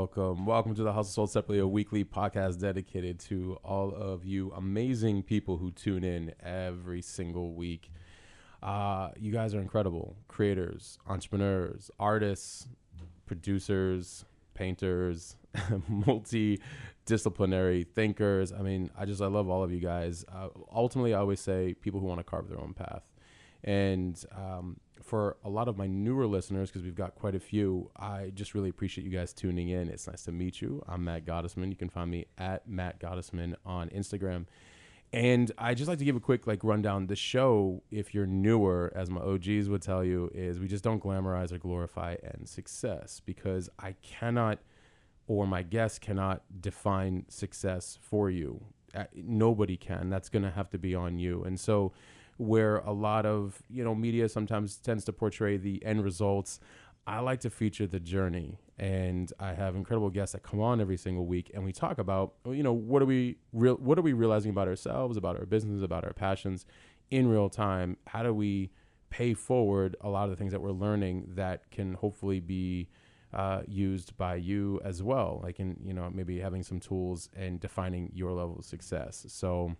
Welcome. 0.00 0.46
Welcome 0.46 0.74
to 0.76 0.82
the 0.82 0.94
Hustle 0.94 1.12
Sold 1.12 1.30
Separately, 1.30 1.58
a 1.58 1.66
weekly 1.66 2.06
podcast 2.06 2.58
dedicated 2.58 3.20
to 3.20 3.58
all 3.62 3.94
of 3.94 4.24
you 4.24 4.50
amazing 4.56 5.22
people 5.22 5.58
who 5.58 5.70
tune 5.72 6.04
in 6.04 6.32
every 6.42 7.02
single 7.02 7.52
week. 7.52 7.92
Uh, 8.62 9.10
you 9.18 9.30
guys 9.30 9.54
are 9.54 9.60
incredible 9.60 10.16
creators, 10.26 10.98
entrepreneurs, 11.06 11.90
artists, 12.00 12.66
producers, 13.26 14.24
painters, 14.54 15.36
multidisciplinary 15.54 17.86
thinkers. 17.86 18.54
I 18.54 18.62
mean, 18.62 18.90
I 18.98 19.04
just, 19.04 19.20
I 19.20 19.26
love 19.26 19.50
all 19.50 19.62
of 19.62 19.70
you 19.70 19.80
guys. 19.80 20.24
Uh, 20.34 20.48
ultimately, 20.72 21.12
I 21.12 21.18
always 21.18 21.40
say 21.40 21.74
people 21.74 22.00
who 22.00 22.06
want 22.06 22.20
to 22.20 22.24
carve 22.24 22.48
their 22.48 22.58
own 22.58 22.72
path. 22.72 23.02
And 23.62 24.18
um, 24.34 24.80
for 25.02 25.36
a 25.44 25.48
lot 25.48 25.68
of 25.68 25.76
my 25.76 25.86
newer 25.86 26.26
listeners, 26.26 26.70
because 26.70 26.82
we've 26.82 26.94
got 26.94 27.14
quite 27.14 27.34
a 27.34 27.40
few, 27.40 27.90
I 27.96 28.30
just 28.34 28.54
really 28.54 28.68
appreciate 28.68 29.04
you 29.04 29.10
guys 29.10 29.32
tuning 29.32 29.68
in. 29.68 29.88
It's 29.88 30.06
nice 30.06 30.22
to 30.24 30.32
meet 30.32 30.60
you. 30.60 30.82
I'm 30.88 31.04
Matt 31.04 31.24
Gottesman. 31.24 31.70
You 31.70 31.76
can 31.76 31.88
find 31.88 32.10
me 32.10 32.26
at 32.38 32.68
Matt 32.68 33.00
Gottesman 33.00 33.54
on 33.64 33.88
Instagram. 33.90 34.46
And 35.12 35.50
I 35.58 35.74
just 35.74 35.88
like 35.88 35.98
to 35.98 36.04
give 36.04 36.14
a 36.14 36.20
quick 36.20 36.46
like 36.46 36.62
rundown. 36.62 37.08
The 37.08 37.16
show, 37.16 37.82
if 37.90 38.14
you're 38.14 38.26
newer, 38.26 38.92
as 38.94 39.10
my 39.10 39.20
OGs 39.20 39.68
would 39.68 39.82
tell 39.82 40.04
you, 40.04 40.30
is 40.34 40.60
we 40.60 40.68
just 40.68 40.84
don't 40.84 41.02
glamorize 41.02 41.52
or 41.52 41.58
glorify 41.58 42.14
end 42.22 42.48
success 42.48 43.20
because 43.24 43.68
I 43.78 43.96
cannot, 44.02 44.60
or 45.26 45.46
my 45.46 45.62
guests 45.62 45.98
cannot 45.98 46.44
define 46.60 47.24
success 47.28 47.98
for 48.00 48.30
you. 48.30 48.62
Nobody 49.14 49.76
can. 49.76 50.10
That's 50.10 50.28
going 50.28 50.44
to 50.44 50.50
have 50.50 50.70
to 50.70 50.78
be 50.78 50.94
on 50.94 51.18
you. 51.18 51.42
And 51.42 51.58
so 51.58 51.92
where 52.40 52.78
a 52.78 52.92
lot 52.92 53.26
of 53.26 53.62
you 53.68 53.84
know 53.84 53.94
media 53.94 54.28
sometimes 54.28 54.76
tends 54.76 55.04
to 55.04 55.12
portray 55.12 55.56
the 55.56 55.84
end 55.84 56.02
results. 56.04 56.60
I 57.06 57.20
like 57.20 57.40
to 57.40 57.50
feature 57.50 57.86
the 57.86 57.98
journey 57.98 58.58
and 58.78 59.32
i 59.38 59.52
have 59.52 59.74
incredible 59.76 60.08
guests 60.08 60.32
that 60.32 60.42
come 60.42 60.58
on 60.58 60.80
every 60.80 60.96
single 60.96 61.26
week 61.26 61.50
and 61.52 61.62
we 61.62 61.70
talk 61.70 61.98
about 61.98 62.32
you 62.46 62.62
know 62.62 62.72
what 62.72 63.02
are 63.02 63.04
we 63.04 63.36
real 63.52 63.74
what 63.74 63.98
are 63.98 64.02
we 64.02 64.14
realizing 64.14 64.50
about 64.50 64.66
ourselves 64.66 65.18
about 65.18 65.36
our 65.36 65.44
business 65.44 65.82
about 65.82 66.02
our 66.02 66.14
passions 66.14 66.64
in 67.10 67.28
real 67.28 67.48
time? 67.48 67.96
How 68.06 68.22
do 68.22 68.32
we 68.32 68.70
pay 69.10 69.34
forward 69.34 69.96
a 70.00 70.08
lot 70.08 70.24
of 70.24 70.30
the 70.30 70.36
things 70.36 70.52
that 70.52 70.60
we're 70.60 70.70
learning 70.70 71.26
that 71.34 71.70
can 71.70 71.94
hopefully 71.94 72.40
be 72.40 72.88
uh, 73.32 73.62
used 73.66 74.16
by 74.16 74.36
you 74.36 74.80
as 74.84 75.02
well? 75.02 75.40
Like 75.42 75.60
in 75.60 75.76
you 75.84 75.92
know 75.92 76.10
maybe 76.12 76.38
having 76.38 76.62
some 76.62 76.80
tools 76.80 77.28
and 77.36 77.60
defining 77.60 78.10
your 78.14 78.32
level 78.32 78.58
of 78.58 78.64
success. 78.64 79.26
So 79.28 79.76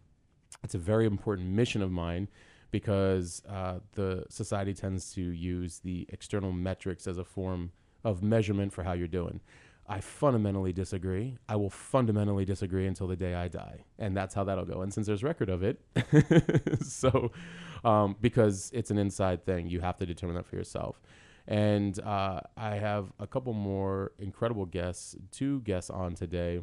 it's 0.64 0.74
a 0.74 0.78
very 0.78 1.06
important 1.06 1.48
mission 1.48 1.82
of 1.82 1.90
mine 1.90 2.28
because 2.70 3.42
uh, 3.48 3.80
the 3.92 4.24
society 4.28 4.74
tends 4.74 5.12
to 5.14 5.22
use 5.22 5.80
the 5.80 6.06
external 6.10 6.52
metrics 6.52 7.06
as 7.06 7.18
a 7.18 7.24
form 7.24 7.72
of 8.04 8.22
measurement 8.22 8.72
for 8.72 8.82
how 8.82 8.92
you're 8.92 9.08
doing. 9.08 9.40
I 9.88 10.00
fundamentally 10.00 10.72
disagree. 10.72 11.36
I 11.48 11.56
will 11.56 11.70
fundamentally 11.70 12.44
disagree 12.44 12.86
until 12.86 13.08
the 13.08 13.16
day 13.16 13.34
I 13.34 13.48
die, 13.48 13.84
and 13.98 14.16
that's 14.16 14.34
how 14.34 14.44
that'll 14.44 14.64
go. 14.64 14.82
And 14.82 14.94
since 14.94 15.08
there's 15.08 15.24
record 15.24 15.48
of 15.48 15.64
it, 15.64 15.80
so 16.84 17.32
um, 17.82 18.14
because 18.20 18.70
it's 18.72 18.92
an 18.92 18.98
inside 18.98 19.44
thing, 19.44 19.66
you 19.66 19.80
have 19.80 19.96
to 19.96 20.06
determine 20.06 20.36
that 20.36 20.46
for 20.46 20.54
yourself. 20.54 21.00
And 21.48 21.98
uh, 22.00 22.40
I 22.56 22.76
have 22.76 23.12
a 23.18 23.26
couple 23.26 23.52
more 23.52 24.12
incredible 24.20 24.64
guests, 24.64 25.16
two 25.32 25.60
guests 25.62 25.90
on 25.90 26.14
today 26.14 26.60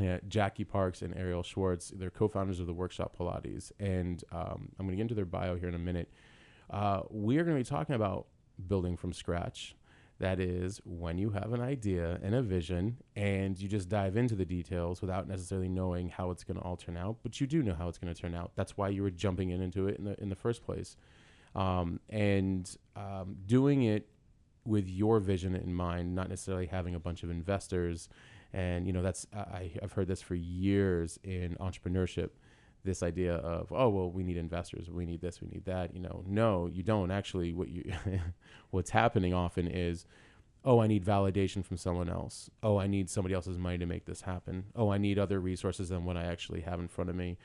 yeah, 0.00 0.18
Jackie 0.28 0.64
Parks 0.64 1.02
and 1.02 1.16
Ariel 1.16 1.42
Schwartz. 1.42 1.92
They're 1.94 2.10
co-founders 2.10 2.60
of 2.60 2.66
the 2.66 2.72
Workshop 2.72 3.16
Pilates, 3.18 3.72
and 3.78 4.22
um, 4.32 4.70
I'm 4.78 4.86
going 4.86 4.90
to 4.90 4.96
get 4.96 5.02
into 5.02 5.14
their 5.14 5.24
bio 5.24 5.56
here 5.56 5.68
in 5.68 5.74
a 5.74 5.78
minute. 5.78 6.10
Uh, 6.68 7.02
we 7.10 7.38
are 7.38 7.44
going 7.44 7.56
to 7.56 7.62
be 7.62 7.68
talking 7.68 7.94
about 7.94 8.26
building 8.68 8.96
from 8.96 9.12
scratch. 9.12 9.74
That 10.18 10.38
is 10.38 10.82
when 10.84 11.16
you 11.16 11.30
have 11.30 11.54
an 11.54 11.62
idea 11.62 12.20
and 12.22 12.34
a 12.34 12.42
vision, 12.42 12.98
and 13.16 13.58
you 13.58 13.68
just 13.68 13.88
dive 13.88 14.16
into 14.16 14.34
the 14.34 14.44
details 14.44 15.00
without 15.00 15.26
necessarily 15.26 15.68
knowing 15.68 16.10
how 16.10 16.30
it's 16.30 16.44
going 16.44 16.58
to 16.58 16.62
all 16.62 16.76
turn 16.76 16.96
out. 16.96 17.16
But 17.22 17.40
you 17.40 17.46
do 17.46 17.62
know 17.62 17.74
how 17.74 17.88
it's 17.88 17.96
going 17.96 18.12
to 18.12 18.20
turn 18.20 18.34
out. 18.34 18.52
That's 18.54 18.76
why 18.76 18.90
you 18.90 19.02
were 19.02 19.10
jumping 19.10 19.48
in 19.50 19.62
into 19.62 19.88
it 19.88 19.98
in 19.98 20.04
the 20.04 20.20
in 20.20 20.28
the 20.28 20.36
first 20.36 20.62
place, 20.62 20.96
um, 21.54 22.00
and 22.10 22.70
um, 22.96 23.36
doing 23.46 23.82
it 23.84 24.08
with 24.66 24.90
your 24.90 25.20
vision 25.20 25.54
in 25.54 25.74
mind, 25.74 26.14
not 26.14 26.28
necessarily 26.28 26.66
having 26.66 26.94
a 26.94 27.00
bunch 27.00 27.22
of 27.22 27.30
investors 27.30 28.10
and 28.52 28.86
you 28.86 28.92
know 28.92 29.02
that's 29.02 29.26
I, 29.34 29.70
I've 29.82 29.92
heard 29.92 30.08
this 30.08 30.22
for 30.22 30.34
years 30.34 31.18
in 31.22 31.56
entrepreneurship. 31.60 32.30
This 32.82 33.02
idea 33.02 33.34
of 33.34 33.70
oh 33.72 33.88
well 33.90 34.10
we 34.10 34.22
need 34.22 34.36
investors 34.36 34.90
we 34.90 35.04
need 35.04 35.20
this 35.20 35.40
we 35.40 35.48
need 35.48 35.64
that 35.66 35.94
you 35.94 36.00
know. 36.00 36.24
No 36.26 36.66
you 36.66 36.82
don't. 36.82 37.10
Actually 37.10 37.52
what 37.52 37.68
you 37.68 37.92
what's 38.70 38.90
happening 38.90 39.34
often 39.34 39.68
is 39.68 40.06
oh 40.64 40.80
I 40.80 40.86
need 40.86 41.04
validation 41.04 41.64
from 41.64 41.76
someone 41.76 42.08
else. 42.08 42.50
Oh 42.62 42.78
I 42.78 42.86
need 42.86 43.08
somebody 43.08 43.34
else's 43.34 43.58
money 43.58 43.78
to 43.78 43.86
make 43.86 44.06
this 44.06 44.22
happen. 44.22 44.64
Oh 44.74 44.90
I 44.90 44.98
need 44.98 45.18
other 45.18 45.40
resources 45.40 45.90
than 45.90 46.04
what 46.04 46.16
I 46.16 46.24
actually 46.24 46.62
have 46.62 46.80
in 46.80 46.88
front 46.88 47.10
of 47.10 47.16
me. 47.16 47.38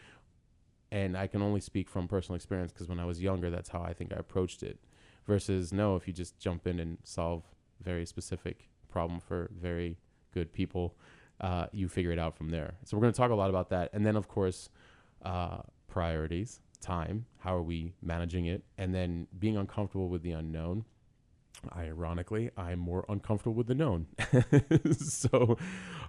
And 0.91 1.17
I 1.17 1.27
can 1.27 1.41
only 1.41 1.59
speak 1.59 1.89
from 1.89 2.07
personal 2.07 2.35
experience 2.35 2.71
because 2.71 2.87
when 2.87 2.99
I 2.99 3.05
was 3.05 3.21
younger 3.21 3.49
that's 3.49 3.69
how 3.69 3.81
I 3.81 3.93
think 3.93 4.13
I 4.13 4.17
approached 4.17 4.63
it. 4.63 4.79
Versus 5.27 5.73
no 5.73 5.95
if 5.95 6.07
you 6.07 6.13
just 6.13 6.39
jump 6.39 6.65
in 6.65 6.79
and 6.79 6.97
solve 7.03 7.43
very 7.81 8.05
specific 8.05 8.69
problem 8.89 9.19
for 9.19 9.51
very 9.53 9.97
good 10.35 10.53
people, 10.53 10.95
uh, 11.41 11.65
you 11.71 11.87
figure 11.87 12.11
it 12.11 12.19
out 12.19 12.37
from 12.37 12.49
there. 12.49 12.75
So 12.83 12.95
we're 12.95 13.01
going 13.01 13.13
to 13.13 13.17
talk 13.17 13.31
a 13.31 13.35
lot 13.35 13.49
about 13.49 13.69
that, 13.69 13.89
and 13.93 14.05
then 14.05 14.15
of 14.15 14.27
course, 14.27 14.69
uh, 15.23 15.59
priorities, 15.87 16.59
time, 16.81 17.25
how 17.39 17.55
are 17.55 17.63
we 17.63 17.93
managing 18.03 18.45
it, 18.45 18.63
and 18.77 18.93
then 18.93 19.27
being 19.39 19.57
uncomfortable 19.57 20.09
with 20.09 20.21
the 20.21 20.31
unknown. 20.31 20.85
Ironically, 21.75 22.51
I'm 22.57 22.77
more 22.77 23.05
uncomfortable 23.09 23.55
with 23.55 23.67
the 23.67 23.73
known. 23.73 24.07
so 24.99 25.57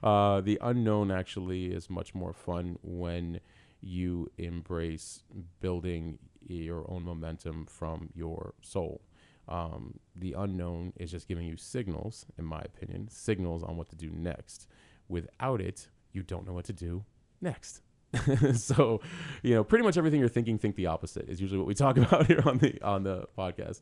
uh, 0.02 0.42
the 0.42 0.58
unknown 0.60 1.10
actually 1.10 1.66
is 1.66 1.88
much 1.88 2.14
more 2.14 2.34
fun 2.34 2.78
when 2.82 3.40
you 3.80 4.30
embrace 4.36 5.22
building 5.60 6.18
your 6.46 6.90
own 6.90 7.04
momentum 7.04 7.66
from 7.66 8.10
your 8.14 8.54
soul. 8.60 9.00
Um, 9.48 10.00
the 10.14 10.32
unknown 10.32 10.92
is 10.96 11.10
just 11.10 11.28
giving 11.28 11.46
you 11.46 11.56
signals, 11.56 12.26
in 12.38 12.44
my 12.44 12.60
opinion, 12.60 13.08
signals 13.08 13.62
on 13.62 13.76
what 13.76 13.88
to 13.90 13.96
do 13.96 14.10
next. 14.10 14.66
Without 15.08 15.60
it, 15.60 15.88
you 16.12 16.22
don't 16.22 16.46
know 16.46 16.52
what 16.52 16.64
to 16.66 16.72
do 16.72 17.04
next. 17.40 17.82
so, 18.54 19.00
you 19.42 19.54
know, 19.54 19.62
pretty 19.62 19.84
much 19.84 19.96
everything 19.96 20.20
you're 20.20 20.28
thinking, 20.28 20.58
think 20.58 20.76
the 20.76 20.86
opposite 20.86 21.28
is 21.28 21.40
usually 21.40 21.58
what 21.58 21.66
we 21.66 21.74
talk 21.74 21.96
about 21.96 22.26
here 22.26 22.42
on 22.44 22.58
the 22.58 22.80
on 22.82 23.02
the 23.02 23.26
podcast. 23.36 23.80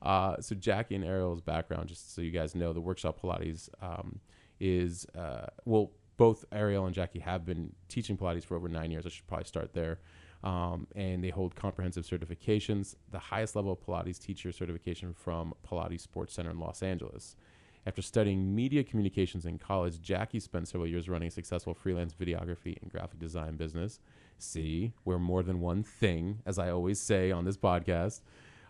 Uh, 0.00 0.40
so 0.40 0.54
Jackie 0.54 0.94
and 0.94 1.04
Ariel's 1.04 1.40
background, 1.40 1.88
just 1.88 2.14
so 2.14 2.22
you 2.22 2.30
guys 2.30 2.54
know, 2.54 2.72
the 2.72 2.80
workshop 2.80 3.20
Pilates 3.20 3.68
um, 3.80 4.20
is 4.60 5.06
uh, 5.16 5.46
well, 5.64 5.92
both 6.16 6.44
Ariel 6.52 6.86
and 6.86 6.94
Jackie 6.94 7.20
have 7.20 7.44
been 7.44 7.72
teaching 7.88 8.16
Pilates 8.16 8.44
for 8.44 8.56
over 8.56 8.68
nine 8.68 8.90
years. 8.90 9.06
I 9.06 9.10
should 9.10 9.26
probably 9.26 9.44
start 9.44 9.74
there 9.74 9.98
um, 10.42 10.86
and 10.96 11.22
they 11.22 11.30
hold 11.30 11.54
comprehensive 11.54 12.04
certifications, 12.04 12.96
the 13.10 13.18
highest 13.18 13.54
level 13.54 13.72
of 13.72 13.80
Pilates 13.80 14.18
teacher 14.18 14.50
certification 14.52 15.14
from 15.14 15.54
Pilates 15.68 16.00
Sports 16.00 16.34
Center 16.34 16.50
in 16.50 16.58
Los 16.58 16.82
Angeles. 16.82 17.36
After 17.84 18.02
studying 18.02 18.54
media 18.54 18.84
communications 18.84 19.44
in 19.44 19.58
college, 19.58 20.00
Jackie 20.00 20.40
spent 20.40 20.68
several 20.68 20.88
years 20.88 21.08
running 21.08 21.28
a 21.28 21.32
successful 21.32 21.74
freelance 21.74 22.14
videography 22.14 22.80
and 22.80 22.90
graphic 22.90 23.18
design 23.18 23.56
business. 23.56 23.98
See, 24.38 24.92
we're 25.04 25.18
more 25.18 25.42
than 25.42 25.60
one 25.60 25.82
thing, 25.82 26.40
as 26.46 26.58
I 26.58 26.70
always 26.70 27.00
say 27.00 27.32
on 27.32 27.44
this 27.44 27.56
podcast. 27.56 28.20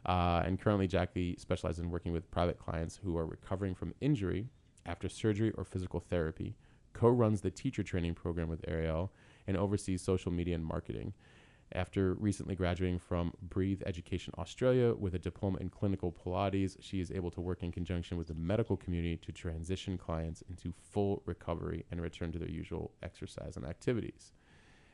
Uh, 0.04 0.42
and 0.44 0.60
currently, 0.60 0.86
Jackie 0.86 1.36
specializes 1.38 1.80
in 1.80 1.90
working 1.90 2.12
with 2.12 2.30
private 2.30 2.58
clients 2.58 3.00
who 3.02 3.16
are 3.16 3.26
recovering 3.26 3.74
from 3.74 3.94
injury 4.00 4.48
after 4.84 5.08
surgery 5.08 5.52
or 5.52 5.64
physical 5.64 6.00
therapy, 6.00 6.56
co 6.92 7.08
runs 7.08 7.42
the 7.42 7.50
teacher 7.50 7.82
training 7.82 8.14
program 8.14 8.48
with 8.48 8.64
Ariel, 8.66 9.12
and 9.46 9.56
oversees 9.56 10.02
social 10.02 10.32
media 10.32 10.54
and 10.54 10.64
marketing. 10.64 11.12
After 11.74 12.14
recently 12.14 12.54
graduating 12.54 12.98
from 12.98 13.32
Breathe 13.40 13.82
Education 13.86 14.34
Australia 14.36 14.92
with 14.92 15.14
a 15.14 15.19
diploma 15.19 15.58
in 15.58 15.70
clinical 15.70 16.12
Pilates, 16.12 16.76
she 16.80 17.00
is 17.00 17.10
able 17.10 17.30
to 17.30 17.40
work 17.40 17.62
in 17.62 17.72
conjunction 17.72 18.19
with 18.19 18.26
the 18.26 18.34
medical 18.34 18.76
community 18.76 19.16
to 19.19 19.32
transition 19.32 19.96
clients 19.96 20.42
into 20.50 20.74
full 20.90 21.22
recovery 21.24 21.86
and 21.90 22.02
return 22.02 22.30
to 22.32 22.38
their 22.38 22.50
usual 22.50 22.92
exercise 23.02 23.56
and 23.56 23.64
activities. 23.64 24.32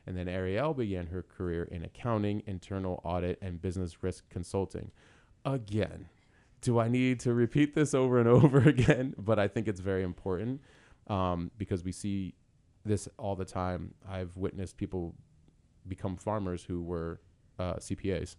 And 0.06 0.16
then 0.16 0.28
Ariel 0.28 0.72
began 0.72 1.08
her 1.08 1.22
career 1.22 1.64
in 1.64 1.84
accounting, 1.84 2.42
internal 2.46 3.00
audit, 3.02 3.38
and 3.42 3.60
business 3.60 4.02
risk 4.02 4.28
consulting. 4.30 4.92
Again, 5.44 6.08
do 6.60 6.78
I 6.78 6.88
need 6.88 7.18
to 7.20 7.34
repeat 7.34 7.74
this 7.74 7.92
over 7.92 8.20
and 8.20 8.28
over 8.28 8.58
again? 8.58 9.14
But 9.18 9.40
I 9.40 9.48
think 9.48 9.66
it's 9.66 9.80
very 9.80 10.04
important 10.04 10.60
um, 11.08 11.50
because 11.58 11.82
we 11.82 11.92
see 11.92 12.34
this 12.84 13.08
all 13.18 13.34
the 13.34 13.44
time. 13.44 13.94
I've 14.08 14.36
witnessed 14.36 14.76
people 14.76 15.14
become 15.86 16.16
farmers 16.16 16.64
who 16.64 16.82
were 16.82 17.20
uh, 17.58 17.74
CPAs. 17.74 18.36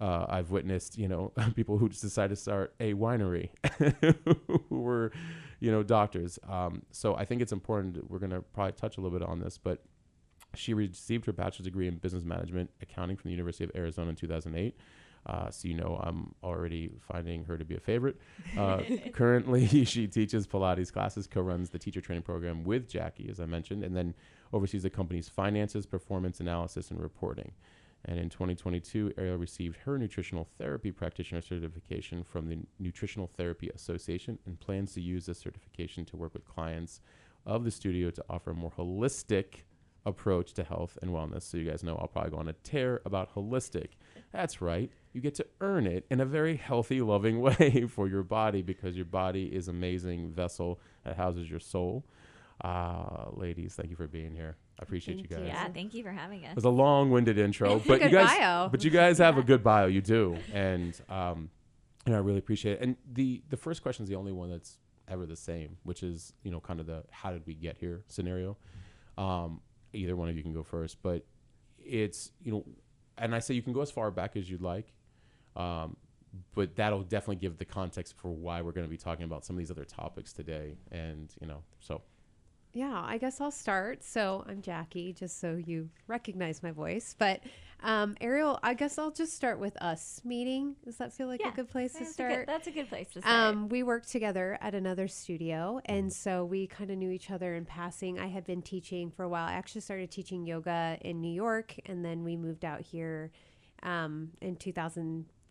Uh, 0.00 0.26
I've 0.28 0.50
witnessed, 0.50 0.98
you 0.98 1.06
know, 1.06 1.32
people 1.54 1.78
who 1.78 1.88
just 1.88 2.02
decided 2.02 2.34
to 2.34 2.40
start 2.40 2.74
a 2.80 2.94
winery 2.94 3.50
who 4.68 4.80
were, 4.80 5.12
you 5.60 5.70
know, 5.70 5.82
doctors. 5.82 6.38
Um, 6.48 6.82
so 6.90 7.14
I 7.14 7.24
think 7.24 7.40
it's 7.40 7.52
important. 7.52 8.10
We're 8.10 8.18
going 8.18 8.32
to 8.32 8.40
probably 8.40 8.72
touch 8.72 8.98
a 8.98 9.00
little 9.00 9.16
bit 9.16 9.26
on 9.26 9.38
this, 9.38 9.58
but 9.58 9.82
she 10.54 10.74
received 10.74 11.26
her 11.26 11.32
bachelor's 11.32 11.64
degree 11.64 11.86
in 11.86 11.96
business 11.96 12.24
management 12.24 12.70
accounting 12.82 13.16
from 13.16 13.28
the 13.28 13.32
University 13.32 13.64
of 13.64 13.70
Arizona 13.74 14.10
in 14.10 14.16
2008. 14.16 14.76
Uh, 15.24 15.48
so 15.50 15.68
you 15.68 15.74
know 15.74 16.00
I'm 16.02 16.34
already 16.42 16.90
finding 17.00 17.44
her 17.44 17.56
to 17.56 17.64
be 17.64 17.76
a 17.76 17.80
favorite. 17.80 18.16
Uh, 18.58 18.80
currently, 19.12 19.84
she 19.84 20.08
teaches 20.08 20.46
Pilates 20.48 20.92
classes, 20.92 21.28
co-runs 21.28 21.70
the 21.70 21.78
teacher 21.78 22.00
training 22.00 22.24
program 22.24 22.64
with 22.64 22.88
Jackie, 22.88 23.28
as 23.30 23.38
I 23.38 23.46
mentioned, 23.46 23.84
and 23.84 23.94
then 23.94 24.14
oversees 24.52 24.82
the 24.82 24.90
company's 24.90 25.28
finances, 25.28 25.86
performance 25.86 26.40
analysis, 26.40 26.90
and 26.90 27.00
reporting. 27.00 27.52
And 28.04 28.18
in 28.18 28.28
2022, 28.28 29.14
Ariel 29.16 29.36
received 29.36 29.76
her 29.84 29.96
nutritional 29.96 30.48
therapy 30.58 30.90
practitioner 30.90 31.40
certification 31.40 32.24
from 32.24 32.48
the 32.48 32.58
Nutritional 32.80 33.28
Therapy 33.28 33.70
Association 33.74 34.38
and 34.44 34.58
plans 34.58 34.92
to 34.94 35.00
use 35.00 35.26
this 35.26 35.38
certification 35.38 36.04
to 36.06 36.16
work 36.16 36.34
with 36.34 36.44
clients 36.44 37.00
of 37.46 37.64
the 37.64 37.70
studio 37.70 38.10
to 38.10 38.24
offer 38.28 38.50
a 38.50 38.54
more 38.54 38.72
holistic 38.72 39.62
approach 40.04 40.52
to 40.54 40.64
health 40.64 40.98
and 41.00 41.12
wellness. 41.12 41.42
So 41.42 41.58
you 41.58 41.70
guys 41.70 41.84
know 41.84 41.96
I'll 41.96 42.08
probably 42.08 42.32
go 42.32 42.38
on 42.38 42.48
a 42.48 42.52
tear 42.52 43.00
about 43.04 43.34
holistic. 43.34 43.90
That's 44.32 44.60
right. 44.60 44.90
You 45.12 45.20
get 45.20 45.34
to 45.36 45.46
earn 45.60 45.86
it 45.86 46.04
in 46.10 46.20
a 46.20 46.24
very 46.24 46.56
healthy, 46.56 47.00
loving 47.00 47.40
way 47.40 47.86
for 47.88 48.08
your 48.08 48.24
body 48.24 48.62
because 48.62 48.96
your 48.96 49.04
body 49.04 49.44
is 49.44 49.68
amazing 49.68 50.32
vessel 50.32 50.80
that 51.04 51.16
houses 51.16 51.48
your 51.48 51.60
soul. 51.60 52.04
Uh, 52.62 53.26
ladies, 53.32 53.74
thank 53.74 53.90
you 53.90 53.96
for 53.96 54.06
being 54.06 54.32
here. 54.32 54.56
I 54.78 54.82
appreciate 54.84 55.16
Thank 55.16 55.30
you 55.30 55.36
guys. 55.36 55.44
you. 55.44 55.48
Yeah, 55.48 55.68
thank 55.68 55.94
you 55.94 56.02
for 56.02 56.12
having 56.12 56.44
us. 56.44 56.52
It 56.52 56.56
was 56.56 56.64
a 56.64 56.70
long-winded 56.70 57.36
intro, 57.38 57.78
but 57.86 58.02
you 58.02 58.08
guys, 58.10 58.38
bio. 58.38 58.68
but 58.68 58.84
you 58.84 58.90
guys 58.90 59.18
have 59.18 59.36
a 59.36 59.42
good 59.50 59.62
bio. 59.64 59.86
You 59.86 60.00
do, 60.00 60.36
and 60.52 60.98
um, 61.08 61.50
and 62.06 62.14
I 62.14 62.18
really 62.18 62.38
appreciate 62.38 62.74
it. 62.74 62.80
And 62.80 62.96
the 63.12 63.42
the 63.48 63.56
first 63.56 63.82
question 63.82 64.04
is 64.04 64.08
the 64.08 64.14
only 64.16 64.32
one 64.32 64.50
that's 64.50 64.78
ever 65.08 65.26
the 65.26 65.36
same, 65.36 65.76
which 65.82 66.02
is 66.02 66.32
you 66.44 66.50
know 66.52 66.60
kind 66.60 66.78
of 66.78 66.86
the 66.86 67.04
how 67.10 67.32
did 67.32 67.44
we 67.46 67.54
get 67.54 67.78
here 67.78 68.04
scenario. 68.08 68.56
Um, 69.18 69.60
either 69.92 70.16
one 70.16 70.28
of 70.28 70.36
you 70.36 70.42
can 70.42 70.54
go 70.54 70.62
first, 70.62 71.02
but 71.02 71.24
it's 71.78 72.30
you 72.42 72.52
know, 72.52 72.64
and 73.18 73.34
I 73.34 73.40
say 73.40 73.54
you 73.54 73.62
can 73.62 73.72
go 73.72 73.82
as 73.82 73.90
far 73.90 74.10
back 74.12 74.36
as 74.36 74.48
you'd 74.48 74.62
like, 74.62 74.92
um, 75.56 75.96
but 76.54 76.76
that'll 76.76 77.02
definitely 77.02 77.36
give 77.36 77.58
the 77.58 77.64
context 77.64 78.14
for 78.16 78.30
why 78.30 78.62
we're 78.62 78.72
going 78.72 78.86
to 78.86 78.90
be 78.90 78.96
talking 78.96 79.24
about 79.24 79.44
some 79.44 79.56
of 79.56 79.58
these 79.58 79.70
other 79.70 79.84
topics 79.84 80.32
today. 80.32 80.76
And 80.90 81.32
you 81.40 81.46
know, 81.46 81.62
so 81.80 82.02
Yeah, 82.72 83.02
I 83.04 83.18
guess 83.18 83.40
I'll 83.40 83.50
start. 83.50 84.02
So 84.02 84.44
I'm 84.48 84.62
Jackie, 84.62 85.12
just 85.12 85.40
so 85.40 85.56
you 85.56 85.90
recognize 86.06 86.62
my 86.62 86.70
voice. 86.70 87.14
But 87.18 87.40
um, 87.82 88.16
Ariel, 88.20 88.58
I 88.62 88.72
guess 88.74 88.96
I'll 88.96 89.10
just 89.10 89.34
start 89.34 89.58
with 89.58 89.76
us 89.82 90.22
meeting. 90.24 90.76
Does 90.84 90.96
that 90.96 91.12
feel 91.12 91.26
like 91.26 91.40
Yeah, 91.40 91.48
a 91.48 91.52
good 91.56 91.68
place 91.68 91.92
to 91.94 91.98
That's 91.98 92.10
a 92.10 92.14
start? 92.14 92.32
good, 92.32 92.46
that's 92.46 92.66
a 92.68 92.70
good 92.70 92.88
place 92.88 93.08
to 93.12 93.20
start. 93.20 93.34
Um, 93.54 93.68
we 93.68 93.82
worked 93.82 94.08
together 94.10 94.56
at 94.62 94.74
another 94.74 95.06
studio, 95.08 95.80
and 95.84 96.10
so 96.10 96.44
we 96.44 96.66
kind 96.66 96.90
of 96.90 96.96
knew 96.96 97.10
each 97.10 97.30
other 97.30 97.54
in 97.54 97.64
passing. 97.66 98.18
I 98.18 98.28
had 98.28 98.44
been 98.44 98.62
teaching 98.62 99.10
for 99.10 99.24
a 99.24 99.28
while. 99.28 99.46
I 99.46 99.52
actually 99.52 99.80
started 99.82 100.10
teaching 100.10 100.46
yoga 100.46 100.96
in 101.02 101.20
New 101.20 101.32
York, 101.32 101.74
and 101.86 102.02
then 102.04 102.24
we 102.24 102.36
moved 102.36 102.64
out 102.64 102.80
here 102.80 103.32
um, 103.82 104.30
in 104.40 104.56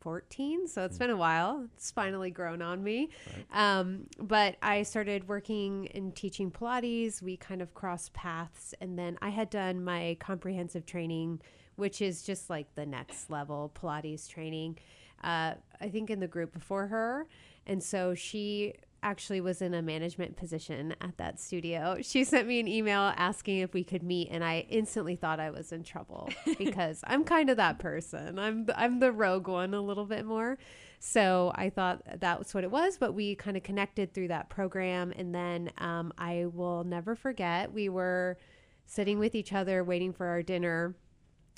2014. 0.01 0.68
So 0.68 0.83
it's 0.83 0.98
been 0.98 1.09
a 1.09 1.18
while. 1.18 1.68
It's 1.75 1.92
finally 1.92 2.31
grown 2.31 2.62
on 2.62 2.83
me. 2.83 3.09
Um, 3.53 4.07
but 4.19 4.56
I 4.62 4.83
started 4.83 5.27
working 5.27 5.88
and 5.94 6.15
teaching 6.15 6.51
Pilates. 6.51 7.21
We 7.21 7.38
kind 7.38 7.62
of 7.62 7.74
crossed 7.74 8.13
paths, 8.13 8.74
and 8.81 8.98
then 8.98 9.18
I 9.21 9.30
had 9.30 9.50
done 9.50 9.83
my 9.83 10.18
comprehensive 10.19 10.86
training, 10.86 11.42
which 11.75 12.01
is 12.01 12.24
just 12.24 12.50
like 12.50 12.74
the 12.75 12.86
next 12.86 13.30
level 13.30 13.71
Pilates 13.80 14.27
training. 14.27 14.77
Uh, 15.24 15.53
I 15.80 15.89
think 15.89 16.09
in 16.09 16.19
the 16.19 16.27
group 16.27 16.51
before 16.51 16.88
her, 16.88 17.27
and 17.68 17.83
so 17.83 18.15
she 18.15 18.74
actually 19.03 19.42
was 19.42 19.62
in 19.62 19.74
a 19.74 19.81
management 19.81 20.36
position 20.38 20.95
at 21.01 21.18
that 21.18 21.39
studio. 21.39 21.98
She 22.01 22.24
sent 22.24 22.48
me 22.48 22.59
an 22.59 22.68
email 22.68 23.13
asking 23.15 23.59
if 23.59 23.74
we 23.74 23.83
could 23.83 24.03
meet 24.03 24.30
and 24.30 24.44
I 24.44 24.65
instantly 24.69 25.15
thought 25.15 25.39
I 25.39 25.50
was 25.50 25.71
in 25.71 25.83
trouble 25.83 26.30
because 26.57 27.01
I'm 27.06 27.24
kind 27.24 27.50
of 27.50 27.57
that 27.57 27.80
person. 27.80 28.38
I'm 28.38 28.65
the, 28.65 28.80
I'm 28.80 29.00
the 29.00 29.12
rogue 29.12 29.48
one 29.48 29.74
a 29.74 29.81
little 29.81 30.06
bit 30.06 30.25
more. 30.25 30.57
So 31.00 31.51
I 31.56 31.71
thought 31.71 32.03
that 32.19 32.38
was 32.38 32.53
what 32.53 32.63
it 32.63 32.69
was, 32.69 32.98
but 32.98 33.13
we 33.13 33.36
kind 33.36 33.57
of 33.57 33.63
connected 33.63 34.13
through 34.13 34.27
that 34.27 34.50
program 34.50 35.12
and 35.15 35.33
then 35.33 35.71
um, 35.80 36.13
I 36.18 36.45
will 36.53 36.83
never 36.83 37.15
forget 37.15 37.74
we 37.74 37.89
were 37.89 38.38
sitting 38.86 39.18
with 39.18 39.33
each 39.33 39.51
other 39.51 39.83
waiting 39.83 40.13
for 40.13 40.27
our 40.27 40.44
dinner 40.44 40.95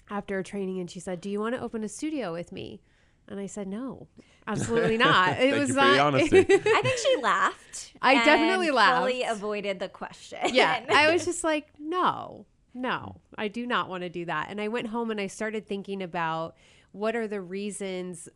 after 0.09 0.41
training 0.43 0.79
and 0.79 0.89
she 0.89 0.99
said, 0.99 1.19
"Do 1.19 1.29
you 1.29 1.39
want 1.39 1.55
to 1.55 1.61
open 1.61 1.83
a 1.83 1.89
studio 1.89 2.31
with 2.31 2.51
me?" 2.51 2.81
And 3.27 3.39
I 3.39 3.45
said, 3.47 3.67
"No, 3.67 4.07
absolutely 4.47 4.97
not." 4.97 5.33
It 5.33 5.51
Thank 5.51 5.55
was 5.55 5.69
you 5.69 5.75
for 5.75 5.81
not. 5.81 5.99
honesty. 5.99 6.39
I 6.49 6.81
think 6.81 6.97
she 6.97 7.17
laughed. 7.21 7.93
I 8.01 8.13
and 8.13 8.25
definitely 8.25 8.69
Fully 8.69 9.23
avoided 9.23 9.79
the 9.79 9.89
question. 9.89 10.39
yeah, 10.51 10.85
I 10.89 11.11
was 11.11 11.25
just 11.25 11.43
like, 11.43 11.67
"No, 11.79 12.45
no, 12.73 13.21
I 13.37 13.47
do 13.47 13.65
not 13.65 13.89
want 13.89 14.03
to 14.03 14.09
do 14.09 14.25
that." 14.25 14.47
And 14.49 14.59
I 14.59 14.67
went 14.67 14.87
home 14.87 15.11
and 15.11 15.19
I 15.21 15.27
started 15.27 15.67
thinking 15.67 16.01
about 16.03 16.55
what 16.91 17.15
are 17.15 17.27
the 17.27 17.41
reasons 17.41 18.29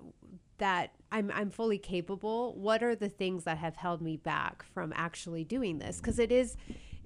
that 0.58 0.92
I'm 1.12 1.32
I'm 1.34 1.50
fully 1.50 1.78
capable. 1.78 2.56
What 2.56 2.82
are 2.84 2.96
the 2.96 3.10
things 3.10 3.44
that 3.44 3.58
have 3.58 3.76
held 3.76 4.02
me 4.02 4.18
back 4.18 4.64
from 4.74 4.94
actually 4.96 5.44
doing 5.44 5.80
this? 5.80 5.98
Because 5.98 6.20
it 6.20 6.32
is 6.32 6.56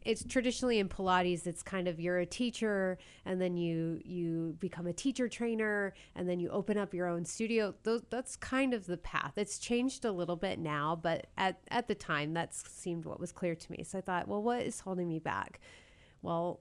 it's 0.04 0.24
traditionally 0.24 0.80
in 0.80 0.90
pilates 0.90 1.46
it's 1.46 1.62
kind 1.62 1.88
of 1.88 2.00
you're 2.00 2.20
a 2.20 2.26
teacher 2.26 2.98
and 3.26 3.40
then 3.42 3.56
you 3.56 4.00
you 4.04 4.56
become 4.60 4.88
a 4.88 4.94
teacher 4.94 5.28
trainer 5.30 5.94
and 6.16 6.28
then 6.28 6.40
you 6.40 6.50
open 6.50 6.78
up 6.78 6.94
your 6.94 7.08
own 7.08 7.26
studio. 7.26 7.74
Those, 7.84 8.02
that's 8.10 8.36
kind 8.36 8.74
of 8.74 8.86
the 8.86 8.98
path. 8.98 9.34
It's 9.36 9.60
changed 9.60 10.06
a 10.06 10.12
little 10.12 10.36
bit 10.36 10.60
now 10.60 11.00
but 11.02 11.28
at, 11.38 11.60
at 11.70 11.88
the 11.88 11.96
time 11.96 12.34
that 12.34 12.54
seemed 12.54 13.06
what 13.06 13.20
was 13.20 13.32
clear 13.32 13.56
to 13.56 13.72
me. 13.72 13.84
So 13.84 13.98
i 13.98 14.02
thought 14.02 14.28
well 14.28 14.42
what 14.42 14.62
is 14.62 14.80
holding 14.80 15.08
me 15.08 15.20
back? 15.20 15.60
Well 16.22 16.60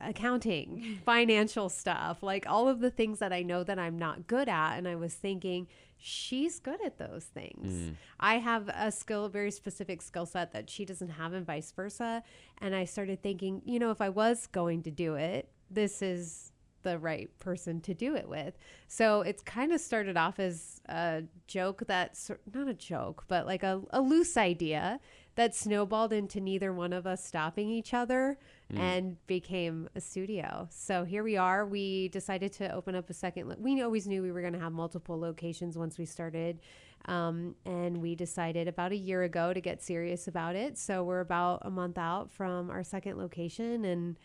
accounting 0.00 0.98
financial 1.04 1.68
stuff 1.68 2.22
like 2.22 2.44
all 2.48 2.68
of 2.68 2.80
the 2.80 2.90
things 2.90 3.18
that 3.18 3.32
i 3.32 3.42
know 3.42 3.64
that 3.64 3.78
i'm 3.78 3.98
not 3.98 4.26
good 4.26 4.48
at. 4.48 4.76
And 4.76 4.86
i 4.88 4.94
was 4.94 5.14
thinking 5.14 5.66
she's 6.00 6.60
good 6.60 6.80
at 6.84 6.96
those 6.98 7.24
things. 7.24 7.88
Hmm. 7.88 7.94
I 8.20 8.38
have 8.38 8.68
a 8.68 8.92
skill 8.92 9.24
a 9.24 9.28
very 9.28 9.50
specific 9.50 10.00
skill 10.00 10.26
set 10.26 10.52
that 10.52 10.70
she 10.70 10.84
doesn't 10.84 11.08
have 11.08 11.32
and 11.32 11.44
vice 11.44 11.72
versa. 11.72 12.22
And 12.60 12.74
i 12.74 12.84
started 12.84 13.22
thinking 13.22 13.62
you 13.64 13.78
know 13.78 13.90
if 13.90 14.00
i 14.00 14.08
was 14.08 14.46
going 14.46 14.82
to 14.84 14.90
do 14.90 15.14
it 15.14 15.50
this 15.70 16.00
is 16.00 16.52
the 16.82 16.98
right 16.98 17.28
person 17.40 17.80
to 17.82 17.92
do 17.92 18.14
it 18.14 18.28
with. 18.28 18.56
So 18.86 19.22
it's 19.22 19.42
kind 19.42 19.72
of 19.72 19.80
started 19.80 20.16
off 20.16 20.38
as 20.38 20.80
a 20.88 21.24
joke 21.46 21.82
that's 21.86 22.30
not 22.54 22.68
a 22.68 22.74
joke 22.74 23.24
but 23.28 23.46
like 23.46 23.62
a, 23.62 23.82
a 23.90 24.00
loose 24.00 24.36
idea 24.36 25.00
that 25.34 25.54
snowballed 25.54 26.12
into 26.12 26.40
neither 26.40 26.72
one 26.72 26.92
of 26.92 27.06
us 27.06 27.24
stopping 27.24 27.68
each 27.68 27.92
other 27.92 28.38
and 28.76 29.26
became 29.26 29.88
a 29.94 30.00
studio. 30.00 30.68
So 30.70 31.04
here 31.04 31.22
we 31.24 31.36
are. 31.36 31.64
We 31.64 32.08
decided 32.08 32.52
to 32.54 32.70
open 32.74 32.94
up 32.94 33.08
a 33.08 33.14
second. 33.14 33.48
Lo- 33.48 33.56
we 33.58 33.80
always 33.82 34.06
knew 34.06 34.22
we 34.22 34.30
were 34.30 34.42
going 34.42 34.52
to 34.52 34.58
have 34.58 34.72
multiple 34.72 35.18
locations 35.18 35.78
once 35.78 35.96
we 35.98 36.04
started. 36.04 36.60
Um, 37.06 37.54
and 37.64 37.98
we 37.98 38.14
decided 38.14 38.68
about 38.68 38.92
a 38.92 38.96
year 38.96 39.22
ago 39.22 39.54
to 39.54 39.60
get 39.60 39.82
serious 39.82 40.28
about 40.28 40.56
it. 40.56 40.76
So 40.76 41.02
we're 41.04 41.20
about 41.20 41.62
a 41.62 41.70
month 41.70 41.96
out 41.96 42.30
from 42.30 42.70
our 42.70 42.84
second 42.84 43.16
location. 43.16 43.84
And 43.84 44.18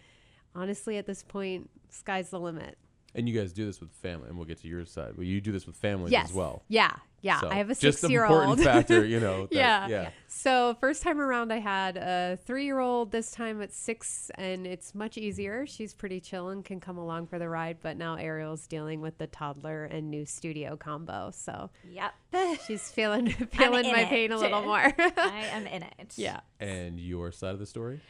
honestly, 0.55 0.97
at 0.97 1.05
this 1.05 1.23
point, 1.23 1.69
sky's 1.89 2.29
the 2.29 2.39
limit. 2.39 2.77
And 3.15 3.27
you 3.29 3.39
guys 3.39 3.53
do 3.53 3.65
this 3.65 3.79
with 3.79 3.91
family, 3.91 4.27
and 4.29 4.37
we'll 4.37 4.47
get 4.47 4.59
to 4.61 4.67
your 4.67 4.85
side, 4.85 5.13
but 5.15 5.25
you 5.25 5.39
do 5.41 5.51
this 5.51 5.65
with 5.67 5.75
families 5.75 6.11
Yes. 6.11 6.29
as 6.29 6.35
well. 6.35 6.63
Yeah. 6.67 6.91
Yeah. 7.21 7.39
So, 7.39 7.49
I 7.49 7.53
have 7.55 7.67
a 7.69 7.75
just 7.75 7.99
six 7.99 8.03
an 8.03 8.11
year 8.11 8.23
important 8.23 8.49
old. 8.59 8.63
factor, 8.65 9.05
you 9.05 9.17
know. 9.21 9.43
that- 9.45 9.55
Yeah. 9.55 9.87
yeah. 9.87 10.09
So 10.27 10.75
first 10.81 11.03
time 11.03 11.21
around, 11.21 11.53
I 11.53 11.59
had 11.59 11.95
a 11.95 12.37
three-year-old. 12.45 13.11
This 13.11 13.31
time 13.31 13.61
it's 13.61 13.77
six, 13.77 14.29
and 14.35 14.67
it's 14.67 14.93
much 14.93 15.17
easier. 15.17 15.65
She's 15.65 15.93
pretty 15.93 16.19
chill 16.19 16.49
and 16.49 16.65
can 16.65 16.81
come 16.81 16.97
along 16.97 17.27
for 17.27 17.39
the 17.39 17.47
ride. 17.47 17.77
But 17.81 17.95
now 17.95 18.15
Ariel's 18.15 18.67
dealing 18.67 18.99
with 18.99 19.19
the 19.19 19.27
toddler 19.27 19.85
and 19.85 20.11
new 20.11 20.25
studio 20.25 20.75
combo, 20.75 21.31
so 21.33 21.69
Yep. 21.89 22.13
she's 22.67 22.91
feeling 22.91 23.29
feeling 23.53 23.85
in 23.85 23.91
my 23.93 24.01
it. 24.01 24.09
pain 24.09 24.31
a 24.33 24.37
little 24.37 24.61
more. 24.63 24.79
I 24.97 25.45
am 25.53 25.65
in 25.67 25.83
it. 25.83 26.13
yeah. 26.17 26.41
And 26.59 26.99
your 26.99 27.31
side 27.31 27.53
of 27.53 27.59
the 27.59 27.65
story? 27.65 28.01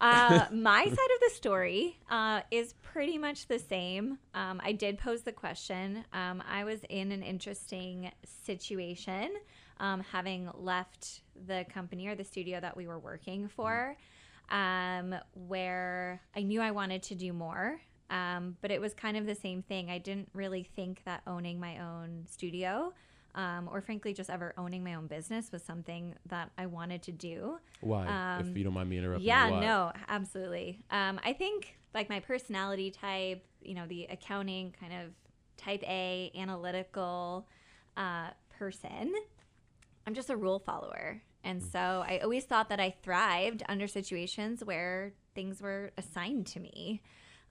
Uh, 0.00 0.46
my 0.52 0.84
side 0.84 0.90
of 0.90 1.20
the 1.20 1.30
story 1.34 1.98
uh, 2.10 2.40
is 2.50 2.74
pretty 2.82 3.18
much 3.18 3.46
the 3.46 3.58
same. 3.58 4.18
Um, 4.34 4.60
I 4.64 4.72
did 4.72 4.98
pose 4.98 5.22
the 5.22 5.32
question. 5.32 6.04
Um, 6.12 6.42
I 6.48 6.64
was 6.64 6.80
in 6.88 7.12
an 7.12 7.22
interesting 7.22 8.10
situation, 8.24 9.30
um, 9.78 10.02
having 10.12 10.50
left 10.54 11.22
the 11.46 11.64
company 11.72 12.06
or 12.08 12.14
the 12.14 12.24
studio 12.24 12.60
that 12.60 12.76
we 12.76 12.86
were 12.86 12.98
working 12.98 13.48
for, 13.48 13.96
um, 14.50 15.14
where 15.34 16.20
I 16.34 16.42
knew 16.42 16.60
I 16.60 16.70
wanted 16.70 17.02
to 17.04 17.14
do 17.14 17.32
more. 17.32 17.80
Um, 18.10 18.56
but 18.60 18.72
it 18.72 18.80
was 18.80 18.92
kind 18.92 19.16
of 19.16 19.24
the 19.24 19.36
same 19.36 19.62
thing. 19.62 19.88
I 19.88 19.98
didn't 19.98 20.28
really 20.34 20.64
think 20.64 21.02
that 21.04 21.22
owning 21.28 21.60
my 21.60 21.78
own 21.78 22.24
studio 22.28 22.92
um, 23.34 23.68
or 23.72 23.80
frankly, 23.80 24.12
just 24.12 24.30
ever 24.30 24.54
owning 24.56 24.82
my 24.82 24.94
own 24.94 25.06
business 25.06 25.52
was 25.52 25.62
something 25.62 26.14
that 26.26 26.50
I 26.58 26.66
wanted 26.66 27.02
to 27.02 27.12
do. 27.12 27.58
Why? 27.80 28.06
Um, 28.06 28.48
if 28.48 28.56
you 28.56 28.64
don't 28.64 28.74
mind 28.74 28.90
me 28.90 28.98
interrupting. 28.98 29.26
Yeah, 29.26 29.50
why? 29.50 29.60
no, 29.60 29.92
absolutely. 30.08 30.80
Um, 30.90 31.20
I 31.24 31.32
think 31.32 31.76
like 31.94 32.08
my 32.08 32.20
personality 32.20 32.90
type, 32.90 33.44
you 33.62 33.74
know, 33.74 33.86
the 33.86 34.06
accounting 34.10 34.74
kind 34.78 34.92
of 34.92 35.12
type 35.56 35.82
A, 35.84 36.32
analytical 36.36 37.46
uh, 37.96 38.28
person. 38.58 39.14
I'm 40.06 40.14
just 40.14 40.30
a 40.30 40.36
rule 40.36 40.58
follower. 40.58 41.22
And 41.44 41.62
so 41.62 42.04
I 42.06 42.20
always 42.22 42.44
thought 42.44 42.68
that 42.68 42.80
I 42.80 42.94
thrived 43.02 43.62
under 43.68 43.86
situations 43.86 44.64
where 44.64 45.12
things 45.34 45.62
were 45.62 45.92
assigned 45.96 46.46
to 46.48 46.60
me. 46.60 47.02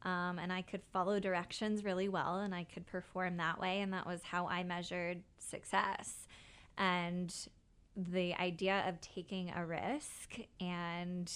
Um, 0.04 0.40
and 0.40 0.52
I 0.54 0.62
could 0.62 0.82
follow 0.94 1.20
directions 1.20 1.84
really 1.84 2.08
well 2.08 2.40
and 2.40 2.56
I 2.56 2.64
could 2.64 2.86
perform 2.88 3.38
that 3.38 3.60
way. 3.60 3.82
And 3.82 3.92
that 3.94 4.06
was 4.06 4.22
how 4.24 4.48
I 4.48 4.64
measured 4.64 5.24
success. 5.38 6.28
And 6.78 7.34
the 7.98 8.34
idea 8.36 8.86
of 8.88 9.02
taking 9.02 9.52
a 9.54 9.66
risk 9.66 10.38
and 10.62 11.30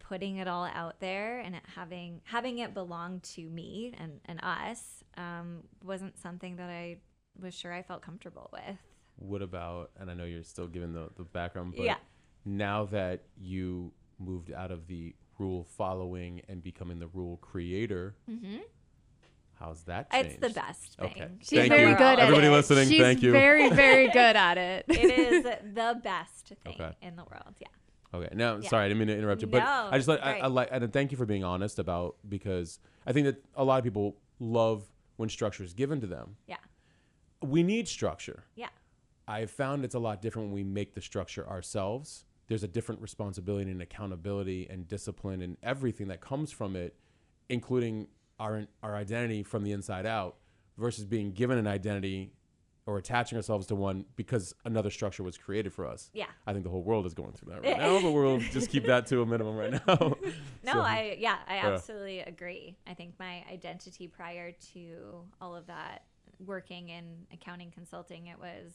putting 0.00 0.36
it 0.36 0.48
all 0.48 0.64
out 0.64 1.00
there 1.00 1.38
and 1.38 1.54
it 1.54 1.62
having 1.74 2.20
having 2.24 2.58
it 2.58 2.74
belong 2.74 3.20
to 3.20 3.48
me 3.48 3.94
and, 3.98 4.20
and 4.26 4.38
us 4.42 5.02
um, 5.16 5.62
wasn't 5.84 6.18
something 6.18 6.56
that 6.56 6.68
I 6.68 6.98
was 7.40 7.54
sure 7.54 7.72
I 7.72 7.82
felt 7.82 8.02
comfortable 8.02 8.50
with. 8.52 8.76
What 9.16 9.40
about? 9.40 9.90
And 9.98 10.10
I 10.10 10.14
know 10.14 10.24
you're 10.24 10.42
still 10.42 10.66
giving 10.66 10.92
the 10.92 11.10
the 11.16 11.24
background, 11.24 11.74
but 11.76 11.84
Yeah. 11.86 11.96
now 12.44 12.84
that 12.86 13.22
you 13.40 13.92
moved 14.18 14.52
out 14.52 14.70
of 14.72 14.88
the 14.88 15.14
rule 15.38 15.64
following 15.64 16.42
and 16.48 16.62
becoming 16.62 16.98
the 16.98 17.08
rule 17.08 17.36
creator, 17.38 18.14
Mm-hmm. 18.30 18.56
how's 19.58 19.82
that 19.84 20.10
changed? 20.10 20.30
It's 20.30 20.40
the 20.54 20.60
best 20.60 20.96
thing. 20.98 21.06
Okay. 21.10 21.28
She's 21.40 21.58
Thank 21.60 21.72
very 21.72 21.90
you. 21.90 21.96
good 21.96 22.18
Everybody 22.18 22.46
it. 22.48 22.50
listening, 22.50 22.88
She's 22.88 23.00
thank 23.00 23.22
you. 23.22 23.28
She's 23.30 23.32
very, 23.40 23.70
very 23.70 24.06
good 24.08 24.36
at 24.36 24.58
it. 24.58 24.84
It 24.88 25.18
is 25.18 25.44
the 25.44 26.00
best 26.02 26.48
thing 26.48 26.74
Okay. 26.74 26.90
in 27.02 27.16
the 27.16 27.24
world. 27.24 27.54
Yeah. 27.60 27.68
Okay. 28.14 28.28
Now, 28.34 28.56
Yeah. 28.56 28.68
sorry, 28.68 28.86
I 28.86 28.88
didn't 28.88 28.98
mean 29.00 29.08
to 29.08 29.16
interrupt 29.18 29.42
you, 29.42 29.48
but 29.48 29.58
No, 29.60 29.88
I 29.92 29.96
just 29.98 30.08
like 30.08 30.20
I. 30.22 30.38
I 30.40 30.46
like 30.46 30.68
and 30.70 30.92
thank 30.92 31.12
you 31.12 31.18
for 31.18 31.26
being 31.26 31.44
honest 31.44 31.78
about 31.78 32.16
because 32.28 32.78
I 33.06 33.12
think 33.12 33.26
that 33.26 33.44
a 33.54 33.64
lot 33.64 33.78
of 33.78 33.84
people 33.84 34.16
love 34.40 34.84
when 35.16 35.28
structure 35.28 35.62
is 35.64 35.74
given 35.74 36.00
to 36.00 36.06
them. 36.06 36.36
Yeah. 36.46 36.56
We 37.42 37.62
need 37.62 37.86
structure. 37.86 38.44
Yeah. 38.56 38.68
I've 39.28 39.50
found 39.50 39.84
it's 39.84 39.94
a 39.94 39.98
lot 39.98 40.22
different 40.22 40.48
when 40.48 40.54
we 40.54 40.64
make 40.64 40.94
the 40.94 41.00
structure 41.02 41.46
ourselves. 41.46 42.24
There's 42.48 42.62
a 42.64 42.68
different 42.68 43.00
responsibility 43.00 43.70
and 43.70 43.80
accountability 43.82 44.66
and 44.70 44.88
discipline 44.88 45.42
and 45.42 45.56
everything 45.62 46.08
that 46.08 46.20
comes 46.20 46.50
from 46.50 46.76
it, 46.76 46.96
including 47.48 48.08
our 48.40 48.64
our 48.82 48.96
identity 48.96 49.42
from 49.42 49.64
the 49.64 49.72
inside 49.72 50.06
out, 50.06 50.36
versus 50.76 51.04
being 51.04 51.32
given 51.32 51.58
an 51.58 51.66
identity 51.66 52.32
or 52.86 52.96
attaching 52.96 53.36
ourselves 53.36 53.66
to 53.66 53.74
one 53.74 54.06
because 54.16 54.54
another 54.64 54.88
structure 54.88 55.22
was 55.22 55.36
created 55.36 55.70
for 55.74 55.86
us. 55.86 56.08
Yeah. 56.14 56.24
I 56.46 56.52
think 56.54 56.64
the 56.64 56.70
whole 56.70 56.82
world 56.82 57.04
is 57.04 57.12
going 57.12 57.32
through 57.32 57.52
that 57.52 57.62
right 57.62 57.76
now, 57.84 58.00
but 58.00 58.12
we'll 58.12 58.38
just 58.38 58.70
keep 58.70 58.86
that 58.86 59.06
to 59.08 59.20
a 59.20 59.26
minimum 59.26 59.56
right 59.56 59.72
now. 59.72 60.14
No, 60.64 60.72
So- 60.72 60.80
I 60.80 61.16
yeah, 61.18 61.36
I 61.46 61.56
Yeah. 61.56 61.68
absolutely 61.74 62.20
agree. 62.20 62.78
I 62.86 62.94
think 62.94 63.12
my 63.18 63.44
identity 63.52 64.08
prior 64.08 64.52
to 64.72 65.22
all 65.40 65.54
of 65.54 65.66
that 65.66 66.04
working 66.46 66.88
in 66.88 67.26
accounting 67.30 67.70
consulting, 67.72 68.28
it 68.28 68.38
was 68.38 68.72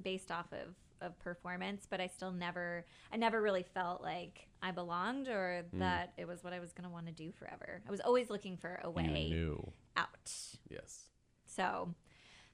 based 0.00 0.30
off 0.30 0.52
of 0.52 0.74
of 1.00 1.18
performance, 1.18 1.86
but 1.88 2.00
I 2.00 2.06
still 2.08 2.32
never 2.32 2.84
I 3.12 3.16
never 3.16 3.40
really 3.42 3.62
felt 3.74 4.02
like 4.02 4.48
I 4.62 4.70
belonged 4.70 5.28
or 5.28 5.64
Mm. 5.74 5.78
that 5.80 6.12
it 6.16 6.26
was 6.26 6.42
what 6.44 6.52
I 6.52 6.60
was 6.60 6.72
going 6.72 6.84
to 6.88 6.92
want 6.92 7.06
to 7.06 7.12
do 7.12 7.30
forever. 7.32 7.82
I 7.86 7.90
was 7.90 8.00
always 8.00 8.30
looking 8.30 8.56
for 8.56 8.80
a 8.82 8.90
way 8.90 9.04
out. 9.96 10.32
yes. 10.68 11.04
So, 11.46 11.94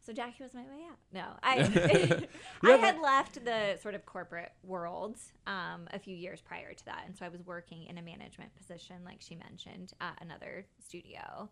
so 0.01 0.13
Jackie 0.13 0.43
was 0.43 0.53
my 0.55 0.63
way 0.63 0.83
out. 0.91 0.99
No, 1.13 1.25
I 1.43 2.27
I 2.63 2.77
had 2.77 2.99
left 3.01 3.45
the 3.45 3.79
sort 3.81 3.95
of 3.95 4.05
corporate 4.07 4.53
world 4.65 5.17
um, 5.47 5.87
a 5.93 5.99
few 5.99 6.15
years 6.17 6.41
prior 6.41 6.73
to 6.75 6.85
that, 6.87 7.05
and 7.07 7.17
so 7.17 7.25
I 7.25 7.29
was 7.29 7.45
working 7.47 7.85
in 7.87 7.99
a 7.99 8.03
management 8.03 8.55
position, 8.57 8.97
like 9.05 9.21
she 9.21 9.35
mentioned, 9.37 9.93
at 10.01 10.19
another 10.21 10.67
studio. 10.85 11.49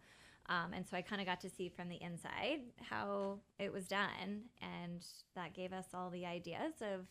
Um, 0.50 0.72
and 0.74 0.84
so 0.86 0.96
I 0.96 1.02
kind 1.02 1.20
of 1.22 1.26
got 1.28 1.40
to 1.42 1.48
see 1.48 1.68
from 1.68 1.88
the 1.88 2.02
inside 2.02 2.60
how 2.82 3.38
it 3.60 3.72
was 3.72 3.86
done, 3.86 4.42
and 4.60 5.00
that 5.36 5.54
gave 5.54 5.72
us 5.72 5.86
all 5.94 6.10
the 6.10 6.26
ideas 6.26 6.74
of 6.82 7.06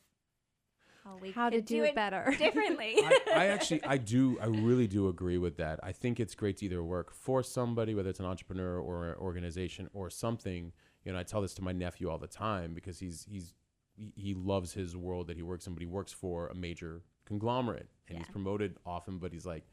how 1.05 1.15
we 1.21 1.31
How 1.31 1.49
to 1.49 1.55
could 1.55 1.65
do 1.65 1.83
it 1.85 1.95
better. 1.95 2.35
differently. 2.37 2.95
I, 2.97 3.19
I 3.33 3.45
actually, 3.45 3.81
I 3.85 3.95
do, 3.97 4.37
I 4.41 4.47
really 4.47 4.87
do 4.87 5.07
agree 5.07 5.37
with 5.37 5.55
that. 5.55 5.79
I 5.81 5.93
think 5.93 6.19
it's 6.19 6.35
great 6.35 6.57
to 6.57 6.65
either 6.65 6.83
work 6.83 7.13
for 7.13 7.41
somebody, 7.41 7.95
whether 7.95 8.09
it's 8.09 8.19
an 8.19 8.25
entrepreneur 8.25 8.77
or 8.77 9.11
an 9.11 9.15
organization 9.15 9.89
or 9.93 10.09
something. 10.09 10.73
You 11.05 11.13
know, 11.13 11.19
I 11.19 11.23
tell 11.23 11.41
this 11.41 11.53
to 11.55 11.61
my 11.61 11.71
nephew 11.71 12.09
all 12.09 12.17
the 12.17 12.27
time 12.27 12.73
because 12.73 12.99
he's 12.99 13.25
he's 13.29 13.53
he- 13.95 14.11
he 14.17 14.33
loves 14.33 14.73
his 14.73 14.97
world 14.97 15.27
that 15.27 15.37
he 15.37 15.43
works 15.43 15.65
in, 15.65 15.73
but 15.73 15.81
he 15.81 15.87
works 15.87 16.11
for 16.11 16.47
a 16.47 16.55
major 16.55 17.03
conglomerate 17.25 17.87
and 18.09 18.17
he's 18.17 18.27
promoted 18.27 18.75
often, 18.85 19.17
but 19.17 19.31
he's 19.31 19.45
like. 19.45 19.63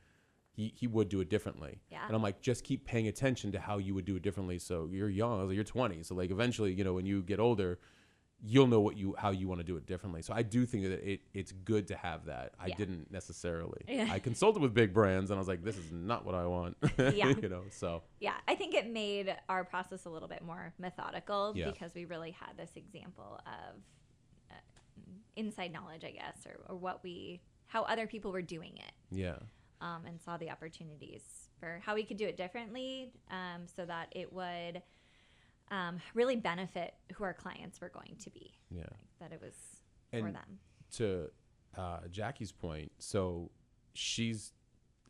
He, 0.57 0.73
he 0.75 0.87
would 0.87 1.11
do 1.11 1.21
it 1.21 1.29
differently. 1.29 1.83
Yeah. 1.91 2.07
And 2.07 2.17
I'm 2.17 2.23
like, 2.23 2.41
just 2.41 2.65
keep 2.65 2.87
paying 2.87 3.09
attention 3.09 3.53
to 3.53 3.61
how 3.61 3.77
you 3.77 3.95
would 3.95 4.07
do 4.07 4.17
it 4.17 4.23
differently. 4.23 4.59
So 4.59 4.89
you're 4.91 5.11
young, 5.11 5.39
I 5.41 5.43
like, 5.45 5.55
you're 5.55 5.65
20. 5.65 6.03
So 6.03 6.15
like 6.15 6.31
eventually, 6.31 6.73
you 6.73 6.83
know, 6.83 6.95
when 6.95 7.05
you 7.05 7.23
get 7.23 7.39
older, 7.41 7.79
you'll 8.43 8.67
know 8.67 8.81
what 8.81 8.97
you 8.97 9.15
how 9.19 9.31
you 9.31 9.49
want 9.49 9.61
to 9.61 9.65
do 9.65 9.77
it 9.77 9.85
differently. 9.87 10.23
So 10.23 10.33
I 10.35 10.41
do 10.43 10.65
think 10.67 10.85
that 10.85 10.93
it, 11.07 11.21
it's 11.35 11.53
good 11.53 11.89
to 11.89 11.97
have 11.97 12.25
that. 12.27 12.53
I 12.59 12.69
Yeah. 12.69 12.75
didn't 12.77 13.11
necessarily. 13.13 13.83
Yeah. 13.87 14.09
I 14.11 14.19
consulted 14.19 14.63
with 14.63 14.73
big 14.73 14.95
brands 14.95 15.31
and 15.31 15.37
I 15.37 15.41
was 15.41 15.49
like, 15.49 15.63
this 15.63 15.77
is 15.77 15.93
not 15.93 16.25
what 16.25 16.35
I 16.35 16.47
want. 16.47 16.77
Yeah. 16.99 17.35
you 17.43 17.49
know, 17.51 17.63
so 17.71 18.03
yeah, 18.21 18.35
I 18.49 18.55
think 18.55 18.75
it 18.75 18.91
made 18.91 19.35
our 19.51 19.63
process 19.65 20.07
a 20.07 20.11
little 20.11 20.29
bit 20.29 20.43
more 20.43 20.73
methodical 20.79 21.53
Yeah. 21.55 21.71
because 21.71 21.95
we 21.95 22.07
really 22.07 22.31
had 22.31 22.57
this 22.57 22.71
example 22.77 23.41
of 23.47 23.77
uh, 24.51 24.55
inside 25.37 25.73
knowledge, 25.73 26.05
I 26.05 26.13
guess, 26.13 26.47
or, 26.47 26.57
or 26.73 26.77
what 26.77 27.03
we, 27.03 27.41
how 27.67 27.83
other 27.83 28.07
people 28.07 28.33
were 28.33 28.43
doing 28.43 28.73
it, 28.77 28.93
yeah. 29.11 29.37
Um, 29.81 30.03
and 30.07 30.21
saw 30.21 30.37
the 30.37 30.51
opportunities 30.51 31.23
for 31.61 31.81
how 31.85 31.95
we 31.95 32.05
could 32.05 32.17
do 32.17 32.27
it 32.27 32.37
differently 32.37 33.13
um, 33.31 33.63
so 33.75 33.85
that 33.85 34.09
it 34.13 34.33
would 34.33 34.83
um, 35.71 35.99
really 36.15 36.37
benefit 36.37 36.95
who 37.15 37.25
our 37.25 37.35
clients 37.35 37.81
were 37.81 37.89
going 37.89 38.17
to 38.21 38.31
be, 38.31 38.53
Yeah. 38.71 38.85
that 39.21 39.33
it 39.33 39.41
was 39.43 39.55
for 40.13 40.31
them. 40.31 40.59
to 40.93 41.31
uh, 41.77 42.01
Jackie's 42.11 42.53
point, 42.53 42.93
so 42.99 43.51
she's 43.95 44.53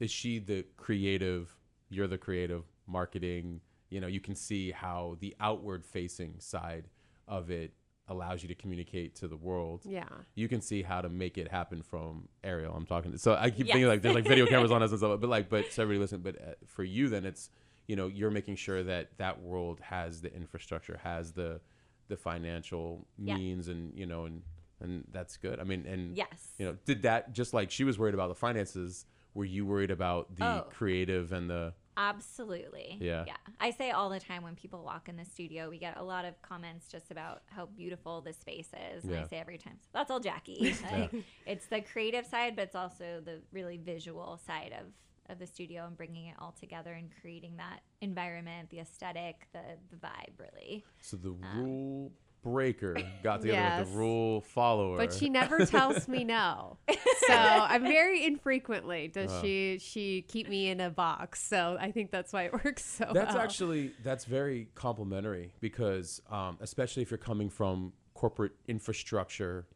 is 0.01 0.11
she 0.11 0.39
the 0.39 0.65
creative? 0.77 1.55
You're 1.89 2.07
the 2.09 2.19
creative 2.19 2.65
marketing. 2.87 3.61
You 3.91 4.01
know, 4.01 4.07
you 4.09 4.21
can 4.21 4.35
see 4.35 4.71
how 4.73 5.17
the 5.21 5.35
outward 5.41 5.85
facing 5.87 6.35
side 6.41 6.89
of 7.29 7.51
it 7.51 7.73
allows 8.09 8.43
you 8.43 8.49
to 8.49 8.55
communicate 8.55 9.15
to 9.17 9.29
the 9.29 9.37
world. 9.37 9.83
Yeah. 9.85 10.05
you 10.35 10.49
can 10.49 10.61
see 10.61 10.83
how 10.83 11.01
to 11.01 11.09
make 11.09 11.37
it 11.39 11.49
happen 11.49 11.83
from 11.83 12.29
Ariel. 12.45 12.75
I'm 12.75 12.87
talking. 12.87 13.13
To, 13.13 13.19
so 13.19 13.35
I 13.35 13.51
keep 13.51 13.67
Yes. 13.67 13.75
thinking 13.75 13.89
like 13.89 14.03
there's 14.03 14.15
like 14.15 14.27
video 14.27 14.47
cameras 14.47 14.71
on 14.71 14.83
us 14.83 14.91
and 14.91 14.99
stuff, 15.01 15.21
but 15.21 15.29
like, 15.31 15.49
but 15.49 15.73
so 15.73 15.83
everybody 15.83 16.01
listen. 16.01 16.21
But 16.21 16.37
uh, 16.41 16.55
for 16.67 16.85
you, 16.85 17.09
then 17.09 17.25
it's 17.25 17.51
you 17.89 17.97
know 17.97 18.07
you're 18.09 18.31
making 18.31 18.57
sure 18.57 18.83
that 18.85 19.17
that 19.19 19.41
world 19.43 19.81
has 19.81 20.21
the 20.21 20.33
infrastructure, 20.35 21.01
has 21.03 21.33
the 21.33 21.61
the 22.09 22.17
financial 22.17 23.07
Yeah. 23.19 23.37
means, 23.37 23.69
and 23.69 23.93
you 23.99 24.07
know, 24.07 24.27
and 24.27 24.43
and 24.81 25.05
that's 25.11 25.37
good. 25.37 25.59
I 25.59 25.65
mean, 25.65 25.85
and 25.87 26.17
Yes. 26.17 26.53
you 26.59 26.67
know, 26.67 26.77
did 26.85 27.03
that 27.03 27.33
just 27.33 27.55
like 27.55 27.71
she 27.71 27.83
was 27.85 27.99
worried 27.99 28.15
about 28.15 28.29
the 28.29 28.35
finances? 28.37 29.07
Were 29.35 29.45
you 29.45 29.67
worried 29.67 29.91
about 29.91 30.37
the 30.37 30.45
Oh. 30.45 30.67
creative 30.71 31.33
and 31.33 31.51
the 31.51 31.75
Absolutely. 31.97 32.99
Yeah. 33.01 33.25
Yeah. 33.27 33.37
I 33.61 33.71
say 33.71 33.91
all 33.91 34.11
the 34.11 34.21
time 34.21 34.43
when 34.43 34.55
people 34.55 34.83
walk 34.85 35.09
in 35.09 35.17
the 35.17 35.25
studio, 35.25 35.71
we 35.71 35.79
get 35.79 35.97
a 35.97 36.03
lot 36.03 36.25
of 36.25 36.41
comments 36.43 36.89
just 36.89 37.11
about 37.11 37.43
how 37.47 37.67
beautiful 37.67 38.21
the 38.21 38.33
space 38.33 38.69
is. 38.95 39.05
And 39.05 39.13
Yeah. 39.13 39.23
I 39.25 39.29
say 39.29 39.37
every 39.39 39.59
time, 39.59 39.79
that's 39.93 40.11
all 40.11 40.21
Jackie. 40.21 40.75
Like, 40.93 41.13
It's 41.47 41.67
the 41.67 41.81
creative 41.81 42.27
side, 42.27 42.57
but 42.57 42.63
it's 42.63 42.77
also 42.77 43.21
the 43.25 43.41
really 43.53 43.77
visual 43.79 44.39
side 44.47 44.75
of, 44.79 44.87
of 45.33 45.39
the 45.39 45.47
studio 45.47 45.87
and 45.87 45.97
bringing 45.97 46.27
it 46.27 46.37
all 46.39 46.53
together 46.59 46.93
and 46.93 47.11
creating 47.21 47.57
that 47.57 47.81
environment, 48.01 48.71
the 48.71 48.81
aesthetic, 48.81 49.47
the, 49.53 49.61
the 49.91 49.97
vibe, 49.97 50.39
really. 50.39 50.85
so 51.01 51.17
the 51.17 51.31
Um, 51.31 51.63
rule 51.63 52.13
breaker 52.51 52.97
got 53.25 53.41
together 53.43 53.81
with 53.81 53.93
the 53.93 53.99
rule 53.99 54.41
follower? 54.41 54.97
But 54.97 55.13
she 55.13 55.29
never 55.29 55.67
tells 55.67 56.07
me 56.09 56.25
no. 56.25 56.79
So 57.27 57.35
I'm 57.35 57.83
very 57.83 58.25
infrequently 58.25 59.09
does 59.09 59.33
Uh. 59.33 59.43
she 59.43 59.79
she 59.81 60.23
keep 60.23 60.49
me 60.49 60.69
in 60.69 60.81
a 60.81 60.91
box. 60.91 61.43
So 61.43 61.77
I 61.81 61.91
think 61.91 62.13
that's 62.13 62.33
why 62.33 62.45
it 62.45 62.53
works 62.53 62.85
so 62.85 63.07
well. 63.07 63.15
That's 63.15 63.35
well. 63.35 63.43
actually 63.43 63.93
that's 64.05 64.25
very 64.25 64.69
complimentary 64.77 65.53
because 65.61 66.23
um, 66.31 66.57
especially 66.61 67.03
if 67.03 67.11
you're 67.11 67.19
coming 67.19 67.51
from 67.51 67.93
corporate 68.15 68.53
infrastructure, 68.69 69.67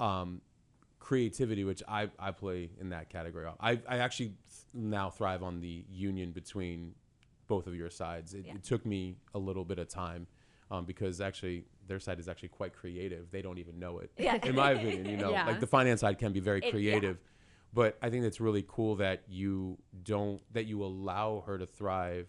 um, 0.00 0.40
creativity, 0.98 1.62
which 1.64 1.82
I, 1.86 2.10
I 2.18 2.32
play 2.32 2.70
in 2.80 2.88
that 2.90 3.08
category. 3.10 3.46
I, 3.60 3.80
I 3.88 3.98
actually 3.98 4.34
now 4.74 5.08
thrive 5.08 5.42
on 5.44 5.60
the 5.60 5.84
union 5.88 6.32
between 6.32 6.94
both 7.46 7.66
of 7.68 7.74
your 7.76 7.90
sides. 7.90 8.34
It, 8.34 8.44
Yeah. 8.46 8.54
it 8.56 8.64
took 8.64 8.84
me 8.84 9.16
a 9.34 9.38
little 9.38 9.64
bit 9.64 9.78
of 9.78 9.88
time 9.88 10.26
um, 10.70 10.84
because 10.84 11.20
actually 11.20 11.64
their 11.88 11.98
side 12.00 12.20
is 12.20 12.28
actually 12.28 12.50
quite 12.50 12.72
creative. 12.74 13.30
They 13.30 13.42
don't 13.42 13.58
even 13.58 13.78
know 13.78 13.98
it, 13.98 14.10
Yeah. 14.18 14.38
in 14.44 14.54
my 14.54 14.72
opinion. 14.72 15.06
You 15.06 15.16
know, 15.16 15.30
Yeah. 15.36 15.46
like 15.46 15.60
the 15.60 15.66
finance 15.66 16.00
side 16.02 16.18
can 16.18 16.32
be 16.32 16.40
very 16.40 16.58
It- 16.58 16.66
yeah. 16.66 16.70
creative. 16.70 17.18
But 17.72 17.98
I 18.00 18.08
think 18.10 18.24
it's 18.24 18.40
really 18.40 18.64
cool 18.66 18.96
that 18.96 19.24
you 19.28 19.78
don't 20.02 20.40
that 20.52 20.64
you 20.66 20.82
allow 20.84 21.42
her 21.46 21.58
to 21.58 21.66
thrive 21.66 22.28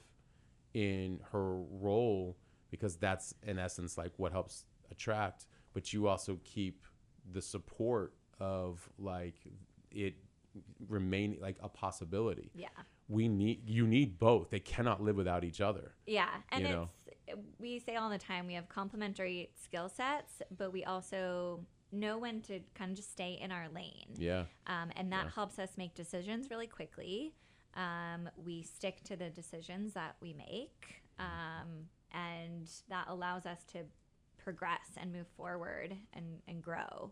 in 0.73 1.19
her 1.31 1.55
role 1.57 2.37
because 2.71 2.97
that's 2.97 3.33
in 3.43 3.57
essence 3.57 3.97
like 3.97 4.11
what 4.17 4.31
helps 4.31 4.65
attract 4.91 5.47
but 5.73 5.91
you 5.93 6.07
also 6.07 6.39
keep 6.43 6.85
the 7.31 7.41
support 7.41 8.13
of 8.39 8.87
like 8.99 9.35
it 9.91 10.15
remain 10.87 11.37
like 11.41 11.57
a 11.61 11.69
possibility. 11.69 12.51
Yeah. 12.53 12.67
We 13.07 13.27
need 13.27 13.67
you 13.67 13.87
need 13.87 14.19
both. 14.19 14.49
They 14.51 14.59
cannot 14.59 15.01
live 15.01 15.15
without 15.15 15.43
each 15.43 15.61
other. 15.61 15.95
Yeah, 16.05 16.27
and 16.51 16.63
You 16.63 16.69
know? 16.69 16.89
It's 17.29 17.39
we 17.59 17.79
say 17.79 17.95
all 17.95 18.09
the 18.09 18.17
time 18.17 18.47
we 18.47 18.53
have 18.55 18.67
complementary 18.69 19.49
skill 19.55 19.89
sets, 19.89 20.41
but 20.57 20.71
we 20.73 20.83
also 20.83 21.65
know 21.91 22.17
when 22.17 22.41
to 22.41 22.59
kind 22.75 22.91
of 22.91 22.97
just 22.97 23.11
stay 23.11 23.39
in 23.41 23.51
our 23.51 23.67
lane. 23.69 24.13
Yeah. 24.17 24.45
Um, 24.67 24.91
and 24.95 25.11
that 25.11 25.25
Yeah. 25.25 25.31
helps 25.31 25.57
us 25.59 25.77
make 25.77 25.95
decisions 25.95 26.49
really 26.49 26.67
quickly. 26.67 27.33
Um, 27.75 28.29
we 28.35 28.63
stick 28.63 29.03
to 29.05 29.15
the 29.15 29.29
decisions 29.29 29.93
that 29.93 30.15
we 30.21 30.33
make, 30.33 31.01
um, 31.19 31.87
and 32.11 32.69
that 32.89 33.05
allows 33.07 33.45
us 33.45 33.63
to 33.73 33.79
progress 34.37 34.89
and 34.97 35.11
move 35.11 35.27
forward 35.37 35.95
and, 36.13 36.41
and 36.47 36.61
grow. 36.63 37.11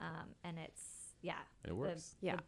Um, 0.00 0.28
and 0.44 0.58
it's 0.58 0.82
yeah, 1.22 1.40
it 1.64 1.76
works. 1.76 2.14
Yeah. 2.20 2.36
the 2.36 2.42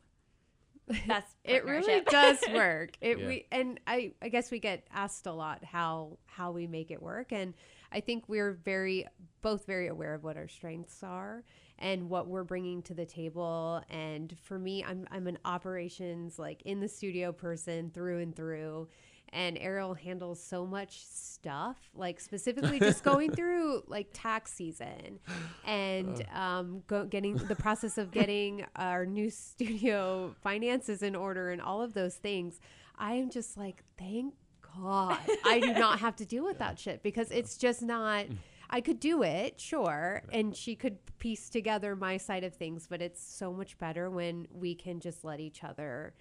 best. 1.06 1.26
It 1.44 1.64
really 1.64 2.00
does 2.02 2.38
work. 2.52 2.96
It 3.00 3.18
Yeah. 3.18 3.26
we 3.26 3.46
and 3.50 3.80
I 3.86 4.12
I 4.22 4.28
guess 4.28 4.50
we 4.50 4.58
get 4.60 4.86
asked 4.92 5.26
a 5.26 5.32
lot 5.32 5.64
how 5.64 6.18
how 6.26 6.52
we 6.52 6.66
make 6.66 6.90
it 6.90 7.02
work 7.02 7.32
and 7.32 7.54
I 7.90 8.00
think 8.00 8.28
we're 8.28 8.52
very 8.52 9.06
both 9.42 9.66
very 9.66 9.88
aware 9.88 10.14
of 10.14 10.24
what 10.24 10.36
our 10.36 10.48
strengths 10.48 11.02
are 11.02 11.44
and 11.78 12.08
what 12.08 12.26
we're 12.28 12.44
bringing 12.44 12.82
to 12.82 12.94
the 12.94 13.04
table 13.04 13.82
and 13.90 14.34
for 14.44 14.58
me 14.58 14.84
I'm 14.84 15.06
I'm 15.10 15.26
an 15.26 15.38
operations 15.44 16.38
like 16.38 16.62
in 16.62 16.80
the 16.80 16.88
studio 16.88 17.32
person 17.32 17.90
through 17.90 18.20
and 18.20 18.34
through 18.34 18.88
and 19.32 19.56
Ariel 19.58 19.94
handles 19.94 20.42
so 20.42 20.66
much 20.66 21.04
stuff, 21.06 21.76
like 21.94 22.20
specifically 22.20 22.78
just 22.78 23.02
going 23.02 23.32
through 23.34 23.82
like 23.86 24.08
tax 24.12 24.52
season 24.52 25.18
and 25.64 26.24
um, 26.34 26.82
go, 26.86 27.04
getting 27.04 27.36
the 27.36 27.56
process 27.56 27.96
of 27.96 28.10
getting 28.10 28.66
our 28.76 29.06
new 29.06 29.30
studio 29.30 30.34
finances 30.42 31.02
in 31.02 31.16
order 31.16 31.50
and 31.50 31.62
all 31.62 31.80
of 31.80 31.94
those 31.94 32.16
things. 32.16 32.60
I 32.98 33.14
am 33.14 33.30
just 33.30 33.56
like, 33.56 33.82
thank 33.98 34.34
God 34.76 35.18
I 35.44 35.60
do 35.60 35.72
not 35.72 36.00
have 36.00 36.16
to 36.16 36.26
deal 36.26 36.44
with 36.44 36.58
that 36.58 36.78
shit 36.78 37.02
because 37.02 37.30
it's 37.30 37.56
just 37.56 37.82
not. 37.82 38.26
I 38.74 38.80
could 38.80 39.00
do 39.00 39.22
it, 39.22 39.60
sure, 39.60 40.22
and 40.32 40.56
she 40.56 40.74
could 40.74 40.96
piece 41.18 41.50
together 41.50 41.94
my 41.94 42.16
side 42.16 42.42
of 42.42 42.54
things, 42.54 42.86
but 42.88 43.02
it's 43.02 43.22
so 43.22 43.52
much 43.52 43.76
better 43.76 44.08
when 44.08 44.46
we 44.50 44.74
can 44.74 44.98
just 44.98 45.24
let 45.24 45.40
each 45.40 45.62
other 45.62 46.14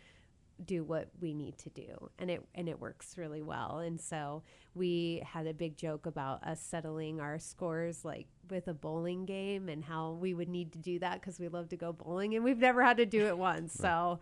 do 0.65 0.83
what 0.83 1.09
we 1.19 1.33
need 1.33 1.57
to 1.59 1.69
do 1.69 2.09
and 2.19 2.29
it 2.31 2.41
and 2.55 2.69
it 2.69 2.79
works 2.79 3.17
really 3.17 3.41
well. 3.41 3.79
And 3.79 3.99
so 3.99 4.43
we 4.75 5.21
had 5.25 5.47
a 5.47 5.53
big 5.53 5.75
joke 5.77 6.05
about 6.05 6.43
us 6.43 6.61
settling 6.61 7.19
our 7.19 7.39
scores 7.39 8.05
like 8.05 8.27
with 8.49 8.67
a 8.67 8.73
bowling 8.73 9.25
game 9.25 9.69
and 9.69 9.83
how 9.83 10.11
we 10.11 10.33
would 10.33 10.49
need 10.49 10.71
to 10.73 10.79
do 10.79 10.99
that 10.99 11.19
because 11.21 11.39
we 11.39 11.47
love 11.47 11.69
to 11.69 11.77
go 11.77 11.91
bowling 11.93 12.35
and 12.35 12.43
we've 12.43 12.57
never 12.59 12.83
had 12.83 12.97
to 12.97 13.05
do 13.05 13.27
it 13.27 13.37
once. 13.37 13.73
So 13.73 14.19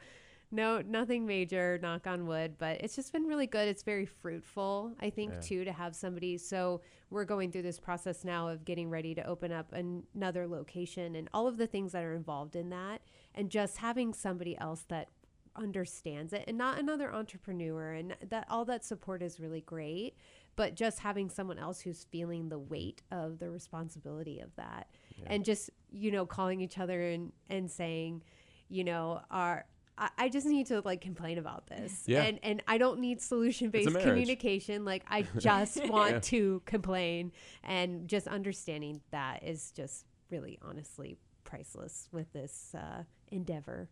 no 0.52 0.82
nothing 0.82 1.28
major 1.28 1.78
knock 1.80 2.08
on 2.08 2.26
wood 2.26 2.56
but 2.58 2.82
it's 2.82 2.96
just 2.96 3.14
been 3.14 3.26
really 3.26 3.46
good. 3.46 3.68
It's 3.68 3.84
very 3.84 4.08
fruitful 4.08 4.94
i 5.00 5.10
think 5.12 5.32
Yeah. 5.34 5.40
too 5.42 5.64
to 5.66 5.72
have 5.72 5.96
somebody 5.96 6.40
so 6.40 6.82
we're 7.12 7.26
going 7.26 7.52
through 7.52 7.62
this 7.64 7.80
process 7.80 8.24
now 8.24 8.48
of 8.48 8.66
getting 8.66 8.90
ready 8.90 9.14
to 9.16 9.24
open 9.26 9.52
up 9.52 9.72
an- 9.74 10.04
another 10.16 10.48
location 10.48 11.16
and 11.16 11.30
all 11.36 11.46
of 11.48 11.58
the 11.58 11.68
things 11.68 11.92
that 11.92 12.04
are 12.04 12.16
involved 12.16 12.56
in 12.56 12.70
that 12.72 13.02
and 13.36 13.52
just 13.52 13.78
having 13.78 14.12
somebody 14.14 14.58
else 14.58 14.86
that 14.90 15.10
understands 15.56 16.34
it 16.34 16.44
and 16.48 16.58
not 16.58 16.80
another 16.80 17.14
entrepreneur 17.14 17.94
and 17.94 18.16
that 18.30 18.46
all 18.50 18.66
that 18.66 18.84
support 18.86 19.22
is 19.22 19.40
really 19.40 19.62
great 19.62 20.16
but 20.56 20.76
just 20.76 21.00
having 21.00 21.30
someone 21.30 21.58
else 21.60 21.80
who's 21.82 22.06
feeling 22.12 22.50
the 22.50 22.60
weight 22.60 23.02
of 23.12 23.40
the 23.40 23.50
responsibility 23.50 24.40
of 24.40 24.56
that 24.56 24.88
and 25.28 25.44
just 25.46 25.70
you 25.92 26.12
know 26.12 26.26
calling 26.26 26.62
each 26.62 26.78
other 26.78 27.02
and 27.10 27.32
and 27.50 27.70
saying 27.70 28.22
you 28.70 28.84
know 28.84 29.22
our 29.32 29.66
I- 29.98 30.12
I 30.18 30.30
just 30.30 30.48
need 30.48 30.68
to 30.68 30.80
like 30.86 31.02
complain 31.02 31.38
about 31.38 31.68
this. 31.68 32.04
Yeah. 32.06 32.24
And 32.24 32.40
and 32.42 32.64
I 32.70 32.78
don't 32.78 33.02
need 33.02 33.22
solution 33.22 33.70
based 33.70 33.94
communication. 34.00 34.86
Like 34.86 35.04
I 35.10 35.24
just 35.38 35.86
want 35.90 36.12
Yeah. 36.14 36.20
to 36.22 36.62
complain 36.66 37.34
and 37.66 38.08
just 38.08 38.26
understanding 38.26 39.02
that 39.12 39.44
is 39.44 39.72
just 39.72 40.06
really 40.30 40.58
honestly 40.62 41.18
priceless 41.44 42.08
with 42.14 42.32
this 42.32 42.74
uh, 42.76 43.04
endeavor. 43.30 43.90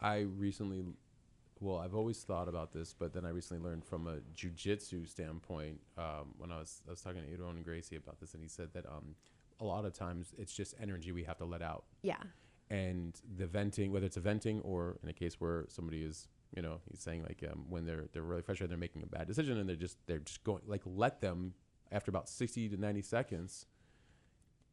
I 0.00 0.20
recently, 0.20 0.84
well, 1.60 1.78
I've 1.78 1.94
always 1.94 2.18
thought 2.22 2.48
about 2.48 2.72
this, 2.72 2.92
but 2.92 3.12
then 3.14 3.24
I 3.24 3.30
recently 3.30 3.62
learned 3.66 3.84
from 3.84 4.06
a 4.06 4.16
jujitsu 4.34 5.08
standpoint 5.08 5.80
um, 5.96 6.34
when 6.38 6.52
I 6.52 6.58
was 6.58 6.82
I 6.86 6.90
was 6.90 7.00
talking 7.00 7.22
to 7.22 7.28
Aaron 7.30 7.56
and 7.56 7.64
Gracie 7.64 7.96
about 7.96 8.20
this, 8.20 8.34
and 8.34 8.42
he 8.42 8.48
said 8.48 8.68
that 8.74 8.86
um, 8.86 9.14
a 9.60 9.64
lot 9.64 9.84
of 9.84 9.92
times 9.94 10.34
it's 10.38 10.52
just 10.54 10.74
energy 10.80 11.12
we 11.12 11.24
have 11.24 11.38
to 11.38 11.44
let 11.46 11.62
out, 11.62 11.84
Yeah. 12.02 12.22
and 12.70 13.18
the 13.38 13.46
venting, 13.46 13.90
whether 13.92 14.04
it's 14.06 14.18
a 14.18 14.20
venting 14.20 14.60
or 14.60 14.98
in 15.02 15.08
a 15.08 15.14
case 15.14 15.40
where 15.40 15.64
somebody 15.68 16.02
is, 16.02 16.28
you 16.54 16.60
know, 16.62 16.80
he's 16.90 17.00
saying 17.00 17.22
like 17.22 17.42
um, 17.50 17.64
when 17.70 17.86
they're 17.86 18.04
they're 18.12 18.22
really 18.22 18.42
frustrated, 18.42 18.70
they're 18.70 18.78
making 18.78 19.02
a 19.02 19.06
bad 19.06 19.26
decision, 19.26 19.56
and 19.58 19.66
they're 19.68 19.76
just 19.76 19.96
they're 20.06 20.18
just 20.18 20.44
going 20.44 20.62
like 20.66 20.82
let 20.84 21.20
them 21.22 21.54
after 21.90 22.10
about 22.10 22.28
sixty 22.28 22.68
to 22.68 22.76
ninety 22.76 23.00
seconds, 23.02 23.64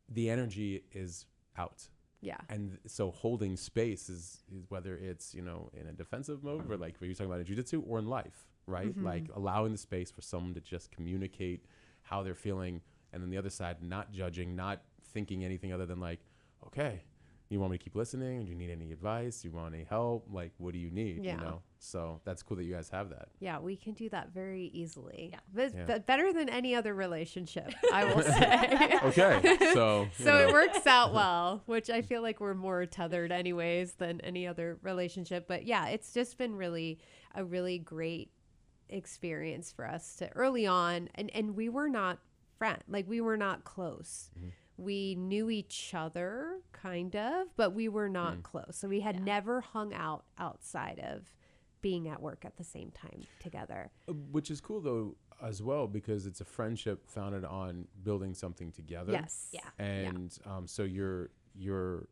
the 0.10 0.30
energy 0.30 0.84
is 0.92 1.26
out 1.58 1.88
Yeah. 2.24 2.38
and 2.50 2.78
so 2.88 3.12
holding 3.12 3.58
space 3.58 4.10
is, 4.10 4.40
is 4.56 4.64
whether 4.70 4.96
it's 4.96 5.36
you 5.36 5.42
know 5.42 5.70
in 5.80 5.88
a 5.88 5.92
defensive 5.92 6.44
mode 6.44 6.62
or 6.62 6.74
mm-hmm. 6.74 6.82
like 6.82 6.96
what 7.00 7.08
you're 7.08 7.16
talking 7.16 7.28
about 7.28 7.40
in 7.40 7.46
jiu-jitsu 7.46 7.84
or 7.86 8.00
in 8.00 8.08
life 8.08 8.48
right? 8.68 8.88
Mm-hmm. 8.88 9.06
Like 9.06 9.24
allowing 9.36 9.72
the 9.72 9.78
space 9.78 10.12
for 10.12 10.22
someone 10.22 10.54
to 10.54 10.62
just 10.62 10.92
communicate 10.92 11.66
how 12.02 12.24
they're 12.24 12.36
feeling 12.36 12.82
and 13.12 13.22
then 13.22 13.30
the 13.30 13.38
other 13.38 13.50
side 13.50 13.78
not 13.82 14.12
judging 14.12 14.56
not 14.56 14.82
thinking 15.14 15.46
anything 15.46 15.72
other 15.72 15.86
than 15.86 16.00
like 16.00 16.20
okay 16.66 17.02
you 17.54 17.60
want 17.60 17.72
me 17.72 17.78
to 17.78 17.84
keep 17.84 17.96
listening 17.96 18.44
do 18.46 18.52
you 18.52 18.58
need 18.58 18.70
any 18.72 18.92
advice 18.92 19.42
do 19.42 19.48
you 19.48 19.54
want 19.54 19.74
any 19.74 19.84
help 19.84 20.28
like 20.32 20.52
what 20.58 20.74
do 20.74 20.80
you 20.80 20.90
need 20.92 21.24
Yeah. 21.24 21.36
you 21.36 21.42
know 21.42 21.62
so 21.80 22.22
that's 22.24 22.42
cool 22.42 22.56
that 22.58 22.64
you 22.64 22.74
guys 22.74 22.88
have 22.90 23.10
that 23.10 23.28
Yeah, 23.42 23.60
we 23.60 23.76
can 23.76 23.94
do 23.94 24.08
that 24.10 24.34
very 24.34 24.68
easily. 24.74 25.32
Yeah. 25.34 25.40
But, 25.54 25.76
Yeah. 25.76 25.84
but 25.86 26.06
better 26.06 26.32
than 26.32 26.48
any 26.48 26.76
other 26.76 26.94
relationship, 26.94 27.74
I 27.94 28.06
will 28.06 28.22
say. 28.24 29.00
okay 29.04 29.58
so 29.74 30.08
you 30.18 30.24
so 30.26 30.38
it 30.48 30.54
works 30.54 30.88
out 30.88 31.14
well, 31.14 31.62
which 31.66 31.90
I 31.90 32.02
feel 32.02 32.22
like 32.22 32.40
we're 32.40 32.54
more 32.54 32.86
tethered 32.86 33.34
anyways 33.34 33.96
than 33.96 34.22
any 34.22 34.48
other 34.48 34.78
relationship. 34.82 35.46
But 35.46 35.66
yeah, 35.66 35.88
it's 35.90 36.14
just 36.14 36.38
been 36.38 36.56
really 36.56 37.00
a 37.36 37.44
really 37.44 37.80
great 37.80 38.32
experience 38.90 39.72
for 39.72 39.86
us 39.88 40.16
to 40.18 40.30
early 40.36 40.66
on 40.68 41.10
and 41.16 41.30
and 41.34 41.56
we 41.56 41.68
were 41.70 41.90
not 41.90 42.20
friend 42.58 42.80
like 42.88 43.08
we 43.10 43.20
were 43.22 43.38
not 43.38 43.64
close. 43.66 44.30
Mm-hmm. 44.38 44.50
We 44.78 45.16
knew 45.16 45.50
each 45.50 45.94
other 45.94 46.60
kind 46.72 47.16
of, 47.16 47.56
but 47.56 47.74
we 47.74 47.88
were 47.90 48.10
not 48.10 48.44
close. 48.44 48.76
So 48.76 48.88
we 48.88 49.02
had 49.02 49.16
Yeah. 49.18 49.24
never 49.24 49.62
hung 49.62 49.94
out 49.94 50.26
outside 50.38 51.00
of 51.00 51.32
being 51.82 52.08
at 52.08 52.22
work 52.22 52.46
at 52.46 52.58
the 52.58 52.64
same 52.64 52.92
time 52.92 53.22
together. 53.40 53.92
Uh, 54.10 54.14
which 54.14 54.50
is 54.50 54.62
cool 54.62 54.80
though 54.82 55.16
as 55.42 55.62
well 55.62 55.86
because 55.88 56.26
it's 56.26 56.40
a 56.42 56.46
friendship 56.46 57.10
founded 57.10 57.44
on 57.44 57.88
building 58.04 58.34
something 58.34 58.72
together 58.72 59.12
Yes. 59.12 59.50
Yeah. 59.52 59.60
and 59.78 60.38
um, 60.46 60.66
so 60.68 60.84
your 60.84 61.30
your 61.54 62.08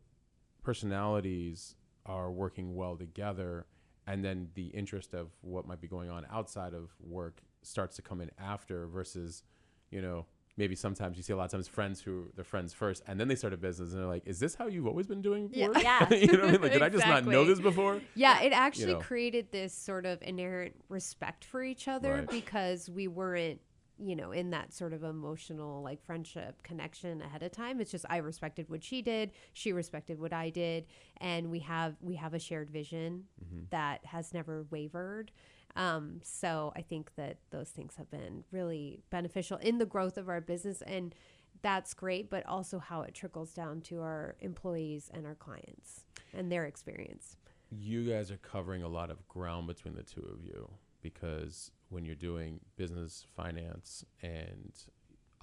personalities 0.62 1.74
are 2.06 2.30
working 2.30 2.74
well 2.74 2.96
together 2.96 3.66
and 4.06 4.24
then 4.24 4.48
the 4.54 4.66
interest 4.68 5.14
of 5.14 5.28
what 5.40 5.66
might 5.66 5.80
be 5.80 5.88
going 5.88 6.10
on 6.10 6.26
outside 6.30 6.74
of 6.74 6.90
work 7.00 7.40
starts 7.62 7.96
to 7.96 8.02
come 8.02 8.20
in 8.20 8.30
after 8.38 8.86
versus 8.86 9.42
you 9.90 10.00
know 10.02 10.26
maybe 10.56 10.74
sometimes 10.74 11.16
you 11.16 11.22
see 11.22 11.32
a 11.32 11.36
lot 11.36 11.44
of 11.44 11.50
times 11.50 11.66
friends 11.68 12.00
who 12.00 12.26
they're 12.34 12.44
friends 12.44 12.72
first 12.74 13.02
and 13.06 13.18
then 13.18 13.28
they 13.28 13.34
start 13.34 13.52
a 13.52 13.56
business 13.56 13.92
and 13.92 14.00
they're 14.00 14.06
like 14.08 14.22
is 14.26 14.38
this 14.38 14.54
how 14.54 14.66
you've 14.66 14.86
always 14.86 15.06
been 15.06 15.22
doing 15.22 15.48
Yeah. 15.52 15.68
work 15.68 15.82
Yeah. 15.82 16.12
you 16.14 16.26
know 16.26 16.40
what 16.40 16.48
i 16.48 16.52
mean 16.52 16.60
like 16.62 16.72
did 16.72 16.82
i 16.82 16.88
just 16.88 17.06
not 17.06 17.24
know 17.24 17.44
this 17.44 17.60
before 17.60 18.00
Yeah, 18.14 18.40
it 18.42 18.52
actually 18.52 18.94
know. 18.94 19.00
created 19.00 19.50
this 19.50 19.72
sort 19.74 20.04
of 20.06 20.20
inherent 20.22 20.74
respect 20.88 21.44
for 21.44 21.62
each 21.62 21.88
other 21.88 22.14
Right. 22.16 22.28
because 22.30 22.90
we 22.90 23.08
weren't, 23.08 23.60
you 23.98 24.16
know, 24.16 24.32
in 24.32 24.50
that 24.50 24.72
sort 24.72 24.92
of 24.92 25.04
emotional 25.04 25.82
like 25.82 26.02
friendship 26.04 26.62
connection 26.62 27.22
ahead 27.22 27.42
of 27.42 27.52
time. 27.52 27.80
It's 27.80 27.90
just 27.90 28.04
I 28.10 28.16
respected 28.18 28.68
what 28.68 28.82
she 28.82 29.00
did, 29.00 29.30
she 29.52 29.72
respected 29.72 30.18
what 30.20 30.32
I 30.32 30.50
did, 30.50 30.86
and 31.18 31.50
we 31.50 31.60
have 31.60 31.94
we 32.00 32.16
have 32.16 32.34
a 32.34 32.38
shared 32.38 32.68
vision 32.70 33.24
mm-hmm. 33.42 33.64
that 33.70 34.04
has 34.06 34.34
never 34.34 34.66
wavered. 34.70 35.30
Um, 35.76 36.20
so 36.22 36.72
I 36.76 36.82
think 36.82 37.12
that 37.16 37.38
those 37.50 37.70
things 37.70 37.96
have 37.96 38.10
been 38.10 38.44
really 38.50 39.00
beneficial 39.10 39.56
in 39.58 39.78
the 39.78 39.86
growth 39.86 40.18
of 40.18 40.28
our 40.28 40.40
business 40.40 40.82
and 40.82 41.14
that's 41.62 41.94
great, 41.94 42.28
but 42.28 42.44
also 42.46 42.78
how 42.78 43.02
it 43.02 43.14
trickles 43.14 43.52
down 43.54 43.80
to 43.82 44.00
our 44.02 44.34
employees 44.40 45.10
and 45.14 45.26
our 45.26 45.34
clients 45.36 46.04
and 46.34 46.50
their 46.50 46.64
experience. 46.66 47.36
you 47.70 48.04
guys 48.10 48.30
are 48.30 48.36
covering 48.38 48.82
a 48.82 48.88
lot 48.88 49.10
of 49.10 49.26
ground 49.28 49.66
between 49.66 49.94
the 49.94 50.02
two 50.02 50.20
of 50.32 50.44
you 50.44 50.68
because 51.00 51.70
when 51.88 52.04
you're 52.04 52.14
doing 52.14 52.60
business, 52.76 53.24
finance, 53.34 54.04
and 54.22 54.72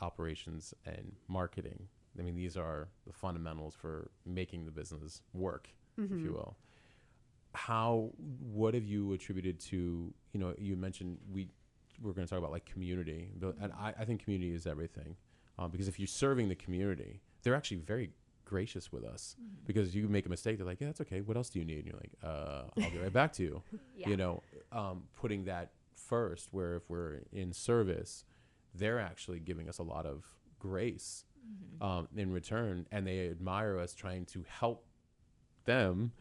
operations 0.01 0.73
and 0.85 1.13
marketing, 1.27 1.87
I 2.17 2.21
mean, 2.21 2.35
these 2.35 2.55
are 2.57 2.89
the 3.07 3.13
fundamentals 3.13 3.73
for 3.75 4.11
making 4.25 4.65
the 4.65 4.71
business 4.71 5.21
work, 5.33 5.69
if 5.97 6.11
you 6.23 6.33
will. 6.33 6.55
How, 7.53 8.11
what 8.53 8.73
have 8.73 8.85
you 8.85 9.13
attributed 9.13 9.59
to, 9.61 10.13
you 10.33 10.39
know, 10.39 10.53
you 10.57 10.75
mentioned 10.75 11.17
we, 11.31 11.49
we're 12.01 12.13
going 12.13 12.25
to 12.25 12.29
talk 12.29 12.39
about 12.39 12.51
like 12.51 12.65
community, 12.65 13.29
but- 13.39 13.55
and 13.61 13.73
I, 13.73 13.93
I 13.99 14.05
think 14.05 14.23
community 14.23 14.53
is 14.53 14.67
everything. 14.67 15.15
Um, 15.57 15.71
because 15.71 15.87
if 15.89 15.99
you're 15.99 16.07
serving 16.07 16.47
the 16.47 16.55
community, 16.55 17.19
they're 17.43 17.55
actually 17.55 17.77
very 17.77 18.11
gracious 18.45 18.91
with 18.93 19.03
us 19.03 19.35
because 19.67 19.93
you 19.93 20.07
make 20.07 20.25
a 20.25 20.29
mistake. 20.29 20.57
They're 20.57 20.65
like, 20.65 20.79
yeah, 20.79 20.87
that's 20.87 21.01
okay. 21.01 21.19
What 21.21 21.35
else 21.37 21.49
do 21.49 21.59
you 21.59 21.65
need? 21.65 21.79
And 21.79 21.85
you're 21.87 21.97
like, 21.97 22.11
uh, 22.23 22.63
I'll 22.81 22.89
get 22.91 23.01
right 23.01 23.13
back 23.13 23.33
to 23.33 23.43
you. 23.43 23.61
Yeah. 23.97 24.09
You 24.09 24.17
know, 24.17 24.43
um, 24.71 25.03
putting 25.17 25.43
that 25.45 25.71
first, 25.93 26.47
where 26.51 26.77
if 26.77 26.83
we're 26.89 27.19
in 27.33 27.51
service, 27.51 28.23
they're 28.73 28.99
actually 28.99 29.39
giving 29.41 29.67
us 29.67 29.79
a 29.79 29.83
lot 29.83 30.05
of 30.05 30.23
grace 30.59 31.25
um, 31.81 32.07
in 32.15 32.31
return, 32.31 32.85
and 32.91 33.05
they 33.05 33.27
admire 33.29 33.77
us 33.77 33.93
trying 33.93 34.25
to 34.27 34.45
help 34.47 34.85
them. 35.65 36.11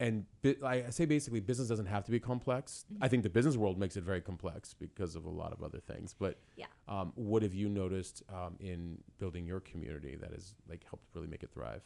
And 0.00 0.24
bi- 0.42 0.56
I 0.64 0.88
say 0.90 1.04
basically, 1.04 1.40
business 1.40 1.68
doesn't 1.68 1.86
have 1.86 2.04
to 2.06 2.10
be 2.10 2.18
complex. 2.18 2.86
I 3.02 3.08
think 3.08 3.22
the 3.22 3.28
business 3.28 3.56
world 3.58 3.78
makes 3.78 3.96
it 3.98 4.02
very 4.02 4.22
complex 4.22 4.72
because 4.74 5.14
of 5.14 5.26
a 5.26 5.30
lot 5.30 5.52
of 5.52 5.62
other 5.62 5.78
things. 5.78 6.14
But 6.18 6.40
Yeah. 6.56 6.66
um, 6.88 7.12
what 7.16 7.42
have 7.42 7.52
you 7.54 7.68
noticed 7.68 8.22
um, 8.30 8.56
in 8.60 8.98
building 9.18 9.44
your 9.46 9.60
community 9.60 10.16
that 10.16 10.32
has 10.32 10.54
like 10.68 10.82
helped 10.84 11.04
really 11.14 11.28
make 11.28 11.42
it 11.42 11.50
thrive? 11.52 11.82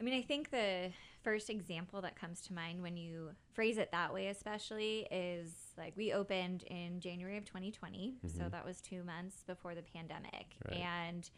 I 0.00 0.02
mean, 0.02 0.14
I 0.14 0.22
think 0.22 0.50
the 0.50 0.90
first 1.22 1.48
example 1.48 2.00
that 2.02 2.16
comes 2.16 2.40
to 2.42 2.52
mind 2.52 2.82
when 2.82 2.96
you 2.96 3.30
phrase 3.52 3.78
it 3.78 3.92
that 3.92 4.12
way, 4.12 4.26
especially, 4.26 5.06
is 5.12 5.52
like 5.78 5.96
we 5.96 6.12
opened 6.12 6.64
in 6.64 6.98
January 6.98 7.36
of 7.38 7.44
2020. 7.44 8.16
So 8.26 8.48
that 8.50 8.64
was 8.66 8.80
two 8.80 9.04
months 9.04 9.44
before 9.46 9.76
the 9.76 9.82
pandemic. 9.82 10.56
Right. 10.68 10.80
And 10.80 11.30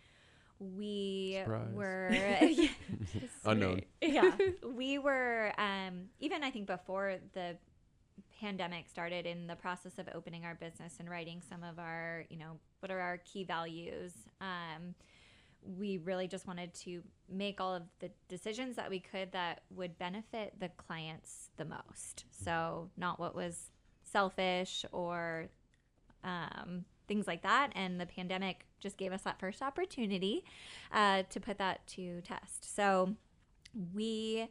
we 0.58 1.38
Surprise. 1.42 1.74
were 1.74 2.10
yeah, 2.42 2.68
Unknown. 3.44 3.82
yeah 4.00 4.36
we 4.74 4.98
were 4.98 5.52
um, 5.58 6.04
even 6.20 6.42
i 6.42 6.50
think 6.50 6.66
before 6.66 7.16
the 7.32 7.56
pandemic 8.40 8.88
started 8.88 9.26
in 9.26 9.46
the 9.46 9.56
process 9.56 9.98
of 9.98 10.08
opening 10.14 10.44
our 10.44 10.54
business 10.54 10.94
and 10.98 11.08
writing 11.08 11.42
some 11.48 11.62
of 11.62 11.78
our 11.78 12.24
you 12.28 12.38
know 12.38 12.58
what 12.80 12.90
are 12.90 13.00
our 13.00 13.18
key 13.18 13.44
values 13.44 14.12
um, 14.40 14.94
we 15.78 15.98
really 15.98 16.28
just 16.28 16.46
wanted 16.46 16.72
to 16.72 17.02
make 17.28 17.60
all 17.60 17.74
of 17.74 17.82
the 17.98 18.10
decisions 18.28 18.76
that 18.76 18.88
we 18.88 19.00
could 19.00 19.32
that 19.32 19.62
would 19.70 19.98
benefit 19.98 20.54
the 20.60 20.68
clients 20.76 21.50
the 21.56 21.64
most 21.64 22.24
so 22.30 22.88
not 22.96 23.18
what 23.18 23.34
was 23.34 23.70
selfish 24.02 24.84
or 24.92 25.48
um, 26.24 26.84
things 27.08 27.26
like 27.26 27.42
that. 27.42 27.70
And 27.74 28.00
the 28.00 28.06
pandemic 28.06 28.66
just 28.80 28.96
gave 28.96 29.12
us 29.12 29.22
that 29.22 29.38
first 29.38 29.62
opportunity 29.62 30.44
uh, 30.92 31.22
to 31.30 31.40
put 31.40 31.58
that 31.58 31.86
to 31.88 32.20
test. 32.22 32.74
So 32.74 33.14
we 33.94 34.48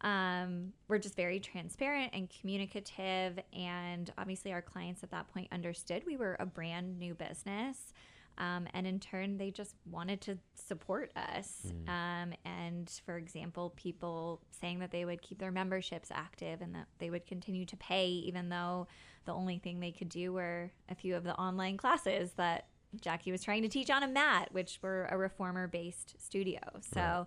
um, 0.00 0.72
were 0.86 0.98
just 0.98 1.16
very 1.16 1.40
transparent 1.40 2.10
and 2.12 2.28
communicative. 2.40 3.38
And 3.52 4.10
obviously, 4.16 4.52
our 4.52 4.62
clients 4.62 5.02
at 5.02 5.10
that 5.10 5.32
point 5.32 5.48
understood 5.52 6.02
we 6.06 6.16
were 6.16 6.36
a 6.38 6.46
brand 6.46 6.98
new 6.98 7.14
business. 7.14 7.92
Um, 8.38 8.68
and 8.72 8.86
in 8.86 9.00
turn, 9.00 9.36
they 9.36 9.50
just 9.50 9.74
wanted 9.90 10.20
to 10.22 10.38
support 10.54 11.10
us. 11.16 11.66
Um, 11.88 12.32
and 12.44 12.88
for 13.04 13.16
example, 13.16 13.72
people 13.76 14.40
saying 14.60 14.78
that 14.78 14.92
they 14.92 15.04
would 15.04 15.22
keep 15.22 15.40
their 15.40 15.50
memberships 15.50 16.10
active 16.12 16.60
and 16.60 16.72
that 16.76 16.86
they 16.98 17.10
would 17.10 17.26
continue 17.26 17.66
to 17.66 17.76
pay, 17.76 18.06
even 18.06 18.48
though 18.48 18.86
the 19.24 19.32
only 19.34 19.58
thing 19.58 19.80
they 19.80 19.90
could 19.90 20.08
do 20.08 20.32
were 20.32 20.70
a 20.88 20.94
few 20.94 21.16
of 21.16 21.24
the 21.24 21.34
online 21.34 21.76
classes 21.76 22.30
that 22.36 22.68
Jackie 23.00 23.32
was 23.32 23.42
trying 23.42 23.62
to 23.62 23.68
teach 23.68 23.90
on 23.90 24.02
a 24.02 24.08
mat, 24.08 24.48
which 24.52 24.78
were 24.82 25.08
a 25.10 25.18
reformer 25.18 25.66
based 25.66 26.14
studio. 26.18 26.60
So, 26.80 27.26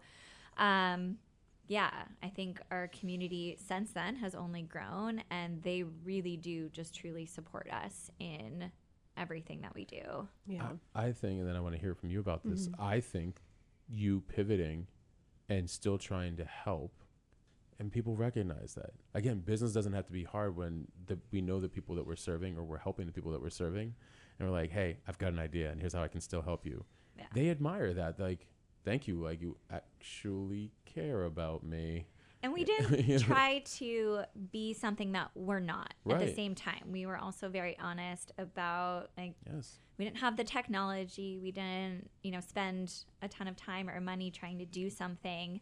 um, 0.57 1.17
yeah, 1.67 1.91
I 2.21 2.27
think 2.27 2.59
our 2.71 2.87
community 2.89 3.57
since 3.65 3.91
then 3.91 4.15
has 4.17 4.35
only 4.35 4.63
grown, 4.63 5.23
and 5.29 5.61
they 5.63 5.83
really 5.83 6.35
do 6.35 6.69
just 6.69 6.93
truly 6.95 7.25
support 7.25 7.69
us 7.71 8.11
in 8.19 8.71
everything 9.15 9.61
that 9.61 9.73
we 9.73 9.85
do. 9.85 10.27
Yeah. 10.47 10.67
I, 10.95 11.05
I 11.05 11.11
think, 11.13 11.39
and 11.39 11.47
then 11.47 11.55
I 11.55 11.61
want 11.61 11.75
to 11.75 11.81
hear 11.81 11.95
from 11.95 12.09
you 12.09 12.19
about 12.19 12.41
this. 12.43 12.69
I 12.79 12.99
think 12.99 13.39
you 13.87 14.21
pivoting 14.27 14.87
and 15.47 15.69
still 15.69 15.97
trying 15.97 16.37
to 16.37 16.45
help, 16.45 16.93
and 17.81 17.91
people 17.91 18.15
recognize 18.15 18.75
that. 18.75 18.91
Again, 19.15 19.39
business 19.39 19.73
doesn't 19.73 19.93
have 19.93 20.05
to 20.05 20.13
be 20.13 20.23
hard 20.23 20.55
when 20.55 20.87
the, 21.07 21.17
we 21.31 21.41
know 21.41 21.59
the 21.59 21.67
people 21.67 21.95
that 21.95 22.05
we're 22.05 22.15
serving 22.15 22.55
or 22.55 22.63
we're 22.63 22.77
helping 22.77 23.07
the 23.07 23.11
people 23.11 23.31
that 23.31 23.41
we're 23.41 23.49
serving, 23.49 23.95
and 24.39 24.47
we're 24.47 24.53
like, 24.55 24.69
hey, 24.69 24.97
I've 25.07 25.17
got 25.17 25.33
an 25.33 25.39
idea, 25.39 25.71
and 25.71 25.81
here's 25.81 25.93
how 25.93 26.03
I 26.03 26.07
can 26.07 26.21
still 26.21 26.43
help 26.43 26.63
you. 26.65 26.85
Yeah. 27.17 27.25
They 27.33 27.49
admire 27.49 27.91
that. 27.95 28.19
Like, 28.19 28.45
thank 28.85 29.07
you. 29.07 29.15
Like, 29.21 29.41
you 29.41 29.57
actually 29.71 30.71
care 30.85 31.23
about 31.25 31.63
me. 31.63 32.05
And 32.43 32.53
we 32.53 32.59
You 32.61 32.65
didn't 32.67 33.07
know? 33.07 33.17
try 33.17 33.63
to 33.77 34.21
be 34.51 34.73
something 34.73 35.11
that 35.13 35.31
we're 35.33 35.59
not 35.59 35.93
at 36.09 36.19
the 36.19 36.33
same 36.35 36.53
time. 36.53 36.83
We 36.91 37.07
were 37.07 37.17
also 37.17 37.49
very 37.49 37.77
honest 37.79 38.31
about 38.37 39.09
like 39.17 39.33
Yes. 39.51 39.79
we 39.97 40.05
didn't 40.05 40.17
have 40.17 40.37
the 40.37 40.43
technology. 40.43 41.37
We 41.37 41.51
didn't, 41.51 42.09
you 42.23 42.31
know, 42.31 42.39
spend 42.39 42.93
a 43.21 43.27
ton 43.27 43.47
of 43.47 43.55
time 43.55 43.89
or 43.89 43.99
money 44.01 44.31
trying 44.31 44.57
to 44.59 44.65
do 44.65 44.89
something. 44.89 45.61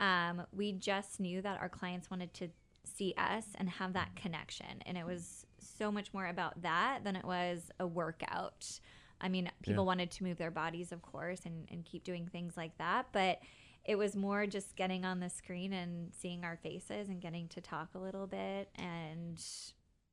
Um, 0.00 0.42
we 0.52 0.72
just 0.72 1.20
knew 1.20 1.40
that 1.42 1.60
our 1.60 1.68
clients 1.68 2.10
wanted 2.10 2.34
to 2.34 2.48
see 2.84 3.14
us 3.16 3.46
and 3.56 3.68
have 3.70 3.92
that 3.94 4.14
connection. 4.16 4.82
And 4.86 4.98
it 4.98 5.06
was 5.06 5.46
so 5.58 5.90
much 5.90 6.12
more 6.12 6.26
about 6.26 6.62
that 6.62 7.00
than 7.04 7.16
it 7.16 7.24
was 7.24 7.70
a 7.80 7.86
workout. 7.86 8.80
I 9.20 9.28
mean, 9.28 9.50
people 9.62 9.84
Yeah. 9.84 9.86
wanted 9.86 10.10
to 10.12 10.24
move 10.24 10.36
their 10.36 10.50
bodies, 10.50 10.92
of 10.92 11.00
course, 11.02 11.40
and, 11.46 11.66
and 11.70 11.84
keep 11.84 12.04
doing 12.04 12.26
things 12.26 12.56
like 12.56 12.76
that. 12.78 13.06
But 13.12 13.40
it 13.84 13.96
was 13.96 14.16
more 14.16 14.46
just 14.46 14.76
getting 14.76 15.04
on 15.04 15.20
the 15.20 15.30
screen 15.30 15.72
and 15.72 16.12
seeing 16.14 16.44
our 16.44 16.56
faces 16.56 17.08
and 17.08 17.20
getting 17.20 17.48
to 17.48 17.60
talk 17.60 17.94
a 17.94 17.98
little 17.98 18.26
bit. 18.26 18.68
And 18.76 19.42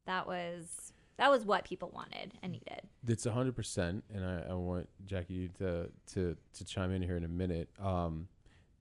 that 0.05 0.27
was 0.27 0.93
that 1.17 1.29
was 1.29 1.45
what 1.45 1.65
people 1.65 1.91
wanted 1.93 2.33
and 2.41 2.51
needed. 2.53 2.81
It's 3.07 3.25
a 3.25 3.31
hundred 3.31 3.55
percent, 3.55 4.03
and 4.13 4.25
I, 4.25 4.45
I 4.49 4.53
want 4.53 4.89
Jackie 5.05 5.49
to 5.59 5.89
to 6.13 6.35
to 6.53 6.65
chime 6.65 6.91
in 6.91 7.01
here 7.01 7.17
in 7.17 7.23
a 7.23 7.29
minute. 7.29 7.69
Um, 7.79 8.27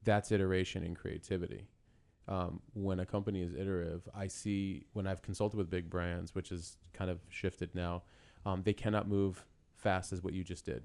that's 0.05 0.33
iteration 0.33 0.83
and 0.85 0.97
creativity. 0.97 1.69
Um, 2.29 2.61
when 2.75 3.01
a 3.01 3.07
company 3.07 3.43
is 3.43 3.55
iterative, 3.55 4.09
I 4.15 4.29
see 4.29 4.87
when 4.93 5.07
I've 5.07 5.21
consulted 5.23 5.57
with 5.57 5.69
big 5.69 5.91
brands, 5.91 6.35
which 6.35 6.53
is 6.53 6.77
kind 6.93 7.11
of 7.11 7.19
shifted 7.29 7.75
now, 7.75 8.03
um, 8.47 8.63
they 8.63 8.73
cannot 8.73 9.09
move 9.09 9.45
fast 9.75 10.13
as 10.13 10.23
what 10.23 10.33
you 10.33 10.45
just 10.45 10.65
did. 10.65 10.85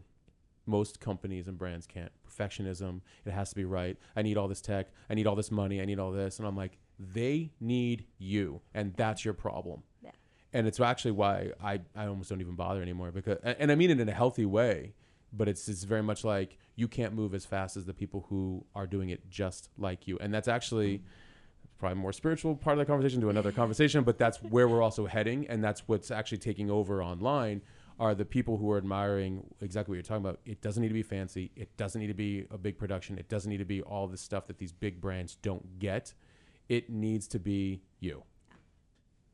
Most 0.65 0.99
companies 0.99 1.47
and 1.47 1.57
brands 1.57 1.85
can't. 1.85 2.11
Perfectionism, 2.27 3.01
it 3.25 3.31
has 3.31 3.49
to 3.49 3.55
be 3.55 3.65
right. 3.65 3.95
I 4.15 4.23
need 4.23 4.37
all 4.37 4.47
this 4.47 4.61
tech. 4.61 4.87
I 5.09 5.13
need 5.13 5.27
all 5.27 5.35
this 5.35 5.51
money. 5.51 5.79
I 5.81 5.85
need 5.85 5.99
all 5.99 6.11
this. 6.11 6.39
And 6.39 6.47
I'm 6.47 6.55
like, 6.57 6.77
they 6.97 7.51
need 7.59 8.05
you. 8.17 8.61
And 8.73 8.93
that's 8.95 9.23
your 9.23 9.33
problem 9.35 9.83
Yeah. 10.03 10.11
and 10.53 10.65
it's 10.65 10.79
actually 10.79 11.11
why 11.11 11.51
I, 11.61 11.81
I 11.95 12.07
almost 12.07 12.29
don't 12.29 12.41
even 12.41 12.55
bother 12.55 12.81
anymore 12.81 13.11
because 13.11 13.37
and 13.43 13.55
and 13.59 13.71
I 13.71 13.75
mean 13.75 13.91
it 13.91 13.99
in 13.99 14.07
a 14.09 14.13
healthy 14.13 14.45
way, 14.45 14.93
but 15.35 15.47
it's 15.47 15.67
it's 15.67 15.83
very 15.83 16.03
much 16.03 16.23
like 16.23 16.57
you 16.75 16.87
can't 16.87 17.13
move 17.13 17.33
as 17.33 17.45
fast 17.45 17.77
as 17.77 17.85
the 17.85 17.93
people 17.93 18.25
who 18.29 18.65
are 18.75 18.87
doing 18.87 19.09
it 19.09 19.29
just 19.29 19.69
like 19.77 20.07
you, 20.07 20.17
and 20.19 20.33
that's 20.33 20.47
actually 20.47 20.97
mm-hmm. 20.97 21.67
probably 21.79 21.97
more 21.99 22.13
spiritual 22.13 22.55
part 22.55 22.77
of 22.77 22.79
the 22.79 22.85
conversation 22.85 23.21
to 23.21 23.29
another 23.29 23.51
conversation, 23.51 24.03
but 24.03 24.17
that's 24.17 24.37
where 24.43 24.67
we're 24.67 24.81
also 24.81 25.05
heading, 25.05 25.47
and 25.47 25.63
that's 25.63 25.87
what's 25.87 26.11
actually 26.11 26.39
taking 26.39 26.69
over 26.69 27.03
online 27.03 27.61
are 27.99 28.13
the 28.13 28.25
people 28.25 28.57
who 28.57 28.69
are 28.71 28.77
admiring 28.77 29.43
exactly 29.61 29.91
what 29.93 29.95
you're 29.95 30.03
talking 30.03 30.25
about. 30.25 30.39
It 30.45 30.61
doesn't 30.61 30.81
need 30.81 30.89
to 30.89 30.93
be 30.93 31.03
fancy. 31.03 31.51
It 31.55 31.75
doesn't 31.77 31.99
need 31.99 32.07
to 32.07 32.13
be 32.13 32.45
a 32.51 32.57
big 32.57 32.77
production. 32.77 33.17
It 33.17 33.29
doesn't 33.29 33.49
need 33.49 33.59
to 33.59 33.65
be 33.65 33.81
all 33.81 34.07
the 34.07 34.17
stuff 34.17 34.47
that 34.47 34.57
these 34.57 34.73
big 34.73 34.99
brands 34.99 35.35
don't 35.35 35.79
get. 35.79 36.13
It 36.67 36.89
needs 36.89 37.27
to 37.29 37.39
be 37.39 37.83
you. 37.99 38.23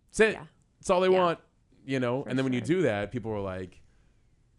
That's 0.09 0.19
it. 0.19 0.33
Yeah. 0.33 0.45
That's 0.79 0.89
all 0.89 1.01
they 1.01 1.09
Yeah. 1.09 1.19
want, 1.19 1.39
you 1.85 1.99
know. 1.99 2.23
For 2.23 2.29
and 2.29 2.37
then 2.37 2.43
when 2.43 2.53
you 2.53 2.61
do 2.61 2.83
that, 2.83 3.11
people 3.11 3.31
are 3.31 3.41
like, 3.41 3.81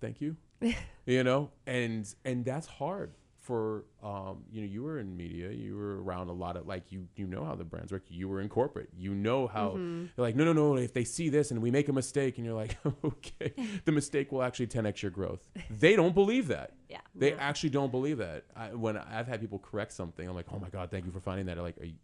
"Thank 0.01 0.21
you," 0.21 0.37
you 1.07 1.25
know. 1.25 1.51
And 1.67 2.07
and 2.25 2.45
that's 2.45 2.67
hard 2.67 3.15
for 3.41 3.85
um, 4.03 4.45
you 4.53 4.61
know. 4.63 4.67
You 4.69 4.83
were 4.83 4.99
in 4.99 5.17
media. 5.17 5.51
You 5.51 5.77
were 5.77 6.03
around 6.03 6.29
a 6.29 6.33
lot 6.33 6.57
of 6.57 6.67
like 6.67 6.93
you. 6.93 7.09
You 7.17 7.27
know 7.27 7.45
how 7.45 7.55
the 7.55 7.65
brands 7.65 7.91
work. 7.93 8.03
You 8.09 8.29
were 8.29 8.41
in 8.41 8.49
corporate. 8.49 8.91
You 8.97 9.15
know 9.15 9.47
how 9.49 9.71
Mm-hmm. 9.71 10.07
they're 10.17 10.25
like, 10.25 10.37
no, 10.37 10.45
no, 10.45 10.53
no. 10.53 10.77
If 10.77 10.93
they 10.93 11.05
see 11.05 11.29
this 11.29 11.51
and 11.51 11.61
we 11.61 11.71
make 11.71 11.89
a 11.89 11.93
mistake, 11.93 12.37
and 12.39 12.47
you're 12.47 12.55
like, 12.55 12.77
okay, 13.05 13.53
the 13.85 13.93
mistake 13.93 14.31
will 14.33 14.43
actually 14.43 14.69
10x 14.69 15.03
your 15.03 15.11
growth. 15.11 15.41
They 15.71 15.97
don't 15.97 16.15
believe 16.15 16.49
that. 16.49 16.73
Yeah. 16.93 17.01
They 17.15 17.31
Yeah. 17.31 17.37
actually 17.41 17.71
don't 17.71 17.91
believe 17.91 18.19
that. 18.19 18.45
I, 18.55 18.75
when 18.75 18.99
I've 18.99 19.27
had 19.27 19.41
people 19.41 19.59
correct 19.59 19.93
something, 19.93 20.29
I'm 20.29 20.35
like, 20.35 20.45
oh 20.53 20.59
my 20.59 20.69
god, 20.69 20.91
thank 20.91 21.07
you 21.07 21.11
for 21.11 21.21
finding 21.21 21.47
that. 21.47 21.55
They're 21.55 21.63
like, 21.65 21.79
are 21.81 21.87
you, 21.87 21.95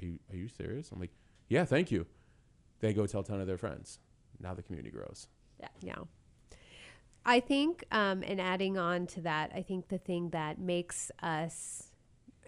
are 0.00 0.04
you, 0.04 0.18
are 0.32 0.36
you 0.36 0.48
serious? 0.48 0.90
I'm 0.90 0.98
like, 0.98 1.12
yeah, 1.48 1.64
thank 1.64 1.92
you. 1.92 2.06
They 2.80 2.92
go 2.92 3.06
tell 3.06 3.22
ten 3.22 3.40
of 3.40 3.46
their 3.46 3.56
friends. 3.56 4.00
Now 4.40 4.52
the 4.52 4.62
community 4.62 4.90
grows. 4.90 5.28
Yeah 5.60 5.68
yeah. 5.80 5.94
I 7.24 7.40
think, 7.40 7.84
um, 7.92 8.22
and 8.22 8.40
adding 8.40 8.76
on 8.76 9.06
to 9.08 9.20
that, 9.22 9.52
I 9.54 9.62
think 9.62 9.88
the 9.88 9.98
thing 9.98 10.30
that 10.30 10.58
makes 10.58 11.10
us, 11.22 11.92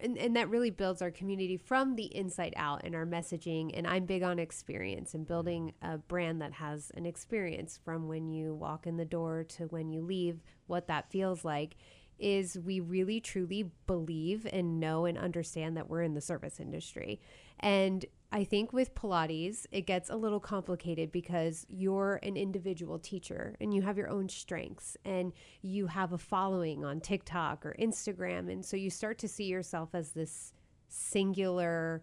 and, 0.03 0.19
and 0.19 0.35
that 0.35 0.51
really 0.51 0.71
builds 0.71 1.01
our 1.01 1.13
community 1.13 1.57
from 1.57 1.95
the 1.95 2.15
inside 2.15 2.55
out 2.57 2.83
and 2.85 2.95
our 2.95 3.07
messaging. 3.07 3.71
And 3.73 3.87
I'm 3.87 4.05
big 4.05 4.25
on 4.25 4.41
experience 4.41 5.15
and 5.15 5.27
building 5.27 5.75
a 5.81 5.99
brand 5.99 6.43
that 6.43 6.55
has 6.55 6.91
an 6.97 7.07
experience 7.07 7.79
from 7.85 8.09
when 8.09 8.29
you 8.29 8.55
walk 8.55 8.87
in 8.87 8.97
the 8.97 9.05
door 9.05 9.45
to 9.51 9.65
when 9.67 9.91
you 9.91 10.03
leave, 10.03 10.43
what 10.67 10.89
that 10.89 11.11
feels 11.11 11.45
like. 11.45 11.77
Is 12.19 12.59
we 12.59 12.81
really 12.81 13.21
truly 13.21 13.71
believe 13.87 14.47
and 14.53 14.79
know 14.79 15.05
and 15.05 15.19
understand 15.19 15.77
that 15.77 15.89
we're 15.89 16.03
in 16.03 16.15
the 16.15 16.21
service 16.21 16.61
industry. 16.61 17.21
And 17.61 18.05
I 18.35 18.43
think 18.43 18.73
with 18.73 18.97
Pilates, 18.97 19.65
it 19.71 19.83
gets 19.83 20.11
a 20.11 20.17
little 20.17 20.41
complicated 20.41 21.13
because 21.13 21.65
you're 21.69 22.19
an 22.25 22.37
individual 22.37 22.99
teacher 22.99 23.55
and 23.61 23.73
you 23.73 23.83
have 23.83 23.97
your 23.97 24.09
own 24.09 24.29
strengths 24.29 24.97
and 25.05 25.33
you 25.63 25.87
have 25.87 26.13
a 26.13 26.19
following 26.19 26.85
on 26.85 27.01
TikTok 27.01 27.65
or 27.65 27.77
Instagram. 27.79 28.51
And 28.51 28.67
so 28.67 28.77
you 28.77 28.91
start 28.91 29.19
to 29.19 29.29
see 29.29 29.45
yourself 29.45 29.91
as 29.95 30.11
this 30.11 30.53
singular, 30.89 32.03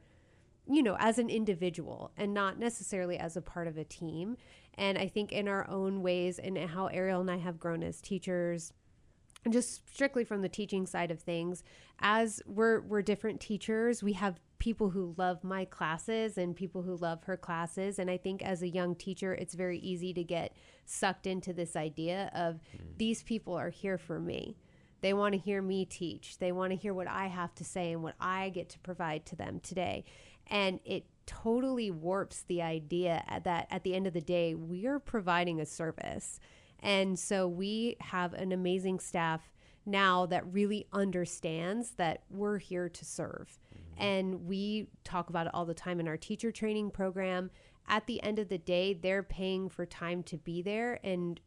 you 0.66 0.82
know, 0.82 0.96
as 1.00 1.20
an 1.20 1.30
individual 1.30 2.14
and 2.16 2.34
not 2.34 2.58
necessarily 2.58 3.18
as 3.18 3.36
a 3.36 3.42
part 3.42 3.68
of 3.68 3.78
a 3.78 3.84
team. 3.84 4.38
And 4.76 4.98
I 4.98 5.10
think 5.10 5.34
in 5.34 5.50
our 5.50 5.70
own 5.70 6.02
ways 6.02 6.40
and 6.40 6.58
how 6.58 6.88
Ariel 6.88 7.20
and 7.20 7.30
I 7.30 7.40
have 7.40 7.60
grown 7.60 7.84
as 7.84 8.00
teachers, 8.00 8.72
just 9.50 9.90
strictly 9.92 10.24
from 10.24 10.42
the 10.44 10.50
teaching 10.50 10.86
side 10.86 11.12
of 11.12 11.20
things 11.20 11.64
as 12.00 12.42
we're 12.46 12.82
we're 12.82 13.02
different 13.02 13.42
teachers 13.42 14.04
we 14.04 14.14
have 14.14 14.40
people 14.62 14.92
who 14.92 15.16
love 15.18 15.44
my 15.44 15.66
classes 15.66 16.38
and 16.38 16.56
people 16.56 16.84
who 16.84 16.96
love 16.96 17.24
her 17.24 17.36
classes. 17.36 17.98
And 17.98 18.12
i 18.12 18.18
think 18.18 18.44
as 18.44 18.62
a 18.62 18.70
young 18.70 18.94
teacher 18.94 19.34
it's 19.34 19.56
very 19.56 19.80
easy 19.80 20.14
to 20.14 20.24
get 20.24 20.56
sucked 20.86 21.26
into 21.26 21.52
this 21.52 21.76
idea 21.76 22.30
of 22.36 22.56
mm. 22.56 22.98
these 22.98 23.24
people 23.24 23.56
are 23.56 23.72
here 23.72 23.98
for 23.98 24.20
me. 24.20 24.56
They 25.02 25.14
want 25.16 25.34
to 25.34 25.40
hear 25.40 25.64
me 25.64 25.86
teach. 25.86 26.38
They 26.38 26.52
want 26.52 26.74
to 26.74 26.78
hear 26.78 26.94
what 26.94 27.08
i 27.08 27.26
have 27.26 27.56
to 27.56 27.64
say 27.64 27.92
and 27.92 28.04
what 28.04 28.14
i 28.22 28.50
get 28.50 28.70
to 28.70 28.80
provide 28.80 29.26
to 29.26 29.36
them 29.36 29.60
today. 29.62 30.06
And 30.46 30.80
it 30.86 31.06
totally 31.26 31.90
warps 31.90 32.44
the 32.44 32.62
idea 32.62 33.24
that 33.44 33.68
at 33.72 33.84
the 33.84 33.96
end 33.96 34.06
of 34.06 34.14
the 34.14 34.22
day 34.22 34.54
we 34.54 34.86
are 34.86 35.00
providing 35.00 35.60
a 35.60 35.66
service. 35.66 36.40
And 36.82 37.18
so 37.18 37.48
we 37.48 37.98
have 38.00 38.34
an 38.34 38.52
amazing 38.52 39.00
staff 39.00 39.42
now 39.88 40.28
that 40.28 40.46
really 40.54 40.86
understands 40.94 41.92
that 41.98 42.22
we're 42.30 42.60
here 42.60 42.90
to 42.90 43.06
serve. 43.06 43.58
And 44.02 44.48
we 44.48 44.88
talk 45.04 45.30
about 45.30 45.46
it 45.46 45.54
all 45.54 45.66
the 45.66 45.76
time 45.76 46.00
in 46.00 46.08
our 46.08 46.18
teacher 46.18 46.52
training 46.52 46.90
program. 46.90 47.52
At 47.88 48.08
the 48.08 48.22
end 48.24 48.40
of 48.40 48.50
the 48.50 48.58
day, 48.58 48.96
they're 48.96 49.22
paying 49.22 49.70
for 49.70 49.86
time 49.86 50.24
to 50.24 50.38
be 50.38 50.64
there. 50.64 51.00
And 51.04 51.40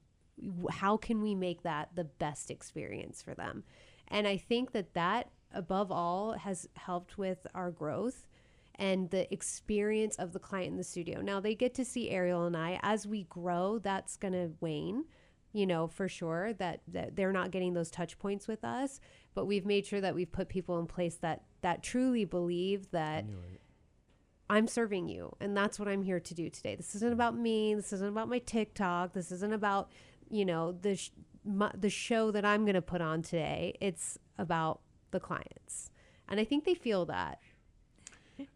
how 0.70 0.96
can 0.96 1.20
we 1.20 1.34
make 1.34 1.64
that 1.64 1.90
the 1.96 2.04
best 2.04 2.52
experience 2.52 3.20
for 3.20 3.34
them? 3.34 3.64
And 4.06 4.28
I 4.28 4.36
think 4.36 4.70
that 4.70 4.94
that, 4.94 5.30
above 5.52 5.90
all, 5.90 6.34
has 6.34 6.68
helped 6.74 7.18
with 7.18 7.44
our 7.56 7.72
growth 7.72 8.28
and 8.76 9.10
the 9.10 9.32
experience 9.32 10.14
of 10.16 10.32
the 10.32 10.38
client 10.38 10.70
in 10.70 10.76
the 10.76 10.84
studio. 10.84 11.20
Now 11.20 11.40
they 11.40 11.56
get 11.56 11.74
to 11.74 11.84
see 11.84 12.10
Ariel 12.10 12.46
and 12.46 12.56
I 12.56 12.78
as 12.82 13.04
we 13.04 13.24
grow, 13.24 13.80
that's 13.80 14.16
going 14.16 14.34
to 14.34 14.52
wane, 14.60 15.06
you 15.52 15.66
know, 15.66 15.88
for 15.88 16.08
sure 16.08 16.52
that, 16.54 16.82
that 16.88 17.16
they're 17.16 17.32
not 17.32 17.50
getting 17.50 17.74
those 17.74 17.90
touch 17.90 18.16
points 18.18 18.46
with 18.46 18.64
us, 18.64 19.00
but 19.34 19.46
we've 19.46 19.66
made 19.66 19.86
sure 19.86 20.00
that 20.00 20.14
we've 20.14 20.30
put 20.30 20.48
people 20.48 20.78
in 20.78 20.86
place 20.86 21.16
that 21.16 21.42
that 21.64 21.82
truly 21.82 22.26
believe 22.26 22.90
that 22.90 23.24
I'm 24.50 24.68
serving 24.68 25.08
you 25.08 25.34
and 25.40 25.56
that's 25.56 25.78
what 25.78 25.88
I'm 25.88 26.02
here 26.02 26.20
to 26.20 26.34
do 26.34 26.50
today. 26.50 26.76
This 26.76 26.94
isn't 26.94 27.12
about 27.12 27.34
me, 27.34 27.74
this 27.74 27.90
isn't 27.94 28.06
about 28.06 28.28
my 28.28 28.38
TikTok, 28.38 29.14
this 29.14 29.32
isn't 29.32 29.54
about, 29.54 29.90
you 30.28 30.44
know, 30.44 30.72
the 30.72 30.96
sh- 30.96 31.10
my, 31.42 31.70
the 31.74 31.88
show 31.88 32.30
that 32.32 32.44
I'm 32.44 32.66
going 32.66 32.74
to 32.74 32.82
put 32.82 33.00
on 33.00 33.22
today. 33.22 33.78
It's 33.80 34.18
about 34.36 34.80
the 35.10 35.20
clients. 35.20 35.90
And 36.28 36.38
I 36.38 36.44
think 36.44 36.64
they 36.64 36.74
feel 36.74 37.06
that. 37.06 37.38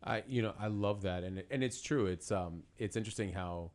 I 0.05 0.23
you 0.27 0.43
know 0.43 0.53
I 0.59 0.67
love 0.67 1.03
that 1.03 1.25
and 1.25 1.43
and 1.51 1.65
it's 1.65 1.81
true. 1.81 2.07
It's 2.07 2.31
um 2.31 2.65
it's 2.77 2.95
interesting 2.97 3.33
how 3.33 3.71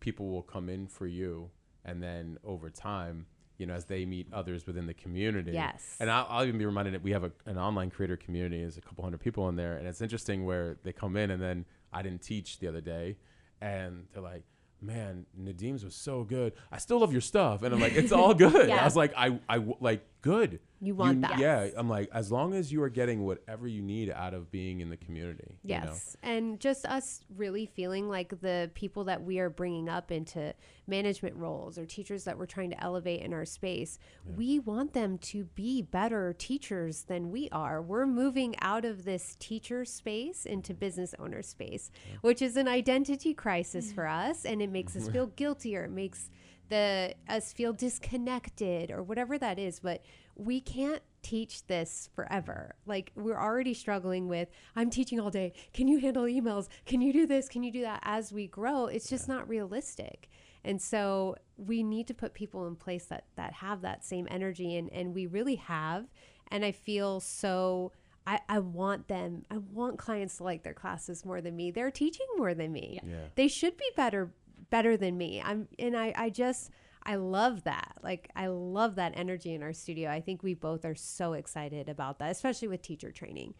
people 0.00 0.30
will 0.30 0.42
come 0.42 0.70
in 0.70 0.86
for 0.86 1.06
you 1.06 1.50
and 1.84 2.02
then 2.02 2.38
over 2.42 2.70
time 2.70 3.26
you 3.62 3.66
know 3.66 3.74
as 3.74 3.84
they 3.84 4.04
meet 4.04 4.26
others 4.32 4.66
within 4.66 4.86
the 4.86 4.94
community. 4.94 5.52
Yes. 5.52 5.96
And 6.00 6.10
I'll, 6.10 6.26
I'll 6.28 6.44
even 6.44 6.58
be 6.58 6.66
reminded 6.66 6.94
that 6.94 7.02
we 7.02 7.12
have 7.12 7.22
a, 7.22 7.32
an 7.46 7.56
online 7.56 7.90
creator 7.90 8.16
community. 8.16 8.60
There's 8.60 8.76
a 8.76 8.80
couple 8.80 9.04
hundred 9.04 9.20
people 9.20 9.48
in 9.48 9.56
there, 9.56 9.76
and 9.78 9.86
it's 9.86 10.02
interesting 10.02 10.44
where 10.44 10.76
they 10.82 10.92
come 10.92 11.16
in 11.16 11.30
and 11.30 11.40
then 11.40 11.64
I 11.92 12.02
didn't 12.02 12.22
teach 12.22 12.58
the 12.58 12.66
other 12.68 12.82
day, 12.82 13.16
and 13.60 14.06
they're 14.12 14.22
like. 14.22 14.42
Man, 14.84 15.26
Nadim's 15.40 15.84
was 15.84 15.94
so 15.94 16.24
good. 16.24 16.54
I 16.72 16.78
still 16.78 16.98
love 16.98 17.12
your 17.12 17.20
stuff, 17.20 17.62
and 17.62 17.72
I'm 17.72 17.80
like, 17.80 17.92
it's 17.92 18.10
all 18.10 18.34
good. 18.48 18.68
Yeah. 18.68 18.82
I 18.82 18.84
was 18.84 18.96
like, 18.96 19.12
I, 19.16 19.38
I, 19.48 19.58
like, 19.78 20.04
good. 20.22 20.60
You 20.80 20.96
want 20.96 21.20
that. 21.20 21.38
Yeah, 21.38 21.68
I'm 21.76 21.88
like, 21.88 22.08
as 22.12 22.32
long 22.32 22.54
as 22.54 22.72
you 22.72 22.82
are 22.82 22.88
getting 22.88 23.24
whatever 23.24 23.68
you 23.68 23.82
need 23.82 24.10
out 24.10 24.34
of 24.34 24.50
being 24.50 24.80
in 24.80 24.88
the 24.88 24.96
community. 24.96 25.58
you 25.62 25.78
know? 25.78 25.84
Yes. 25.86 26.16
And 26.24 26.58
just 26.58 26.84
us 26.86 27.20
really 27.36 27.66
feeling 27.66 28.08
like 28.08 28.40
the 28.40 28.68
people 28.74 29.04
that 29.04 29.22
we 29.22 29.38
are 29.38 29.48
bringing 29.48 29.88
up 29.88 30.10
into 30.10 30.54
management 30.88 31.36
roles 31.36 31.78
or 31.78 31.86
teachers 31.86 32.24
that 32.24 32.36
we're 32.36 32.46
trying 32.46 32.70
to 32.70 32.82
elevate 32.82 33.22
in 33.22 33.32
our 33.32 33.44
space, 33.44 34.00
we 34.36 34.58
want 34.58 34.92
them 34.92 35.18
to 35.18 35.44
be 35.54 35.82
better 35.82 36.32
teachers 36.36 37.02
than 37.02 37.30
we 37.30 37.48
are. 37.52 37.80
We're 37.80 38.06
moving 38.06 38.56
out 38.60 38.84
of 38.84 39.04
this 39.04 39.36
teacher 39.38 39.84
space 39.84 40.46
into 40.46 40.74
business 40.74 41.14
owner 41.20 41.42
space, 41.42 41.92
which 42.22 42.42
is 42.42 42.56
an 42.56 42.66
identity 42.66 43.34
crisis 43.34 43.92
for 43.92 44.08
us. 44.08 44.44
And 44.44 44.60
it 44.60 44.70
makes 44.70 44.96
us 44.96 45.08
feel 45.08 45.26
guiltier. 45.26 45.84
It 45.84 45.92
makes 45.92 46.28
the 46.72 47.14
us 47.28 47.52
feel 47.52 47.74
disconnected 47.74 48.90
or 48.90 49.02
whatever 49.02 49.36
that 49.36 49.58
is 49.58 49.78
but 49.78 50.02
we 50.36 50.58
can't 50.58 51.02
teach 51.20 51.66
this 51.66 52.08
forever. 52.14 52.74
Like 52.86 53.12
we're 53.14 53.38
already 53.38 53.74
struggling 53.74 54.26
with 54.26 54.48
i'm 54.74 54.88
teaching 54.88 55.20
all 55.20 55.30
day. 55.30 55.52
Can 55.74 55.86
you 55.86 55.98
handle 55.98 56.24
emails? 56.24 56.68
Can 56.86 57.02
you 57.02 57.12
do 57.12 57.26
this? 57.26 57.46
Can 57.46 57.62
you 57.62 57.70
do 57.70 57.82
that? 57.82 58.00
As 58.04 58.32
we 58.32 58.46
grow 58.46 58.86
it's 58.86 59.08
just 59.08 59.28
not 59.28 59.46
realistic. 59.48 60.30
And 60.64 60.80
so 60.80 61.36
we 61.58 61.82
need 61.82 62.06
to 62.06 62.14
put 62.14 62.32
people 62.32 62.66
in 62.66 62.76
place 62.76 63.04
that 63.06 63.24
that 63.36 63.52
have 63.52 63.82
that 63.82 64.02
same 64.02 64.26
energy 64.30 64.76
and 64.76 64.90
and 64.92 65.14
we 65.14 65.26
really 65.26 65.56
have. 65.56 66.06
And 66.50 66.64
i 66.64 66.72
feel 66.72 67.20
so 67.20 67.92
I, 68.26 68.38
I 68.48 68.60
want 68.60 69.08
them 69.08 69.44
i 69.50 69.58
want 69.58 69.98
clients 69.98 70.36
to 70.36 70.44
like 70.44 70.62
their 70.62 70.72
classes 70.72 71.22
more 71.26 71.42
than 71.42 71.54
me. 71.54 71.70
They're 71.70 71.90
teaching 71.90 72.26
more 72.38 72.54
than 72.54 72.72
me. 72.72 72.98
Yeah. 73.02 73.26
they 73.34 73.48
should 73.48 73.76
be 73.76 73.90
better 73.94 74.32
better 74.72 74.96
than 74.96 75.16
me. 75.18 75.40
I'm 75.44 75.68
and 75.78 75.96
i 75.96 76.12
i 76.16 76.30
just 76.30 76.70
i 77.04 77.14
love 77.14 77.62
that. 77.64 77.92
Like 78.02 78.30
i 78.34 78.46
love 78.48 78.96
that 78.96 79.12
energy 79.14 79.54
in 79.54 79.62
our 79.62 79.74
studio. 79.74 80.10
I 80.10 80.20
think 80.20 80.42
we 80.42 80.54
both 80.54 80.84
are 80.84 80.96
so 80.96 81.34
excited 81.34 81.88
about 81.88 82.18
that 82.18 82.30
especially 82.32 82.68
with 82.68 82.82
teacher 82.82 83.12
training. 83.12 83.54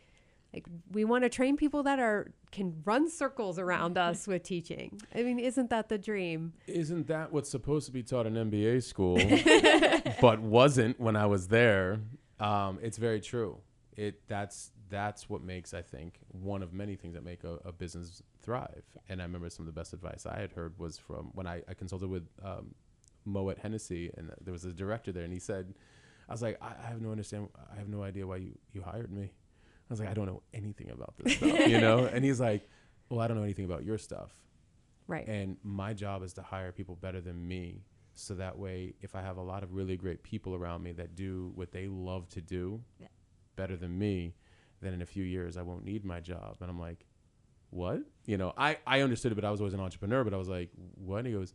Like 0.54 0.66
we 0.90 1.04
want 1.04 1.24
to 1.24 1.28
train 1.28 1.56
people 1.56 1.82
that 1.84 1.98
are 1.98 2.32
can 2.50 2.82
run 2.84 3.10
circles 3.10 3.58
around 3.58 3.98
us 3.98 4.26
with 4.30 4.42
teaching. 4.42 5.00
I 5.14 5.22
mean 5.22 5.38
isn't 5.38 5.68
that 5.68 5.90
the 5.90 5.98
dream? 5.98 6.54
Isn't 6.66 7.06
that 7.08 7.30
what's 7.30 7.50
supposed 7.50 7.86
to 7.86 7.92
be 7.92 8.02
taught 8.02 8.26
in 8.26 8.34
MBA 8.34 8.82
school, 8.82 9.18
but 10.20 10.40
wasn't 10.40 10.98
when 10.98 11.14
I 11.14 11.26
was 11.26 11.48
there? 11.48 12.00
Um, 12.40 12.78
it's 12.82 12.96
very 12.96 13.20
true. 13.20 13.58
It 13.96 14.26
that's 14.26 14.71
that's 14.92 15.28
what 15.30 15.42
makes 15.42 15.72
I 15.74 15.82
think 15.82 16.10
one 16.28 16.62
of 16.62 16.72
many 16.72 16.94
things 16.96 17.14
that 17.14 17.24
make 17.24 17.42
a, 17.44 17.54
a 17.64 17.72
business 17.72 18.22
thrive. 18.42 18.84
And 19.08 19.20
I 19.20 19.24
remember 19.24 19.48
some 19.50 19.66
of 19.66 19.74
the 19.74 19.78
best 19.80 19.92
advice 19.94 20.26
I 20.26 20.38
had 20.38 20.52
heard 20.52 20.78
was 20.78 20.98
from 20.98 21.30
when 21.34 21.46
I, 21.46 21.62
I 21.68 21.74
consulted 21.74 22.08
with 22.10 22.28
um, 22.44 22.74
Moet 23.24 23.58
Hennessy, 23.58 24.10
and 24.16 24.30
there 24.44 24.52
was 24.52 24.64
a 24.64 24.72
director 24.72 25.10
there, 25.12 25.24
and 25.24 25.32
he 25.32 25.38
said, 25.38 25.64
"I 26.28 26.32
was 26.32 26.42
like, 26.42 26.58
I, 26.60 26.72
I 26.84 26.88
have 26.92 27.00
no 27.00 27.10
understand, 27.10 27.48
I 27.74 27.78
have 27.78 27.88
no 27.88 28.02
idea 28.02 28.26
why 28.26 28.36
you 28.36 28.52
you 28.74 28.82
hired 28.82 29.10
me." 29.10 29.24
I 29.88 29.90
was 29.92 30.00
like, 30.00 30.08
"I 30.10 30.14
don't 30.14 30.26
know 30.26 30.42
anything 30.52 30.90
about 30.90 31.14
this 31.18 31.36
stuff," 31.36 31.66
you 31.68 31.78
know. 31.80 31.98
And 32.12 32.24
he's 32.24 32.40
like, 32.40 32.68
"Well, 33.08 33.20
I 33.20 33.26
don't 33.28 33.36
know 33.38 33.44
anything 33.50 33.64
about 33.64 33.84
your 33.84 33.98
stuff." 33.98 34.30
right 35.08 35.26
And 35.26 35.56
my 35.64 35.92
job 35.94 36.22
is 36.22 36.32
to 36.34 36.42
hire 36.42 36.70
people 36.72 36.96
better 36.96 37.20
than 37.20 37.38
me. 37.54 37.84
So 38.14 38.34
that 38.34 38.58
way, 38.58 38.94
if 39.00 39.14
I 39.14 39.22
have 39.22 39.36
a 39.38 39.42
lot 39.52 39.62
of 39.62 39.72
really 39.74 39.96
great 39.96 40.22
people 40.22 40.54
around 40.54 40.82
me 40.82 40.92
that 40.92 41.14
do 41.16 41.50
what 41.54 41.72
they 41.72 41.86
love 41.88 42.28
to 42.30 42.40
do 42.40 42.82
Yeah. 43.00 43.08
better 43.56 43.76
than 43.76 43.98
me, 43.98 44.34
then 44.82 44.92
in 44.94 45.02
a 45.02 45.06
few 45.06 45.24
years, 45.24 45.56
I 45.56 45.62
won't 45.62 45.84
need 45.84 46.04
my 46.04 46.20
job. 46.20 46.56
And 46.60 46.70
I'm 46.70 46.80
like, 46.80 47.06
what? 47.70 48.00
You 48.26 48.36
know, 48.36 48.52
I, 48.56 48.78
I 48.86 49.00
understood 49.00 49.32
it, 49.32 49.34
but 49.36 49.44
I 49.44 49.50
was 49.50 49.60
always 49.60 49.74
an 49.74 49.80
entrepreneur. 49.80 50.24
But 50.24 50.34
I 50.34 50.36
was 50.36 50.48
like, 50.48 50.70
what? 50.94 51.18
And 51.18 51.28
he 51.28 51.32
goes, 51.32 51.54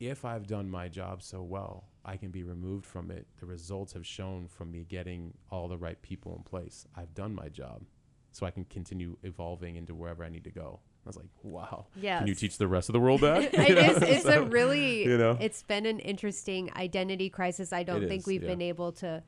if 0.00 0.24
I've 0.24 0.46
done 0.46 0.70
my 0.70 0.88
job 0.88 1.22
so 1.22 1.42
well, 1.42 1.84
I 2.04 2.16
can 2.16 2.30
be 2.30 2.42
removed 2.42 2.86
from 2.86 3.10
it. 3.10 3.26
The 3.38 3.46
results 3.46 3.92
have 3.92 4.06
shown 4.06 4.48
from 4.48 4.72
me 4.72 4.84
getting 4.88 5.34
all 5.50 5.68
the 5.68 5.78
right 5.78 6.00
people 6.02 6.34
in 6.34 6.42
place. 6.42 6.86
I've 6.96 7.14
done 7.14 7.34
my 7.34 7.48
job. 7.48 7.82
So 8.32 8.46
I 8.46 8.50
can 8.50 8.64
continue 8.64 9.18
evolving 9.22 9.76
into 9.76 9.94
wherever 9.94 10.24
I 10.24 10.30
need 10.30 10.44
to 10.44 10.50
go. 10.50 10.80
I 11.04 11.08
was 11.08 11.16
like, 11.16 11.26
wow. 11.42 11.86
Can 12.00 12.26
you 12.26 12.34
teach 12.34 12.58
the 12.58 12.68
rest 12.68 12.88
of 12.88 12.92
the 12.92 13.00
world 13.00 13.20
that? 13.22 13.42
it 13.54 13.74
know? 13.74 13.80
is. 13.80 14.02
It's 14.02 14.24
so, 14.24 14.42
a 14.42 14.44
really, 14.46 15.04
you 15.04 15.18
know, 15.18 15.36
it's 15.40 15.62
been 15.62 15.84
an 15.84 15.98
interesting 15.98 16.70
identity 16.76 17.28
crisis 17.28 17.72
i 17.72 17.82
don't 17.82 18.04
It 18.04 18.08
think 18.08 18.20
is, 18.20 18.26
we've 18.26 18.42
yeah. 18.42 18.50
been 18.50 18.62
able 18.62 18.92
to 18.92 19.22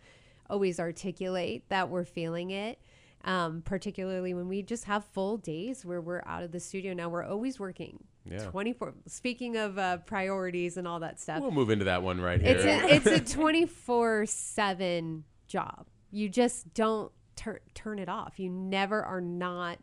always 0.48 0.78
articulate 0.78 1.68
that 1.68 1.88
we're 1.88 2.04
feeling 2.04 2.50
it 2.50 2.78
um, 3.24 3.62
particularly 3.62 4.34
when 4.34 4.48
we 4.48 4.62
just 4.62 4.84
have 4.84 5.04
full 5.06 5.36
days 5.38 5.84
where 5.84 6.00
we're 6.00 6.22
out 6.26 6.42
of 6.42 6.52
the 6.52 6.60
studio. 6.60 6.92
Now 6.94 7.08
we're 7.08 7.24
always 7.24 7.58
working 7.58 8.04
Yeah. 8.30 8.44
24 8.50 8.94
speaking 9.06 9.56
of 9.56 9.78
uh, 9.78 9.98
priorities 9.98 10.76
and 10.76 10.86
all 10.86 11.00
that 11.00 11.18
stuff. 11.20 11.40
We'll 11.40 11.50
move 11.50 11.70
into 11.70 11.86
that 11.86 12.02
one 12.02 12.20
right 12.20 12.40
here. 12.40 12.56
it's 12.56 12.64
a, 12.64 12.94
it's 13.12 13.30
a 13.30 13.34
24 13.34 14.26
7 14.26 15.24
job. 15.46 15.86
You 16.10 16.28
just 16.28 16.72
don't 16.74 17.10
tur- 17.36 17.62
turn 17.74 17.98
it 17.98 18.08
off. 18.08 18.38
You 18.38 18.50
never 18.50 19.02
are 19.02 19.20
not 19.20 19.78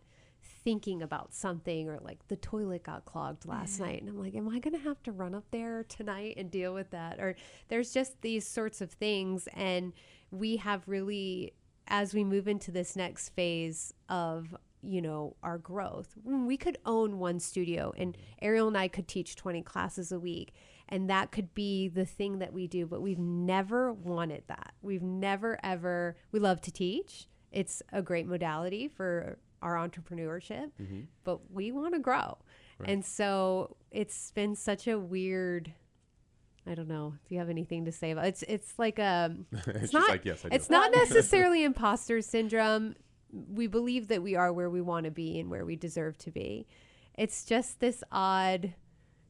thinking 0.63 1.01
about 1.01 1.33
something 1.33 1.89
or 1.89 1.97
like 2.03 2.27
the 2.27 2.35
toilet 2.35 2.83
got 2.83 3.03
clogged 3.05 3.47
last 3.47 3.79
night 3.79 3.99
and 3.99 4.07
i'm 4.07 4.19
like 4.19 4.35
am 4.35 4.47
i 4.47 4.59
going 4.59 4.75
to 4.75 4.79
have 4.87 5.01
to 5.01 5.11
run 5.11 5.33
up 5.33 5.43
there 5.49 5.83
tonight 5.85 6.35
and 6.37 6.51
deal 6.51 6.71
with 6.73 6.91
that? 6.91 7.19
Or 7.19 7.35
there's 7.69 7.91
just 7.91 8.21
these 8.21 8.45
sorts 8.47 8.79
of 8.79 8.91
things 8.91 9.47
and 9.55 9.91
we 10.29 10.57
have 10.57 10.83
really 10.87 11.53
as 11.91 12.15
we 12.15 12.23
move 12.23 12.47
into 12.47 12.71
this 12.71 12.95
next 12.95 13.29
phase 13.29 13.93
of 14.09 14.55
you 14.81 14.99
know 14.99 15.35
our 15.43 15.59
growth 15.59 16.15
we 16.23 16.57
could 16.57 16.79
own 16.87 17.19
one 17.19 17.39
studio 17.39 17.93
and 17.97 18.13
mm-hmm. 18.13 18.45
ariel 18.45 18.67
and 18.67 18.77
i 18.77 18.87
could 18.87 19.07
teach 19.07 19.35
20 19.35 19.61
classes 19.61 20.11
a 20.11 20.19
week 20.19 20.53
and 20.91 21.09
that 21.09 21.31
could 21.31 21.53
be 21.53 21.87
the 21.87 22.05
thing 22.05 22.39
that 22.39 22.53
we 22.53 22.67
do 22.67 22.85
but 22.85 23.01
we've 23.01 23.17
never 23.17 23.93
wanted 23.93 24.43
that. 24.47 24.73
We've 24.81 25.01
never 25.01 25.57
ever 25.63 26.17
we 26.31 26.39
love 26.39 26.61
to 26.61 26.71
teach. 26.71 27.27
It's 27.51 27.81
a 27.91 28.01
great 28.01 28.27
modality 28.27 28.87
for 28.87 29.37
our 29.61 29.75
entrepreneurship 29.75 30.71
mm-hmm. 30.81 31.01
but 31.23 31.51
we 31.51 31.71
want 31.71 31.93
to 31.93 31.99
grow 31.99 32.37
and 32.83 33.05
so 33.05 33.77
it's 33.91 34.31
been 34.31 34.55
such 34.55 34.87
a 34.87 34.97
weird 34.97 35.71
I 36.67 36.75
don't 36.75 36.87
know 36.87 37.13
if 37.25 37.31
you 37.31 37.39
have 37.39 37.49
anything 37.49 37.85
to 37.85 37.91
say 37.91 38.11
about 38.11 38.25
it's 38.25 38.43
it's 38.43 38.77
like 38.77 38.99
um, 38.99 39.45
a 39.53 39.57
it's 39.69 39.79
She's 39.81 39.93
not 39.93 40.09
like, 40.09 40.25
"Yes, 40.25 40.45
I 40.45 40.49
do." 40.49 40.55
it's 40.55 40.69
not 40.69 40.91
necessarily 40.91 41.63
imposter 41.63 42.21
syndrome. 42.21 42.95
We 43.31 43.67
believe 43.67 44.09
that 44.09 44.21
we 44.21 44.35
are 44.35 44.51
where 44.53 44.69
we 44.69 44.81
want 44.81 45.05
to 45.05 45.11
be 45.11 45.39
and 45.39 45.49
where 45.49 45.65
we 45.65 45.75
deserve 45.75 46.17
to 46.19 46.31
be. 46.31 46.67
It's 47.17 47.45
just 47.45 47.79
this 47.79 48.03
odd 48.11 48.73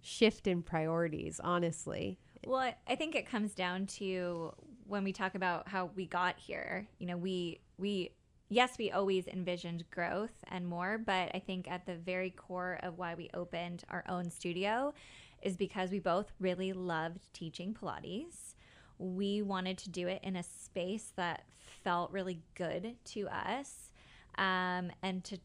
shift 0.02 0.48
in 0.48 0.62
priorities, 0.63 1.39
honestly. 1.44 2.17
Well, 2.46 2.60
I- 2.60 2.76
I 2.88 2.96
think 2.96 3.15
it 3.15 3.28
comes 3.28 3.54
down 3.54 3.86
to 3.98 4.52
when 4.88 5.04
we 5.04 5.13
talk 5.13 5.36
about 5.36 5.67
how 5.67 5.91
we 5.96 6.08
got 6.08 6.38
here. 6.39 6.88
You 6.98 7.08
know, 7.08 7.17
we 7.17 7.60
we 7.78 8.12
yes, 8.50 8.78
we 8.78 8.91
always 8.91 9.28
envisioned 9.28 9.89
growth 9.91 10.34
and 10.50 10.67
more, 10.67 10.98
but 10.98 11.32
I 11.34 11.39
think 11.39 11.70
at 11.72 11.86
the 11.86 11.96
very 11.96 12.32
core 12.32 12.80
of 12.84 12.98
why 12.98 13.15
we 13.15 13.30
opened 13.34 13.84
our 13.89 14.04
own 14.10 14.30
studio 14.30 14.94
is 15.41 15.58
because 15.58 15.91
we 15.91 15.99
both 15.99 16.32
really 16.39 16.73
loved 16.73 17.34
teaching 17.34 17.73
Pilates. 17.73 18.56
We 18.97 19.41
wanted 19.41 19.77
to 19.80 19.89
do 19.89 20.08
it 20.08 20.19
in 20.23 20.36
a 20.36 20.43
space 20.43 21.12
that 21.15 21.43
felt 21.84 22.12
really 22.12 22.41
good 22.56 22.95
to 23.06 23.27
us, 23.30 23.91
um, 24.38 24.91
and 25.01 25.23
to 25.25 25.39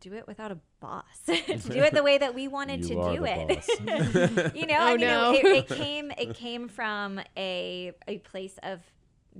do 0.00 0.12
it 0.14 0.26
without 0.26 0.50
a 0.52 0.58
boss, 0.80 1.04
to 1.26 1.58
do 1.58 1.82
it 1.82 1.94
the 1.94 2.02
way 2.02 2.18
that 2.18 2.34
we 2.34 2.48
wanted 2.58 2.80
You 2.88 2.96
to 2.96 3.16
do 3.16 3.24
it. 3.26 4.54
you 4.56 4.66
know, 4.66 4.76
Oh, 4.78 4.86
I 4.86 4.96
mean, 4.96 5.00
no. 5.06 5.32
it, 5.32 5.44
it, 5.44 5.56
it 5.56 5.68
came 5.68 6.10
it 6.18 6.34
came 6.34 6.68
from 6.68 7.20
a 7.36 7.92
a 8.08 8.18
place 8.18 8.58
of 8.62 8.80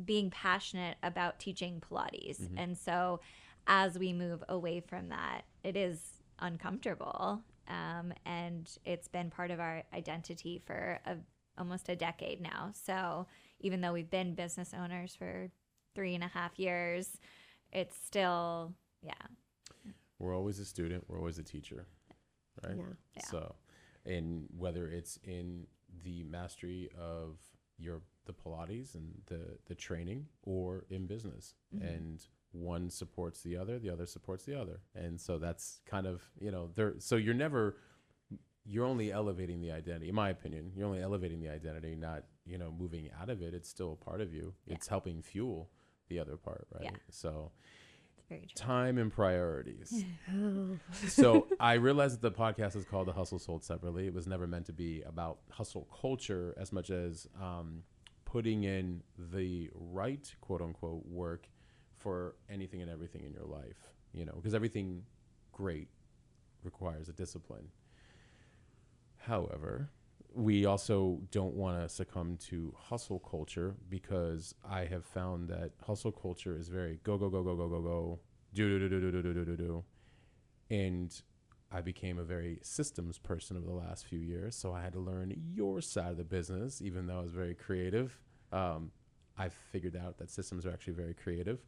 being 0.04 0.30
passionate 0.30 0.96
about 1.02 1.38
teaching 1.38 1.80
Pilates, 1.80 2.40
Mm-hmm. 2.40 2.58
and 2.58 2.78
so 2.78 3.20
as 3.66 3.98
we 3.98 4.12
move 4.12 4.44
away 4.48 4.78
from 4.80 5.08
that, 5.08 5.42
it 5.64 5.76
is 5.76 5.98
uncomfortable, 6.38 7.42
um, 7.68 8.12
and 8.24 8.70
it's 8.84 9.08
been 9.08 9.30
part 9.30 9.50
of 9.50 9.60
our 9.60 9.82
identity 9.94 10.62
for 10.64 10.98
a, 11.06 11.16
almost 11.58 11.88
a 11.88 11.96
decade 11.96 12.40
now. 12.40 12.70
So 12.72 13.26
even 13.60 13.80
though 13.80 13.92
we've 13.92 14.10
been 14.10 14.34
business 14.34 14.72
owners 14.78 15.14
for 15.14 15.50
three 15.94 16.14
and 16.14 16.24
a 16.24 16.28
half 16.28 16.58
years, 16.58 17.18
it's 17.72 17.96
still 17.96 18.72
yeah 19.02 19.12
we're 20.18 20.34
always 20.34 20.58
a 20.58 20.64
student 20.64 21.04
we're 21.08 21.18
always 21.18 21.38
a 21.38 21.42
teacher 21.42 21.86
right 22.64 22.76
Yeah. 22.76 22.84
Yeah. 23.16 23.22
so 23.24 23.54
and 24.04 24.46
whether 24.56 24.88
it's 24.88 25.18
in 25.24 25.66
the 26.04 26.22
mastery 26.24 26.88
of 26.98 27.38
your 27.76 28.00
the 28.24 28.32
pilates 28.32 28.94
and 28.94 29.20
the 29.26 29.58
the 29.66 29.74
training 29.74 30.26
or 30.42 30.84
in 30.90 31.06
business 31.06 31.54
and 31.80 32.24
one 32.52 32.88
supports 32.90 33.42
the 33.42 33.56
other 33.56 33.78
the 33.78 33.90
other 33.90 34.06
supports 34.06 34.44
the 34.44 34.58
other 34.58 34.80
and 34.94 35.20
so 35.20 35.38
that's 35.38 35.80
kind 35.86 36.06
of 36.06 36.22
you 36.40 36.50
know 36.50 36.70
there 36.74 36.94
so 36.98 37.16
you're 37.16 37.34
never 37.34 37.76
you're 38.64 38.86
only 38.86 39.12
elevating 39.12 39.60
the 39.60 39.70
identity 39.70 40.08
in 40.08 40.14
my 40.14 40.30
opinion 40.30 40.72
you're 40.74 40.86
only 40.86 41.02
elevating 41.02 41.40
the 41.40 41.48
identity 41.48 41.94
not 41.94 42.24
you 42.46 42.56
know 42.58 42.72
moving 42.78 43.10
out 43.20 43.28
of 43.28 43.42
it 43.42 43.52
it's 43.54 43.68
still 43.68 43.92
a 44.00 44.04
part 44.04 44.20
of 44.20 44.32
you 44.32 44.54
it's 44.66 44.86
helping 44.88 45.20
fuel 45.22 45.68
the 46.08 46.18
other 46.18 46.36
part 46.36 46.66
right 46.74 46.84
Yeah. 46.84 46.90
so 47.10 47.52
it's 48.16 48.26
very 48.28 48.40
true. 48.46 48.54
time 48.66 48.96
and 48.98 49.12
priorities 49.12 50.04
so 51.08 51.46
I 51.60 51.74
realized 51.74 52.20
that 52.20 52.32
the 52.34 52.38
podcast 52.38 52.74
is 52.76 52.84
called 52.84 53.06
The 53.08 53.12
Hustle 53.12 53.38
Sold 53.38 53.62
Separately. 53.64 54.06
It 54.06 54.14
was 54.14 54.26
never 54.26 54.46
meant 54.46 54.66
to 54.66 54.72
be 54.72 55.02
about 55.02 55.38
hustle 55.50 55.86
culture 56.00 56.54
as 56.58 56.72
much 56.72 56.90
as 56.90 57.28
um, 57.40 57.82
putting 58.24 58.64
in 58.64 59.02
the 59.18 59.70
right 59.74 60.34
quote 60.40 60.62
unquote 60.62 61.04
work 61.06 61.48
for 62.06 62.36
anything 62.48 62.82
and 62.82 62.88
everything 62.88 63.24
in 63.24 63.32
your 63.32 63.46
life, 63.46 63.92
you 64.12 64.24
know, 64.24 64.34
because 64.36 64.54
everything 64.54 65.02
great 65.50 65.88
requires 66.62 67.08
a 67.08 67.12
discipline. 67.12 67.66
However, 69.16 69.90
we 70.32 70.66
also 70.66 71.18
don't 71.32 71.54
want 71.54 71.82
to 71.82 71.88
succumb 71.88 72.36
to 72.48 72.72
hustle 72.78 73.18
culture 73.18 73.74
because 73.90 74.54
I 74.64 74.84
have 74.84 75.04
found 75.04 75.48
that 75.48 75.72
hustle 75.84 76.12
culture 76.12 76.56
is 76.56 76.68
very 76.68 77.00
go 77.02 77.18
go 77.18 77.28
go 77.28 77.42
go 77.42 77.56
go 77.56 77.68
go 77.68 77.80
go 77.80 78.20
do 78.54 78.78
do 78.78 78.88
do 78.88 79.00
do 79.00 79.10
do 79.10 79.22
do 79.22 79.34
do 79.34 79.44
do 79.44 79.56
do 79.56 79.84
and 80.70 81.22
I 81.72 81.80
became 81.80 82.20
a 82.20 82.24
very 82.24 82.60
systems 82.62 83.18
person 83.18 83.56
over 83.56 83.66
the 83.66 83.72
last 83.72 84.06
few 84.06 84.20
years. 84.20 84.54
So 84.54 84.72
I 84.72 84.80
had 84.80 84.92
to 84.92 85.00
learn 85.00 85.34
your 85.52 85.80
side 85.80 86.12
of 86.12 86.18
the 86.18 86.24
business, 86.24 86.80
even 86.80 87.08
though 87.08 87.18
I 87.18 87.22
was 87.22 87.32
very 87.32 87.56
creative. 87.56 88.16
Um, 88.52 88.92
I 89.36 89.48
figured 89.48 89.96
out 89.96 90.18
that 90.18 90.30
systems 90.30 90.64
are 90.64 90.70
actually 90.70 90.92
very 90.94 91.12
creative, 91.12 91.58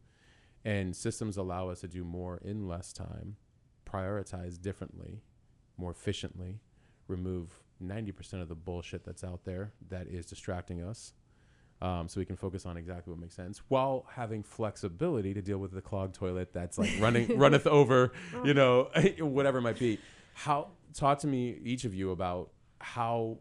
and 0.69 0.95
systems 0.95 1.39
allow 1.39 1.71
us 1.71 1.81
to 1.81 1.89
do 1.89 2.05
more 2.05 2.39
in 2.45 2.69
less 2.69 2.93
time, 2.93 3.37
prioritize 3.91 4.61
differently, 4.61 5.23
more 5.79 5.91
efficiently, 5.91 6.61
remove 7.07 7.63
90% 7.83 8.43
of 8.43 8.51
the 8.51 8.55
bullshit 8.55 9.03
that's 9.03 9.25
out 9.25 9.47
there 9.47 9.73
that 9.89 10.09
is 10.09 10.27
distracting 10.27 10.83
us. 10.83 11.15
Um, 11.81 12.07
so 12.07 12.21
we 12.21 12.27
can 12.27 12.37
focus 12.37 12.67
on 12.67 12.77
exactly 12.77 13.13
what 13.13 13.21
makes 13.21 13.35
sense 13.35 13.63
while 13.69 14.05
having 14.15 14.43
flexibility 14.43 15.33
to 15.33 15.41
deal 15.41 15.57
with 15.57 15.71
the 15.71 15.81
clogged 15.81 16.15
toilet 16.15 16.53
that's 16.53 16.77
like 16.77 16.91
running 17.01 17.39
runneth 17.39 17.67
over, 17.67 18.13
you 18.45 18.53
know, 18.53 18.91
whatever 19.21 19.59
it 19.59 19.63
might 19.63 19.79
be. 19.79 19.99
How 20.35 20.69
talk 20.93 21.21
to 21.21 21.27
me, 21.29 21.57
each 21.65 21.85
of 21.87 21.95
you, 21.95 22.11
about 22.11 22.51
how 22.79 23.39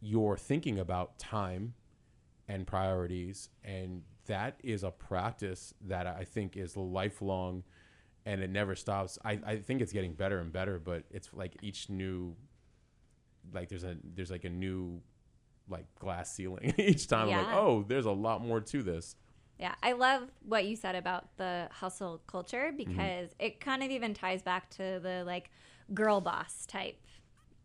you're 0.00 0.38
thinking 0.38 0.78
about 0.78 1.18
time 1.18 1.74
and 2.48 2.66
priorities, 2.66 3.50
and 3.62 4.02
that 4.26 4.58
is 4.62 4.82
a 4.84 4.90
practice 4.90 5.74
that 5.86 6.06
I 6.06 6.24
think 6.24 6.56
is 6.56 6.76
lifelong, 6.76 7.64
and 8.24 8.40
it 8.40 8.50
never 8.50 8.74
stops. 8.74 9.18
I, 9.24 9.38
I 9.44 9.56
think 9.56 9.80
it's 9.80 9.92
getting 9.92 10.14
better 10.14 10.38
and 10.38 10.52
better, 10.52 10.78
but 10.78 11.04
it's 11.10 11.28
like 11.32 11.56
each 11.62 11.88
new, 11.88 12.34
like 13.52 13.68
there's 13.68 13.84
a 13.84 13.96
there's 14.14 14.30
like 14.30 14.44
a 14.44 14.50
new 14.50 15.00
like 15.68 15.86
glass 15.98 16.34
ceiling 16.34 16.74
each 16.78 17.08
time. 17.08 17.28
I'm 17.28 17.46
like, 17.46 17.54
oh, 17.54 17.84
there's 17.86 18.06
a 18.06 18.12
lot 18.12 18.44
more 18.44 18.60
to 18.60 18.82
this. 18.82 19.16
Yeah, 19.58 19.74
I 19.82 19.92
love 19.92 20.28
what 20.44 20.64
you 20.64 20.74
said 20.74 20.96
about 20.96 21.36
the 21.36 21.68
hustle 21.70 22.20
culture 22.26 22.72
mm-hmm. 22.72 22.76
because 22.76 23.34
it 23.38 23.60
kind 23.60 23.82
of 23.82 23.90
even 23.90 24.14
ties 24.14 24.42
back 24.42 24.70
to 24.70 24.98
the 25.02 25.22
like 25.24 25.50
girl 25.94 26.20
boss 26.20 26.66
type 26.66 26.96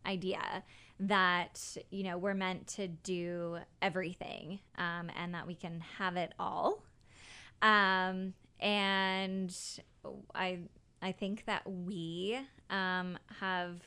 idea 0.06 0.62
that 1.00 1.76
you 1.90 2.02
know 2.02 2.18
we're 2.18 2.34
meant 2.34 2.66
to 2.66 2.88
do 2.88 3.58
everything 3.80 4.58
um, 4.76 5.10
and 5.16 5.34
that 5.34 5.46
we 5.46 5.54
can 5.54 5.80
have 5.98 6.16
it 6.16 6.32
all. 6.38 6.82
Um, 7.62 8.34
and 8.60 9.54
i 10.34 10.58
i 11.00 11.12
think 11.12 11.44
that 11.44 11.62
we 11.64 12.38
um, 12.70 13.16
have 13.40 13.80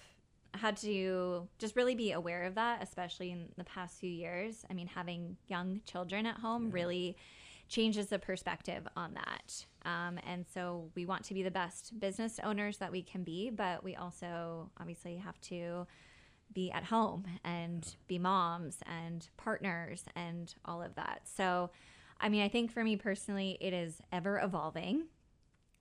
had 0.53 0.77
to 0.77 1.47
just 1.59 1.75
really 1.75 1.95
be 1.95 2.11
aware 2.11 2.43
of 2.43 2.55
that 2.55 2.81
especially 2.83 3.31
in 3.31 3.47
the 3.57 3.63
past 3.63 3.99
few 3.99 4.09
years. 4.09 4.65
I 4.69 4.73
mean 4.73 4.87
having 4.87 5.37
young 5.47 5.81
children 5.85 6.25
at 6.25 6.37
home 6.37 6.71
really 6.71 7.15
changes 7.69 8.07
the 8.07 8.19
perspective 8.19 8.85
on 8.97 9.13
that. 9.13 9.65
Um, 9.85 10.19
and 10.27 10.45
so 10.53 10.89
we 10.93 11.05
want 11.05 11.23
to 11.25 11.33
be 11.33 11.41
the 11.41 11.51
best 11.51 11.97
business 12.01 12.37
owners 12.43 12.77
that 12.79 12.91
we 12.91 13.01
can 13.01 13.23
be, 13.23 13.49
but 13.49 13.81
we 13.81 13.95
also 13.95 14.69
obviously 14.77 15.15
have 15.15 15.39
to 15.41 15.87
be 16.53 16.71
at 16.71 16.85
home 16.85 17.25
and 17.43 17.95
be 18.07 18.19
moms 18.19 18.77
and 18.85 19.27
partners 19.37 20.03
and 20.15 20.53
all 20.65 20.81
of 20.81 20.95
that. 20.95 21.21
So, 21.23 21.69
I 22.19 22.29
mean, 22.29 22.41
I 22.43 22.49
think 22.49 22.71
for 22.71 22.83
me 22.83 22.95
personally, 22.95 23.57
it 23.59 23.73
is 23.73 24.01
ever 24.11 24.39
evolving. 24.39 25.05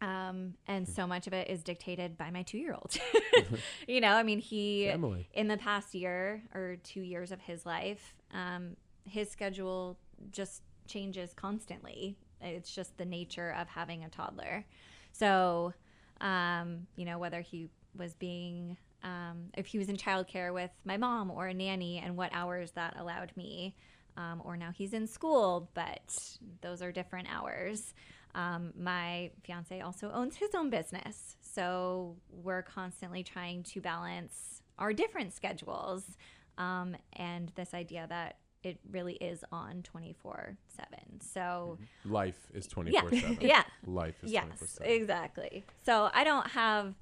Um, 0.02 0.54
and 0.66 0.88
so 0.88 1.06
much 1.06 1.26
of 1.26 1.34
it 1.34 1.50
is 1.50 1.62
dictated 1.62 2.16
by 2.16 2.30
my 2.30 2.42
two 2.42 2.56
year 2.58 2.72
old. 2.72 2.96
you 3.88 4.00
know, 4.00 4.12
I 4.12 4.22
mean, 4.22 4.38
he, 4.38 4.86
Family. 4.86 5.28
in 5.34 5.48
the 5.48 5.58
past 5.58 5.94
year 5.94 6.42
or 6.54 6.76
two 6.82 7.02
years 7.02 7.32
of 7.32 7.40
his 7.40 7.66
life, 7.66 8.14
um, 8.32 8.76
his 9.04 9.30
schedule 9.30 9.98
just 10.32 10.62
changes 10.86 11.32
constantly. 11.34 12.16
It's 12.40 12.74
just 12.74 12.96
the 12.96 13.04
nature 13.04 13.54
of 13.58 13.68
having 13.68 14.04
a 14.04 14.08
toddler. 14.08 14.64
So, 15.12 15.74
um, 16.20 16.86
you 16.96 17.04
know, 17.04 17.18
whether 17.18 17.40
he 17.40 17.68
was 17.96 18.14
being, 18.14 18.76
um, 19.02 19.50
if 19.56 19.66
he 19.66 19.78
was 19.78 19.88
in 19.88 19.96
childcare 19.96 20.52
with 20.52 20.70
my 20.84 20.96
mom 20.96 21.30
or 21.30 21.46
a 21.48 21.54
nanny, 21.54 21.98
and 21.98 22.16
what 22.16 22.30
hours 22.32 22.72
that 22.72 22.96
allowed 22.98 23.32
me, 23.36 23.74
um, 24.16 24.42
or 24.44 24.56
now 24.56 24.70
he's 24.70 24.92
in 24.92 25.06
school, 25.06 25.70
but 25.74 26.36
those 26.60 26.82
are 26.82 26.92
different 26.92 27.28
hours. 27.32 27.94
Um, 28.34 28.72
my 28.78 29.30
fiance 29.42 29.80
also 29.80 30.10
owns 30.12 30.36
his 30.36 30.54
own 30.54 30.70
business. 30.70 31.36
So 31.40 32.16
we're 32.30 32.62
constantly 32.62 33.22
trying 33.24 33.62
to 33.64 33.80
balance 33.80 34.62
our 34.78 34.92
different 34.92 35.32
schedules 35.32 36.16
um, 36.58 36.96
and 37.14 37.50
this 37.56 37.74
idea 37.74 38.06
that 38.08 38.36
it 38.62 38.78
really 38.90 39.14
is 39.14 39.42
on 39.50 39.82
24 39.82 40.56
7. 40.68 41.20
So, 41.20 41.78
Life 42.04 42.36
is 42.52 42.66
yeah, 42.66 43.00
24 43.00 43.12
7. 43.20 43.38
yeah. 43.40 43.62
Life 43.86 44.16
is 44.22 44.30
Yes, 44.32 44.44
24 44.44 44.68
7. 44.68 44.92
exactly. 44.92 45.64
So 45.84 46.10
I 46.12 46.24
don't 46.24 46.46
have 46.50 46.94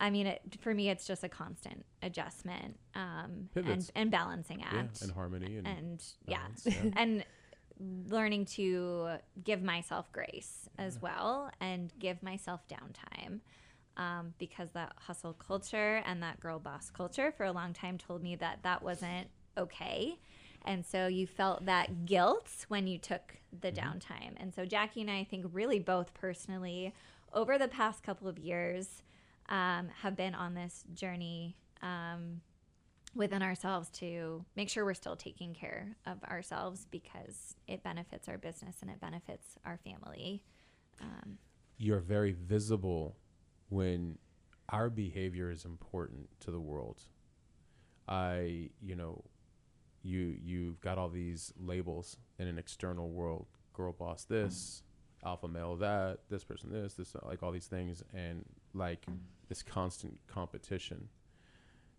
I 0.00 0.08
mean, 0.10 0.26
it, 0.26 0.40
for 0.60 0.74
me, 0.74 0.88
it's 0.88 1.06
just 1.06 1.22
a 1.22 1.28
constant 1.28 1.84
adjustment 2.02 2.78
um, 2.94 3.50
and, 3.54 3.90
and 3.94 4.10
balancing 4.10 4.60
Yeah, 4.60 4.80
act. 4.80 5.02
and 5.02 5.12
harmony 5.12 5.58
and, 5.58 5.66
and 5.66 6.04
yeah, 6.26 6.38
balance, 6.38 6.66
yeah. 6.66 6.90
and 6.96 7.24
learning 8.08 8.46
to 8.46 9.10
give 9.44 9.62
myself 9.62 10.10
grace 10.12 10.68
as 10.78 11.00
well 11.00 11.50
and 11.60 11.92
give 11.98 12.22
myself 12.22 12.60
downtime 12.68 13.40
um, 13.96 14.34
because 14.38 14.70
that 14.72 14.92
hustle 14.96 15.34
culture 15.34 16.02
and 16.06 16.22
that 16.22 16.40
girl 16.40 16.58
boss 16.58 16.90
culture 16.90 17.32
for 17.36 17.44
a 17.44 17.52
long 17.52 17.72
time 17.72 17.98
told 17.98 18.22
me 18.22 18.36
that 18.36 18.58
that 18.62 18.82
wasn't 18.82 19.28
okay. 19.56 20.18
And 20.64 20.84
so 20.84 21.06
you 21.06 21.26
felt 21.26 21.64
that 21.66 22.04
guilt 22.04 22.50
when 22.68 22.86
you 22.86 22.98
took 22.98 23.36
the 23.60 23.72
downtime. 23.72 24.32
And 24.36 24.54
so 24.54 24.64
jackie 24.64 25.00
and 25.00 25.10
i, 25.10 25.20
I 25.20 25.24
think 25.24 25.46
really 25.52 25.78
both 25.78 26.12
personally 26.14 26.94
over 27.32 27.58
the 27.58 27.68
past 27.68 28.02
couple 28.02 28.28
of 28.28 28.38
years 28.38 29.02
um, 29.50 29.88
have 30.02 30.16
been 30.16 30.34
on 30.34 30.54
this 30.54 30.84
journey 30.94 31.56
um, 31.82 32.40
within 33.14 33.42
ourselves 33.42 33.90
to 33.90 34.44
make 34.56 34.68
sure 34.68 34.84
we're 34.84 34.94
still 34.94 35.16
taking 35.16 35.52
care 35.52 35.96
of 36.06 36.22
ourselves 36.24 36.86
because 36.90 37.56
it 37.66 37.82
benefits 37.82 38.28
our 38.28 38.38
business 38.38 38.76
and 38.80 38.90
it 38.90 39.00
benefits 39.00 39.56
our 39.64 39.78
family. 39.78 40.42
Um, 41.00 41.38
you're 41.76 42.00
very 42.00 42.32
visible 42.32 43.16
when 43.68 44.18
our 44.68 44.88
behavior 44.88 45.50
is 45.50 45.64
important 45.64 46.28
to 46.40 46.50
the 46.50 46.60
world. 46.60 47.02
I, 48.08 48.70
you 48.80 48.94
know, 48.94 49.24
you 50.02 50.36
you've 50.42 50.80
got 50.80 50.98
all 50.98 51.08
these 51.08 51.52
labels 51.58 52.16
in 52.38 52.46
an 52.46 52.58
external 52.58 53.10
world. 53.10 53.46
Girl 53.72 53.92
boss 53.92 54.24
this, 54.24 54.82
alpha 55.24 55.48
male 55.48 55.76
that, 55.76 56.20
this 56.28 56.44
person 56.44 56.70
this, 56.72 56.94
this 56.94 57.14
like 57.22 57.42
all 57.42 57.52
these 57.52 57.66
things 57.66 58.02
and 58.14 58.44
like 58.74 59.06
this 59.50 59.62
constant 59.62 60.18
competition. 60.26 61.08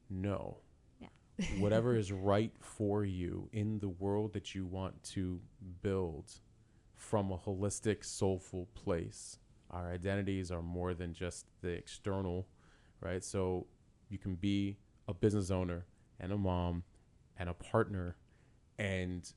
No. 0.09 0.57
Yeah. 0.99 1.09
Whatever 1.59 1.95
is 1.95 2.11
right 2.11 2.53
for 2.59 3.05
you 3.05 3.47
in 3.53 3.77
the 3.77 3.89
world 3.89 4.33
that 4.33 4.55
you 4.55 4.65
want 4.65 5.03
to 5.11 5.39
build 5.83 6.31
from 6.95 7.31
a 7.31 7.37
holistic, 7.37 8.03
soulful 8.03 8.67
place. 8.73 9.37
Our 9.69 9.91
identities 9.91 10.51
are 10.51 10.61
more 10.61 10.93
than 10.93 11.13
just 11.13 11.45
the 11.61 11.69
external, 11.69 12.47
right? 13.01 13.23
So 13.23 13.67
you 14.09 14.17
can 14.17 14.35
be 14.35 14.77
a 15.07 15.13
business 15.13 15.51
owner 15.51 15.85
and 16.19 16.31
a 16.31 16.37
mom 16.37 16.83
and 17.37 17.49
a 17.49 17.53
partner, 17.53 18.15
and 18.77 19.31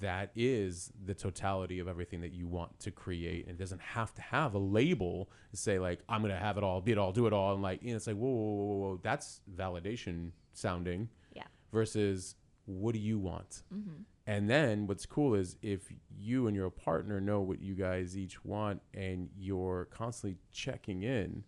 that 0.00 0.30
is 0.34 0.92
the 1.04 1.14
totality 1.14 1.78
of 1.78 1.88
everything 1.88 2.20
that 2.20 2.32
you 2.32 2.46
want 2.46 2.78
to 2.80 2.90
create. 2.90 3.46
And 3.46 3.54
it 3.54 3.58
doesn't 3.58 3.80
have 3.80 4.14
to 4.14 4.22
have 4.22 4.54
a 4.54 4.58
label 4.58 5.30
to 5.50 5.56
say 5.56 5.78
like 5.78 6.00
I'm 6.08 6.22
gonna 6.22 6.36
have 6.36 6.58
it 6.58 6.64
all, 6.64 6.80
be 6.80 6.92
it 6.92 6.98
all, 6.98 7.12
do 7.12 7.26
it 7.26 7.32
all, 7.32 7.54
and 7.54 7.62
like 7.62 7.82
you 7.82 7.90
know, 7.90 7.96
it's 7.96 8.06
like 8.06 8.16
whoa, 8.16 8.28
whoa, 8.28 8.54
whoa, 8.54 8.76
whoa, 8.76 9.00
that's 9.02 9.40
validation 9.54 10.30
sounding 10.52 11.08
yeah. 11.34 11.44
versus 11.72 12.36
what 12.66 12.92
do 12.92 12.98
you 12.98 13.18
want? 13.18 13.62
Mm-hmm. 13.72 14.02
And 14.26 14.50
then 14.50 14.88
what's 14.88 15.06
cool 15.06 15.34
is 15.34 15.56
if 15.62 15.92
you 16.10 16.48
and 16.48 16.56
your 16.56 16.70
partner 16.70 17.20
know 17.20 17.40
what 17.40 17.60
you 17.60 17.74
guys 17.74 18.18
each 18.18 18.44
want 18.44 18.82
and 18.92 19.28
you're 19.38 19.86
constantly 19.92 20.36
checking 20.50 21.04
in, 21.04 21.44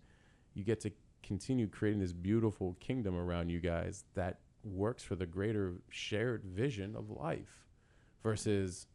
you 0.55 0.63
get 0.63 0.81
to 0.81 0.93
continue 1.25 1.67
creating 1.67 2.01
this 2.01 2.13
beautiful 2.13 2.77
kingdom 2.79 3.17
around 3.17 3.49
you 3.49 3.59
guys 3.59 4.05
that 4.15 4.39
works 4.63 5.03
for 5.03 5.17
the 5.17 5.27
greater 5.27 5.75
shared 5.91 6.45
vision 6.45 6.95
of 6.95 7.11
life 7.11 7.68
versus 8.23 8.87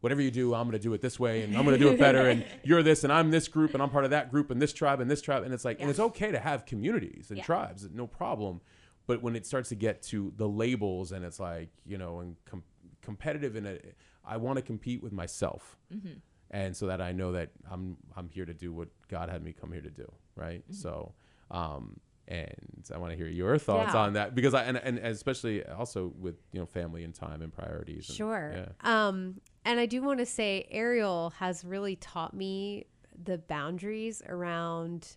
whatever 0.00 0.22
you 0.22 0.30
do, 0.30 0.54
I'm 0.54 0.64
going 0.64 0.72
to 0.72 0.78
do 0.78 0.92
it 0.94 1.00
this 1.00 1.20
way 1.20 1.42
and 1.42 1.56
I'm 1.56 1.64
going 1.64 1.78
to 1.78 1.84
do 1.84 1.90
it 1.90 1.98
better. 1.98 2.28
And 2.28 2.44
you're 2.64 2.82
this 2.82 3.04
and 3.04 3.12
I'm 3.12 3.30
this 3.30 3.48
group 3.48 3.74
and 3.74 3.82
I'm 3.82 3.90
part 3.90 4.04
of 4.04 4.10
that 4.10 4.30
group 4.30 4.50
and 4.50 4.60
this 4.60 4.72
tribe 4.72 5.00
and 5.00 5.10
this 5.10 5.20
tribe. 5.20 5.42
And 5.42 5.52
it's 5.52 5.64
like, 5.64 5.80
and 5.80 5.90
it's 5.90 6.00
okay 6.00 6.30
to 6.30 6.38
have 6.38 6.64
communities 6.66 7.26
and 7.30 7.38
Yeah. 7.38 7.44
tribes, 7.44 7.88
no 7.92 8.06
problem. 8.06 8.60
But 9.06 9.22
when 9.22 9.36
it 9.36 9.46
starts 9.46 9.68
to 9.70 9.74
get 9.74 10.02
to 10.04 10.32
the 10.36 10.48
labels 10.48 11.12
and 11.12 11.24
it's 11.24 11.40
like, 11.40 11.68
you 11.84 11.98
know, 11.98 12.20
and 12.20 12.36
com- 12.44 12.64
competitive 13.02 13.56
in 13.56 13.66
it, 13.66 13.96
I 14.24 14.36
want 14.36 14.56
to 14.56 14.62
compete 14.62 15.02
with 15.02 15.12
myself. 15.12 15.76
Mm-hmm. 15.92 16.18
And 16.50 16.76
so 16.76 16.86
that 16.86 17.00
I 17.00 17.12
know 17.12 17.32
that 17.32 17.50
I'm, 17.70 17.96
I'm 18.16 18.28
here 18.28 18.44
to 18.44 18.54
do 18.54 18.72
what 18.72 18.88
God 19.08 19.28
had 19.28 19.42
me 19.42 19.52
come 19.52 19.72
here 19.72 19.82
to 19.82 19.90
do. 19.90 20.10
Right. 20.34 20.62
Mm-hmm. 20.62 20.72
So, 20.74 21.14
um, 21.50 22.00
and 22.30 22.88
I 22.94 22.98
want 22.98 23.10
to 23.12 23.16
hear 23.16 23.26
your 23.26 23.58
thoughts 23.58 23.92
Yeah. 23.92 24.00
on 24.00 24.12
that 24.14 24.34
because 24.34 24.54
I, 24.54 24.62
and, 24.62 24.76
and 24.76 24.98
especially 24.98 25.64
also 25.66 26.12
with, 26.18 26.36
you 26.52 26.60
know, 26.60 26.66
family 26.66 27.02
and 27.04 27.12
time 27.14 27.42
and 27.42 27.52
priorities. 27.52 28.08
and- 28.08 28.16
Sure. 28.16 28.54
yeah. 28.54 28.68
Um, 29.08 29.40
and 29.64 29.78
I 29.80 29.86
do 29.86 30.00
want 30.00 30.20
to 30.20 30.26
say 30.26 30.66
Ariel 30.70 31.30
has 31.38 31.64
really 31.64 31.96
taught 31.96 32.32
me 32.32 32.86
the 33.22 33.36
boundaries 33.38 34.22
around 34.28 35.16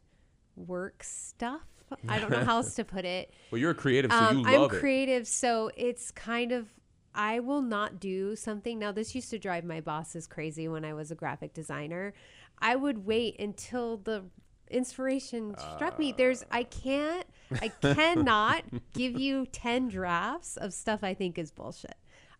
work 0.55 1.03
stuff. 1.03 1.61
I 2.09 2.17
don't 2.19 2.31
know 2.31 2.43
how 2.43 2.57
else 2.57 2.73
to 2.77 2.83
put 2.83 3.05
it. 3.05 3.31
Well, 3.51 3.59
you're 3.61 3.71
a 3.71 3.75
creative, 3.75 4.11
so 4.11 4.17
Um, 4.17 4.37
you 4.39 4.43
love 4.45 4.53
it. 4.53 4.57
I'm 4.57 4.63
it. 4.75 4.79
creative, 4.79 5.27
so 5.27 5.69
it's 5.77 6.09
kind 6.11 6.51
of 6.51 6.73
I 7.15 7.39
will 7.41 7.61
not 7.61 7.99
do 7.99 8.35
something. 8.35 8.79
Now, 8.79 8.91
this 8.91 9.13
used 9.13 9.29
to 9.29 9.37
drive 9.37 9.63
my 9.63 9.79
bosses 9.81 10.25
crazy 10.25 10.67
when 10.67 10.83
I 10.83 10.95
was 10.95 11.11
a 11.11 11.15
graphic 11.15 11.53
designer. 11.53 12.11
I 12.57 12.75
would 12.75 13.05
wait 13.05 13.39
until 13.39 13.97
the 13.97 14.23
inspiration 14.73 15.55
struck 15.75 15.99
me. 15.99 16.11
There's 16.11 16.43
uh. 16.43 16.47
I 16.51 16.63
can't 16.63 17.25
I 17.61 17.69
cannot 17.69 18.63
give 18.93 19.19
you 19.19 19.45
10 19.45 19.89
drafts 19.89 20.57
of 20.57 20.73
stuff 20.73 21.03
I 21.03 21.13
think 21.13 21.37
is 21.37 21.51
bullshit. 21.51 21.95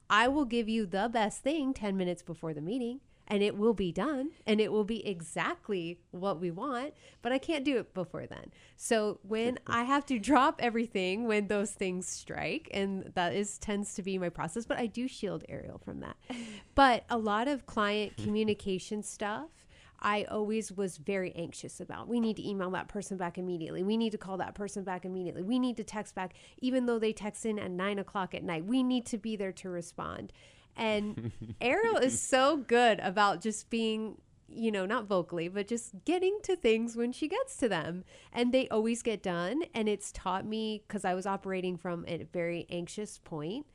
I 0.09 0.27
will 0.27 0.45
give 0.45 0.67
you 0.67 0.85
the 0.85 1.09
best 1.11 1.41
thing 1.41 1.73
10 1.73 1.97
minutes 1.97 2.21
before 2.21 2.53
the 2.53 2.61
meeting 2.61 2.99
and 3.27 3.41
it 3.41 3.57
will 3.57 3.73
be 3.73 3.91
done 3.91 4.31
and 4.45 4.59
it 4.59 4.71
will 4.71 4.83
be 4.83 5.05
exactly 5.07 5.99
what 6.11 6.39
we 6.39 6.51
want, 6.51 6.93
but 7.21 7.31
I 7.31 7.37
can't 7.37 7.63
do 7.63 7.77
it 7.77 7.93
before 7.93 8.25
then. 8.25 8.51
So 8.75 9.19
when 9.23 9.59
I 9.67 9.83
have 9.83 10.05
to 10.07 10.19
drop 10.19 10.59
everything 10.61 11.25
when 11.25 11.47
those 11.47 11.71
things 11.71 12.07
strike 12.07 12.69
and 12.73 13.11
that 13.15 13.33
is 13.33 13.57
tends 13.57 13.93
to 13.95 14.03
be 14.03 14.17
my 14.17 14.29
process, 14.29 14.65
but 14.65 14.77
I 14.77 14.87
do 14.87 15.07
shield 15.07 15.43
Ariel 15.47 15.79
from 15.83 16.01
that. 16.01 16.17
But 16.75 17.05
a 17.09 17.17
lot 17.17 17.47
of 17.47 17.65
client 17.65 18.17
communication 18.23 19.03
stuff 19.03 19.49
I 20.03 20.25
always 20.25 20.71
was 20.71 20.97
very 20.97 21.33
anxious 21.33 21.79
about. 21.79 22.09
We 22.09 22.19
need 22.19 22.35
to 22.35 22.47
email 22.47 22.69
that 22.71 22.89
person 22.89 23.17
back 23.17 23.37
immediately. 23.37 23.83
We 23.83 23.95
need 23.95 24.11
to 24.11 24.17
call 24.17 24.37
that 24.37 24.53
person 24.53 24.83
back 24.83 25.05
immediately. 25.05 25.43
We 25.43 25.59
need 25.59 25.77
to 25.77 25.83
text 25.83 26.13
back, 26.13 26.33
even 26.59 26.85
though 26.85 26.99
they 26.99 27.13
text 27.13 27.45
in 27.45 27.57
at 27.57 27.71
nine 27.71 27.97
o'clock 27.99 28.35
at 28.35 28.43
night. 28.43 28.65
We 28.65 28.83
need 28.83 29.05
to 29.07 29.17
be 29.17 29.37
there 29.37 29.53
to 29.53 29.69
respond. 29.69 30.33
And 30.75 31.31
Ariel 31.61 31.97
is 31.97 32.19
so 32.19 32.57
good 32.57 32.99
about 32.99 33.39
just 33.39 33.69
being, 33.69 34.17
you 34.49 34.71
know, 34.71 34.85
not 34.85 35.05
vocally, 35.05 35.47
but 35.47 35.69
just 35.69 35.93
getting 36.03 36.37
to 36.43 36.57
things 36.57 36.97
when 36.97 37.13
she 37.13 37.29
gets 37.29 37.55
to 37.57 37.69
them. 37.69 38.03
And 38.33 38.53
they 38.53 38.67
always 38.67 39.03
get 39.03 39.23
done. 39.23 39.63
And 39.73 39.87
it's 39.87 40.11
taught 40.11 40.45
me 40.45 40.83
because 40.85 41.05
I 41.05 41.13
was 41.13 41.25
operating 41.25 41.77
from 41.77 42.03
a 42.09 42.27
very 42.33 42.67
anxious 42.69 43.19
point 43.23 43.65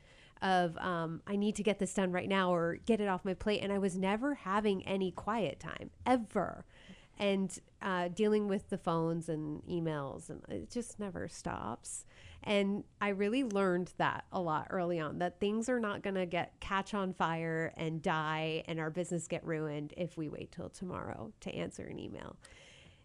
of 0.43 0.77
um, 0.79 1.23
I 1.27 1.37
need 1.37 1.57
to 1.57 1.63
get 1.63 1.79
this 1.79 1.93
done 1.95 2.13
right 2.13 2.29
now 2.29 2.53
or 2.53 2.77
get 2.87 3.01
it 3.01 3.09
off 3.09 3.25
my 3.25 3.35
plate. 3.35 3.61
And 3.63 3.73
I 3.73 3.79
was 3.79 3.97
never 3.97 4.35
having 4.35 4.87
any 4.87 5.11
quiet 5.11 5.61
time 5.61 5.91
ever. 6.07 6.65
And 7.19 7.57
uh, 7.83 8.09
dealing 8.09 8.47
with 8.47 8.71
the 8.71 8.79
phones 8.79 9.29
and 9.29 9.63
emails, 9.65 10.31
and 10.31 10.41
it 10.49 10.71
just 10.71 11.01
never 11.01 11.27
stops. 11.27 12.05
And 12.45 12.85
I 13.01 13.09
really 13.09 13.43
learned 13.43 13.93
that 13.99 14.25
a 14.31 14.41
lot 14.41 14.69
early 14.71 15.01
on 15.01 15.19
that 15.19 15.41
things 15.41 15.69
are 15.69 15.81
not 15.81 16.03
going 16.03 16.15
to 16.15 16.27
get 16.27 16.53
catch 16.61 16.95
on 16.95 17.13
fire 17.13 17.73
and 17.77 18.01
die 18.01 18.63
and 18.69 18.79
our 18.79 18.91
business 18.91 19.27
get 19.27 19.45
ruined 19.45 19.95
if 19.97 20.17
we 20.17 20.29
wait 20.29 20.53
till 20.53 20.69
tomorrow 20.69 21.33
to 21.41 21.53
answer 21.53 21.83
an 21.83 21.99
email 21.99 22.37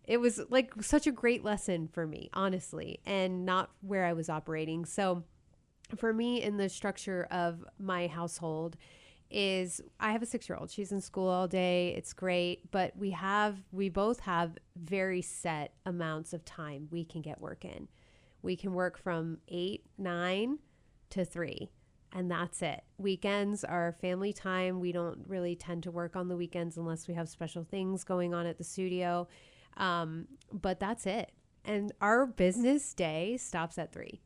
it 0.05 0.17
was 0.17 0.41
like 0.49 0.71
such 0.81 1.07
a 1.07 1.11
great 1.11 1.43
lesson 1.43 1.87
for 1.87 2.05
me, 2.05 2.29
honestly, 2.33 2.99
and 3.05 3.45
not 3.45 3.71
where 3.81 4.05
I 4.05 4.13
was 4.13 4.29
operating. 4.29 4.85
So, 4.85 5.23
for 5.95 6.13
me, 6.13 6.41
in 6.41 6.57
the 6.57 6.69
structure 6.69 7.27
of 7.31 7.63
my 7.79 8.07
household, 8.07 8.77
is 9.29 9.81
I 9.99 10.11
have 10.11 10.21
a 10.21 10.27
six 10.27 10.47
year 10.47 10.57
old. 10.57 10.69
She's 10.69 10.91
in 10.91 11.01
school 11.01 11.27
all 11.27 11.47
day. 11.47 11.93
It's 11.97 12.13
great, 12.13 12.69
but 12.71 12.95
we 12.95 13.11
have 13.11 13.57
we 13.71 13.89
both 13.89 14.19
have 14.21 14.57
very 14.75 15.21
set 15.21 15.73
amounts 15.85 16.33
of 16.33 16.45
time 16.45 16.87
we 16.91 17.03
can 17.03 17.21
get 17.21 17.41
work 17.41 17.65
in. 17.65 17.87
We 18.41 18.55
can 18.55 18.73
work 18.73 18.97
from 18.97 19.39
eight, 19.47 19.85
nine 19.97 20.59
to 21.11 21.25
three 21.25 21.71
and 22.13 22.29
that's 22.29 22.61
it. 22.61 22.83
Weekends 22.97 23.63
are 23.63 23.95
family 23.99 24.31
time. 24.31 24.79
We 24.79 24.91
don't 24.91 25.19
really 25.27 25.55
tend 25.55 25.83
to 25.83 25.91
work 25.91 26.15
on 26.15 26.27
the 26.27 26.37
weekends 26.37 26.77
unless 26.77 27.07
we 27.07 27.15
have 27.15 27.27
special 27.27 27.63
things 27.63 28.03
going 28.03 28.33
on 28.33 28.45
at 28.45 28.57
the 28.57 28.63
studio. 28.63 29.27
Um, 29.77 30.27
but 30.51 30.79
that's 30.79 31.07
it. 31.07 31.31
And 31.65 31.91
our 32.01 32.25
business 32.25 32.93
day 32.93 33.37
stops 33.37 33.77
at 33.77 33.91
three. 33.91 34.21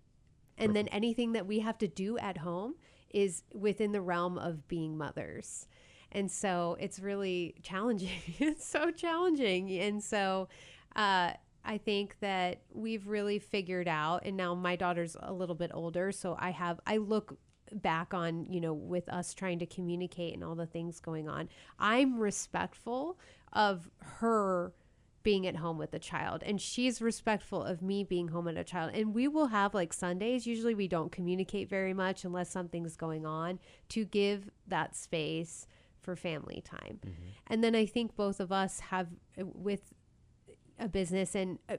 And 0.58 0.76
then 0.76 0.88
anything 0.90 1.34
that 1.34 1.46
we 1.46 1.60
have 1.60 1.78
to 1.80 1.88
do 1.88 2.18
at 2.18 2.38
home 2.38 2.76
is 3.10 3.44
within 3.54 3.92
the 3.92 4.02
realm 4.02 4.38
of 4.38 4.68
being 4.68 4.98
mothers. 4.98 5.68
And 6.12 6.32
so 6.32 6.78
it's 6.80 7.00
really 7.00 7.56
challenging. 7.62 8.10
it's 8.40 8.66
so 8.66 8.92
challenging. 8.92 9.72
And 9.80 10.04
so 10.04 10.48
uh, 10.96 11.34
I 11.64 11.78
think 11.78 12.16
that 12.22 12.62
we've 12.74 13.08
really 13.08 13.40
figured 13.40 13.88
out, 13.88 14.24
and 14.26 14.38
now 14.38 14.56
my 14.56 14.76
daughter's 14.76 15.16
a 15.20 15.34
little 15.34 15.56
bit 15.56 15.72
older. 15.74 16.12
So 16.12 16.36
I 16.40 16.52
have, 16.52 16.80
I 16.88 16.98
look 16.98 17.38
back 17.74 18.14
on, 18.14 18.46
you 18.46 18.62
know, 18.62 18.74
with 18.74 19.10
us 19.10 19.34
trying 19.34 19.60
to 19.60 19.66
communicate 19.66 20.34
and 20.34 20.44
all 20.44 20.56
the 20.56 20.66
things 20.66 21.00
going 21.00 21.28
on. 21.28 21.50
I'm 21.78 22.20
respectful 22.20 23.20
of 23.54 23.90
her 24.00 24.74
being 25.28 25.46
at 25.46 25.58
home 25.58 25.78
with 25.78 25.94
a 25.94 26.00
child. 26.00 26.42
And 26.46 26.62
she's 26.62 27.02
respectful 27.02 27.62
of 27.62 27.82
me 27.82 28.02
being 28.02 28.30
home 28.30 28.46
with 28.46 28.58
a 28.58 28.64
child. 28.64 28.92
And 28.94 29.14
we 29.14 29.28
will 29.28 29.48
have 29.48 29.74
like 29.74 29.92
sundays. 29.92 30.48
Usually 30.48 30.74
we 30.74 30.88
don't 30.88 31.12
communicate 31.12 31.68
very 31.70 31.94
much 31.94 32.24
unless 32.24 32.50
something's 32.50 32.96
going 32.96 33.26
on 33.26 33.60
to 33.90 34.06
give 34.06 34.50
that 34.68 34.96
space 34.96 35.68
for 36.00 36.16
family 36.16 36.64
time. 36.64 37.02
And 37.48 37.62
then 37.62 37.76
i 37.76 37.86
think 37.86 38.16
both 38.16 38.40
of 38.40 38.54
us 38.54 38.80
have 38.80 39.08
uh, 39.38 39.44
with 39.54 39.94
a 40.80 40.88
business 40.88 41.36
and 41.36 41.58
uh, 41.70 41.78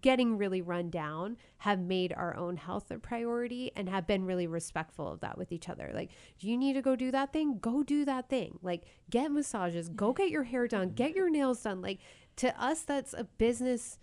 getting 0.00 0.36
really 0.36 0.60
run 0.62 0.90
down 0.90 1.36
have 1.58 1.78
made 1.78 2.12
our 2.12 2.36
own 2.36 2.56
health 2.56 2.90
a 2.90 2.98
priority 2.98 3.70
and 3.76 3.88
have 3.88 4.06
been 4.06 4.24
really 4.24 4.46
respectful 4.46 5.08
of 5.08 5.20
that 5.20 5.38
with 5.38 5.52
each 5.52 5.68
other. 5.68 5.90
Like 5.94 6.10
do 6.38 6.48
you 6.48 6.56
need 6.56 6.72
to 6.74 6.82
go 6.82 6.96
do 6.96 7.10
that 7.12 7.32
thing? 7.32 7.58
Go 7.58 7.82
do 7.82 8.04
that 8.04 8.28
thing. 8.28 8.58
Like 8.62 8.84
get 9.10 9.30
massages. 9.30 9.88
Go 9.88 10.12
get 10.12 10.30
your 10.30 10.42
hair 10.42 10.66
done. 10.66 10.90
Get 10.90 11.14
your 11.14 11.30
nails 11.30 11.62
done. 11.62 11.80
Like 11.80 12.00
to 12.36 12.62
us 12.62 12.82
that's 12.82 13.14
a 13.14 13.24
business 13.24 13.98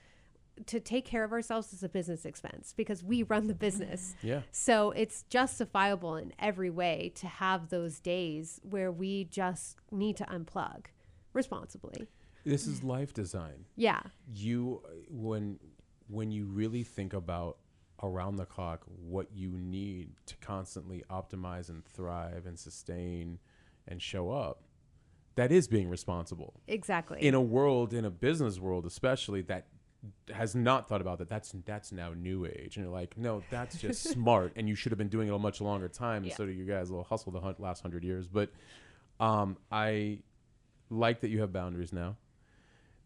to 0.66 0.80
take 0.80 1.06
care 1.06 1.24
of 1.24 1.32
ourselves 1.32 1.72
is 1.72 1.84
a 1.84 1.90
business 1.90 2.26
expense 2.26 2.74
because 2.76 3.04
we 3.04 3.24
run 3.24 3.48
the 3.48 3.54
business. 3.54 4.16
Mm-hmm. 4.18 4.28
Yeah. 4.28 4.42
so 4.52 4.92
it's 4.92 5.24
justifiable 5.24 6.16
in 6.18 6.34
every 6.38 6.70
way 6.70 7.14
to 7.16 7.28
have 7.28 7.70
those 7.70 8.00
days 8.00 8.60
where 8.64 8.92
we 8.92 9.24
just 9.26 9.78
need 9.92 10.18
to 10.18 10.26
unplug 10.26 10.86
responsibly. 11.34 12.08
This 12.46 12.68
is 12.68 12.84
life 12.84 13.14
design. 13.14 13.66
yeah. 13.76 14.02
You 14.34 14.82
when 15.10 15.60
when 16.08 16.32
you 16.32 16.46
really 16.46 16.84
think 16.84 17.14
about 17.14 17.58
around 18.02 18.38
the 18.38 18.46
clock 18.46 18.84
what 18.88 19.28
you 19.34 19.52
need 19.52 20.10
to 20.26 20.36
constantly 20.38 21.04
optimize 21.10 21.70
and 21.70 21.86
thrive 21.86 22.46
and 22.46 22.58
sustain 22.58 23.40
and 23.88 24.02
show 24.02 24.32
up, 24.32 24.64
that 25.36 25.52
is 25.52 25.68
being 25.68 25.90
responsible. 25.90 26.60
exactly 26.68 27.22
In 27.22 27.34
a 27.34 27.42
world, 27.42 27.94
in 27.94 28.06
a 28.06 28.10
business 28.10 28.60
world 28.60 28.86
especially, 28.86 29.42
that 29.44 29.68
has 30.34 30.56
not 30.56 30.88
thought 30.88 31.02
about 31.02 31.18
that. 31.20 31.30
That's 31.30 31.54
that's 31.66 31.92
now 31.92 32.14
new 32.14 32.46
age, 32.46 32.78
and 32.78 32.86
you're 32.86 32.94
like, 32.94 33.18
no, 33.18 33.44
that's 33.50 33.78
just 33.82 34.04
smart, 34.04 34.54
and 34.56 34.68
you 34.68 34.76
should 34.76 34.92
have 34.92 34.98
been 35.00 35.10
doing 35.10 35.28
it 35.28 35.34
a 35.34 35.40
much 35.40 35.62
longer 35.62 35.88
time. 35.88 36.24
Yeah. 36.24 36.30
And 36.30 36.38
so 36.38 36.46
do 36.46 36.52
you 36.52 36.66
guys 36.66 36.92
will 36.92 37.04
hustle 37.04 37.32
the 37.32 37.42
hun- 37.42 37.56
last 37.60 37.82
hundred 37.82 38.04
years, 38.04 38.28
but 38.28 38.52
um, 39.20 39.58
I 39.72 40.20
like 40.90 41.22
that 41.22 41.30
you 41.30 41.42
have 41.42 41.52
boundaries 41.52 41.94
now. 41.94 42.16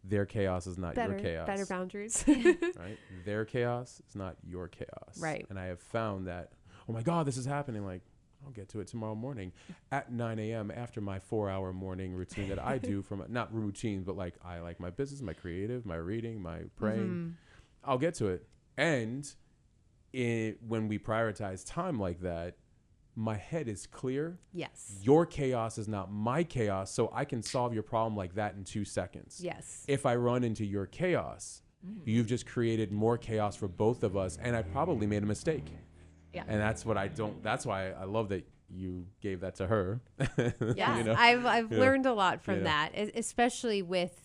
Their 0.03 0.25
chaos 0.25 0.67
is 0.67 0.77
not 0.77 0.95
better 0.95 1.13
your 1.13 1.21
chaos, 1.21 1.47
better 1.47 1.65
boundaries 1.65 2.23
right? 2.27 2.97
Their 3.25 3.45
chaos 3.45 4.01
is 4.07 4.15
not 4.15 4.35
your 4.45 4.67
chaos, 4.67 5.17
Right. 5.17 5.45
And 5.49 5.57
I 5.57 5.67
have 5.67 5.79
found 5.79 6.27
that, 6.27 6.51
oh 6.89 6.93
my 6.93 7.01
God, 7.01 7.25
this 7.25 7.37
is 7.37 7.45
happening. 7.45 7.85
Like, 7.85 8.01
I'll 8.45 8.51
get 8.51 8.69
to 8.69 8.79
it 8.79 8.87
tomorrow 8.87 9.15
morning 9.15 9.51
at 9.91 10.11
9 10.11 10.39
a.m. 10.39 10.71
after 10.75 11.01
my 11.01 11.19
four-hour 11.19 11.73
morning 11.73 12.13
routine 12.13 12.49
that 12.49 12.63
I 12.63 12.77
do 12.77 13.01
from 13.07 13.23
not 13.29 13.53
routine, 13.53 14.03
but 14.03 14.17
like 14.17 14.35
I 14.43 14.59
like 14.59 14.79
my 14.79 14.89
business, 14.89 15.21
my 15.21 15.33
creative, 15.33 15.85
my 15.85 15.95
reading, 15.95 16.41
my 16.41 16.59
praying. 16.75 16.99
Mm-hmm. 16.99 17.29
I'll 17.85 17.97
get 17.97 18.13
to 18.15 18.27
it, 18.27 18.45
and 18.77 19.29
it, 20.13 20.59
when 20.65 20.87
we 20.87 20.97
prioritize 20.99 21.65
time 21.65 21.99
like 21.99 22.21
that, 22.21 22.55
my 23.15 23.35
head 23.35 23.67
is 23.67 23.85
clear. 23.85 24.39
yes 24.53 24.97
Your 25.01 25.25
chaos 25.25 25.77
is 25.77 25.87
not 25.87 26.11
my 26.11 26.43
chaos, 26.43 26.91
so 26.91 27.11
I 27.13 27.25
can 27.25 27.43
solve 27.43 27.73
your 27.73 27.83
problem 27.83 28.15
like 28.15 28.35
that 28.35 28.55
in 28.55 28.63
two 28.63 28.85
seconds 28.85 29.39
yes 29.43 29.83
if 29.87 30.05
I 30.05 30.15
run 30.15 30.43
into 30.43 30.65
your 30.65 30.85
chaos, 30.87 31.61
you've 32.05 32.27
just 32.27 32.45
created 32.45 32.91
more 32.91 33.17
chaos 33.17 33.55
for 33.55 33.67
both 33.67 34.03
of 34.03 34.15
us, 34.15 34.37
and 34.41 34.55
I 34.55 34.61
probably 34.61 35.05
made 35.07 35.23
a 35.23 35.27
mistake. 35.27 35.65
Yeah. 36.33 36.43
And 36.47 36.59
that's 36.59 36.85
what 36.85 36.97
I 36.97 37.07
don't. 37.07 37.41
That's 37.43 37.65
why 37.65 37.91
I 37.91 38.05
love 38.05 38.29
that 38.29 38.47
you 38.69 39.05
gave 39.21 39.41
that 39.41 39.55
to 39.55 39.67
her. 39.67 40.01
yeah 40.75 40.97
You 40.97 41.03
know? 41.03 41.15
i've 41.17 41.45
i've 41.45 41.71
learned 41.71 42.07
a 42.07 42.13
lot 42.13 42.41
from 42.41 42.63
that 42.63 42.89
especially 43.13 43.83
with 43.83 44.19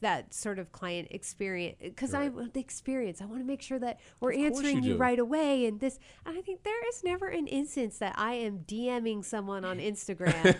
that 0.00 0.32
sort 0.34 0.58
of 0.58 0.72
client 0.72 1.08
experience 1.10 1.76
because 1.80 2.14
i 2.14 2.20
Right. 2.22 2.32
want 2.32 2.54
the 2.54 2.60
experience 2.60 3.20
i 3.20 3.24
want 3.26 3.40
to 3.40 3.44
make 3.46 3.60
sure 3.62 3.78
that 3.78 4.00
we're 4.20 4.32
answering 4.32 4.82
you 4.82 4.92
you, 4.92 4.96
right 4.96 5.18
away 5.18 5.66
and 5.66 5.78
this 5.78 5.98
and 6.26 6.36
i 6.38 6.40
think 6.40 6.62
there 6.64 6.88
is 6.88 7.04
never 7.04 7.28
an 7.28 7.46
instance 7.46 7.98
that 7.98 8.14
i 8.16 8.32
am 8.32 8.60
dming 8.66 9.24
someone 9.24 9.64
on 9.64 9.78
instagram 9.78 10.56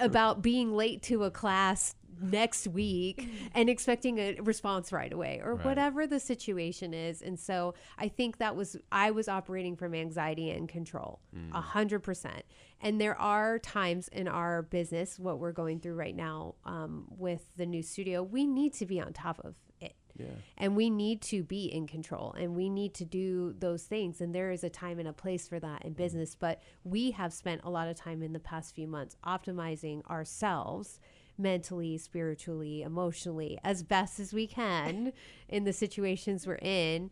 about 0.00 0.40
being 0.42 0.72
late 0.74 1.02
to 1.02 1.24
a 1.24 1.30
class 1.30 1.94
next 2.20 2.66
week 2.68 3.28
and 3.54 3.68
expecting 3.68 4.18
a 4.18 4.36
response 4.40 4.92
right 4.92 5.12
away 5.12 5.40
or 5.44 5.54
Right. 5.54 5.64
whatever 5.66 6.06
the 6.06 6.20
situation 6.20 6.92
is. 6.94 7.22
And 7.22 7.38
so 7.38 7.74
i 7.98 8.08
think 8.08 8.38
that 8.38 8.56
was 8.56 8.76
i 8.92 9.10
was 9.10 9.28
operating 9.28 9.76
from 9.76 9.94
anxiety 9.94 10.50
and 10.50 10.68
control 10.68 11.20
a 11.52 11.60
hundred 11.60 12.00
percent. 12.00 12.42
And 12.80 13.00
there 13.00 13.18
are 13.18 13.58
times 13.58 14.08
in 14.08 14.28
our 14.28 14.62
business 14.62 15.18
what 15.18 15.38
we're 15.38 15.52
going 15.52 15.80
through 15.80 15.94
right 15.94 16.14
now 16.16 16.54
um, 16.64 17.06
with 17.10 17.42
the 17.56 17.66
new 17.66 17.82
studio 17.82 18.22
we 18.22 18.46
need 18.46 18.72
to 18.74 18.86
be 18.86 19.00
on 19.00 19.12
top 19.12 19.38
of 19.44 19.54
it. 19.80 19.94
Yeah. 20.18 20.28
and 20.56 20.74
we 20.76 20.88
need 20.88 21.20
to 21.22 21.42
be 21.42 21.66
in 21.66 21.86
control 21.86 22.34
and 22.38 22.54
we 22.56 22.70
need 22.70 22.94
to 22.94 23.04
do 23.04 23.54
those 23.58 23.82
things. 23.82 24.22
And 24.22 24.34
there 24.34 24.50
is 24.50 24.64
a 24.64 24.70
time 24.70 24.98
and 24.98 25.06
a 25.06 25.12
place 25.12 25.46
for 25.46 25.60
that 25.60 25.84
in 25.84 25.92
business. 25.92 26.34
But 26.34 26.62
we 26.84 27.10
have 27.10 27.34
spent 27.34 27.60
a 27.64 27.68
lot 27.70 27.88
of 27.88 27.96
time 27.96 28.22
in 28.22 28.32
the 28.32 28.38
past 28.40 28.74
few 28.74 28.86
months 28.86 29.14
optimizing 29.26 30.02
ourselves 30.08 31.00
mentally 31.38 31.98
spiritually 31.98 32.82
emotionally 32.82 33.58
as 33.62 33.82
best 33.82 34.18
as 34.18 34.32
we 34.32 34.46
can 34.46 35.12
in 35.48 35.64
the 35.64 35.72
situations 35.72 36.46
we're 36.46 36.54
in. 36.56 37.10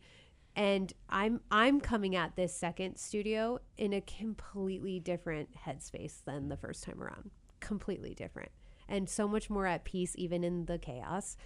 And 0.56 0.92
i'm 1.08 1.40
i'm 1.50 1.80
coming 1.80 2.14
at 2.14 2.36
this 2.36 2.54
second 2.54 2.96
studio 2.96 3.58
in 3.76 3.92
a 3.92 4.00
completely 4.00 5.00
different 5.00 5.48
headspace 5.66 6.22
than 6.24 6.48
the 6.48 6.56
first 6.56 6.84
time 6.84 7.02
around. 7.02 7.30
Completely 7.60 8.14
different. 8.14 8.50
And 8.88 9.08
so 9.08 9.26
much 9.26 9.50
more 9.50 9.66
at 9.66 9.84
peace 9.84 10.14
even 10.16 10.44
in 10.44 10.66
the 10.66 10.78
chaos 10.78 11.36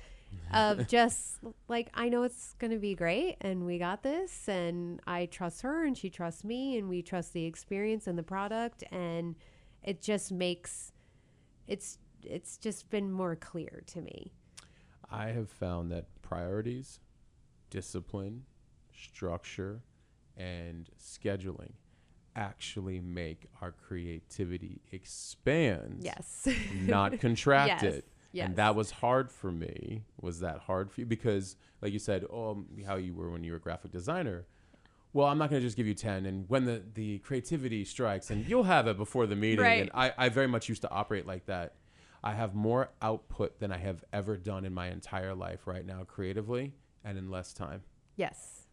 of 0.52 0.86
just 0.88 1.38
like 1.68 1.90
I 1.94 2.08
know 2.08 2.22
it's 2.22 2.54
going 2.58 2.70
to 2.70 2.78
be 2.78 2.94
great 2.94 3.36
and 3.40 3.64
we 3.64 3.78
got 3.78 4.02
this 4.02 4.48
and 4.48 5.00
I 5.06 5.26
trust 5.26 5.62
her 5.62 5.84
and 5.84 5.96
she 5.96 6.10
trusts 6.10 6.44
me 6.44 6.78
and 6.78 6.88
we 6.88 7.02
trust 7.02 7.32
the 7.32 7.44
experience 7.44 8.06
and 8.06 8.18
the 8.18 8.22
product 8.22 8.84
and 8.90 9.36
it 9.82 10.00
just 10.00 10.32
makes 10.32 10.92
it's 11.66 11.98
it's 12.28 12.56
just 12.56 12.90
been 12.90 13.10
more 13.10 13.36
clear 13.36 13.82
to 13.86 14.00
me. 14.00 14.32
I 15.10 15.28
have 15.28 15.48
found 15.48 15.90
that 15.92 16.06
priorities, 16.22 17.00
discipline, 17.70 18.44
structure, 18.92 19.80
and 20.36 20.88
scheduling 21.00 21.72
actually 22.36 23.00
make 23.00 23.46
our 23.60 23.72
creativity 23.72 24.80
expand. 24.92 25.98
Yes. 26.00 26.46
not 26.72 27.18
contract 27.20 27.82
Yes, 27.82 27.94
it. 27.94 28.04
yes. 28.32 28.46
And 28.46 28.56
that 28.56 28.76
was 28.76 28.90
hard 28.90 29.30
for 29.32 29.50
me. 29.50 30.04
Was 30.20 30.40
that 30.40 30.58
hard 30.60 30.90
for 30.90 31.00
you? 31.00 31.06
Because, 31.06 31.56
like 31.82 31.92
you 31.92 31.98
said, 31.98 32.24
oh, 32.30 32.50
um, 32.52 32.66
how 32.86 32.96
you 32.96 33.14
were 33.14 33.30
when 33.30 33.42
you 33.42 33.52
were 33.52 33.56
a 33.56 33.60
graphic 33.60 33.90
designer. 33.90 34.46
Well, 35.14 35.26
I'm 35.26 35.38
not 35.38 35.48
going 35.50 35.60
to 35.62 35.66
just 35.66 35.76
give 35.76 35.86
you 35.86 35.94
10. 35.94 36.26
And 36.26 36.44
when 36.48 36.66
the, 36.66 36.82
the 36.94 37.18
creativity 37.20 37.84
strikes, 37.84 38.30
and 38.30 38.46
you'll 38.46 38.64
have 38.64 38.86
it 38.86 38.98
before 38.98 39.26
the 39.26 39.34
meeting. 39.34 39.64
Right. 39.64 39.80
And 39.80 39.90
I, 39.94 40.12
I 40.16 40.28
very 40.28 40.46
much 40.46 40.68
used 40.68 40.82
to 40.82 40.90
operate 40.90 41.26
like 41.26 41.46
that. 41.46 41.74
I 42.22 42.34
have 42.34 42.54
more 42.54 42.90
output 43.00 43.58
than 43.60 43.72
I 43.72 43.78
have 43.78 44.04
ever 44.12 44.36
done 44.36 44.64
in 44.64 44.74
my 44.74 44.88
entire 44.88 45.34
life 45.34 45.66
right 45.66 45.84
now, 45.86 46.04
creatively, 46.04 46.72
and 47.04 47.16
in 47.16 47.30
less 47.30 47.52
time 47.52 47.82
yes. 48.16 48.66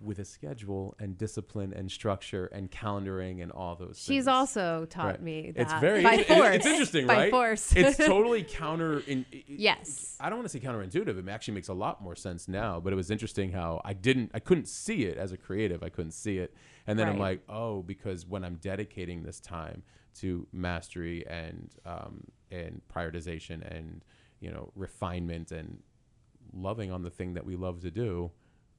with 0.00 0.18
a 0.18 0.24
schedule 0.24 0.94
and 0.98 1.16
discipline 1.18 1.72
and 1.72 1.90
structure 1.90 2.46
and 2.46 2.70
calendaring 2.70 3.42
and 3.42 3.50
all 3.52 3.74
those 3.76 3.96
She's 3.98 4.06
things. 4.24 4.28
also 4.28 4.86
taught 4.88 5.06
Right. 5.06 5.22
me 5.22 5.50
that 5.52 5.62
It's 5.62 5.72
very 5.74 6.02
by 6.02 6.22
force. 6.24 6.54
it's 6.56 6.66
interesting, 6.66 7.06
by 7.06 7.14
right? 7.14 7.30
By 7.30 7.36
force. 7.36 7.72
it's 7.74 7.96
totally 8.14 8.42
counter 8.42 9.00
in 9.06 9.24
it- 9.32 9.44
Yes. 9.46 10.16
I 10.20 10.28
don't 10.28 10.38
want 10.38 10.50
to 10.50 10.58
say 10.58 10.64
counterintuitive. 10.64 11.18
It 11.18 11.28
actually 11.28 11.54
makes 11.54 11.68
a 11.68 11.74
lot 11.74 12.02
more 12.02 12.14
sense 12.16 12.48
now, 12.48 12.80
but 12.80 12.92
it 12.92 12.96
was 12.96 13.10
interesting 13.10 13.52
how 13.52 13.80
I 13.84 13.92
didn't 13.94 14.30
I 14.34 14.40
couldn't 14.40 14.68
see 14.68 15.04
it 15.04 15.16
as 15.16 15.32
a 15.32 15.36
creative. 15.38 15.82
I 15.82 15.88
couldn't 15.88 16.12
see 16.12 16.36
it. 16.38 16.54
And 16.86 16.98
then 16.98 17.08
I'm 17.08 17.18
like, 17.18 17.42
"Oh, 17.48 17.82
because 17.82 18.26
when 18.26 18.42
I'm 18.44 18.56
dedicating 18.56 19.22
this 19.22 19.38
time 19.40 19.82
to 20.14 20.46
mastery 20.52 21.26
and 21.26 21.70
um 21.84 22.24
and 22.50 22.80
prioritization 22.92 23.62
and, 23.76 24.04
you 24.40 24.50
know, 24.50 24.72
refinement 24.74 25.52
and 25.52 25.82
loving 26.52 26.90
on 26.90 27.02
the 27.02 27.10
thing 27.10 27.34
that 27.34 27.44
we 27.44 27.54
love 27.56 27.80
to 27.80 27.90
do, 27.90 28.30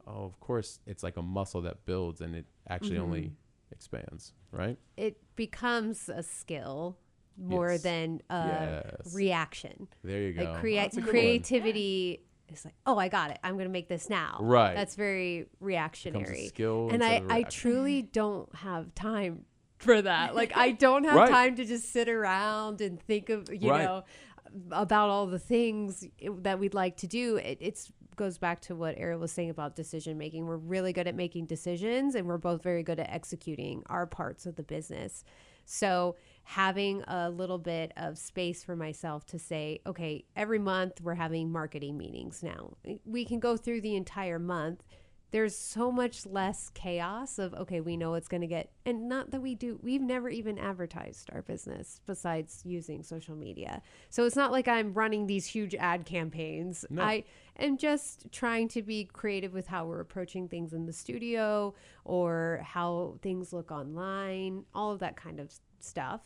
oh, 0.06 0.26
of 0.26 0.40
course, 0.42 0.80
it's 0.86 1.04
like 1.04 1.16
a 1.18 1.22
muscle 1.22 1.62
that 1.62 1.86
builds 1.86 2.20
and 2.22 2.36
it 2.36 2.46
actually 2.70 2.96
Mm-hmm. 2.98 3.04
only 3.06 3.32
expands, 3.72 4.34
right? 4.52 4.78
it 4.98 5.18
becomes 5.38 6.10
a 6.10 6.22
skill 6.22 6.98
more 7.38 7.72
Yes. 7.72 7.82
than 7.82 8.22
a 8.30 8.84
Yes. 9.00 9.16
reaction. 9.16 9.88
There 10.04 10.22
you 10.22 10.34
go. 10.34 10.44
Like 10.44 10.60
create 10.60 10.82
That's 10.84 10.98
a 10.98 11.02
good 11.02 11.06
one. 11.06 11.12
creativity 11.14 12.26
is 12.50 12.66
like, 12.66 12.76
oh, 12.86 12.98
I 12.98 13.08
got 13.08 13.32
it. 13.32 13.40
I'm 13.44 13.54
going 13.54 13.66
to 13.68 13.72
make 13.72 13.88
this 13.88 14.10
now. 14.10 14.38
Right. 14.42 14.76
That's 14.76 14.96
very 14.96 15.46
reactionary. 15.62 16.48
skill 16.48 16.90
and 16.92 17.02
I, 17.02 17.14
instead 17.14 17.22
of 17.24 17.30
a 17.30 17.34
I 17.34 17.38
reaction. 17.38 17.62
truly 17.62 18.02
don't 18.02 18.54
have 18.56 18.94
time 18.94 19.46
for 19.82 20.02
that. 20.02 20.36
Like 20.36 20.56
I 20.56 20.72
don't 20.72 21.04
have 21.04 21.16
Right. 21.16 21.30
time 21.30 21.56
to 21.56 21.66
just 21.66 21.92
sit 21.92 22.08
around 22.10 22.82
and 22.82 23.02
think 23.02 23.30
of 23.30 23.50
you 23.52 23.70
Right. 23.70 23.84
know 23.84 24.04
about 24.72 25.10
all 25.10 25.28
the 25.28 25.40
things 25.40 26.06
that 26.40 26.60
we'd 26.60 26.74
like 26.74 26.98
to 26.98 27.08
do. 27.08 27.38
It 27.38 27.58
it's 27.62 27.92
goes 28.18 28.38
back 28.38 28.60
to 28.60 28.76
what 28.76 28.94
Ariel 28.98 29.20
was 29.20 29.32
saying 29.32 29.50
about 29.50 29.76
decision 29.76 30.18
making. 30.18 30.46
We're 30.46 30.58
really 30.58 30.94
good 30.94 31.08
at 31.08 31.16
making 31.16 31.46
decisions 31.46 32.14
and 32.14 32.28
we're 32.28 32.38
both 32.38 32.62
very 32.62 32.84
good 32.84 33.00
at 33.00 33.10
executing 33.10 33.84
our 33.88 34.06
parts 34.06 34.46
of 34.46 34.56
the 34.58 34.64
business. 34.64 35.24
So 35.66 36.18
having 36.44 37.04
a 37.08 37.30
little 37.30 37.58
bit 37.58 37.94
of 37.96 38.18
space 38.18 38.64
for 38.64 38.76
myself 38.76 39.26
to 39.28 39.40
say, 39.40 39.80
okay, 39.88 40.26
every 40.36 40.60
month 40.60 41.00
we're 41.02 41.16
having 41.16 41.52
marketing 41.52 41.98
meetings 41.98 42.44
now. 42.44 42.74
We 43.06 43.24
can 43.26 43.40
go 43.40 43.56
through 43.56 43.82
the 43.82 43.96
entire 43.96 44.40
month. 44.40 44.84
There's 45.32 45.58
so 45.58 45.92
much 45.92 46.26
less 46.26 46.70
chaos 46.74 47.40
of, 47.40 47.54
okay, 47.54 47.80
we 47.80 47.96
know 47.96 48.16
it's 48.16 48.28
going 48.28 48.42
to 48.42 48.48
get, 48.48 48.72
and 48.86 49.08
not 49.08 49.32
that 49.32 49.42
we 49.42 49.56
do, 49.56 49.80
we've 49.82 50.02
never 50.02 50.30
even 50.30 50.60
advertised 50.60 51.30
our 51.32 51.42
business 51.42 52.02
besides 52.06 52.62
using 52.66 53.02
social 53.02 53.36
media. 53.36 53.82
So 54.10 54.26
it's 54.26 54.36
not 54.36 54.52
like 54.52 54.68
I'm 54.68 54.94
running 54.94 55.28
these 55.28 55.46
huge 55.46 55.74
ad 55.76 56.06
campaigns. 56.06 56.86
No. 56.90 57.02
I 57.02 57.24
am 57.58 57.78
just 57.78 58.32
trying 58.34 58.68
to 58.70 58.82
be 58.82 59.06
creative 59.06 59.54
with 59.54 59.68
how 59.68 59.86
we're 59.86 60.02
approaching 60.02 60.50
things 60.50 60.74
in 60.74 60.86
the 60.86 60.94
studio 60.94 61.74
or 62.04 62.62
how 62.66 63.18
things 63.22 63.54
look 63.54 63.72
online, 63.72 64.66
all 64.76 64.92
of 64.92 65.00
that 65.00 65.16
kind 65.16 65.40
of 65.40 65.54
stuff. 65.80 66.22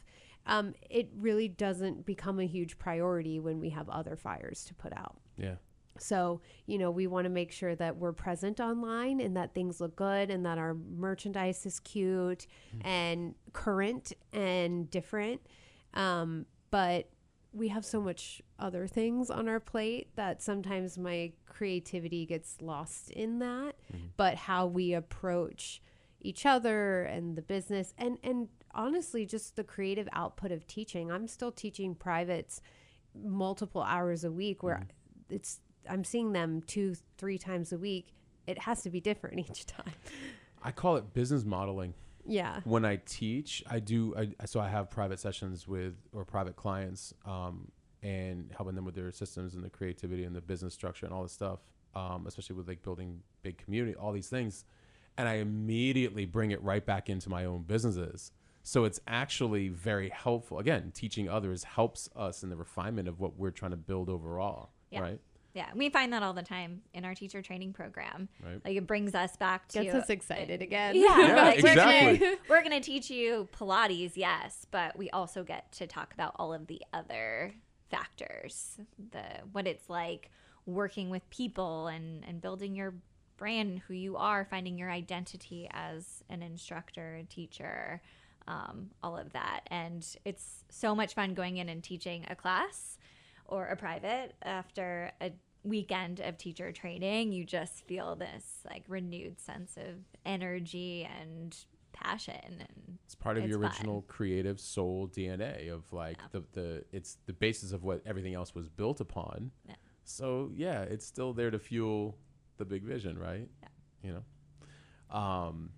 Um, 0.47 0.73
it 0.89 1.09
really 1.17 1.47
doesn't 1.47 2.05
become 2.05 2.39
a 2.39 2.45
huge 2.45 2.77
priority 2.77 3.39
when 3.39 3.59
we 3.59 3.69
have 3.69 3.89
other 3.89 4.15
fires 4.15 4.63
to 4.65 4.73
put 4.73 4.93
out. 4.97 5.17
Yeah. 5.37 5.55
So, 5.97 6.41
you 6.65 6.77
know, 6.77 6.91
we 6.91 7.07
want 7.07 7.25
to 7.25 7.29
make 7.29 7.51
sure 7.51 7.75
that 7.75 7.97
we're 7.97 8.13
present 8.13 8.59
online 8.59 9.21
and 9.21 9.37
that 9.37 9.53
things 9.53 9.79
look 9.79 9.95
good 9.95 10.29
and 10.29 10.45
that 10.45 10.57
our 10.57 10.73
merchandise 10.73 11.65
is 11.65 11.79
cute 11.79 12.47
mm-hmm. 12.75 12.87
and 12.87 13.35
current 13.53 14.13
and 14.33 14.89
different. 14.89 15.41
Um, 15.93 16.45
but 16.71 17.09
we 17.53 17.69
have 17.69 17.85
so 17.85 18.01
much 18.01 18.41
other 18.59 18.85
things 18.85 19.29
on 19.29 19.47
our 19.47 19.61
plate 19.61 20.09
that 20.15 20.41
sometimes 20.41 20.97
my 20.97 21.31
creativity 21.47 22.25
gets 22.25 22.61
lost 22.61 23.09
in 23.11 23.39
that. 23.39 23.75
Mm-hmm. 23.93 24.07
But 24.17 24.35
how 24.35 24.65
we 24.65 24.93
approach 24.93 25.81
each 26.25 26.45
other 26.45 27.03
and 27.03 27.35
the 27.35 27.41
business 27.41 27.93
and 27.97 28.17
and 28.23 28.47
honestly 28.73 29.25
just 29.25 29.55
the 29.55 29.63
creative 29.63 30.09
output 30.11 30.51
of 30.51 30.67
teaching. 30.67 31.11
I'm 31.11 31.27
still 31.27 31.51
teaching 31.51 31.95
privates 31.95 32.61
multiple 33.15 33.81
hours 33.81 34.23
a 34.23 34.31
week 34.31 34.63
where 34.63 34.75
mm-hmm. 34.75 35.35
it's 35.35 35.61
I'm 35.89 36.03
seeing 36.03 36.33
them 36.33 36.61
two, 36.65 36.95
three 37.17 37.37
times 37.37 37.71
a 37.71 37.77
week. 37.77 38.13
It 38.47 38.59
has 38.59 38.81
to 38.83 38.89
be 38.89 38.99
different 38.99 39.39
each 39.49 39.65
time. 39.65 39.93
I 40.63 40.71
call 40.71 40.95
it 40.97 41.13
business 41.13 41.43
modeling. 41.43 41.93
Yeah. 42.27 42.61
when 42.63 42.85
I 42.85 42.95
teach, 43.05 43.63
I 43.69 43.79
do. 43.79 44.15
I, 44.17 44.45
so 44.45 44.59
I 44.59 44.67
have 44.67 44.89
private 44.89 45.19
sessions 45.19 45.67
with 45.67 45.93
or 46.11 46.25
private 46.25 46.55
clients, 46.55 47.13
um, 47.23 47.71
and 48.01 48.51
helping 48.55 48.75
them 48.75 48.85
with 48.85 48.95
their 48.95 49.11
systems 49.11 49.55
and 49.55 49.63
the 49.63 49.69
creativity 49.69 50.23
and 50.23 50.35
the 50.35 50.41
business 50.41 50.73
structure 50.73 51.05
and 51.05 51.13
all 51.13 51.23
this 51.23 51.31
stuff, 51.33 51.59
um, 51.95 52.25
especially 52.27 52.55
with 52.55 52.67
like 52.67 52.81
building 52.83 53.19
big 53.43 53.57
community, 53.57 53.95
all 53.95 54.11
these 54.11 54.27
things, 54.27 54.65
and 55.17 55.27
I 55.27 55.35
immediately 55.35 56.25
bring 56.25 56.51
it 56.51 56.61
right 56.63 56.85
back 56.85 57.09
into 57.09 57.29
my 57.29 57.45
own 57.45 57.63
businesses. 57.63 58.31
So 58.63 58.83
it's 58.85 58.99
actually 59.07 59.69
very 59.69 60.09
helpful. 60.09 60.57
Again, 60.59 60.91
teaching 60.95 61.29
others 61.29 61.63
helps 61.63 62.09
us 62.15 62.41
in 62.41 62.49
the 62.49 62.55
refinement 62.55 63.07
of 63.07 63.19
what 63.19 63.37
we're 63.37 63.51
trying 63.51 63.71
to 63.71 63.77
build 63.77 64.09
overall. 64.09 64.71
Yeah. 64.89 65.01
Right. 65.01 65.19
Yeah, 65.55 65.69
we 65.73 65.87
find 65.89 66.11
that 66.11 66.21
all 66.21 66.33
the 66.33 66.43
time 66.43 66.81
in 66.93 67.05
our 67.05 67.15
teacher 67.15 67.41
training 67.41 67.71
program. 67.71 68.27
Right. 68.43 68.59
Like 68.65 68.75
it 68.75 68.85
brings 68.85 69.15
us 69.15 69.37
back 69.37 69.69
to 69.69 69.83
Gets 69.83 69.95
us 69.95 70.09
excited 70.09 70.61
again. 70.61 70.95
Yeah, 70.97 71.17
Yeah, 71.17 71.35
like, 71.35 71.63
we're 71.63 71.69
exactly. 71.69 72.17
gonna, 72.17 72.35
we're 72.49 72.61
gonna 72.61 72.81
teach 72.81 73.09
you 73.09 73.47
Pilates, 73.57 74.11
yes, 74.15 74.67
but 74.69 74.97
we 74.97 75.09
also 75.11 75.45
get 75.45 75.71
to 75.73 75.87
talk 75.87 76.13
about 76.13 76.33
all 76.35 76.53
of 76.53 76.67
the 76.67 76.81
other 76.93 77.53
factors, 77.89 78.77
the 79.11 79.23
what 79.53 79.65
it's 79.65 79.89
like 79.89 80.29
working 80.65 81.09
with 81.09 81.27
people 81.29 81.87
and 81.87 82.25
and 82.27 82.41
building 82.41 82.75
your 82.75 82.93
brand, 83.37 83.81
who 83.87 83.93
you 83.93 84.17
are, 84.17 84.43
finding 84.43 84.77
your 84.77 84.91
identity 84.91 85.69
as 85.71 86.21
an 86.29 86.41
instructor, 86.41 87.15
a 87.15 87.23
teacher, 87.23 88.01
um, 88.45 88.89
all 89.01 89.17
of 89.17 89.31
that, 89.31 89.61
and 89.67 90.05
it's 90.25 90.65
so 90.69 90.93
much 90.93 91.13
fun 91.13 91.33
going 91.33 91.55
in 91.57 91.69
and 91.69 91.81
teaching 91.81 92.25
a 92.29 92.35
class 92.35 92.97
or 93.47 93.67
a 93.67 93.75
private 93.75 94.33
after 94.41 95.11
a 95.21 95.31
weekend 95.65 96.19
of 96.21 96.37
teacher 96.37 96.71
training 96.71 97.31
you 97.31 97.43
just 97.43 97.85
feel 97.87 98.15
this 98.15 98.59
like 98.69 98.83
renewed 98.87 99.39
sense 99.39 99.75
of 99.77 99.95
energy 100.25 101.07
and 101.19 101.57
passion 101.91 102.35
and 102.59 102.97
It's 103.05 103.15
part 103.15 103.37
of 103.37 103.43
It's 103.43 103.49
your 103.49 103.59
fun. 103.59 103.71
original 103.71 104.01
creative 104.07 104.59
soul 104.59 105.07
DNA 105.07 105.71
of 105.73 105.91
like 105.93 106.17
the, 106.31 106.43
the 106.53 106.83
it's 106.91 107.17
the 107.25 107.33
basis 107.33 107.71
of 107.71 107.83
what 107.83 108.01
everything 108.05 108.33
else 108.33 108.53
was 108.53 108.67
built 108.69 108.99
upon. 108.99 109.51
Yeah. 109.67 109.75
So 110.03 110.51
yeah, 110.53 110.81
it's 110.81 111.05
still 111.05 111.33
there 111.33 111.49
to 111.51 111.57
fuel 111.57 112.17
the 112.57 112.65
big 112.65 112.83
vision, 112.83 113.17
right? 113.17 113.47
Yeah. 113.63 113.69
You 114.03 114.13
know. 114.13 115.17
Um 115.17 115.71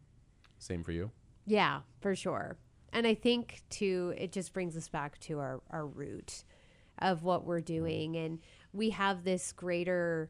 same 0.60 0.84
for 0.84 0.92
you. 0.92 1.12
Yeah, 1.46 1.82
for 2.02 2.16
sure. 2.16 2.58
And 2.92 3.06
I 3.06 3.14
think 3.14 3.62
too, 3.70 4.14
it 4.18 4.32
just 4.32 4.54
brings 4.54 4.76
us 4.76 4.88
back 4.90 5.20
to 5.20 5.40
our, 5.40 5.62
our 5.70 5.86
root 5.86 6.44
of 7.00 7.22
what 7.24 7.46
we're 7.46 7.62
doing. 7.62 8.16
And 8.18 8.40
we 8.78 8.92
have 8.92 9.24
this 9.24 9.52
greater, 9.52 10.30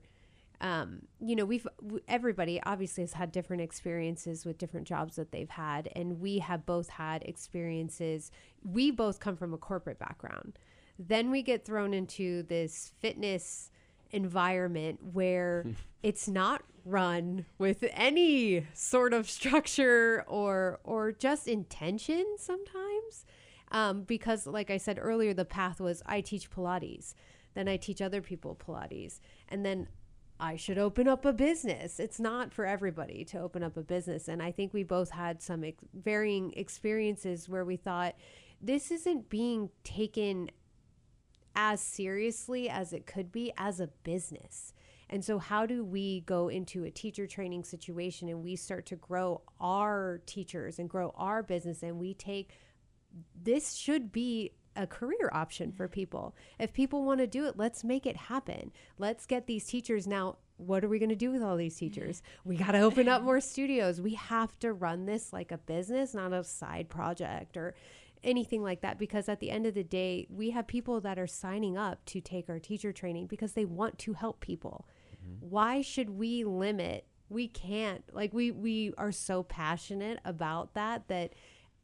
um, 0.61 1.01
you 1.19 1.35
know, 1.35 1.45
we've, 1.45 1.67
everybody 2.07 2.61
obviously 2.63 3.03
has 3.03 3.13
had 3.13 3.31
different 3.31 3.61
experiences 3.61 4.45
with 4.45 4.57
different 4.57 4.87
jobs 4.87 5.17
that 5.17 5.31
they've 5.31 5.49
had. 5.49 5.89
And 5.95 6.19
we 6.19 6.39
have 6.39 6.65
both 6.65 6.89
had 6.89 7.23
experiences. 7.23 8.31
We 8.63 8.91
both 8.91 9.19
come 9.19 9.35
from 9.35 9.53
a 9.53 9.57
corporate 9.57 9.99
background. 9.99 10.57
Then 10.97 11.29
we 11.29 11.43
get 11.43 11.65
thrown 11.65 11.93
into 11.93 12.43
this 12.43 12.93
fitness 12.99 13.69
environment 14.11 14.99
where 15.13 15.65
it's 16.03 16.27
not 16.27 16.63
run 16.85 17.45
with 17.57 17.83
any 17.91 18.65
sort 18.73 19.13
of 19.13 19.29
structure 19.29 20.23
or 20.27 20.79
or 20.83 21.11
just 21.11 21.47
intention 21.47 22.25
sometimes 22.37 23.25
um, 23.71 24.03
because 24.03 24.47
like 24.47 24.69
i 24.69 24.77
said 24.77 24.97
earlier 25.01 25.33
the 25.33 25.43
path 25.43 25.81
was 25.81 26.01
i 26.05 26.21
teach 26.21 26.49
pilates 26.49 27.13
then 27.57 27.67
i 27.67 27.77
teach 27.77 28.01
other 28.01 28.21
people 28.21 28.55
pilates 28.55 29.19
and 29.49 29.65
then 29.65 29.87
i 30.39 30.55
should 30.55 30.77
open 30.77 31.07
up 31.07 31.25
a 31.25 31.33
business 31.33 31.99
it's 31.99 32.19
not 32.19 32.53
for 32.53 32.65
everybody 32.65 33.25
to 33.25 33.39
open 33.39 33.63
up 33.63 33.75
a 33.77 33.81
business 33.81 34.27
and 34.27 34.41
i 34.41 34.51
think 34.51 34.73
we 34.73 34.83
both 34.83 35.09
had 35.09 35.41
some 35.41 35.63
ex- 35.63 35.83
varying 35.93 36.53
experiences 36.55 37.49
where 37.49 37.65
we 37.65 37.75
thought 37.75 38.15
this 38.61 38.91
isn't 38.91 39.29
being 39.29 39.69
taken 39.83 40.49
as 41.57 41.81
seriously 41.81 42.69
as 42.69 42.93
it 42.93 43.07
could 43.07 43.31
be 43.31 43.51
as 43.57 43.79
a 43.79 43.87
business. 44.03 44.73
And 45.09 45.25
so, 45.25 45.39
how 45.39 45.65
do 45.65 45.83
we 45.83 46.21
go 46.21 46.49
into 46.49 46.83
a 46.83 46.91
teacher 46.91 47.27
training 47.27 47.63
situation 47.63 48.29
and 48.29 48.43
we 48.43 48.55
start 48.55 48.85
to 48.87 48.95
grow 48.95 49.41
our 49.59 50.21
teachers 50.25 50.79
and 50.79 50.89
grow 50.89 51.13
our 51.17 51.41
business? 51.41 51.81
And 51.81 51.97
we 51.97 52.13
take 52.13 52.51
this 53.41 53.73
should 53.73 54.11
be 54.11 54.51
a 54.77 54.87
career 54.87 55.29
option 55.33 55.71
for 55.71 55.87
people. 55.87 56.35
If 56.59 56.73
people 56.73 57.03
want 57.03 57.19
to 57.19 57.27
do 57.27 57.45
it, 57.45 57.57
let's 57.57 57.83
make 57.83 58.05
it 58.05 58.15
happen. 58.15 58.71
Let's 58.97 59.25
get 59.25 59.47
these 59.47 59.65
teachers 59.65 60.07
now. 60.07 60.37
What 60.57 60.83
are 60.83 60.89
we 60.89 60.99
going 60.99 61.09
to 61.09 61.15
do 61.15 61.31
with 61.31 61.43
all 61.43 61.55
these 61.55 61.75
teachers? 61.75 62.23
We 62.43 62.55
got 62.55 62.71
to 62.71 62.79
open 62.79 63.07
up 63.07 63.21
more 63.21 63.41
studios. 63.41 64.01
We 64.01 64.15
have 64.15 64.57
to 64.59 64.73
run 64.73 65.05
this 65.05 65.33
like 65.33 65.51
a 65.51 65.57
business, 65.57 66.13
not 66.13 66.33
a 66.33 66.43
side 66.43 66.89
project 66.89 67.57
or 67.57 67.75
anything 68.23 68.63
like 68.63 68.81
that 68.81 68.97
because 68.97 69.29
at 69.29 69.39
the 69.39 69.51
end 69.51 69.65
of 69.65 69.73
the 69.73 69.83
day 69.83 70.27
we 70.29 70.49
have 70.49 70.65
people 70.67 70.99
that 71.01 71.19
are 71.19 71.27
signing 71.27 71.77
up 71.77 72.03
to 72.05 72.19
take 72.19 72.49
our 72.49 72.59
teacher 72.59 72.91
training 72.91 73.27
because 73.27 73.53
they 73.53 73.65
want 73.65 73.97
to 73.99 74.13
help 74.13 74.39
people 74.39 74.87
mm-hmm. 75.15 75.47
why 75.47 75.81
should 75.81 76.09
we 76.09 76.43
limit 76.43 77.05
we 77.29 77.47
can't 77.47 78.03
like 78.13 78.33
we 78.33 78.51
we 78.51 78.93
are 78.97 79.11
so 79.11 79.43
passionate 79.43 80.19
about 80.25 80.73
that 80.73 81.07
that 81.07 81.33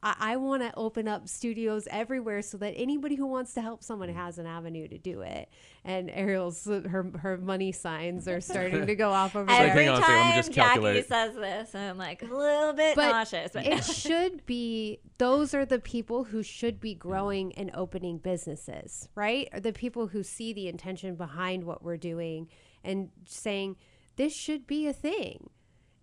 i, 0.04 0.16
I 0.20 0.36
want 0.36 0.62
to 0.62 0.72
open 0.78 1.08
up 1.08 1.28
studios 1.28 1.88
everywhere 1.90 2.44
so 2.44 2.58
that 2.58 2.74
anybody 2.78 3.16
who 3.16 3.26
wants 3.26 3.54
to 3.56 3.62
help 3.62 3.84
someone 3.84 4.10
has 4.10 4.38
an 4.38 4.46
avenue 4.46 4.88
to 4.88 4.98
do 5.00 5.22
it 5.22 5.50
and 5.84 6.12
ariel's 6.12 6.66
her 6.66 7.12
her 7.18 7.38
money 7.38 7.72
signs 7.72 8.28
are 8.28 8.42
starting 8.42 8.86
to 8.86 8.96
go 9.04 9.10
off 9.10 9.36
over 9.36 9.50
like, 9.50 9.60
there 9.60 9.70
every 9.70 9.86
hang 9.86 9.96
on 9.96 10.02
second, 10.02 10.16
time 10.16 10.36
just 10.36 10.52
Jackie 10.52 11.02
says 11.02 11.36
this, 11.36 11.76
I'm 11.76 11.98
like 11.98 12.22
a 12.22 12.26
little 12.26 12.74
bit 12.74 12.96
But 12.96 13.12
nauseous. 13.12 13.52
But 13.54 13.66
it 13.66 13.84
should 13.84 14.46
be 14.46 15.00
those 15.18 15.54
are 15.54 15.66
the 15.66 15.80
people 15.80 16.26
who 16.26 16.44
should 16.44 16.80
be 16.80 16.94
growing 16.94 17.54
and 17.54 17.72
opening 17.74 18.18
businesses, 18.18 19.10
right? 19.16 19.50
Are 19.54 19.60
the 19.60 19.74
people 19.74 20.08
who 20.08 20.24
see 20.24 20.54
the 20.54 20.68
intention 20.68 21.16
behind 21.16 21.64
what 21.64 21.84
we're 21.84 21.98
doing 21.98 22.48
and 22.84 23.10
saying 23.26 23.78
this 24.16 24.36
should 24.36 24.68
be 24.68 24.88
a 24.88 24.94
thing. 24.94 25.50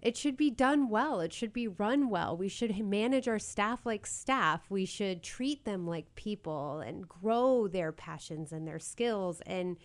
It 0.02 0.16
should 0.16 0.36
be 0.36 0.50
done 0.50 0.88
well. 0.88 1.20
It 1.20 1.32
should 1.32 1.52
be 1.52 1.68
run 1.68 2.08
well. 2.08 2.36
We 2.36 2.48
should 2.48 2.78
manage 2.78 3.28
our 3.28 3.38
staff 3.38 3.84
like 3.84 4.06
staff. 4.06 4.62
We 4.70 4.86
should 4.86 5.22
treat 5.22 5.64
them 5.64 5.86
like 5.86 6.14
people 6.14 6.80
and 6.80 7.08
grow 7.08 7.68
their 7.68 7.92
passions 7.92 8.52
and 8.52 8.66
their 8.66 8.78
skills 8.78 9.42
and 9.46 9.76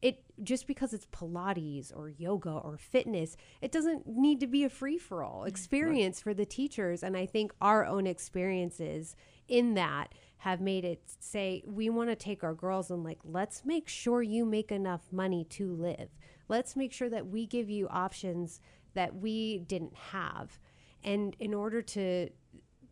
it 0.00 0.22
just 0.42 0.66
because 0.66 0.92
it's 0.92 1.06
pilates 1.06 1.92
or 1.94 2.08
yoga 2.08 2.50
or 2.50 2.76
fitness 2.76 3.36
it 3.60 3.72
doesn't 3.72 4.06
need 4.06 4.40
to 4.40 4.46
be 4.46 4.64
a 4.64 4.68
free 4.68 4.98
for 4.98 5.22
all 5.24 5.42
mm, 5.42 5.48
experience 5.48 6.20
for 6.20 6.32
the 6.32 6.46
teachers 6.46 7.02
and 7.02 7.16
i 7.16 7.26
think 7.26 7.52
our 7.60 7.84
own 7.84 8.06
experiences 8.06 9.16
in 9.48 9.74
that 9.74 10.14
have 10.38 10.60
made 10.60 10.84
it 10.84 11.02
say 11.18 11.62
we 11.66 11.90
want 11.90 12.08
to 12.08 12.14
take 12.14 12.44
our 12.44 12.54
girls 12.54 12.90
and 12.90 13.02
like 13.02 13.18
let's 13.24 13.64
make 13.64 13.88
sure 13.88 14.22
you 14.22 14.44
make 14.44 14.70
enough 14.70 15.02
money 15.10 15.44
to 15.44 15.72
live 15.72 16.10
let's 16.48 16.76
make 16.76 16.92
sure 16.92 17.10
that 17.10 17.26
we 17.26 17.44
give 17.46 17.68
you 17.68 17.88
options 17.88 18.60
that 18.94 19.14
we 19.16 19.58
didn't 19.58 19.94
have 19.94 20.58
and 21.04 21.36
in 21.38 21.54
order 21.54 21.80
to 21.80 22.28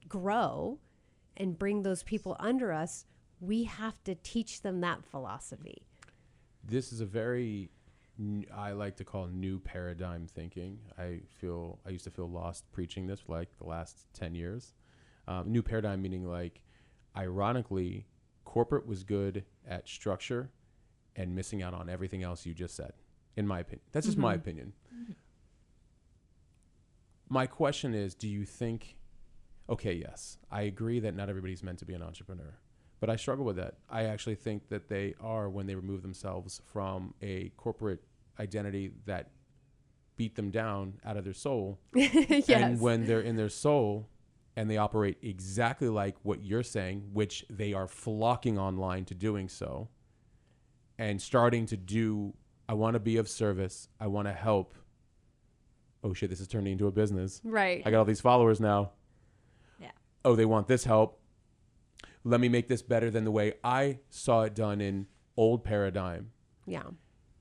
grow 0.09 0.79
and 1.37 1.59
bring 1.59 1.83
those 1.83 2.03
people 2.03 2.37
under 2.39 2.73
us, 2.73 3.05
we 3.41 3.65
have 3.65 4.03
to 4.05 4.15
teach 4.15 4.63
them 4.63 4.81
that 4.81 5.05
philosophy. 5.05 5.83
this 6.65 6.93
is 6.93 7.01
a 7.01 7.07
very 7.07 7.71
I 8.57 8.73
like 8.73 8.97
to 8.97 9.05
call 9.05 9.27
new 9.27 9.59
paradigm 9.59 10.27
thinking. 10.27 10.79
I 10.99 11.21
feel 11.39 11.79
I 11.87 11.91
used 11.91 12.05
to 12.05 12.11
feel 12.11 12.31
lost 12.31 12.65
preaching 12.73 13.07
this 13.07 13.21
for 13.21 13.33
like 13.33 13.51
the 13.59 13.67
last 13.67 14.07
ten 14.15 14.35
years. 14.35 14.73
Um, 15.29 15.53
new 15.53 15.63
paradigm 15.63 16.01
meaning 16.01 16.25
like, 16.25 16.63
ironically, 17.15 18.07
corporate 18.45 18.87
was 18.87 19.05
good 19.05 19.45
at 19.69 19.87
structure 19.87 20.51
and 21.15 21.35
missing 21.35 21.63
out 21.63 21.75
on 21.75 21.91
everything 21.91 22.23
else 22.23 22.47
you 22.47 22.55
just 22.55 22.75
said. 22.75 22.93
In 23.37 23.47
my 23.47 23.61
opinion, 23.61 23.83
that's 23.93 24.07
just 24.07 24.17
my 24.17 24.33
opinion. 24.33 24.73
My 27.29 27.47
question 27.47 27.95
is, 27.95 28.15
do 28.15 28.29
you 28.29 28.45
think? 28.45 28.97
Okay, 29.69 29.95
yes, 29.95 30.39
I 30.51 30.63
agree 30.63 31.01
that 31.01 31.15
not 31.15 31.29
everybody's 31.29 31.63
meant 31.63 31.81
to 31.81 31.85
be 31.85 31.95
an 31.95 32.03
entrepreneur 32.03 32.55
but 33.01 33.11
I 33.11 33.17
struggle 33.17 33.45
with 33.45 33.57
that. 33.57 33.75
I 33.91 34.05
actually 34.05 34.37
think 34.37 34.69
that 34.69 34.89
they 34.89 35.15
are 35.21 35.49
when 35.49 35.67
they 35.67 35.75
remove 35.75 36.03
themselves 36.03 36.61
from 36.73 37.15
a 37.21 37.51
corporate 37.57 38.03
identity 38.41 38.93
that 39.05 39.31
beat 40.17 40.35
them 40.35 40.51
down 40.51 40.95
out 41.05 41.17
of 41.17 41.25
their 41.25 41.35
soul. 41.35 41.79
yes. 41.95 42.49
And 42.49 42.81
when 42.81 43.07
they're 43.07 43.21
in 43.21 43.37
their 43.37 43.51
soul 43.51 44.09
and 44.57 44.71
they 44.71 44.79
operate 44.79 45.19
exactly 45.23 45.89
like 45.89 46.17
what 46.23 46.45
you're 46.45 46.63
saying, 46.63 47.11
which 47.13 47.45
they 47.51 47.75
are 47.75 47.87
flocking 47.87 48.59
online 48.59 49.05
to 49.07 49.15
doing 49.15 49.49
so, 49.49 49.89
and 50.99 51.21
starting 51.21 51.67
to 51.67 51.77
do, 51.77 52.33
I 52.67 52.73
want 52.73 52.95
to 52.95 53.01
be 53.01 53.19
of 53.19 53.29
service, 53.29 53.89
I 54.01 54.07
want 54.07 54.29
to 54.29 54.33
help. 54.33 54.75
Oh 56.05 56.13
shit, 56.15 56.31
this 56.31 56.41
is 56.41 56.49
turning 56.49 56.73
into 56.73 56.87
a 56.87 56.93
business. 56.93 57.41
right. 57.45 57.83
I 57.85 57.91
got 57.91 57.99
all 57.99 58.05
these 58.05 58.21
followers 58.21 58.61
now. 58.61 58.93
Yeah. 59.81 59.91
Oh, 60.25 60.37
they 60.37 60.45
want 60.45 60.69
this 60.69 60.85
help. 60.85 61.21
Let 62.25 62.41
me 62.41 62.49
make 62.49 62.69
this 62.69 62.83
better 62.83 63.11
than 63.11 63.25
the 63.25 63.31
way 63.31 63.55
I 63.63 63.99
saw 64.11 64.43
it 64.43 64.55
done 64.55 64.81
in 64.81 65.07
old 65.37 65.65
paradigm. 65.65 66.31
yeah. 66.67 66.83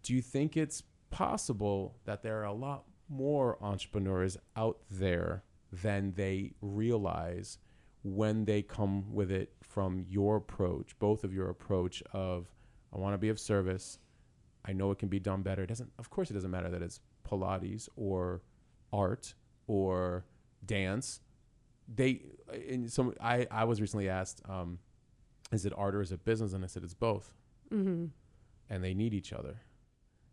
Do 0.04 0.14
you 0.14 0.22
think 0.22 0.56
it's 0.56 0.84
possible 1.10 1.96
that 2.06 2.22
there 2.22 2.40
are 2.42 2.44
a 2.46 2.54
lot 2.54 2.84
more 3.10 3.58
entrepreneurs 3.62 4.38
out 4.56 4.78
there 4.92 5.44
than 5.72 6.14
they 6.14 6.54
realize 6.62 7.58
when 8.04 8.46
they 8.46 8.62
come 8.62 9.12
with 9.12 9.32
it 9.32 9.54
from 9.64 10.06
your 10.08 10.36
approach, 10.36 10.98
both 11.00 11.24
of 11.24 11.34
your 11.34 11.50
approach 11.50 12.04
of 12.14 12.48
I 12.94 13.00
want 13.00 13.16
to 13.16 13.18
be 13.18 13.30
of 13.30 13.40
service. 13.40 13.98
I 14.64 14.74
know 14.74 14.92
it 14.92 15.00
can 15.00 15.10
be 15.10 15.20
done 15.20 15.42
better. 15.42 15.64
It 15.64 15.68
doesn't 15.68 15.92
of 15.98 16.12
course 16.12 16.30
it 16.30 16.36
doesn't 16.36 16.52
matter 16.52 16.70
that 16.70 16.84
it's 16.84 17.00
Pilates 17.30 17.90
or 17.96 18.42
art 18.94 19.34
or 19.68 20.26
dance. 20.66 21.22
They 21.94 22.24
in 22.68 22.88
some 22.88 23.14
I 23.22 23.48
I 23.52 23.64
was 23.66 23.82
recently 23.82 24.10
asked 24.10 24.42
um 24.48 24.80
is 25.52 25.66
it 25.66 25.74
art 25.76 25.96
or 25.96 26.02
is 26.02 26.12
it 26.12 26.26
business 26.26 26.54
and 26.54 26.64
I 26.64 26.68
said 26.68 26.84
it's 26.84 26.94
both. 26.94 27.34
Mm-hmm. 27.72 28.06
And 28.70 28.84
they 28.84 28.94
need 28.94 29.14
each 29.14 29.32
other. 29.32 29.62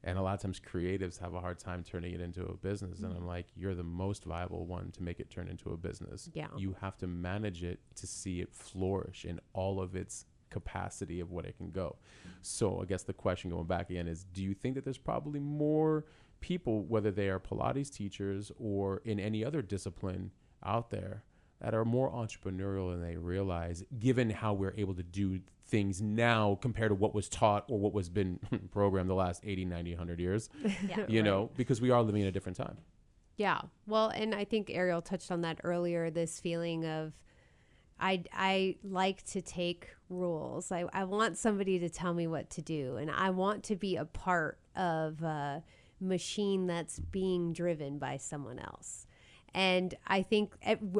And 0.04 0.18
a 0.18 0.22
lot 0.22 0.34
of 0.34 0.40
times 0.40 0.60
creatives 0.60 1.20
have 1.20 1.34
a 1.34 1.40
hard 1.40 1.58
time 1.58 1.84
turning 1.84 2.12
it 2.12 2.20
into 2.20 2.44
a 2.44 2.56
business. 2.56 3.00
And 3.00 3.14
I'm 3.14 3.26
like, 3.26 3.46
you're 3.54 3.74
the 3.74 3.84
most 3.84 4.24
viable 4.24 4.66
one 4.66 4.90
to 4.92 5.02
make 5.02 5.20
it 5.20 5.30
turn 5.30 5.46
into 5.48 5.70
a 5.70 5.76
business. 5.76 6.28
Yeah. 6.34 6.48
You 6.56 6.74
have 6.80 6.98
to 6.98 7.06
manage 7.06 7.62
it 7.62 7.78
to 7.96 8.06
see 8.06 8.40
it 8.40 8.52
flourish 8.52 9.24
in 9.24 9.38
all 9.52 9.80
of 9.80 9.94
its 9.94 10.24
capacity 10.50 11.20
of 11.20 11.30
what 11.30 11.44
it 11.44 11.56
can 11.56 11.70
go. 11.70 11.96
So 12.42 12.80
I 12.82 12.84
guess 12.84 13.04
the 13.04 13.12
question 13.12 13.50
going 13.50 13.66
back 13.66 13.90
again 13.90 14.08
is 14.08 14.24
do 14.24 14.42
you 14.42 14.54
think 14.54 14.74
that 14.74 14.84
there's 14.84 14.98
probably 14.98 15.40
more 15.40 16.04
people, 16.42 16.82
whether 16.84 17.10
they 17.10 17.30
are 17.30 17.40
Pilates 17.40 17.90
teachers 17.90 18.52
or 18.58 19.00
in 19.06 19.18
any 19.18 19.42
other 19.42 19.62
discipline 19.62 20.30
out 20.64 20.90
there, 20.90 21.22
that 21.60 21.74
are 21.74 21.84
more 21.84 22.10
entrepreneurial 22.10 22.90
than 22.90 23.00
they 23.00 23.16
realize, 23.16 23.84
given 23.98 24.28
how 24.30 24.52
we're 24.52 24.74
able 24.76 24.94
to 24.94 25.02
do 25.02 25.40
things 25.64 26.02
now 26.02 26.58
compared 26.60 26.90
to 26.90 26.94
what 26.94 27.14
was 27.14 27.28
taught 27.28 27.64
or 27.70 27.78
what 27.78 27.94
was 27.94 28.08
been 28.08 28.38
programmed 28.72 29.08
the 29.08 29.14
last 29.14 29.42
80, 29.46 29.64
90, 29.66 29.92
100 29.92 30.20
years, 30.20 30.50
Yeah. 30.88 31.06
you 31.08 31.22
know, 31.22 31.50
because 31.56 31.80
we 31.80 31.90
are 31.90 32.02
living 32.02 32.20
in 32.22 32.28
a 32.28 32.32
different 32.32 32.56
time. 32.58 32.76
Yeah. 33.36 33.62
Well, 33.86 34.08
and 34.08 34.34
I 34.34 34.44
think 34.44 34.70
Ariel 34.70 35.00
touched 35.00 35.30
on 35.30 35.40
that 35.42 35.60
earlier 35.64 36.10
this 36.10 36.38
feeling 36.40 36.84
of 36.84 37.12
I, 37.98 38.24
I 38.32 38.76
like 38.82 39.24
to 39.26 39.40
take 39.40 39.88
rules. 40.10 40.72
I, 40.72 40.86
I 40.92 41.04
want 41.04 41.38
somebody 41.38 41.78
to 41.78 41.88
tell 41.88 42.12
me 42.12 42.26
what 42.26 42.50
to 42.50 42.62
do, 42.62 42.96
and 42.96 43.08
I 43.08 43.30
want 43.30 43.62
to 43.64 43.76
be 43.76 43.94
a 43.96 44.04
part 44.04 44.58
of 44.74 45.22
a 45.22 45.62
machine 46.02 46.66
that's 46.66 46.98
being 46.98 47.52
driven 47.52 47.98
by 47.98 48.16
someone 48.16 48.58
else. 48.58 49.06
And 49.54 49.94
I 50.06 50.22
think 50.22 50.54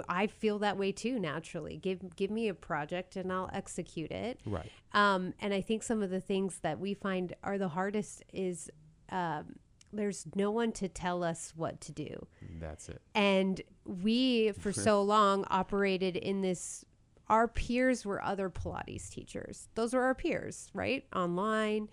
I 0.09 0.27
feel 0.27 0.59
that 0.59 0.77
way 0.77 0.93
too 0.93 1.19
naturally. 1.19 1.79
Give 1.79 2.15
give 2.17 2.31
me 2.31 2.49
a 2.49 2.55
project 2.55 3.17
and 3.17 3.33
I'll 3.33 3.51
execute 3.53 4.11
it. 4.11 4.41
Right. 4.45 4.71
Um, 4.93 5.33
and 5.41 5.55
I 5.55 5.63
think 5.63 5.83
some 5.83 6.03
of 6.03 6.11
the 6.11 6.21
things 6.21 6.59
that 6.63 6.79
we 6.79 6.93
find 6.93 7.35
are 7.43 7.57
the 7.57 7.69
hardest 7.69 8.25
is 8.33 8.71
um, 9.09 9.55
there's 9.93 10.27
no 10.35 10.51
one 10.51 10.73
to 10.73 10.89
tell 10.89 11.23
us 11.23 11.53
what 11.55 11.81
to 11.83 11.93
do. 11.93 12.27
That's 12.59 12.89
it. 12.89 13.01
And 13.15 13.61
we, 13.85 14.53
for 14.53 14.73
so 14.73 15.03
long, 15.03 15.45
operated 15.51 16.17
in 16.17 16.41
this. 16.41 16.85
Our 17.29 17.49
peers 17.49 18.05
were 18.05 18.23
other 18.23 18.51
Pilates 18.51 19.09
teachers. 19.09 19.69
Those 19.75 19.95
were 19.95 20.03
our 20.03 20.15
peers, 20.15 20.69
right? 20.75 21.07
Online, 21.15 21.89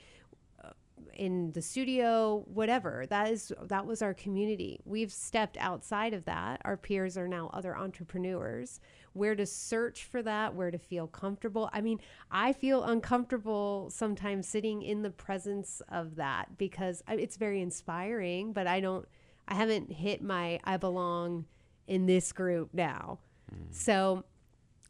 in 1.19 1.51
the 1.51 1.61
studio, 1.61 2.45
whatever. 2.47 3.05
That 3.09 3.29
is 3.29 3.51
that 3.63 3.85
was 3.85 4.01
our 4.01 4.13
community. 4.13 4.79
We've 4.85 5.11
stepped 5.11 5.57
outside 5.57 6.13
of 6.13 6.23
that. 6.25 6.61
Our 6.63 6.77
peers 6.77 7.17
are 7.17 7.27
now 7.27 7.49
other 7.53 7.75
entrepreneurs. 7.75 8.79
Where 9.11 9.35
to 9.35 9.45
search 9.45 10.05
for 10.05 10.23
that? 10.23 10.55
Where 10.55 10.71
to 10.71 10.77
feel 10.77 11.07
comfortable? 11.07 11.69
I 11.73 11.81
mean, 11.81 11.99
I 12.31 12.53
feel 12.53 12.85
uncomfortable 12.85 13.89
sometimes 13.91 14.47
sitting 14.47 14.81
in 14.81 15.01
the 15.01 15.09
presence 15.09 15.81
of 15.89 16.15
that 16.15 16.57
because 16.57 17.03
it's 17.09 17.35
very 17.35 17.61
inspiring, 17.61 18.53
but 18.53 18.65
I 18.65 18.79
don't. 18.79 19.05
I 19.45 19.55
haven't 19.55 19.91
hit 19.91 20.23
my 20.23 20.61
I 20.63 20.77
belong 20.77 21.45
in 21.85 22.05
this 22.05 22.31
group 22.31 22.69
now. 22.73 23.19
Mm. 23.53 23.75
So 23.75 24.23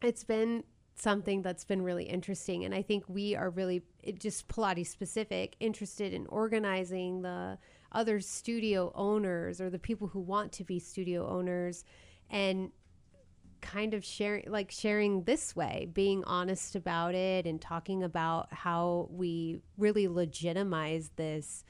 it's 0.03 0.23
been 0.23 0.63
something 0.99 1.41
that's 1.41 1.63
been 1.63 1.81
really 1.81 2.03
interesting 2.03 2.65
and 2.65 2.75
i 2.75 2.81
think 2.81 3.03
we 3.07 3.35
are 3.35 3.49
really 3.49 3.81
just 4.17 4.47
pilates 4.47 4.87
specific 4.87 5.55
interested 5.59 6.13
in 6.13 6.25
organizing 6.27 7.21
the 7.21 7.57
other 7.91 8.19
studio 8.19 8.91
owners 8.95 9.59
or 9.59 9.69
the 9.69 9.79
people 9.79 10.07
who 10.07 10.19
want 10.19 10.51
to 10.51 10.63
be 10.63 10.79
studio 10.79 11.27
owners 11.27 11.85
and 12.29 12.71
kind 13.61 13.93
of 13.93 14.03
sharing 14.05 14.49
like 14.49 14.71
sharing 14.71 15.23
this 15.23 15.55
way 15.55 15.87
being 15.93 16.23
honest 16.25 16.75
about 16.75 17.13
it 17.13 17.45
and 17.45 17.59
talking 17.61 18.03
about 18.03 18.51
how 18.53 19.07
we 19.11 19.59
really 19.77 20.07
legitimize 20.07 21.11
this 21.15 21.63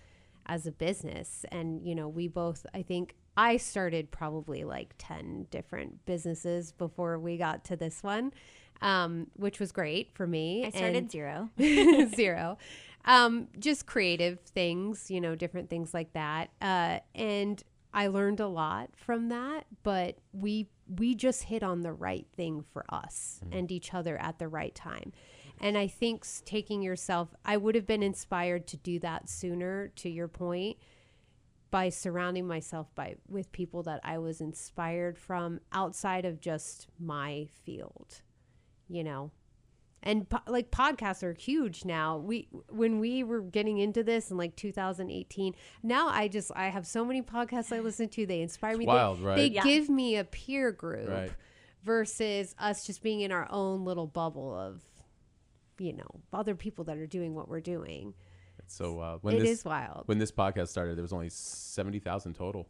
as 0.46 0.66
a 0.66 0.72
business. 0.72 1.46
And 1.52 1.88
you 1.88 1.96
know 1.96 2.08
we 2.08 2.28
both 2.28 2.66
i 2.74 2.82
think 2.82 3.16
i 3.38 3.58
started 3.58 4.12
probably 4.12 4.64
like 4.64 4.94
10 4.98 5.48
different 5.52 6.06
businesses 6.06 6.72
before 6.72 7.20
we 7.20 7.38
got 7.38 7.64
to 7.66 7.76
this 7.76 8.04
one 8.04 8.34
um, 8.82 9.28
which 9.36 9.60
was 9.60 9.72
great 9.72 10.12
for 10.14 10.26
me 10.28 10.66
I 10.66 10.70
started 10.70 10.96
and- 10.98 11.12
zero. 11.12 11.50
zero. 12.16 12.58
Um, 13.06 13.48
just 13.58 13.86
creative 13.86 14.40
things 14.42 15.10
you 15.10 15.22
know 15.22 15.36
different 15.36 15.70
things 15.70 15.94
like 15.94 16.14
that. 16.14 16.50
Uh, 16.62 17.00
and 17.16 17.64
i 17.92 18.06
learned 18.06 18.40
a 18.40 18.48
lot 18.48 18.92
from 18.96 19.30
that 19.30 19.66
but 19.82 20.20
we 20.32 20.70
we 21.00 21.16
just 21.16 21.44
hit 21.46 21.64
on 21.64 21.82
the 21.82 21.92
right 21.92 22.28
thing 22.38 22.64
for 22.72 22.86
us 22.90 23.40
and 23.52 23.72
each 23.72 23.96
other 23.96 24.16
at 24.22 24.38
the 24.38 24.48
right 24.48 24.76
time. 24.76 25.12
And 25.60 25.76
i 25.78 25.88
think 25.88 26.24
taking 26.46 26.84
yourself 26.84 27.34
i 27.44 27.58
would 27.58 27.74
have 27.74 27.88
been 27.88 28.04
inspired 28.04 28.68
to 28.68 28.78
do 28.78 29.00
that 29.00 29.28
sooner 29.28 29.88
to 29.96 30.08
your 30.10 30.28
point 30.28 30.78
by 31.72 31.90
surrounding 31.90 32.46
myself 32.48 32.94
by 32.96 33.16
with 33.28 33.52
people 33.52 33.82
that 33.84 34.00
i 34.04 34.18
was 34.20 34.40
inspired 34.40 35.18
from 35.18 35.60
outside 35.74 36.26
of 36.26 36.40
just 36.40 36.88
my 37.00 37.48
field 37.66 38.22
you 38.90 39.04
know 39.04 39.32
and 40.02 40.30
po- 40.30 40.40
like 40.48 40.72
podcasts 40.72 41.24
are 41.24 41.34
huge 41.34 41.84
now 41.86 42.18
we 42.18 42.48
when 42.70 43.00
we 43.00 43.24
were 43.24 43.42
getting 43.42 43.78
into 43.80 44.02
this 44.04 44.32
in 44.32 44.38
like 44.38 44.56
2018 44.56 45.54
now 45.84 46.08
i 46.10 46.28
just 46.28 46.52
i 46.56 46.68
have 46.70 46.88
so 46.88 47.04
many 47.06 47.22
podcasts 47.22 47.72
i 47.76 47.80
listen 47.80 48.08
to 48.10 48.26
they 48.26 48.42
inspire 48.42 48.78
me 48.78 48.86
They- 48.86 48.88
wild, 48.92 49.20
they, 49.20 49.24
right? 49.26 49.52
Yeah. 49.52 49.64
give 49.64 49.90
me 49.90 50.16
a 50.18 50.24
peer 50.24 50.72
group 50.72 51.10
Right. 51.10 51.32
versus 51.84 52.56
us 52.60 52.86
just 52.86 53.04
being 53.04 53.22
in 53.22 53.32
our 53.32 53.48
own 53.52 53.86
little 53.86 54.08
bubble 54.08 54.58
of 54.58 54.82
you 55.80 55.94
know 55.94 56.22
other 56.34 56.56
people 56.56 56.86
that 56.86 56.98
are 56.98 57.08
doing 57.08 57.36
what 57.36 57.48
we're 57.50 57.62
doing 57.62 58.14
It's 58.60 58.76
so 58.76 58.94
wild. 58.94 59.24
When 59.24 59.36
It 59.36 59.40
this 59.40 59.60
is 59.60 59.66
wild 59.66 60.04
when 60.08 60.18
this 60.18 60.32
podcast 60.32 60.68
started, 60.70 60.96
there 60.98 61.02
was 61.04 61.14
only 61.14 61.30
seventy 61.30 62.00
thousand 62.00 62.34
total. 62.36 62.68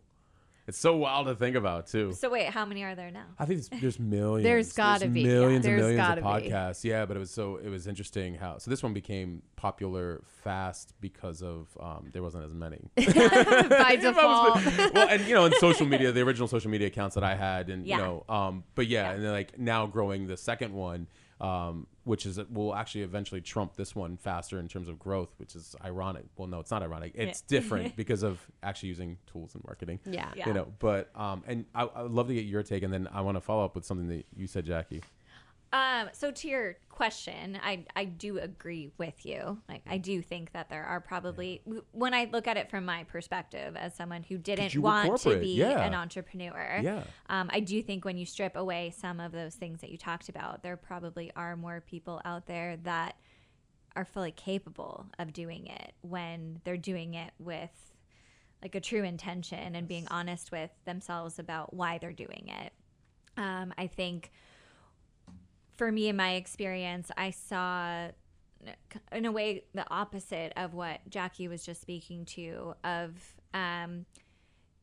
It's 0.69 0.77
so 0.77 0.95
wild 0.95 1.25
to 1.25 1.33
think 1.35 1.55
about 1.55 1.87
too. 1.87 2.13
So 2.13 2.29
wait, 2.29 2.45
how 2.49 2.63
many 2.63 2.83
are 2.83 2.93
there 2.93 3.09
now? 3.09 3.25
I 3.39 3.45
think 3.45 3.61
there's, 3.67 3.81
there's 3.81 3.99
millions. 3.99 4.43
There's 4.43 4.73
gotta 4.73 5.07
be, 5.07 5.21
yeah. 5.21 5.27
millions 5.27 5.65
There's 5.65 5.81
and 5.83 5.95
millions 5.95 6.17
of 6.19 6.23
gotta 6.23 6.41
be. 6.41 6.49
podcasts. 6.49 6.83
Yeah, 6.83 7.05
but 7.07 7.17
it 7.17 7.19
was 7.19 7.31
so 7.31 7.57
it 7.57 7.69
was 7.69 7.87
interesting 7.87 8.35
how 8.35 8.59
so 8.59 8.69
this 8.69 8.83
one 8.83 8.93
became 8.93 9.41
popular 9.55 10.21
fast 10.43 10.93
because 11.01 11.41
of 11.41 11.75
um, 11.79 12.09
there 12.13 12.21
wasn't 12.21 12.45
as 12.45 12.53
many. 12.53 12.89
by 12.95 13.95
default 13.99 14.63
well, 14.93 15.09
and 15.09 15.25
you 15.27 15.33
know, 15.33 15.45
in 15.45 15.53
social 15.59 15.87
media, 15.87 16.11
the 16.11 16.21
original 16.21 16.47
social 16.47 16.69
media 16.69 16.87
accounts 16.87 17.15
that 17.15 17.23
I 17.23 17.35
had, 17.35 17.69
and 17.69 17.85
Yeah. 17.85 17.97
you 17.97 18.01
know, 18.03 18.23
um, 18.29 18.63
but 18.75 18.85
yeah, 18.87 19.09
Yeah. 19.09 19.11
and 19.15 19.23
then 19.25 19.31
like 19.31 19.57
now 19.57 19.87
growing 19.87 20.27
the 20.27 20.37
second 20.37 20.73
one, 20.73 21.07
um, 21.41 21.87
which 22.09 22.25
is 22.25 22.39
will 22.49 22.73
actually 22.73 23.03
eventually 23.03 23.39
trump 23.39 23.75
this 23.75 23.95
one 23.95 24.17
faster 24.17 24.59
in 24.59 24.67
terms 24.67 24.89
of 24.89 24.97
growth, 24.97 25.29
which 25.37 25.55
is 25.55 25.75
ironic. 25.85 26.25
Well, 26.37 26.47
no, 26.47 26.59
it's 26.59 26.71
not 26.71 26.81
ironic. 26.81 27.11
It's 27.13 27.41
different 27.41 27.95
because 27.95 28.23
of 28.23 28.39
actually 28.63 28.89
using 28.89 29.19
tools 29.31 29.53
and 29.53 29.63
marketing. 29.63 29.99
Yeah. 30.09 30.31
Yeah. 30.35 30.47
You 30.47 30.53
know, 30.55 30.73
but 30.79 31.11
um, 31.15 31.43
and 31.45 31.65
I, 31.75 31.83
I 31.83 32.01
would 32.01 32.11
love 32.11 32.27
to 32.29 32.33
get 32.33 32.45
your 32.45 32.63
take, 32.63 32.81
and 32.81 32.91
then 32.91 33.07
I 33.13 33.21
want 33.21 33.37
to 33.37 33.41
follow 33.41 33.63
up 33.63 33.75
with 33.75 33.85
something 33.85 34.07
that 34.07 34.25
you 34.35 34.47
said, 34.47 34.65
Jackie. 34.65 35.03
Um, 35.71 36.09
so 36.13 36.31
to 36.31 36.47
your 36.47 36.77
question, 36.89 37.59
I 37.63 37.85
I 37.95 38.05
do 38.05 38.39
agree 38.39 38.91
with 38.97 39.25
you. 39.25 39.59
Like 39.69 39.83
I 39.87 39.99
do 39.99 40.21
think 40.21 40.51
that 40.53 40.69
there 40.69 40.83
are 40.83 40.99
probably 40.99 41.61
when 41.91 42.13
I 42.13 42.27
look 42.31 42.47
at 42.47 42.57
it 42.57 42.69
from 42.71 42.85
my 42.85 43.03
perspective 43.03 43.75
as 43.75 43.93
someone 43.93 44.23
who 44.23 44.37
didn't 44.37 44.75
want 44.77 45.21
to 45.21 45.37
be 45.37 45.55
yeah. 45.55 45.83
an 45.83 45.93
entrepreneur. 45.93 46.79
Yeah. 46.81 47.03
Um, 47.29 47.49
I 47.53 47.59
do 47.59 47.83
think 47.83 48.03
when 48.03 48.17
you 48.17 48.25
strip 48.25 48.55
away 48.55 48.93
some 48.97 49.19
of 49.19 49.31
those 49.31 49.55
things 49.55 49.81
that 49.81 49.91
you 49.91 49.97
talked 49.97 50.29
about, 50.29 50.63
there 50.63 50.75
probably 50.75 51.31
are 51.35 51.55
more 51.55 51.81
people 51.81 52.19
out 52.25 52.47
there 52.47 52.77
that 52.83 53.15
are 53.95 54.05
fully 54.05 54.31
capable 54.31 55.05
of 55.19 55.33
doing 55.33 55.67
it 55.67 55.93
when 56.01 56.61
they're 56.63 56.77
doing 56.77 57.13
it 57.13 57.31
with 57.37 57.93
like 58.61 58.75
a 58.75 58.79
true 58.79 59.03
intention 59.03 59.75
and 59.75 59.87
being 59.87 60.07
honest 60.09 60.51
with 60.51 60.71
themselves 60.85 61.39
about 61.39 61.73
why 61.73 61.97
they're 61.97 62.11
doing 62.11 62.49
it. 62.63 62.73
Um, 63.37 63.73
I 63.77 63.87
think 63.87 64.31
for 65.79 65.93
me 65.93 66.09
in 66.09 66.17
my 66.17 66.33
experience, 66.33 67.09
I 67.15 67.31
saw 67.31 68.09
in 69.13 69.25
a 69.25 69.31
way 69.31 69.63
the 69.73 69.89
opposite 69.89 70.51
of 70.57 70.73
what 70.73 70.99
Jackie 71.09 71.47
was 71.47 71.65
just 71.65 71.79
speaking 71.79 72.25
to 72.25 72.75
of 72.83 73.13
um, 73.53 74.05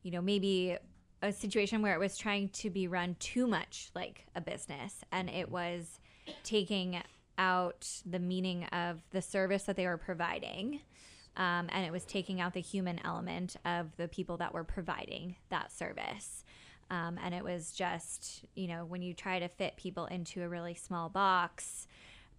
you 0.03 0.11
know, 0.11 0.23
maybe 0.23 0.79
a 1.21 1.33
situation 1.33 1.83
where 1.83 1.95
it 1.95 1.99
was 1.99 2.17
trying 2.17 2.49
to 2.49 2.71
be 2.71 2.89
run 2.89 3.15
too 3.21 3.47
much 3.47 3.91
like 3.95 4.25
a 4.35 4.41
business 4.41 5.03
and 5.13 5.29
it 5.29 5.51
was 5.51 6.01
taking 6.45 7.03
out 7.37 7.87
the 8.07 8.19
meaning 8.19 8.65
of 8.65 9.03
the 9.11 9.21
service 9.21 9.65
that 9.65 9.77
they 9.77 9.87
were 9.87 9.99
providing. 9.99 10.81
Um, 11.37 11.69
and 11.73 11.85
it 11.85 11.93
was 11.93 12.07
taking 12.07 12.41
out 12.41 12.55
the 12.55 12.63
human 12.63 12.99
element 13.05 13.57
of 13.67 13.95
the 13.99 14.09
people 14.09 14.39
that 14.39 14.55
were 14.55 14.65
providing 14.65 15.37
that 15.51 15.71
service. 15.71 16.43
Um, 16.91 17.19
and 17.23 17.35
it 17.35 17.43
was 17.43 17.73
just, 17.73 18.45
you 18.55 18.69
know, 18.69 18.85
when 18.85 19.03
you 19.03 19.13
try 19.13 19.39
to 19.39 19.49
fit 19.49 19.77
people 19.77 20.07
into 20.07 20.43
a 20.43 20.49
really 20.49 20.75
small 20.75 21.09
box, 21.09 21.89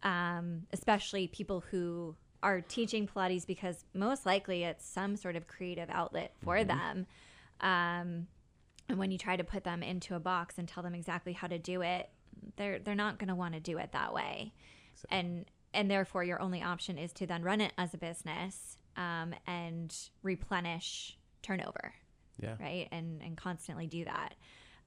um, 0.04 0.64
especially 0.72 1.28
people 1.28 1.64
who 1.70 2.16
are 2.44 2.62
teaching 2.62 3.08
Pilates 3.08 3.46
because 3.46 3.84
most 3.94 4.26
likely 4.26 4.64
it's 4.64 4.86
some 4.86 5.16
sort 5.16 5.36
of 5.36 5.48
creative 5.48 5.90
outlet 5.90 6.34
for 6.44 6.64
them. 6.64 7.08
Um, 7.62 8.28
and 8.90 8.98
when 8.98 9.12
you 9.12 9.18
try 9.18 9.36
to 9.36 9.44
put 9.44 9.64
them 9.64 9.84
into 9.84 10.16
a 10.16 10.20
box 10.20 10.58
and 10.58 10.68
tell 10.68 10.84
them 10.84 10.96
exactly 10.96 11.34
how 11.34 11.48
to 11.48 11.60
do 11.60 11.82
it, 11.82 12.10
they're 12.56 12.80
they're 12.80 12.96
not 12.96 13.18
going 13.18 13.28
to 13.28 13.36
want 13.36 13.56
to 13.56 13.60
do 13.60 13.78
it 13.78 13.92
that 13.92 14.14
way. 14.14 14.54
And 15.10 15.46
and 15.74 15.92
therefore 15.92 16.24
your 16.24 16.42
only 16.42 16.62
option 16.62 16.98
is 16.98 17.12
to 17.14 17.28
then 17.28 17.44
run 17.44 17.60
it 17.60 17.74
as 17.78 17.94
a 17.94 17.98
business 17.98 18.78
um, 18.96 19.34
and 19.46 19.94
replenish 20.24 21.18
turnover 21.42 21.94
Yeah. 22.40 22.56
right? 22.60 22.88
And 22.92 23.22
and 23.22 23.38
constantly 23.38 23.88
do 23.88 24.06
that. 24.06 24.36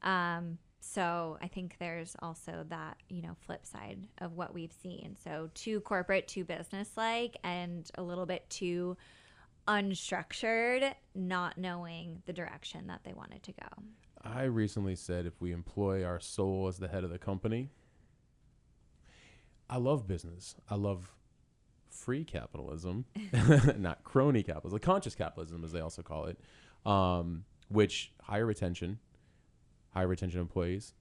Um 0.02 0.58
so 0.82 1.36
i 1.42 1.46
think 1.46 1.76
there's 1.78 2.16
also 2.22 2.64
that 2.70 2.96
you 3.10 3.20
know 3.20 3.36
flip 3.44 3.66
side 3.66 4.06
of 4.18 4.32
what 4.32 4.54
we've 4.54 4.72
seen. 4.72 5.16
So 5.22 5.50
too 5.54 5.80
corporate 5.80 6.26
too 6.26 6.44
business 6.44 6.90
like 6.96 7.36
and 7.44 7.90
a 7.96 8.02
little 8.02 8.26
bit 8.26 8.48
too 8.48 8.96
unstructured 9.68 10.94
not 11.14 11.58
knowing 11.58 12.22
the 12.26 12.32
direction 12.32 12.86
that 12.86 13.00
they 13.04 13.12
wanted 13.12 13.42
to 13.42 13.52
go. 13.52 13.68
I 14.22 14.44
recently 14.44 14.96
said 14.96 15.26
if 15.26 15.40
we 15.40 15.52
employ 15.52 16.04
our 16.04 16.20
soul 16.20 16.66
as 16.68 16.78
the 16.78 16.88
head 16.88 17.04
of 17.04 17.10
the 17.10 17.18
company, 17.18 17.70
I 19.68 19.76
love 19.78 20.06
business. 20.06 20.56
I 20.68 20.74
love 20.74 21.14
free 21.88 22.24
capitalism, 22.24 23.04
not 23.78 24.04
crony 24.04 24.42
capitalism, 24.42 24.78
conscious 24.80 25.14
capitalism, 25.14 25.64
as 25.64 25.72
they 25.72 25.80
also 25.80 26.02
call 26.02 26.26
it, 26.26 26.38
um, 26.86 27.44
which 27.68 28.12
higher 28.22 28.46
retention, 28.46 28.98
higher 29.92 30.08
retention 30.08 30.40
employees, 30.40 30.94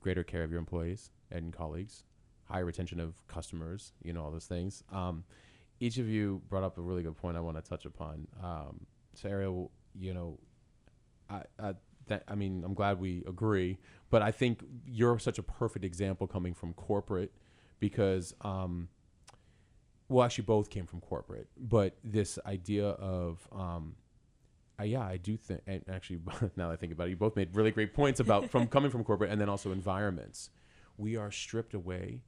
greater 0.00 0.22
care 0.22 0.42
of 0.42 0.50
your 0.50 0.58
employees 0.58 1.10
and 1.30 1.52
colleagues, 1.52 2.04
higher 2.44 2.64
retention 2.64 3.00
of 3.00 3.26
customers, 3.26 3.92
you 4.02 4.12
know, 4.12 4.22
all 4.22 4.30
those 4.30 4.46
things. 4.46 4.84
Um, 4.92 5.24
each 5.80 5.98
of 5.98 6.08
you 6.08 6.42
brought 6.48 6.62
up 6.62 6.78
a 6.78 6.80
really 6.80 7.02
good 7.02 7.16
point 7.16 7.36
I 7.36 7.40
want 7.40 7.56
to 7.56 7.62
touch 7.62 7.84
upon. 7.84 8.26
Um, 8.42 8.86
so, 9.14 9.28
Ariel, 9.28 9.70
you 9.98 10.14
know, 10.14 10.38
I, 11.28 11.42
I, 11.58 11.74
that, 12.06 12.24
I 12.28 12.34
mean, 12.34 12.62
I'm 12.64 12.74
glad 12.74 13.00
we 13.00 13.24
agree, 13.26 13.78
but 14.10 14.22
I 14.22 14.30
think 14.30 14.64
you're 14.86 15.18
such 15.18 15.38
a 15.38 15.42
perfect 15.42 15.84
example 15.84 16.26
coming 16.26 16.54
from 16.54 16.74
corporate 16.74 17.32
because, 17.80 18.34
um, 18.42 18.88
well, 20.08 20.24
actually, 20.24 20.44
both 20.44 20.70
came 20.70 20.86
from 20.86 21.00
corporate, 21.00 21.48
but 21.56 21.96
this 22.04 22.38
idea 22.46 22.88
of, 22.88 23.48
um, 23.52 23.96
uh, 24.80 24.84
yeah, 24.84 25.02
I 25.02 25.16
do 25.16 25.36
think, 25.36 25.60
and 25.66 25.82
actually, 25.88 26.20
now 26.56 26.68
that 26.68 26.72
I 26.72 26.76
think 26.76 26.92
about 26.92 27.06
it, 27.06 27.10
you 27.10 27.16
both 27.16 27.36
made 27.36 27.54
really 27.54 27.70
great 27.70 27.94
points 27.94 28.20
about 28.20 28.50
from 28.50 28.66
coming 28.66 28.90
from 28.90 29.04
corporate 29.04 29.30
and 29.30 29.40
then 29.40 29.48
also 29.48 29.72
environments. 29.72 30.50
We 30.96 31.16
are 31.16 31.30
stripped 31.30 31.74
away 31.74 32.22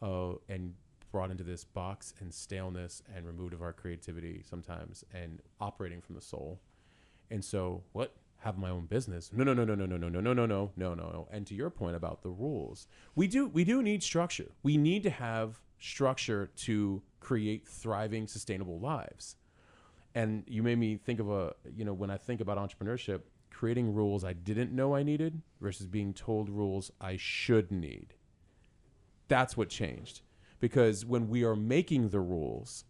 uh, 0.00 0.34
and 0.48 0.74
brought 1.10 1.30
into 1.30 1.44
this 1.44 1.64
box 1.64 2.14
and 2.20 2.32
staleness 2.32 3.02
and 3.14 3.26
removed 3.26 3.52
of 3.52 3.62
our 3.62 3.72
creativity 3.72 4.42
sometimes 4.48 5.04
and 5.12 5.40
operating 5.60 6.00
from 6.00 6.14
the 6.14 6.22
soul. 6.22 6.60
And 7.30 7.44
so, 7.44 7.82
what? 7.92 8.14
Have 8.38 8.58
my 8.58 8.70
own 8.70 8.86
business? 8.86 9.30
No, 9.32 9.44
no, 9.44 9.54
no, 9.54 9.64
no, 9.64 9.76
no, 9.76 9.86
no, 9.86 9.96
no, 9.96 10.08
no, 10.08 10.20
no, 10.20 10.32
no, 10.34 10.46
no, 10.46 10.70
no, 10.76 10.94
no. 10.94 11.28
And 11.30 11.46
to 11.46 11.54
your 11.54 11.70
point 11.70 11.94
about 11.94 12.22
the 12.22 12.28
rules, 12.30 12.88
we 13.14 13.28
do 13.28 13.46
we 13.46 13.62
do 13.62 13.84
need 13.84 14.02
structure. 14.02 14.50
We 14.64 14.76
need 14.76 15.04
to 15.04 15.10
have 15.10 15.60
structure 15.78 16.50
to 16.56 17.02
create 17.20 17.68
thriving, 17.68 18.26
sustainable 18.26 18.80
lives. 18.80 19.36
And 20.14 20.44
you 20.46 20.62
made 20.62 20.78
me 20.78 20.96
think 20.96 21.20
of 21.20 21.30
a, 21.30 21.54
you 21.74 21.84
know, 21.84 21.94
when 21.94 22.10
I 22.10 22.16
think 22.16 22.40
about 22.40 22.58
entrepreneurship, 22.58 23.22
creating 23.50 23.94
rules 23.94 24.24
I 24.24 24.32
didn't 24.32 24.72
know 24.72 24.94
I 24.94 25.02
needed 25.02 25.40
versus 25.60 25.86
being 25.86 26.12
told 26.12 26.48
rules 26.48 26.90
I 27.00 27.16
should 27.16 27.70
need. 27.70 28.14
That's 29.28 29.56
what 29.56 29.68
changed. 29.68 30.22
Because 30.60 31.04
when 31.04 31.28
we 31.28 31.44
are 31.44 31.56
making 31.56 32.10
the 32.10 32.20
rules 32.20 32.84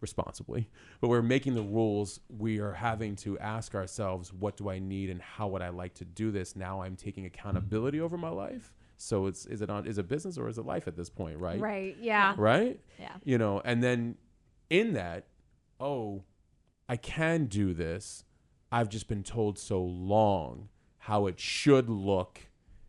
responsibly, 0.00 0.68
but 1.00 1.08
we're 1.08 1.22
making 1.22 1.54
the 1.54 1.62
rules, 1.62 2.20
we 2.28 2.58
are 2.58 2.72
having 2.72 3.16
to 3.16 3.38
ask 3.38 3.74
ourselves, 3.74 4.32
what 4.32 4.56
do 4.56 4.68
I 4.70 4.78
need 4.78 5.10
and 5.10 5.20
how 5.20 5.48
would 5.48 5.62
I 5.62 5.70
like 5.70 5.94
to 5.94 6.04
do 6.04 6.30
this? 6.30 6.56
Now 6.56 6.82
I'm 6.82 6.96
taking 6.96 7.26
accountability 7.26 8.00
over 8.00 8.16
my 8.16 8.30
life. 8.30 8.72
So 8.98 9.26
it's 9.26 9.44
is 9.46 9.60
it 9.60 9.68
on 9.68 9.86
is 9.86 9.98
it 9.98 10.08
business 10.08 10.38
or 10.38 10.48
is 10.48 10.56
it 10.56 10.64
life 10.64 10.88
at 10.88 10.96
this 10.96 11.10
point, 11.10 11.38
right? 11.38 11.60
Right. 11.60 11.96
Yeah. 12.00 12.34
Right? 12.38 12.80
yeah 12.98 13.12
you 13.24 13.38
know 13.38 13.60
and 13.64 13.82
then 13.82 14.16
in 14.70 14.94
that 14.94 15.26
oh 15.80 16.22
i 16.88 16.96
can 16.96 17.46
do 17.46 17.72
this. 17.74 18.24
I've 18.72 18.88
just 18.88 19.08
been 19.08 19.22
told 19.22 19.58
so 19.58 19.80
long 19.82 20.68
how 20.98 21.26
it 21.26 21.38
should 21.38 21.88
look 21.88 22.40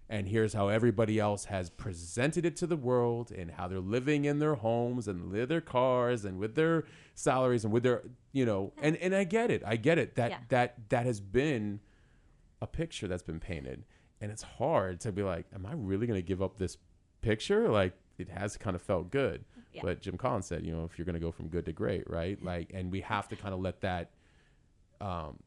and 0.10 0.28
here's 0.28 0.54
how 0.54 0.70
everybody 0.70 1.20
else 1.20 1.46
has 1.46 1.70
presented 1.70 2.46
it 2.46 2.56
to 2.58 2.68
the 2.68 2.78
world 2.78 3.30
and 3.32 3.52
how 3.52 3.68
they're 3.68 3.80
living 3.80 4.26
in 4.26 4.40
their 4.40 4.56
homes 4.56 5.08
and 5.08 5.30
with 5.32 5.50
their 5.50 5.62
cars 5.62 6.24
and 6.26 6.40
with 6.40 6.56
their 6.56 6.86
salaries 7.14 7.64
and 7.66 7.74
with 7.74 7.84
their 7.84 8.04
you 8.32 8.46
know 8.46 8.72
and 8.82 8.96
and 8.98 9.14
i 9.14 9.24
get 9.24 9.52
it. 9.52 9.62
I 9.66 9.76
get 9.76 9.98
it. 9.98 10.16
That 10.16 10.32
Yeah. 10.32 10.38
that 10.50 10.90
that 10.90 11.06
has 11.06 11.20
been 11.20 11.80
a 12.62 12.68
picture 12.68 13.08
that's 13.08 13.24
been 13.24 13.40
painted 13.40 13.86
and 14.20 14.32
it's 14.32 14.44
hard 14.44 15.00
to 15.02 15.12
be 15.12 15.22
like 15.22 15.46
am 15.54 15.66
i 15.66 15.74
really 15.74 16.08
going 16.08 16.18
to 16.20 16.26
give 16.28 16.42
up 16.42 16.58
this 16.58 16.78
picture? 17.22 17.70
Like 17.70 17.94
it 18.18 18.30
has 18.30 18.58
kind 18.58 18.76
of 18.76 18.82
felt 18.82 19.12
good 19.12 19.46
Yeah. 19.78 19.84
but 19.84 20.02
jim 20.02 20.18
collins 20.18 20.46
said 20.46 20.66
you 20.66 20.72
know 20.76 20.84
if 20.84 20.98
you're 20.98 21.06
going 21.06 21.14
to 21.16 21.20
go 21.20 21.32
from 21.32 21.48
good 21.48 21.66
to 21.66 21.72
great 21.72 22.10
right 22.10 22.42
like 22.44 22.72
and 22.74 22.92
we 22.92 23.02
have 23.02 23.28
to 23.30 23.36
kind 23.36 23.54
of 23.54 23.60
let 23.62 23.82
that 23.82 24.12
um 25.02 25.38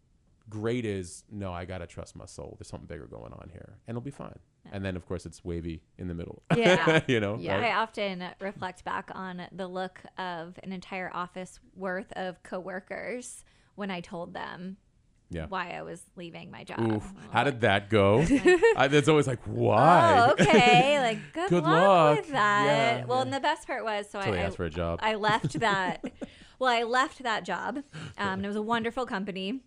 great 0.49 0.85
is 0.85 1.23
no 1.31 1.53
i 1.53 1.65
gotta 1.65 1.87
trust 1.87 2.17
my 2.17 2.27
soul 2.27 2.57
there's 2.59 2.69
something 2.69 2.87
bigger 2.87 3.07
going 3.07 3.33
on 3.33 3.49
here 3.53 3.75
and 3.87 3.95
it'll 3.97 4.01
be 4.01 4.11
fine 4.11 4.39
and 4.73 4.85
then 4.85 4.97
of 4.97 5.07
course 5.07 5.25
it's 5.27 5.45
wavy 5.45 5.81
in 5.99 6.09
the 6.09 6.15
middle 6.15 6.43
Yeah. 6.57 7.01
you 7.09 7.21
know 7.21 7.37
Yeah. 7.39 7.55
right? 7.57 7.65
I 7.73 7.77
often 7.77 8.25
reflect 8.41 8.85
back 8.85 9.11
on 9.15 9.43
the 9.53 9.67
look 9.69 10.01
of 10.19 10.59
an 10.63 10.73
entire 10.73 11.11
office 11.15 11.61
worth 11.75 12.13
of 12.13 12.43
coworkers 12.43 13.45
when 13.77 13.91
I 13.91 14.01
told 14.01 14.35
them 14.35 14.77
Yeah. 15.31 15.47
why 15.49 15.71
I 15.71 15.83
was 15.83 16.03
leaving 16.17 16.51
my 16.51 16.65
job. 16.65 16.81
Oof. 16.81 17.13
How 17.33 17.45
did 17.45 17.61
that 17.61 17.89
go? 17.89 18.19
I, 18.77 18.89
it's 18.91 19.09
always 19.09 19.27
like, 19.29 19.39
why? 19.47 20.27
Oh, 20.29 20.33
okay. 20.33 20.97
Like, 21.01 21.19
good, 21.33 21.49
Good 21.51 21.63
luck, 21.63 21.73
luck. 21.73 22.17
with 22.19 22.31
that. 22.33 22.65
Yeah, 22.67 23.05
well, 23.07 23.19
yeah. 23.19 23.23
and 23.23 23.33
the 23.33 23.41
best 23.41 23.67
part 23.67 23.85
was, 23.85 24.09
so 24.11 24.19
Until 24.19 24.35
I, 24.35 24.39
asked 24.39 24.57
for 24.57 24.65
a 24.65 24.71
job. 24.71 24.99
I 25.03 25.15
left 25.15 25.53
that. 25.61 26.05
well, 26.59 26.71
I 26.71 26.83
left 26.83 27.23
that 27.23 27.45
job. 27.45 27.79
Um, 27.79 27.85
and 28.19 28.45
it 28.45 28.49
was 28.49 28.57
a 28.57 28.63
wonderful 28.63 29.07
company, 29.07 29.61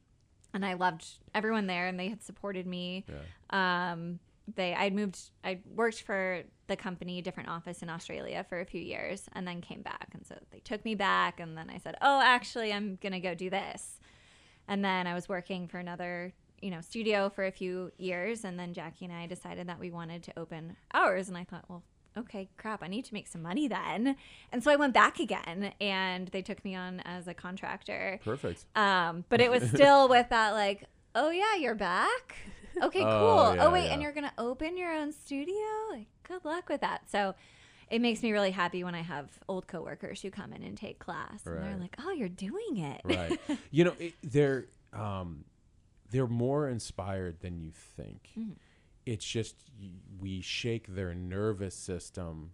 and 0.53 0.65
I 0.65 0.73
loved 0.73 1.05
everyone 1.33 1.67
there, 1.67 1.87
and 1.87 1.99
they 1.99 2.09
had 2.09 2.21
supported 2.21 2.67
me. 2.67 3.05
Um, 3.49 4.19
they, 4.55 4.73
I'd 4.73 4.93
moved, 4.93 5.19
I 5.43 5.59
worked 5.73 6.01
for 6.03 6.43
the 6.67 6.75
company, 6.75 7.21
different 7.21 7.49
office 7.49 7.81
in 7.81 7.89
Australia 7.89 8.45
for 8.47 8.59
a 8.59 8.65
few 8.65 8.81
years, 8.81 9.27
and 9.33 9.47
then 9.47 9.61
came 9.61 9.81
back, 9.81 10.09
and 10.13 10.25
so 10.25 10.35
they 10.51 10.59
took 10.59 10.83
me 10.85 10.95
back, 10.95 11.39
and 11.39 11.57
then 11.57 11.69
I 11.69 11.77
said, 11.77 11.95
oh, 12.01 12.21
actually, 12.21 12.71
I'm 12.73 12.97
gonna 13.01 13.19
go 13.21 13.33
do 13.33 13.49
this, 13.49 13.99
and 14.67 14.83
then 14.83 15.07
I 15.07 15.13
was 15.13 15.27
working 15.29 15.67
for 15.67 15.77
another. 15.79 16.33
You 16.61 16.71
know, 16.71 16.79
studio 16.79 17.29
for 17.29 17.45
a 17.45 17.51
few 17.51 17.91
years, 17.97 18.45
and 18.45 18.57
then 18.57 18.73
Jackie 18.73 19.03
and 19.03 19.13
I 19.13 19.27
decided 19.27 19.67
that 19.67 19.79
we 19.81 19.91
wanted 19.91 20.23
to 20.23 20.39
open 20.39 20.77
ours, 20.93 21.27
and 21.27 21.37
I 21.37 21.43
thought, 21.43 21.65
well, 21.67 21.83
okay, 22.17 22.47
crap, 22.55 22.81
I 22.81 22.87
need 22.87 23.03
to 23.03 23.13
make 23.13 23.27
some 23.27 23.41
money 23.41 23.67
then. 23.67 24.15
And 24.49 24.63
so 24.63 24.71
I 24.71 24.77
went 24.77 24.93
back 24.93 25.19
again 25.19 25.73
and 25.81 26.29
they 26.29 26.41
took 26.41 26.63
me 26.63 26.73
on 26.73 27.01
as 27.01 27.27
a 27.27 27.33
contractor. 27.33 28.17
Perfect. 28.23 28.63
Um, 28.77 29.25
but 29.27 29.41
it 29.41 29.51
was 29.51 29.67
still 29.71 30.07
with 30.07 30.29
that, 30.29 30.51
like, 30.51 30.85
oh, 31.15 31.31
yeah, 31.31 31.55
you're 31.59 31.75
back. 31.75 32.35
Okay, 32.81 33.01
cool. 33.01 33.09
Oh, 33.09 33.57
Oh, 33.59 33.69
wait, 33.69 33.87
yeah. 33.87 33.93
and 33.93 34.01
you're 34.01 34.13
going 34.13 34.23
to 34.23 34.33
open 34.37 34.77
your 34.77 34.93
own 34.93 35.11
studio? 35.11 35.55
Like, 35.91 36.07
good 36.25 36.45
luck 36.45 36.69
with 36.69 36.79
that. 36.79 37.09
So 37.11 37.35
it 37.89 38.01
makes 38.01 38.21
me 38.23 38.31
really 38.31 38.51
happy 38.51 38.83
when 38.83 38.95
I 38.95 39.01
have 39.01 39.29
old 39.47 39.67
coworkers 39.67 40.21
who 40.21 40.31
come 40.31 40.53
in 40.53 40.63
and 40.63 40.77
take 40.77 40.99
class 40.99 41.45
and 41.45 41.63
they're 41.63 41.77
like, 41.77 41.95
oh, 42.03 42.11
you're 42.11 42.29
doing 42.29 42.77
it. 42.77 43.01
right 43.03 43.39
you 43.71 43.83
know 43.83 43.93
it, 43.99 44.13
they're 44.23 44.65
um 44.93 45.45
they're 46.11 46.27
more 46.27 46.67
inspired 46.69 47.39
than 47.41 47.59
you 47.59 47.71
think 47.71 48.29
Mm-hmm. 48.37 48.51
it's 49.05 49.25
just 49.25 49.55
we 50.19 50.41
shake 50.41 50.87
their 50.95 51.13
nervous 51.13 51.75
system 51.75 52.51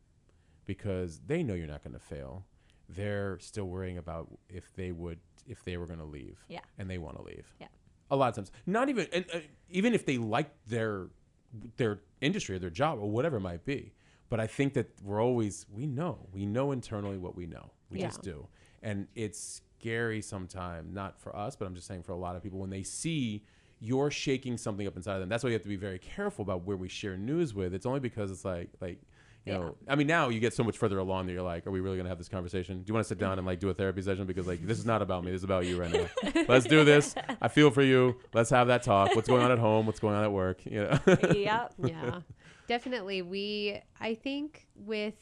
because 0.65 1.19
they 1.25 1.43
know 1.43 1.53
you're 1.53 1.67
not 1.67 1.83
going 1.83 1.93
to 1.93 1.99
fail 1.99 2.45
they're 2.87 3.37
still 3.39 3.65
worrying 3.65 3.97
about 3.97 4.27
if 4.49 4.73
they 4.75 4.91
would 4.91 5.19
if 5.47 5.63
they 5.63 5.77
were 5.77 5.85
going 5.85 5.99
to 5.99 6.05
leave 6.05 6.37
Yeah. 6.47 6.61
and 6.77 6.89
they 6.89 6.97
want 6.97 7.17
to 7.17 7.23
leave 7.23 7.53
Yeah. 7.59 7.67
a 8.11 8.15
lot 8.15 8.29
of 8.29 8.35
times 8.35 8.51
not 8.65 8.89
even 8.89 9.07
and, 9.13 9.25
uh, 9.33 9.39
even 9.69 9.93
if 9.93 10.05
they 10.05 10.17
like 10.17 10.49
their 10.67 11.07
their 11.77 11.99
industry 12.21 12.55
or 12.55 12.59
their 12.59 12.69
job 12.69 12.99
or 12.99 13.09
whatever 13.09 13.37
it 13.37 13.41
might 13.41 13.65
be 13.65 13.93
but 14.29 14.39
i 14.39 14.47
think 14.47 14.73
that 14.73 14.87
we're 15.03 15.21
always 15.21 15.65
we 15.73 15.85
know 15.85 16.27
we 16.31 16.45
know 16.45 16.71
internally 16.71 17.17
what 17.17 17.35
we 17.35 17.45
know. 17.45 17.71
We 17.89 17.99
Yeah. 17.99 18.07
just 18.07 18.21
do. 18.21 18.47
And 18.83 19.07
it's 19.15 19.61
scary 19.79 20.21
sometimes 20.21 20.93
not 20.93 21.19
for 21.19 21.35
us 21.35 21.55
but 21.55 21.65
i'm 21.65 21.73
just 21.75 21.87
saying 21.87 22.03
for 22.03 22.11
a 22.11 22.17
lot 22.17 22.35
of 22.35 22.43
people 22.43 22.59
when 22.59 22.69
they 22.69 22.83
see 22.83 23.43
you're 23.81 24.11
shaking 24.11 24.57
something 24.57 24.85
up 24.87 24.97
inside 24.97 25.13
of 25.13 25.19
them. 25.21 25.29
That's 25.29 25.41
why 25.41 25.51
you 25.51 25.53
have 25.53 25.61
to 25.63 25.69
be 25.69 25.77
very 25.77 25.99
careful 25.99 26.43
about 26.43 26.65
where 26.65 26.75
we 26.75 26.89
share 26.89 27.15
news 27.15 27.53
with. 27.53 27.73
It's 27.73 27.85
only 27.85 28.01
because 28.01 28.29
it's 28.29 28.43
like 28.43 28.69
like 28.81 28.99
you 29.45 29.53
know 29.53 29.73
i 29.87 29.95
mean 29.95 30.05
now 30.05 30.27
you 30.27 30.41
get 30.41 30.53
so 30.53 30.65
much 30.65 30.77
further 30.77 30.97
along 30.97 31.25
that 31.25 31.31
you're 31.31 31.41
like 31.41 31.65
are 31.65 31.71
we 31.71 31.79
really 31.79 31.95
going 31.95 32.03
to 32.03 32.09
have 32.09 32.17
this 32.17 32.27
conversation? 32.27 32.79
Do 32.79 32.83
you 32.87 32.93
want 32.93 33.05
to 33.05 33.07
sit 33.07 33.17
down 33.19 33.37
and 33.37 33.47
like 33.47 33.61
do 33.61 33.69
a 33.69 33.73
therapy 33.73 34.01
session? 34.01 34.25
Because 34.25 34.47
like 34.47 34.61
this 34.67 34.77
is 34.79 34.85
not 34.85 35.01
about 35.01 35.23
me. 35.23 35.31
This 35.31 35.39
is 35.39 35.43
about 35.45 35.65
you 35.65 35.79
right 35.79 35.93
now. 35.93 36.43
Let's 36.49 36.65
do 36.65 36.83
this. 36.83 37.15
I 37.41 37.47
feel 37.47 37.71
for 37.71 37.81
you. 37.81 38.17
Let's 38.33 38.49
have 38.49 38.67
that 38.67 38.83
talk. 38.83 39.15
What's 39.15 39.29
going 39.29 39.41
on 39.41 39.51
at 39.51 39.59
home? 39.59 39.85
What's 39.85 40.01
going 40.01 40.13
on 40.15 40.25
at 40.25 40.31
work? 40.33 40.65
You 40.65 40.81
know? 40.81 40.99
Yep. 41.33 41.73
yeah 41.85 42.19
definitely 42.69 43.23
we 43.23 43.81
i 43.99 44.13
think 44.13 44.67
with 44.75 45.15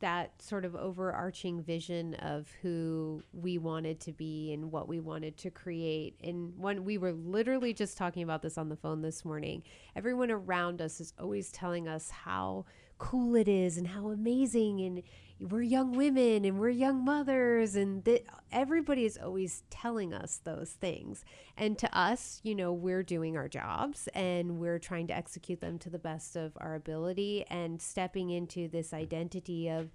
that 0.00 0.40
sort 0.40 0.64
of 0.64 0.74
overarching 0.74 1.62
vision 1.62 2.14
of 2.14 2.48
who 2.62 3.22
we 3.32 3.58
wanted 3.58 4.00
to 4.00 4.12
be 4.12 4.52
and 4.52 4.70
what 4.70 4.88
we 4.88 5.00
wanted 5.00 5.36
to 5.36 5.50
create 5.50 6.14
and 6.22 6.52
when 6.56 6.84
we 6.84 6.98
were 6.98 7.12
literally 7.12 7.72
just 7.72 7.96
talking 7.96 8.22
about 8.22 8.42
this 8.42 8.58
on 8.58 8.68
the 8.68 8.76
phone 8.76 9.02
this 9.02 9.24
morning. 9.24 9.62
Everyone 9.96 10.30
around 10.30 10.80
us 10.80 11.00
is 11.00 11.12
always 11.18 11.50
telling 11.50 11.88
us 11.88 12.10
how 12.10 12.66
cool 12.98 13.34
it 13.34 13.48
is 13.48 13.76
and 13.76 13.88
how 13.88 14.08
amazing 14.08 14.80
and 14.80 15.02
we're 15.40 15.62
young 15.62 15.92
women 15.92 16.44
and 16.44 16.58
we're 16.58 16.68
young 16.68 17.04
mothers 17.04 17.76
and 17.76 18.04
that 18.04 18.24
everybody 18.50 19.04
is 19.04 19.16
always 19.16 19.62
telling 19.70 20.12
us 20.12 20.40
those 20.42 20.70
things. 20.72 21.24
And 21.56 21.78
to 21.78 21.98
us 21.98 22.40
you 22.42 22.54
know 22.54 22.72
we're 22.72 23.04
doing 23.04 23.36
our 23.36 23.48
jobs 23.48 24.08
and 24.14 24.58
we're 24.58 24.80
trying 24.80 25.06
to 25.08 25.16
execute 25.16 25.60
them 25.60 25.78
to 25.80 25.90
the 25.90 25.98
best 25.98 26.36
of 26.36 26.52
our 26.56 26.74
ability 26.74 27.44
and 27.48 27.80
stepping 27.80 28.30
into 28.30 28.68
this 28.68 28.92
identity 28.92 29.68
of 29.68 29.90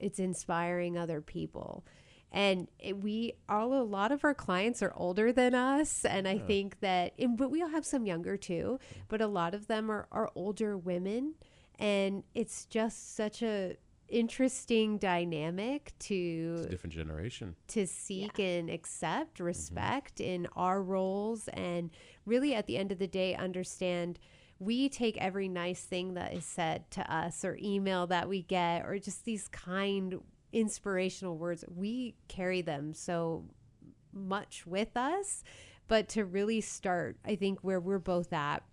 it's 0.00 0.18
inspiring 0.18 0.96
other 0.96 1.20
people. 1.20 1.84
And 2.30 2.68
it, 2.78 2.98
we 2.98 3.34
all 3.48 3.72
a 3.72 3.82
lot 3.82 4.12
of 4.12 4.24
our 4.24 4.34
clients 4.34 4.82
are 4.82 4.92
older 4.94 5.32
than 5.32 5.54
us 5.54 6.04
and 6.04 6.28
i 6.28 6.36
think 6.36 6.78
that 6.80 7.14
and, 7.18 7.38
but 7.38 7.50
we 7.50 7.62
all 7.62 7.70
have 7.70 7.86
some 7.86 8.04
younger 8.04 8.36
too 8.36 8.78
but 9.08 9.22
a 9.22 9.26
lot 9.26 9.54
of 9.54 9.66
them 9.66 9.90
are, 9.90 10.06
are 10.12 10.30
older 10.34 10.76
women 10.76 11.36
and 11.78 12.24
it's 12.34 12.64
just 12.66 13.16
such 13.16 13.42
a 13.42 13.76
interesting 14.08 14.96
dynamic 14.96 15.92
to 15.98 16.54
it's 16.56 16.66
a 16.66 16.70
different 16.70 16.94
generation. 16.94 17.54
to 17.68 17.86
seek 17.86 18.38
and 18.38 18.70
accept 18.70 19.34
mm-hmm. 19.34 19.44
respect 19.44 20.20
in 20.20 20.46
our 20.56 20.82
roles 20.82 21.48
and 21.48 21.90
really 22.24 22.54
at 22.54 22.66
the 22.66 22.78
end 22.78 22.90
of 22.90 22.98
the 22.98 23.06
day 23.06 23.34
understand 23.34 24.18
we 24.58 24.88
take 24.88 25.16
every 25.18 25.46
nice 25.46 25.82
thing 25.82 26.14
that 26.14 26.32
is 26.32 26.44
said 26.44 26.90
to 26.90 27.14
us 27.14 27.44
or 27.44 27.58
email 27.62 28.06
that 28.06 28.28
we 28.28 28.42
get 28.42 28.84
or 28.84 28.98
just 28.98 29.24
these 29.24 29.46
kind 29.48 30.18
inspirational 30.52 31.36
words 31.36 31.64
we 31.76 32.14
carry 32.28 32.62
them 32.62 32.94
so 32.94 33.44
much 34.12 34.66
with 34.66 34.96
us. 34.96 35.44
But 35.86 36.08
to 36.10 36.24
really 36.24 36.60
start 36.60 37.16
i 37.24 37.36
think 37.36 37.60
where 37.60 37.80
we're 37.80 37.98
both 37.98 38.32
at 38.32 38.62
and 38.62 38.68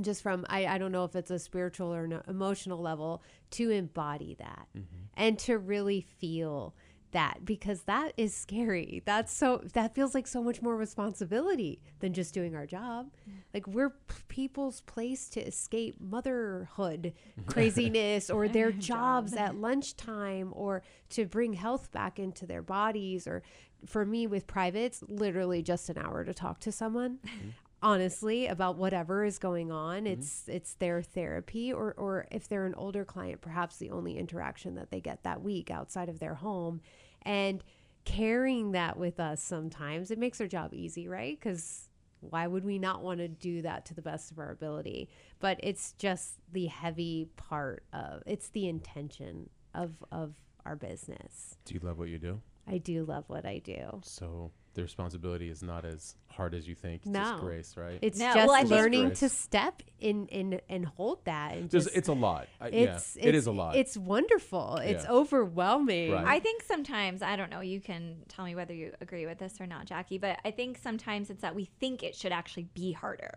just 0.00 0.22
from 0.22 0.44
I, 0.48 0.66
I 0.66 0.78
don't 0.78 0.92
know 0.92 1.04
if 1.04 1.16
it's 1.16 1.30
a 1.30 1.38
spiritual 1.38 1.92
or 1.94 2.04
an 2.04 2.20
emotional 2.28 2.80
level 2.80 3.22
to 3.52 3.70
embody 3.70 4.36
that 4.38 4.66
mm-hmm. 4.76 4.96
and 5.14 5.38
to 5.40 5.58
really 5.58 6.00
feel 6.00 6.74
that 7.12 7.44
because 7.44 7.82
that 7.82 8.12
is 8.16 8.34
scary. 8.34 9.02
That's 9.04 9.32
so 9.32 9.62
that 9.72 9.94
feels 9.94 10.14
like 10.14 10.26
so 10.26 10.42
much 10.42 10.60
more 10.60 10.76
responsibility 10.76 11.80
than 12.00 12.12
just 12.12 12.34
doing 12.34 12.54
our 12.54 12.66
job. 12.66 13.10
Like 13.54 13.66
we're 13.66 13.90
p- 13.90 14.14
people's 14.28 14.82
place 14.82 15.28
to 15.30 15.40
escape 15.40 15.96
motherhood 16.00 17.14
mm-hmm. 17.38 17.50
craziness 17.50 18.28
or 18.28 18.48
their 18.48 18.72
jobs 18.72 19.32
at 19.32 19.56
lunchtime 19.56 20.52
or 20.54 20.82
to 21.10 21.24
bring 21.24 21.54
health 21.54 21.90
back 21.92 22.18
into 22.18 22.46
their 22.46 22.62
bodies 22.62 23.26
or 23.26 23.42
for 23.86 24.04
me 24.04 24.26
with 24.26 24.46
privates 24.46 25.02
literally 25.08 25.62
just 25.62 25.88
an 25.88 25.96
hour 25.96 26.24
to 26.24 26.34
talk 26.34 26.60
to 26.60 26.72
someone 26.72 27.18
mm-hmm. 27.24 27.50
Honestly 27.82 28.46
about 28.46 28.76
whatever 28.76 29.24
is 29.24 29.38
going 29.38 29.70
on 29.70 29.98
mm-hmm. 30.04 30.14
it's 30.14 30.48
it's 30.48 30.74
their 30.74 31.02
therapy 31.02 31.72
or 31.72 31.94
or 31.96 32.26
if 32.30 32.48
they're 32.48 32.66
an 32.66 32.74
older 32.74 33.04
client 33.04 33.40
perhaps 33.40 33.76
the 33.76 33.90
only 33.90 34.18
interaction 34.18 34.74
that 34.74 34.90
they 34.90 35.00
get 35.00 35.22
that 35.22 35.42
week 35.42 35.70
outside 35.70 36.08
of 36.08 36.18
their 36.18 36.34
home. 36.34 36.80
And 37.22 37.62
carrying 38.04 38.72
that 38.72 38.96
with 38.96 39.20
us 39.20 39.42
sometimes 39.42 40.10
it 40.10 40.18
makes 40.18 40.40
our 40.40 40.46
job 40.46 40.72
easy 40.74 41.08
right? 41.08 41.40
Cuz 41.40 41.88
why 42.20 42.48
would 42.48 42.64
we 42.64 42.80
not 42.80 43.02
want 43.02 43.18
to 43.18 43.28
do 43.28 43.62
that 43.62 43.84
to 43.86 43.94
the 43.94 44.02
best 44.02 44.32
of 44.32 44.40
our 44.40 44.50
ability? 44.50 45.08
But 45.38 45.60
it's 45.62 45.92
just 45.92 46.40
the 46.52 46.66
heavy 46.66 47.28
part 47.36 47.84
of 47.92 48.22
it's 48.26 48.48
the 48.48 48.68
intention 48.68 49.50
of 49.74 50.02
of 50.10 50.34
our 50.64 50.74
business. 50.74 51.56
Do 51.64 51.74
you 51.74 51.80
love 51.80 51.98
what 51.98 52.08
you 52.08 52.18
do? 52.18 52.40
I 52.66 52.78
do 52.78 53.04
love 53.04 53.24
what 53.28 53.46
i 53.46 53.58
do. 53.58 54.00
So 54.02 54.50
the 54.78 54.84
responsibility 54.84 55.48
is 55.50 55.60
not 55.60 55.84
as 55.84 56.14
hard 56.28 56.54
as 56.54 56.68
you 56.68 56.74
think 56.76 57.02
it's 57.02 57.06
No. 57.10 57.18
just 57.20 57.40
grace 57.40 57.76
right 57.76 57.98
it's 58.00 58.16
No, 58.16 58.32
just 58.32 58.46
well, 58.48 58.66
learning 58.68 59.10
to 59.14 59.28
step 59.28 59.82
in 59.98 60.28
in 60.28 60.60
and 60.68 60.86
hold 60.86 61.24
that 61.24 61.54
and 61.54 61.68
just, 61.68 61.86
just 61.88 61.96
it's 61.96 62.06
a 62.06 62.12
lot 62.12 62.46
I, 62.60 62.68
it's, 62.68 63.16
yeah 63.16 63.28
it 63.28 63.34
it's 63.34 63.48
a 63.48 63.50
lot 63.52 63.74
It's 63.74 63.96
wonderful. 63.96 64.76
It's 64.76 65.02
Yeah. 65.02 65.10
overwhelming. 65.10 66.12
Right. 66.12 66.26
I 66.26 66.38
think 66.38 66.62
sometimes, 66.62 67.22
I 67.22 67.34
don't 67.34 67.50
know, 67.50 67.60
you 67.60 67.80
can 67.80 68.18
tell 68.28 68.44
me 68.44 68.54
whether 68.54 68.72
you 68.72 68.92
agree 69.00 69.26
with 69.26 69.38
this 69.38 69.60
or 69.60 69.66
not, 69.66 69.86
Jackie, 69.86 70.18
but 70.18 70.38
I 70.44 70.52
think 70.52 70.78
sometimes 70.78 71.28
it's 71.28 71.42
that 71.42 71.56
we 71.56 71.64
think 71.80 72.04
it 72.04 72.14
should 72.14 72.32
actually 72.32 72.68
be 72.74 72.92
harder 72.92 73.34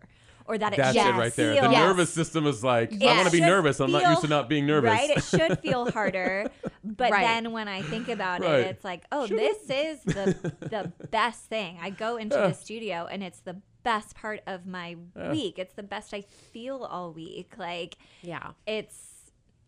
or 0.52 0.58
that 0.58 0.74
it 0.74 0.78
that's 0.78 0.98
should 0.98 1.08
it 1.08 1.18
right 1.18 1.36
there 1.36 1.54
feel 1.54 1.64
the 1.64 1.72
Yes. 1.72 1.88
nervous 1.88 2.14
system 2.14 2.46
is 2.46 2.64
like 2.64 2.92
i 3.02 3.06
want 3.06 3.26
to 3.26 3.32
be 3.32 3.38
should 3.40 3.46
nervous 3.46 3.80
i'm 3.80 3.92
not 3.92 4.04
used 4.10 4.22
to 4.22 4.28
not 4.28 4.50
being 4.50 4.66
nervous 4.66 4.90
Right? 4.92 5.10
It 5.10 5.24
should 5.24 5.60
feel 5.66 5.90
harder. 5.92 6.50
But 6.84 7.12
Right. 7.12 7.22
then 7.22 7.52
when 7.52 7.68
I 7.68 7.82
think 7.84 8.10
about 8.10 8.42
Right. 8.42 8.60
it, 8.62 8.68
it's 8.68 8.84
like, 8.84 9.04
oh, 9.12 9.28
this 9.28 9.58
is 9.70 10.02
the 10.04 10.36
the 10.60 10.92
best 11.10 11.46
thing. 11.46 11.78
I 11.82 11.90
go 11.92 12.18
into 12.18 12.36
the 12.36 12.54
studio 12.54 13.08
and 13.10 13.24
it's 13.24 13.40
the 13.40 13.58
best 13.84 14.16
part 14.16 14.42
of 14.48 14.66
my 14.66 14.96
week. 15.16 15.58
It's 15.60 15.74
the 15.74 15.84
best 15.84 16.14
I 16.14 16.22
feel 16.22 16.84
all 16.84 17.12
week. 17.14 17.54
Like 17.58 17.98
yeah. 18.22 18.52
it's 18.66 19.21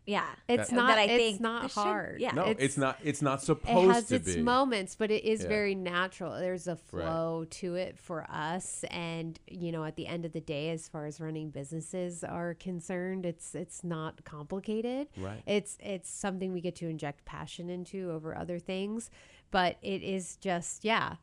yeah. 0.05 0.25
It's 0.49 0.69
That- 0.69 0.75
not 0.75 0.87
that 0.87 0.97
I 0.99 1.03
it's 1.03 1.23
think 1.23 1.41
not 1.41 1.63
this 1.63 1.73
should- 1.73 1.79
hard. 1.81 2.19
yeah. 2.21 2.31
no 2.33 2.43
it's, 2.57 2.77
not 2.77 2.97
it's 3.03 3.21
not 3.21 3.41
supposed. 3.41 3.69
It 3.69 3.81
supposed 3.81 3.93
has 3.95 4.07
to 4.07 4.15
its 4.15 4.35
be 4.35 4.41
moments, 4.41 4.95
but 4.95 5.11
it 5.11 5.23
is 5.23 5.41
Yeah. 5.43 5.47
very 5.49 5.75
natural. 5.75 6.33
There's 6.39 6.67
a 6.67 6.75
flow 6.75 7.45
to 7.49 7.75
it 7.75 7.97
for 7.97 8.25
us 8.29 8.83
and 8.91 9.39
you 9.47 9.71
know, 9.71 9.83
at 9.85 9.95
the 9.95 10.07
end 10.07 10.25
of 10.25 10.33
the 10.33 10.41
day 10.41 10.69
as 10.71 10.87
far 10.87 11.05
as 11.05 11.21
running 11.21 11.49
businesses 11.51 12.23
are 12.23 12.53
concerned, 12.53 13.25
it's 13.25 13.55
it's 13.55 13.83
not 13.83 14.23
complicated. 14.25 15.07
Right. 15.17 15.41
It's 15.45 15.77
it's 15.79 16.09
something 16.09 16.53
we 16.53 16.61
get 16.61 16.75
to 16.77 16.87
inject 16.89 17.23
passion 17.25 17.69
into 17.69 18.11
over 18.11 18.35
other 18.37 18.59
things, 18.59 19.09
but 19.51 19.77
it 19.81 20.01
is 20.03 20.35
just 20.37 20.83
yeah. 20.83 21.15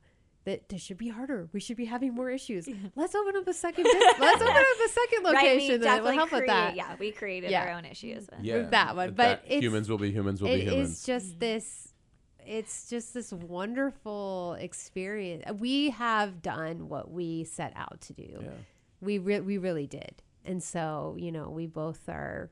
That 0.51 0.68
this 0.68 0.82
should 0.82 0.98
be 0.98 1.09
harder. 1.09 1.48
We 1.53 1.61
should 1.61 1.76
be 1.76 1.84
having 1.84 2.12
more 2.14 2.28
issues. 2.28 2.68
Let's 2.96 3.14
open 3.14 3.36
up 3.36 3.46
a 3.46 3.53
second. 3.55 3.84
Business. 3.84 4.03
Let's 4.18 4.42
open 4.42 4.57
up 4.57 4.64
a 4.84 4.88
second 4.88 5.24
Right, 5.24 5.34
location 5.34 5.80
that 5.82 6.03
will 6.03 6.11
definitely 6.12 6.16
help 6.16 6.32
with 6.32 6.46
that. 6.46 6.74
Yeah, 6.76 6.96
we 6.98 7.12
created 7.12 7.51
Yeah. 7.53 7.62
our 7.66 7.70
own 7.70 7.84
issues. 7.84 8.28
With. 8.30 8.40
yeah 8.44 8.62
that 8.62 8.96
one, 8.96 9.14
but 9.14 9.42
it's- 9.46 9.62
humans 9.62 9.88
will 9.88 9.98
be 9.98 10.11
humans 10.11 10.42
will 10.42 10.48
be 10.48 10.62
humans 10.62 10.90
is 10.98 11.07
just 11.07 11.38
this 11.38 11.94
it's 12.44 12.88
just 12.90 13.14
this 13.14 13.32
wonderful 13.32 14.57
experience 14.59 15.44
we 15.59 15.90
have 15.90 16.42
done 16.42 16.88
what 16.88 17.11
we 17.11 17.44
set 17.44 17.72
out 17.76 18.01
to 18.01 18.12
do 18.14 18.38
yeah 18.42 18.48
we 19.01 19.18
re- 19.18 19.40
we 19.40 19.59
really 19.59 19.86
did 19.86 20.22
and 20.44 20.62
so 20.62 21.14
you 21.18 21.30
know 21.30 21.51
we 21.51 21.66
both 21.66 22.09
are 22.09 22.51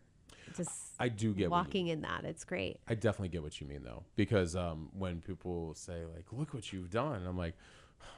just 0.56 0.70
i 1.00 1.08
do 1.08 1.32
get 1.32 1.50
what 1.50 1.56
you- 1.56 1.62
walking 1.64 1.88
in 1.88 2.02
that 2.02 2.24
it's 2.24 2.44
great 2.44 2.78
I 2.86 2.94
definitely 2.94 3.28
get 3.30 3.42
what 3.42 3.60
you 3.60 3.66
mean 3.66 3.82
though, 3.82 4.04
because 4.14 4.54
um, 4.56 4.88
when 4.92 5.20
people 5.20 5.74
say 5.74 6.04
like, 6.14 6.26
"Look 6.32 6.54
what 6.54 6.72
you've 6.72 6.90
done," 6.90 7.26
I'm 7.26 7.36
like, 7.36 7.54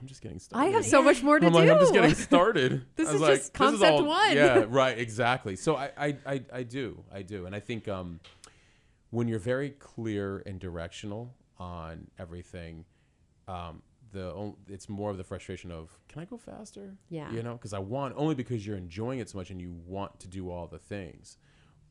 "I'm 0.01 0.07
just 0.07 0.22
getting 0.22 0.39
started." 0.39 0.66
i 0.66 0.70
have 0.70 0.85
so 0.85 1.03
much 1.03 1.22
more 1.22 1.39
to 1.39 1.47
I'm 1.47 1.53
do 1.53 1.59
like, 1.59 1.70
I'm 1.70 1.78
just 1.78 1.93
getting 1.93 2.14
started. 2.14 2.85
This 2.97 3.11
is 3.11 3.20
this 3.20 3.39
just 3.39 3.55
concept 3.55 3.93
all- 3.93 4.05
one. 4.05 4.37
Yeah, 4.37 4.64
right, 4.68 4.99
exactly. 4.99 5.57
So 5.57 5.76
I, 5.76 5.91
I, 5.97 6.16
I, 6.26 6.43
I 6.53 6.62
do, 6.62 7.05
I 7.12 7.22
do, 7.22 7.47
and 7.47 7.55
I 7.55 7.61
think 7.61 7.89
um, 7.89 8.20
when 9.11 9.28
you're 9.28 9.39
very 9.39 9.70
clear 9.70 10.43
and 10.47 10.59
directional 10.59 11.35
on 11.59 12.09
everything, 12.18 12.85
um, 13.49 13.83
the 14.12 14.55
it's 14.68 14.89
more 14.89 15.11
of 15.11 15.16
the 15.16 15.24
frustration 15.24 15.70
of 15.70 15.97
can 16.09 16.22
I 16.22 16.24
go 16.24 16.37
faster? 16.37 16.97
Yeah. 17.09 17.31
you 17.33 17.43
know, 17.43 17.53
because 17.53 17.72
I 17.72 17.78
want 17.78 18.14
only 18.16 18.35
because 18.35 18.66
you're 18.66 18.76
enjoying 18.76 19.18
it 19.20 19.31
so 19.31 19.39
much 19.39 19.51
and 19.51 19.61
you 19.61 19.72
want 19.87 20.18
to 20.20 20.28
do 20.28 20.51
all 20.51 20.66
the 20.66 20.78
things, 20.78 21.39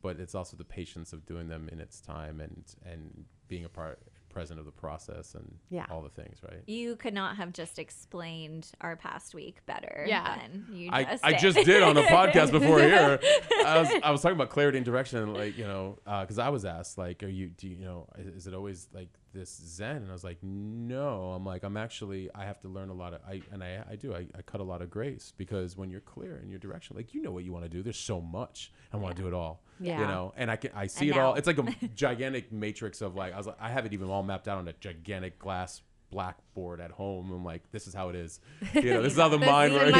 but 0.02 0.18
it's 0.18 0.34
also 0.34 0.56
the 0.56 0.64
patience 0.64 1.12
of 1.12 1.26
doing 1.26 1.48
them 1.48 1.68
in 1.70 1.80
its 1.80 2.00
time 2.00 2.40
and 2.40 2.64
and 2.84 3.24
being 3.48 3.64
a 3.64 3.68
part 3.68 4.00
present 4.30 4.58
of 4.58 4.64
the 4.66 4.72
process 4.72 5.34
and 5.34 5.56
Yeah. 5.68 5.86
all 5.90 6.00
the 6.02 6.08
things, 6.08 6.38
right? 6.42 6.62
You 6.66 6.96
could 6.96 7.12
not 7.14 7.36
have 7.36 7.52
just 7.52 7.78
explained 7.78 8.70
our 8.80 8.96
past 8.96 9.34
week 9.34 9.64
better 9.66 10.04
Yeah. 10.08 10.36
than 10.38 10.66
you 10.72 10.88
I, 10.92 11.04
just 11.04 11.24
I 11.24 11.30
did. 11.32 11.40
just 11.40 11.66
did 11.66 11.82
on 11.82 11.96
a 11.96 12.02
podcast 12.02 12.50
before 12.50 12.80
here. 12.80 13.18
I 13.66 13.78
was, 13.78 13.88
I 14.02 14.10
was 14.10 14.22
talking 14.22 14.36
about 14.36 14.50
clarity 14.50 14.78
and 14.78 14.84
direction, 14.84 15.34
like 15.34 15.58
you 15.58 15.64
know, 15.64 15.98
uh, 16.06 16.22
because 16.22 16.38
I 16.38 16.48
was 16.48 16.64
asked, 16.64 16.96
like, 16.96 17.22
are 17.22 17.28
you, 17.28 17.48
do 17.48 17.68
you, 17.68 17.76
you 17.76 17.84
know, 17.84 18.06
is, 18.18 18.26
is 18.28 18.46
it 18.46 18.54
always 18.54 18.88
like 18.94 19.08
this 19.32 19.50
Zen? 19.50 19.96
And 19.96 20.08
I 20.10 20.12
was 20.12 20.24
like, 20.24 20.38
no. 20.42 21.32
I'm 21.32 21.44
like, 21.44 21.62
I'm 21.62 21.76
actually, 21.76 22.30
I 22.34 22.44
have 22.44 22.60
to 22.60 22.68
learn 22.68 22.88
a 22.88 22.94
lot 22.94 23.14
of, 23.14 23.20
I 23.28 23.42
and 23.52 23.62
I, 23.62 23.82
I 23.90 23.96
do, 23.96 24.14
I, 24.14 24.26
I 24.36 24.42
cut 24.42 24.60
a 24.60 24.64
lot 24.64 24.82
of 24.82 24.90
grace 24.90 25.32
because 25.36 25.76
when 25.76 25.90
you're 25.90 26.00
clear 26.00 26.38
in 26.42 26.48
your 26.48 26.58
direction, 26.58 26.96
like 26.96 27.14
you 27.14 27.22
know 27.22 27.30
what 27.30 27.44
you 27.44 27.52
want 27.52 27.64
to 27.64 27.68
do. 27.68 27.82
There's 27.82 27.98
so 27.98 28.20
much. 28.20 28.72
I 28.92 28.96
want 28.96 29.16
to 29.16 29.22
do 29.22 29.28
it 29.28 29.34
all. 29.34 29.62
Yeah. 29.78 30.00
You 30.00 30.06
know, 30.06 30.32
and 30.36 30.50
I 30.50 30.56
can, 30.56 30.72
I 30.74 30.86
see 30.86 31.08
And 31.08 31.16
it 31.16 31.20
all. 31.20 31.34
It's 31.34 31.46
like 31.46 31.58
a 31.58 31.88
gigantic 31.94 32.52
matrix 32.52 33.00
of 33.00 33.14
like, 33.14 33.32
I 33.32 33.36
was 33.38 33.46
like, 33.46 33.56
I 33.60 33.70
have 33.70 33.86
it 33.86 33.92
even 33.92 34.08
all 34.08 34.22
mapped 34.22 34.48
out 34.48 34.58
on 34.58 34.68
a 34.68 34.72
gigantic 34.74 35.38
glass 35.38 35.82
blackboard 36.10 36.80
at 36.80 36.90
home. 36.90 37.30
I'm 37.30 37.44
like, 37.44 37.62
this 37.70 37.86
is 37.86 37.94
how 37.94 38.08
it 38.08 38.16
is. 38.16 38.40
You 38.74 38.94
know, 38.94 39.02
this 39.02 39.12
is 39.12 39.18
how 39.18 39.28
the 39.28 39.38
mind 39.52 39.72
works. 39.74 39.92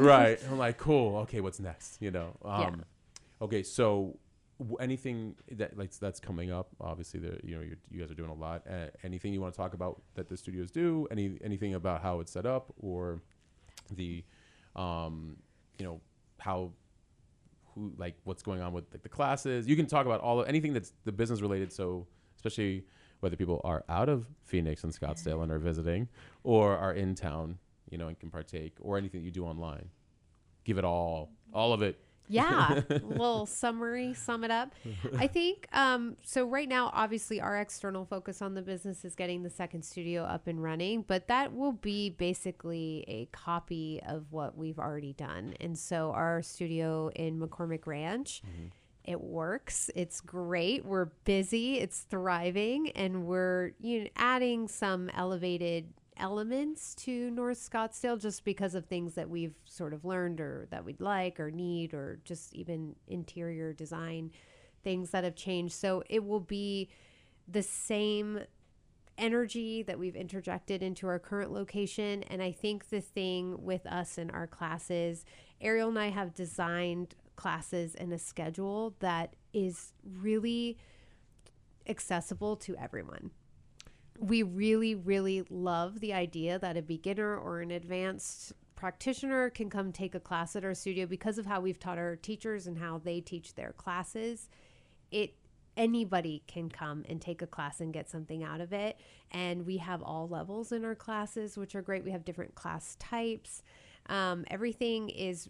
right. 0.00 0.38
I'm 0.50 0.58
like, 0.58 0.76
cool. 0.78 1.16
Okay, 1.20 1.40
what's 1.40 1.58
next? 1.58 1.96
You 2.00 2.10
know. 2.10 2.36
Um, 2.44 2.60
Yeah. 2.60 2.70
Okay, 3.40 3.62
so 3.62 4.18
anything 4.80 5.36
that 5.52 5.76
like 5.76 5.92
that's 5.98 6.20
coming 6.20 6.50
up? 6.50 6.68
Obviously, 6.80 7.20
the 7.20 7.38
you 7.44 7.54
know 7.56 7.62
you 7.90 8.00
guys 8.00 8.10
are 8.10 8.14
doing 8.14 8.30
a 8.30 8.34
lot. 8.34 8.62
Uh, 8.68 8.86
anything 9.04 9.32
you 9.32 9.40
want 9.40 9.54
to 9.54 9.56
talk 9.56 9.74
about 9.74 10.02
that 10.14 10.28
the 10.28 10.36
studios 10.36 10.70
do? 10.70 11.06
Any 11.10 11.38
anything 11.42 11.74
about 11.74 12.02
how 12.02 12.20
it's 12.20 12.32
set 12.32 12.46
up 12.46 12.72
or 12.80 13.20
the, 13.94 14.24
um, 14.76 15.36
you 15.78 15.84
know 15.84 16.00
how. 16.38 16.72
Who 17.74 17.92
like 17.98 18.16
what's 18.24 18.42
going 18.42 18.60
on 18.60 18.72
with 18.72 18.84
like, 18.92 19.02
the 19.02 19.08
classes? 19.08 19.68
You 19.68 19.76
can 19.76 19.86
talk 19.86 20.06
about 20.06 20.20
all 20.20 20.40
of 20.40 20.48
anything 20.48 20.72
that's 20.72 20.92
the 21.04 21.12
business 21.12 21.40
related. 21.40 21.72
So 21.72 22.06
especially 22.36 22.84
whether 23.20 23.36
people 23.36 23.60
are 23.64 23.84
out 23.88 24.08
of 24.08 24.26
Phoenix 24.44 24.84
and 24.84 24.92
Scottsdale 24.92 25.42
and 25.42 25.50
are 25.52 25.58
visiting, 25.58 26.08
or 26.44 26.76
are 26.76 26.92
in 26.92 27.14
town, 27.14 27.58
you 27.90 27.98
know, 27.98 28.08
and 28.08 28.18
can 28.18 28.30
partake, 28.30 28.74
or 28.80 28.96
anything 28.96 29.22
you 29.22 29.30
do 29.30 29.44
online. 29.44 29.88
Give 30.64 30.78
it 30.78 30.84
all, 30.84 31.30
all 31.52 31.72
of 31.72 31.82
it. 31.82 32.00
Yeah, 32.28 32.82
little 32.88 33.46
summary, 33.46 34.14
sum 34.14 34.44
it 34.44 34.50
up. 34.50 34.74
I 35.16 35.26
think 35.26 35.66
um, 35.72 36.16
so. 36.22 36.44
Right 36.44 36.68
now, 36.68 36.90
obviously, 36.92 37.40
our 37.40 37.60
external 37.60 38.04
focus 38.04 38.42
on 38.42 38.54
the 38.54 38.62
business 38.62 39.04
is 39.04 39.14
getting 39.14 39.42
the 39.42 39.50
second 39.50 39.82
studio 39.84 40.22
up 40.22 40.46
and 40.46 40.62
running, 40.62 41.02
but 41.02 41.28
that 41.28 41.54
will 41.54 41.72
be 41.72 42.10
basically 42.10 43.04
a 43.08 43.26
copy 43.32 44.00
of 44.06 44.26
what 44.30 44.56
we've 44.56 44.78
already 44.78 45.12
done. 45.12 45.54
And 45.60 45.78
so, 45.78 46.12
our 46.12 46.42
studio 46.42 47.10
in 47.14 47.38
McCormick 47.40 47.86
Ranch. 47.86 48.42
It 49.04 49.22
works. 49.22 49.90
It's 49.94 50.20
great. 50.20 50.84
We're 50.84 51.06
busy. 51.24 51.78
It's 51.78 52.00
thriving, 52.00 52.90
and 52.90 53.24
we're 53.24 53.72
you 53.80 54.00
know, 54.00 54.08
adding 54.16 54.68
some 54.68 55.08
elevated 55.14 55.94
elements 56.18 56.94
to 56.96 57.30
North 57.30 57.58
Scottsdale 57.58 58.20
just 58.20 58.44
because 58.44 58.74
of 58.74 58.86
things 58.86 59.14
that 59.14 59.28
we've 59.28 59.54
sort 59.64 59.92
of 59.92 60.04
learned 60.04 60.40
or 60.40 60.66
that 60.70 60.84
we'd 60.84 61.00
like 61.00 61.40
or 61.40 61.50
need 61.50 61.94
or 61.94 62.20
just 62.24 62.54
even 62.54 62.96
interior 63.06 63.72
design 63.72 64.30
things 64.82 65.10
that 65.10 65.24
have 65.24 65.34
changed. 65.34 65.74
So 65.74 66.02
it 66.08 66.24
will 66.24 66.40
be 66.40 66.88
the 67.46 67.62
same 67.62 68.40
energy 69.16 69.82
that 69.82 69.98
we've 69.98 70.16
interjected 70.16 70.82
into 70.82 71.06
our 71.08 71.18
current 71.18 71.52
location. 71.52 72.22
And 72.24 72.42
I 72.42 72.52
think 72.52 72.88
the 72.88 73.00
thing 73.00 73.62
with 73.62 73.84
us 73.86 74.16
and 74.16 74.30
our 74.30 74.46
classes, 74.46 75.24
Ariel 75.60 75.88
and 75.88 75.98
I 75.98 76.10
have 76.10 76.34
designed 76.34 77.16
classes 77.36 77.94
and 77.94 78.12
a 78.12 78.18
schedule 78.18 78.94
that 79.00 79.34
is 79.52 79.92
really 80.04 80.78
accessible 81.88 82.56
to 82.56 82.76
everyone 82.76 83.30
we 84.18 84.42
really, 84.42 84.94
really 84.94 85.44
love 85.48 86.00
the 86.00 86.12
idea 86.12 86.58
that 86.58 86.76
a 86.76 86.82
beginner 86.82 87.36
or 87.36 87.60
an 87.60 87.70
advanced 87.70 88.52
practitioner 88.74 89.50
can 89.50 89.70
come 89.70 89.92
take 89.92 90.14
a 90.14 90.20
class 90.20 90.54
at 90.54 90.64
our 90.64 90.74
studio 90.74 91.06
because 91.06 91.38
of 91.38 91.46
how 91.46 91.60
we've 91.60 91.80
taught 91.80 91.98
our 91.98 92.16
teachers 92.16 92.66
and 92.66 92.78
how 92.78 92.98
they 92.98 93.20
teach 93.20 93.54
their 93.54 93.72
classes. 93.72 94.48
It 95.10 95.34
anybody 95.76 96.42
can 96.48 96.68
come 96.68 97.04
and 97.08 97.22
take 97.22 97.40
a 97.40 97.46
class 97.46 97.80
and 97.80 97.92
get 97.92 98.10
something 98.10 98.42
out 98.42 98.60
of 98.60 98.72
it. 98.72 98.98
And 99.30 99.64
we 99.64 99.76
have 99.76 100.02
all 100.02 100.28
levels 100.28 100.72
in 100.72 100.84
our 100.84 100.96
classes, 100.96 101.56
which 101.56 101.76
are 101.76 101.82
great. 101.82 102.04
We 102.04 102.10
have 102.10 102.24
different 102.24 102.56
class 102.56 102.96
types. 102.98 103.62
Um, 104.08 104.44
everything 104.50 105.08
is 105.08 105.48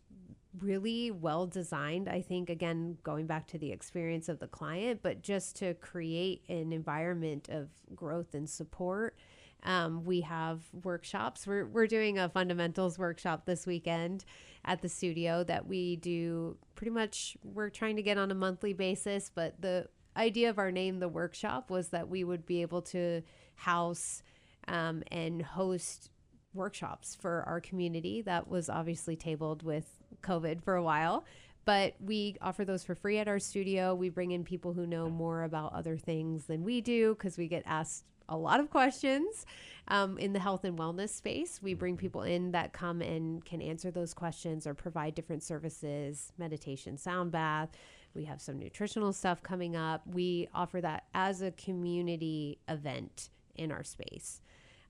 really 0.61 1.11
well 1.11 1.47
designed. 1.47 2.09
I 2.09 2.23
think, 2.23 2.51
again, 2.51 2.99
going 3.03 3.27
back 3.27 3.47
to 3.49 3.59
the 3.59 3.73
experience 3.73 4.29
of 4.29 4.39
the 4.39 4.47
client, 4.47 5.01
but 5.03 5.23
just 5.23 5.57
to 5.57 5.75
create 5.75 6.45
an 6.49 6.73
environment 6.73 7.49
of 7.51 7.69
growth 7.95 8.35
and 8.35 8.49
support. 8.49 9.17
Um, 9.65 10.05
we 10.05 10.21
have 10.21 10.63
workshops. 10.85 11.47
We're, 11.47 11.67
we're 11.67 11.89
doing 11.89 12.19
a 12.19 12.29
fundamentals 12.29 12.99
workshop 12.99 13.45
this 13.45 13.67
weekend 13.67 14.25
at 14.65 14.83
the 14.83 14.89
studio 14.89 15.43
that 15.45 15.67
we 15.67 15.97
do 15.97 16.57
pretty 16.77 16.93
much, 16.93 17.37
we're 17.43 17.69
trying 17.71 17.97
to 17.97 18.03
get 18.03 18.19
on 18.19 18.31
a 18.31 18.35
monthly 18.35 18.73
basis. 18.73 19.31
But 19.35 19.61
the 19.61 19.89
idea 20.17 20.49
of 20.51 20.59
our 20.59 20.71
name, 20.71 21.01
the 21.01 21.09
workshop, 21.09 21.71
was 21.71 21.89
that 21.89 22.09
we 22.09 22.23
would 22.23 22.47
be 22.47 22.63
able 22.63 22.83
to 22.83 23.23
house 23.57 24.23
um, 24.69 25.03
and 25.11 25.43
host 25.43 26.11
workshops 26.55 27.17
for 27.21 27.43
our 27.47 27.61
community. 27.61 28.23
That 28.23 28.49
was 28.49 28.69
obviously 28.69 29.17
tabled 29.17 29.63
with 29.63 29.98
COVID 30.23 30.63
for 30.63 30.75
a 30.75 30.83
while, 30.83 31.25
but 31.65 31.95
we 32.01 32.37
offer 32.41 32.65
those 32.65 32.85
for 32.85 32.95
free 32.95 33.19
at 33.19 33.29
our 33.29 33.39
studio. 33.39 33.95
We 33.95 34.09
bring 34.09 34.31
in 34.31 34.45
people 34.45 34.73
who 34.73 34.87
know 34.87 35.09
more 35.09 35.43
about 35.43 35.75
other 35.75 35.97
things 35.97 36.45
than 36.45 36.65
we 36.65 36.81
do 36.81 37.15
because 37.15 37.37
we 37.37 37.49
get 37.49 37.63
asked 37.67 38.05
a 38.29 38.37
lot 38.37 38.61
of 38.61 38.71
questions 38.71 39.47
um, 39.89 40.19
in 40.19 40.33
the 40.33 40.39
health 40.39 40.65
and 40.65 40.79
wellness 40.79 41.11
space. 41.11 41.61
We 41.63 41.75
bring 41.75 41.97
people 41.97 42.23
in 42.23 42.53
that 42.53 42.73
come 42.73 43.01
and 43.01 43.45
can 43.45 43.63
answer 43.63 43.91
those 43.91 44.15
questions 44.15 44.67
or 44.67 44.75
provide 44.75 45.15
different 45.15 45.43
services, 45.43 46.33
meditation, 46.39 46.99
sound 46.99 47.33
bath. 47.33 47.71
We 48.15 48.25
have 48.25 48.41
some 48.41 48.59
nutritional 48.59 49.13
stuff 49.13 49.43
coming 49.43 49.77
up. 49.77 50.03
We 50.07 50.49
offer 50.55 50.81
that 50.81 51.05
as 51.15 51.43
a 51.43 51.53
community 51.53 52.59
event 52.69 53.31
in 53.55 53.73
our 53.73 53.85
space. 53.85 54.41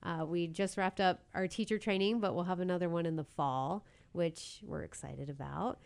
Uh, 0.03 0.25
we 0.25 0.47
just 0.47 0.77
wrapped 0.77 1.01
up 1.01 1.23
our 1.35 1.49
teacher 1.49 1.79
training, 1.79 2.21
but 2.21 2.35
we'll 2.35 2.45
have 2.45 2.61
another 2.61 2.89
one 2.89 3.07
in 3.07 3.17
the 3.17 3.25
fall, 3.25 3.85
which 4.13 4.61
we're 4.65 4.83
excited 4.83 5.31
about. 5.31 5.79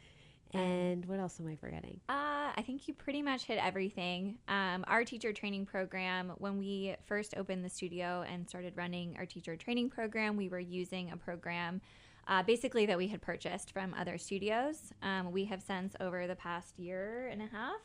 And 0.54 1.06
what 1.06 1.18
else 1.18 1.40
am 1.40 1.48
I 1.48 1.56
forgetting? 1.56 2.00
Uh, 2.08 2.52
I 2.54 2.62
think 2.66 2.86
you 2.86 2.92
pretty 2.92 3.22
much 3.22 3.44
hit 3.44 3.58
everything. 3.58 4.36
Um, 4.48 4.84
our 4.86 5.02
teacher 5.02 5.32
training 5.32 5.64
program, 5.64 6.32
when 6.38 6.58
we 6.58 6.94
first 7.06 7.34
opened 7.36 7.64
the 7.64 7.70
studio 7.70 8.24
and 8.30 8.46
started 8.46 8.76
running 8.76 9.16
our 9.18 9.24
teacher 9.24 9.56
training 9.56 9.88
program, 9.88 10.36
we 10.36 10.48
were 10.48 10.60
using 10.60 11.10
a 11.10 11.16
program 11.16 11.80
uh, 12.28 12.42
basically 12.42 12.86
that 12.86 12.98
we 12.98 13.08
had 13.08 13.22
purchased 13.22 13.72
from 13.72 13.94
other 13.94 14.18
studios. 14.18 14.92
Um, 15.02 15.32
we 15.32 15.46
have 15.46 15.62
since, 15.62 15.94
over 16.00 16.26
the 16.26 16.36
past 16.36 16.78
year 16.78 17.28
and 17.32 17.42
a 17.42 17.46
half, 17.46 17.80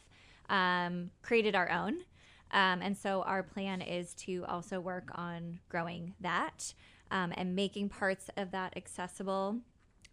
um, 0.50 1.10
created 1.22 1.56
our 1.56 1.72
own. 1.72 2.00
Um, 2.52 2.82
and 2.82 2.96
so 2.96 3.24
our 3.24 3.44
plan 3.44 3.82
is 3.82 4.14
to 4.16 4.46
also 4.48 4.80
work 4.80 5.10
on 5.16 5.60
growing 5.70 6.14
that 6.20 6.74
um, 7.12 7.34
and 7.36 7.56
making 7.56 7.90
parts 7.90 8.30
of 8.38 8.52
that 8.52 8.76
accessible 8.78 9.58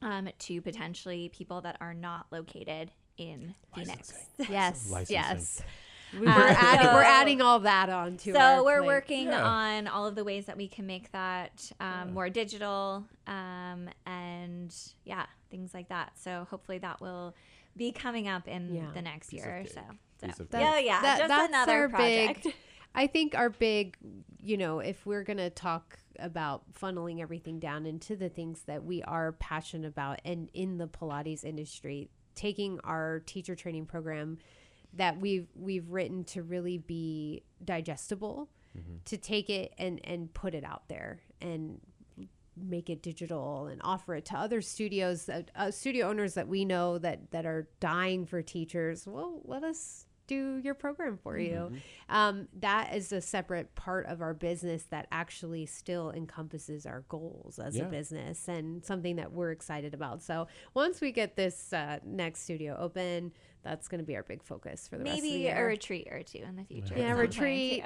um, 0.04 0.28
to 0.38 0.60
potentially 0.62 1.30
people 1.30 1.60
that 1.62 1.76
are 1.80 1.94
not 1.94 2.26
located 2.30 2.92
in 3.18 3.54
Phoenix. 3.74 4.12
Yes, 4.48 4.88
Licensing. 4.90 5.14
yes. 5.16 5.62
We- 6.12 6.20
We're, 6.20 6.28
adding, 6.30 6.86
we're 6.94 7.02
adding 7.02 7.42
all 7.42 7.58
that 7.60 7.88
on 7.90 8.18
to 8.18 8.32
so 8.34 8.38
our 8.38 8.62
we're 8.64 8.78
plate. 8.78 8.86
working 8.86 9.26
Yeah. 9.28 9.42
on 9.44 9.88
all 9.88 10.06
of 10.06 10.14
the 10.14 10.22
ways 10.22 10.46
that 10.46 10.56
we 10.56 10.68
can 10.68 10.86
make 10.86 11.10
that 11.10 11.72
um, 11.80 12.14
more 12.14 12.30
digital 12.30 13.04
um, 13.26 13.88
and 14.06 14.72
yeah 15.04 15.26
things 15.50 15.74
like 15.74 15.88
that 15.88 16.12
so 16.16 16.46
hopefully 16.48 16.78
that 16.78 17.00
will 17.00 17.34
be 17.76 17.90
coming 17.90 18.28
up 18.28 18.46
in 18.46 18.72
Yeah. 18.72 18.90
the 18.94 19.02
next 19.02 19.30
Piece 19.30 19.40
year 19.44 19.62
or 19.62 19.66
so, 19.66 19.80
so. 20.20 20.26
Piece 20.28 20.38
of 20.38 20.46
yeah 20.52 20.78
yeah 20.78 21.00
That- 21.02 21.18
just 21.18 21.28
that's 21.28 21.48
another 21.48 21.72
our 21.82 21.88
project 21.88 22.44
big- 22.44 22.54
I 22.96 23.08
think 23.08 23.34
our 23.34 23.50
big, 23.50 23.96
you 24.40 24.56
know, 24.56 24.78
if 24.78 25.04
we're 25.04 25.24
going 25.24 25.38
to 25.38 25.50
talk 25.50 25.98
about 26.18 26.72
funneling 26.72 27.20
everything 27.20 27.58
down 27.58 27.86
into 27.86 28.16
the 28.16 28.28
things 28.28 28.62
that 28.62 28.84
we 28.84 29.02
are 29.02 29.32
passionate 29.32 29.88
about 29.88 30.20
and 30.24 30.48
in 30.54 30.78
the 30.78 30.86
Pilates 30.86 31.44
industry, 31.44 32.10
taking 32.34 32.80
our 32.84 33.20
teacher 33.20 33.54
training 33.54 33.86
program 33.86 34.38
that 34.94 35.18
we've 35.20 35.48
we've 35.54 35.90
written 35.90 36.24
to 36.24 36.42
really 36.42 36.78
be 36.78 37.42
digestible, 37.64 38.48
to 39.04 39.16
take 39.16 39.50
it 39.50 39.72
and 39.78 40.00
and 40.04 40.32
put 40.34 40.54
it 40.54 40.64
out 40.64 40.88
there 40.88 41.20
and 41.40 41.80
make 42.56 42.88
it 42.88 43.02
digital 43.02 43.66
and 43.66 43.80
offer 43.84 44.14
it 44.14 44.24
to 44.26 44.36
other 44.36 44.60
studios 44.60 45.28
uh, 45.28 45.42
uh, 45.56 45.70
studio 45.70 46.08
owners 46.08 46.34
that 46.34 46.46
we 46.46 46.64
know 46.64 46.98
that 46.98 47.30
that 47.32 47.46
are 47.46 47.68
dying 47.80 48.24
for 48.26 48.42
teachers. 48.42 49.06
Well 49.06 49.40
let 49.44 49.64
us 49.64 50.06
do 50.26 50.58
your 50.58 50.74
program 50.74 51.18
for 51.22 51.34
Mm-hmm. 51.34 51.74
you. 51.74 51.80
Um, 52.08 52.48
that 52.60 52.94
is 52.94 53.12
a 53.12 53.20
separate 53.20 53.74
part 53.74 54.06
of 54.06 54.20
our 54.22 54.34
business 54.34 54.84
that 54.90 55.06
actually 55.12 55.66
still 55.66 56.10
encompasses 56.10 56.86
our 56.86 57.04
goals 57.08 57.58
as 57.58 57.76
Yeah. 57.76 57.84
a 57.84 57.88
business 57.90 58.48
and 58.48 58.84
something 58.84 59.16
that 59.16 59.32
we're 59.32 59.50
excited 59.50 59.94
about. 59.94 60.22
So 60.22 60.46
once 60.74 61.00
we 61.00 61.12
get 61.12 61.36
this 61.36 61.72
uh, 61.72 61.98
next 62.04 62.40
studio 62.42 62.76
open, 62.78 63.32
that's 63.62 63.88
going 63.88 64.00
to 64.00 64.04
be 64.06 64.16
our 64.16 64.22
big 64.22 64.42
focus 64.42 64.86
for 64.88 64.98
the 64.98 65.04
rest 65.04 65.16
of 65.18 65.22
the 65.22 65.30
Maybe 65.30 65.42
year. 65.44 65.64
a 65.64 65.68
retreat 65.68 66.08
or 66.10 66.22
two 66.22 66.38
in 66.38 66.56
the 66.56 66.64
future. 66.64 66.94
Yeah, 66.96 67.04
at 67.04 67.08
some 67.10 67.16
point, 67.16 67.28
retreat. 67.30 67.84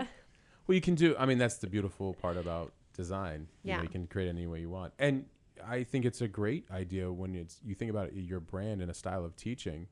Well, 0.67 0.75
you 0.75 0.81
can 0.81 0.95
do. 0.97 1.17
I 1.19 1.25
mean, 1.27 1.39
that's 1.39 1.59
the 1.59 1.67
beautiful 1.67 2.15
part 2.15 2.37
about 2.37 2.73
design. 2.95 3.49
You 3.63 3.73
know, 3.73 3.77
Yeah. 3.79 3.83
you 3.85 3.89
can 3.89 4.07
create 4.07 4.29
any 4.29 4.47
way 4.47 4.61
you 4.61 4.69
want, 4.71 4.93
and 4.99 5.27
I 5.65 5.83
think 5.85 6.05
it's 6.05 6.21
a 6.21 6.29
great 6.29 6.71
idea 6.71 7.11
when 7.13 7.35
it's 7.35 7.61
you 7.65 7.75
think 7.75 7.91
about 7.91 8.09
it, 8.09 8.15
your 8.15 8.41
brand 8.41 8.81
and 8.83 8.91
a 8.91 8.95
style 8.95 9.25
of 9.25 9.35
teaching. 9.37 9.87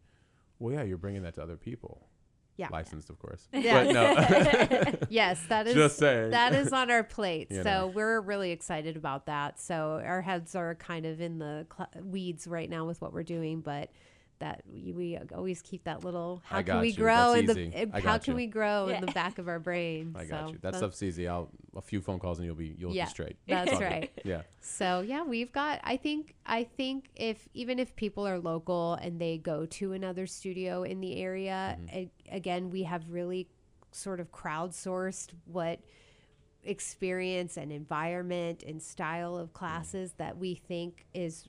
Well, 0.59 0.73
yeah, 0.75 0.83
you're 0.83 0.97
bringing 0.99 1.23
that 1.23 1.35
to 1.35 1.43
other 1.43 1.57
people. 1.57 2.09
Yeah. 2.57 2.69
licensed, 2.71 3.11
of 3.11 3.19
course. 3.19 3.49
Yeah. 3.53 3.85
But 3.85 3.93
no, 3.93 4.99
yes, 5.11 5.41
that 5.49 5.67
is 5.67 5.75
Just 5.75 5.99
saying. 5.99 6.31
that 6.31 6.55
is 6.55 6.73
on 6.73 6.91
our 6.91 7.03
plate. 7.05 7.49
You 7.51 7.63
so 7.63 7.71
know. 7.71 7.87
we're 7.89 8.21
really 8.21 8.51
excited 8.51 8.97
about 8.97 9.27
that. 9.27 9.61
So 9.61 10.01
our 10.05 10.23
heads 10.23 10.55
are 10.55 10.75
kind 10.75 11.05
of 11.07 11.21
in 11.21 11.39
the 11.39 11.67
cl- 11.77 11.91
weeds 12.05 12.47
right 12.47 12.71
now 12.71 12.87
with 12.87 13.01
what 13.03 13.13
we're 13.13 13.23
doing, 13.25 13.61
but 13.61 13.91
that 14.39 14.63
we, 14.71 14.93
we 14.93 15.19
always 15.35 15.63
keep 15.63 15.85
that 15.85 16.05
little 16.05 16.43
how 16.45 16.63
can 16.63 16.81
we 16.81 16.89
you. 16.89 16.95
grow 16.97 17.33
That's 17.35 17.51
in 17.51 17.51
easy. 17.51 17.69
the 17.87 17.97
I 17.97 18.01
how 18.01 18.19
can 18.19 18.33
you. 18.33 18.37
we 18.37 18.47
grow 18.47 18.89
Yeah. 18.89 18.99
in 18.99 19.07
the 19.07 19.13
back 19.13 19.39
of 19.39 19.49
our 19.49 19.59
brain. 19.59 20.15
I 20.17 20.25
so 20.25 20.31
got 20.31 20.47
you. 20.49 20.53
That 20.55 20.63
that's- 20.63 20.79
stuff's 20.81 21.03
easy. 21.03 21.27
I'll 21.29 21.49
a 21.75 21.81
few 21.83 22.01
phone 22.01 22.19
calls 22.19 22.39
and 22.39 22.47
you'll 22.47 22.55
be 22.55 22.75
you'll 22.79 22.95
Yeah. 22.95 23.05
be 23.05 23.11
straight. 23.11 23.37
That's 23.47 23.65
It's 23.71 23.73
all 23.75 23.79
good. 23.81 23.85
right. 23.85 24.11
Yeah. 24.25 24.43
So 24.61 25.01
yeah, 25.01 25.23
we've 25.25 25.53
got. 25.53 25.81
I 25.85 25.97
think. 25.97 26.35
I 26.45 26.65
think 26.65 27.11
if 27.17 27.49
even 27.55 27.79
if 27.79 27.95
people 27.97 28.27
are 28.27 28.39
local 28.39 28.95
and 28.95 29.21
they 29.21 29.39
go 29.39 29.67
to 29.67 29.93
another 29.93 30.27
studio 30.27 30.83
in 30.83 31.01
the 31.01 31.21
area, 31.23 31.77
Mm-hmm. 31.81 31.97
a- 31.97 32.11
again, 32.31 32.71
we 32.71 32.83
have 32.85 33.11
really 33.11 33.49
sort 33.93 34.21
of 34.21 34.31
crowdsourced 34.33 35.31
what 35.47 35.81
experience 36.65 37.57
and 37.57 37.71
environment 37.71 38.63
and 38.67 38.83
style 38.83 39.37
of 39.37 39.53
classes 39.53 40.15
that 40.19 40.37
we 40.37 40.55
think 40.55 41.07
is 41.15 41.47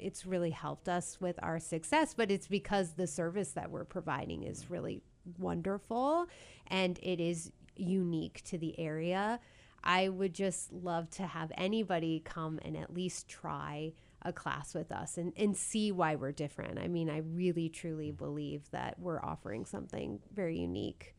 it's 0.00 0.26
really 0.26 0.50
helped 0.50 0.88
us 0.88 1.20
with 1.20 1.38
our 1.42 1.58
success 1.58 2.14
but 2.14 2.30
it's 2.30 2.48
because 2.48 2.92
the 2.92 3.06
service 3.06 3.52
that 3.52 3.70
we're 3.70 3.84
providing 3.84 4.42
is 4.42 4.70
really 4.70 5.02
wonderful 5.38 6.26
and 6.68 6.98
it 7.02 7.20
is 7.20 7.52
unique 7.76 8.42
to 8.44 8.58
the 8.58 8.78
area 8.78 9.38
i 9.84 10.08
would 10.08 10.34
just 10.34 10.72
love 10.72 11.08
to 11.10 11.24
have 11.26 11.52
anybody 11.56 12.20
come 12.24 12.58
and 12.64 12.76
at 12.76 12.92
least 12.92 13.28
try 13.28 13.92
a 14.22 14.32
class 14.32 14.74
with 14.74 14.92
us 14.92 15.16
and, 15.16 15.32
and 15.38 15.56
see 15.56 15.90
why 15.90 16.14
we're 16.14 16.32
different 16.32 16.78
i 16.78 16.88
mean 16.88 17.08
i 17.08 17.18
really 17.18 17.68
truly 17.68 18.10
believe 18.10 18.62
that 18.70 18.98
we're 18.98 19.20
offering 19.22 19.64
something 19.64 20.18
very 20.34 20.58
unique 20.58 21.14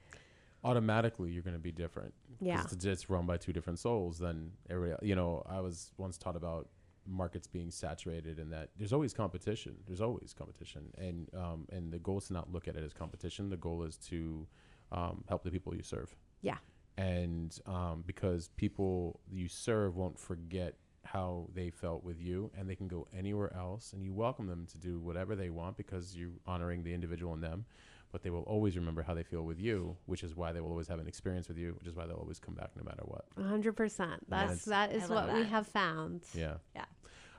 automatically 0.64 1.32
you're 1.32 1.41
going 1.41 1.56
to 1.56 1.60
be 1.60 1.72
different. 1.72 2.14
Yeah. 2.40 2.64
It's, 2.72 2.86
it's 2.86 3.10
run 3.10 3.26
by 3.26 3.38
two 3.38 3.53
different 3.53 3.80
souls 3.80 4.20
than 4.20 4.52
everybody. 4.70 5.08
You 5.08 5.16
know, 5.16 5.44
I 5.48 5.60
was 5.60 5.91
once 5.98 6.18
taught 6.18 6.36
about 6.36 6.68
markets 7.07 7.48
being 7.48 7.72
saturated 7.72 8.40
and 8.40 8.52
that 8.53 8.69
there's 8.78 8.94
always 8.94 9.14
competition. 9.14 9.76
There's 9.88 10.02
always 10.02 10.34
competition, 10.38 10.84
and 10.98 11.28
um, 11.36 11.68
and 11.72 11.91
the 11.91 11.99
goal 11.99 12.18
is 12.19 12.28
to 12.28 12.34
not 12.34 12.52
look 12.52 12.68
at 12.68 12.76
it 12.76 12.84
as 12.84 12.94
competition. 12.94 13.49
The 13.49 13.57
goal 13.57 13.84
is 13.84 13.98
to 14.10 14.48
um, 14.91 15.23
help 15.28 15.44
the 15.44 15.52
people 15.52 15.76
you 15.76 15.84
serve. 15.84 16.15
yeah 16.41 16.57
and 16.98 17.57
um, 17.65 18.03
because 18.06 18.49
people 18.57 19.19
you 19.32 19.48
serve 19.48 19.95
won't 19.95 20.19
forget 20.19 20.76
how 21.03 21.48
they 21.53 21.69
felt 21.69 22.03
with 22.03 22.19
you 22.22 22.52
and 22.57 22.69
they 22.69 22.76
can 22.76 22.88
go 22.88 23.07
anywhere 23.18 23.52
else 23.56 23.94
and 23.94 24.03
you 24.03 24.14
welcome 24.14 24.45
them 24.48 24.68
to 24.68 24.78
do 24.78 24.99
whatever 24.99 25.36
they 25.36 25.49
want 25.49 25.76
because 25.78 26.15
you're 26.15 26.30
honoring 26.45 26.84
the 26.84 26.94
individual 26.94 27.34
in 27.34 27.41
them 27.41 27.65
but 28.12 28.24
they 28.24 28.30
will 28.30 28.44
always 28.44 28.76
remember 28.76 29.02
how 29.02 29.14
they 29.14 29.24
feel 29.24 29.44
with 29.44 29.60
you 29.60 29.96
which 30.06 30.24
is 30.24 30.36
why 30.36 30.52
they 30.52 30.60
will 30.62 30.70
always 30.70 30.88
have 30.88 31.00
an 31.00 31.08
experience 31.08 31.48
with 31.48 31.58
you 31.58 31.74
which 31.80 31.88
is 31.88 31.96
why 31.96 32.06
they'll 32.06 32.18
always 32.18 32.40
come 32.40 32.54
back 32.56 32.70
no 32.76 32.84
matter 32.84 33.04
what 33.06 33.26
100% 33.38 33.76
that's 33.98 34.26
That's- 34.28 34.66
that 34.66 34.92
is 34.94 35.04
I 35.10 35.14
love 35.14 35.28
what 35.30 35.36
we 35.38 35.44
have 35.46 35.68
found 35.68 36.22
yeah 36.34 36.56
Yeah. 36.76 36.86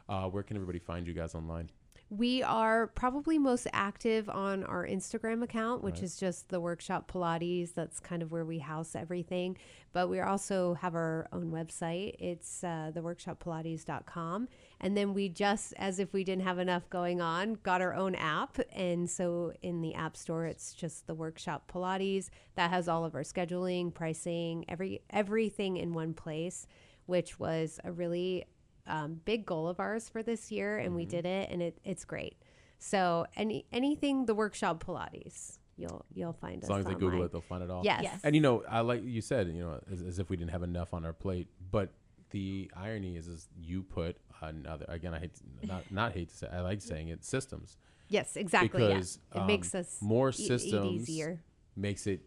uh, 0.09 0.29
where 0.29 0.43
can 0.43 0.57
everybody 0.57 0.79
find 0.79 1.07
you 1.07 1.15
guys 1.15 1.35
online 1.35 1.71
We 2.11 2.43
are 2.43 2.89
probably 2.89 3.39
most 3.39 3.67
active 3.73 4.29
on 4.29 4.65
our 4.65 4.87
Instagram 4.87 5.43
account, 5.43 5.83
which 5.83 5.95
Right. 5.95 6.03
is 6.05 6.19
just 6.19 6.51
the 6.51 6.61
workshop 6.61 7.11
Pilates. 7.11 7.73
That's 7.73 8.01
kind 8.01 8.23
of 8.23 8.31
where 8.33 8.45
we 8.45 8.59
house 8.59 8.95
everything. 8.95 9.57
But 9.95 10.11
we 10.11 10.21
also 10.21 10.75
have 10.75 10.95
our 10.95 11.27
own 11.33 11.51
website. 11.51 12.17
It's 12.19 12.63
uh, 12.65 12.93
theworkshoppilates.com. 12.95 14.49
And 14.83 14.97
then 14.97 15.15
we 15.15 15.29
just, 15.29 15.73
as 15.79 16.01
if 16.01 16.13
we 16.13 16.25
didn't 16.25 16.43
have 16.45 16.59
enough 16.59 16.91
going 16.91 17.21
on, 17.21 17.55
got 17.63 17.81
our 17.81 17.95
own 17.95 18.17
app. 18.17 18.59
And 18.73 19.09
so 19.09 19.53
in 19.63 19.81
the 19.81 19.95
App 19.95 20.17
Store, 20.17 20.45
it's 20.47 20.75
just 20.75 21.07
the 21.07 21.15
Workshop 21.15 21.71
Pilates 21.73 22.31
that 22.57 22.71
has 22.71 22.89
all 22.89 23.05
of 23.05 23.15
our 23.15 23.23
scheduling, 23.23 23.95
pricing, 23.95 24.65
every 24.69 25.01
everything 25.11 25.77
in 25.77 25.93
one 25.93 26.15
place, 26.15 26.67
which 27.07 27.39
was 27.39 27.79
a 27.85 27.93
really 27.93 28.45
um, 28.89 29.21
big 29.25 29.47
goal 29.47 29.69
of 29.69 29.79
ours 29.79 30.09
for 30.09 30.23
this 30.23 30.51
year, 30.51 30.79
and 30.79 30.89
Mm-hmm. 30.89 30.97
we 30.97 31.07
did 31.07 31.27
it, 31.27 31.51
and 31.51 31.63
it, 31.63 31.79
it's 31.85 32.05
great. 32.05 32.35
So 32.81 33.27
any 33.37 33.65
anything 33.73 34.27
the 34.27 34.35
workshop 34.35 34.83
Pilates, 34.85 35.59
you'll 35.77 36.05
you'll 36.13 36.33
find 36.33 36.57
as 36.59 36.65
us. 36.65 36.71
long 36.71 36.81
as 36.81 36.87
they 36.87 36.95
google 36.95 37.23
it 37.23 37.31
they'll 37.31 37.41
find 37.41 37.63
it 37.63 37.71
all 37.71 37.83
Yes. 37.85 38.01
Yes. 38.03 38.21
and 38.25 38.35
you 38.35 38.41
know 38.43 38.63
i 38.69 38.81
like 38.81 39.03
you 39.05 39.21
said 39.23 39.47
you 39.49 39.61
know 39.63 39.81
as, 39.91 40.03
as 40.03 40.19
if 40.19 40.29
we 40.29 40.37
didn't 40.37 40.51
have 40.51 40.63
enough 40.63 40.93
on 40.93 41.05
our 41.07 41.15
plate 41.15 41.49
but 41.71 41.95
the 42.31 42.71
irony 42.77 43.17
is 43.17 43.27
is 43.27 43.49
you 43.59 43.83
put 43.83 44.17
another 44.43 44.85
again 44.89 45.15
i 45.15 45.19
hate 45.19 45.35
to, 45.35 45.67
not 45.67 45.91
not 45.91 46.13
hate 46.13 46.29
to 46.29 46.37
say 46.37 46.49
i 46.53 46.61
like 46.61 46.81
saying 46.83 47.09
it 47.09 47.25
systems 47.25 47.77
Yes, 48.09 48.37
exactly. 48.37 48.83
yeah. 48.83 48.89
because 48.89 49.19
it 49.35 49.39
um, 49.39 49.47
makes 49.47 49.75
us 49.75 49.97
more 50.03 50.29
e- 50.29 50.33
systems 50.33 51.09
easier. 51.09 51.41
makes 51.77 52.07
it 52.07 52.21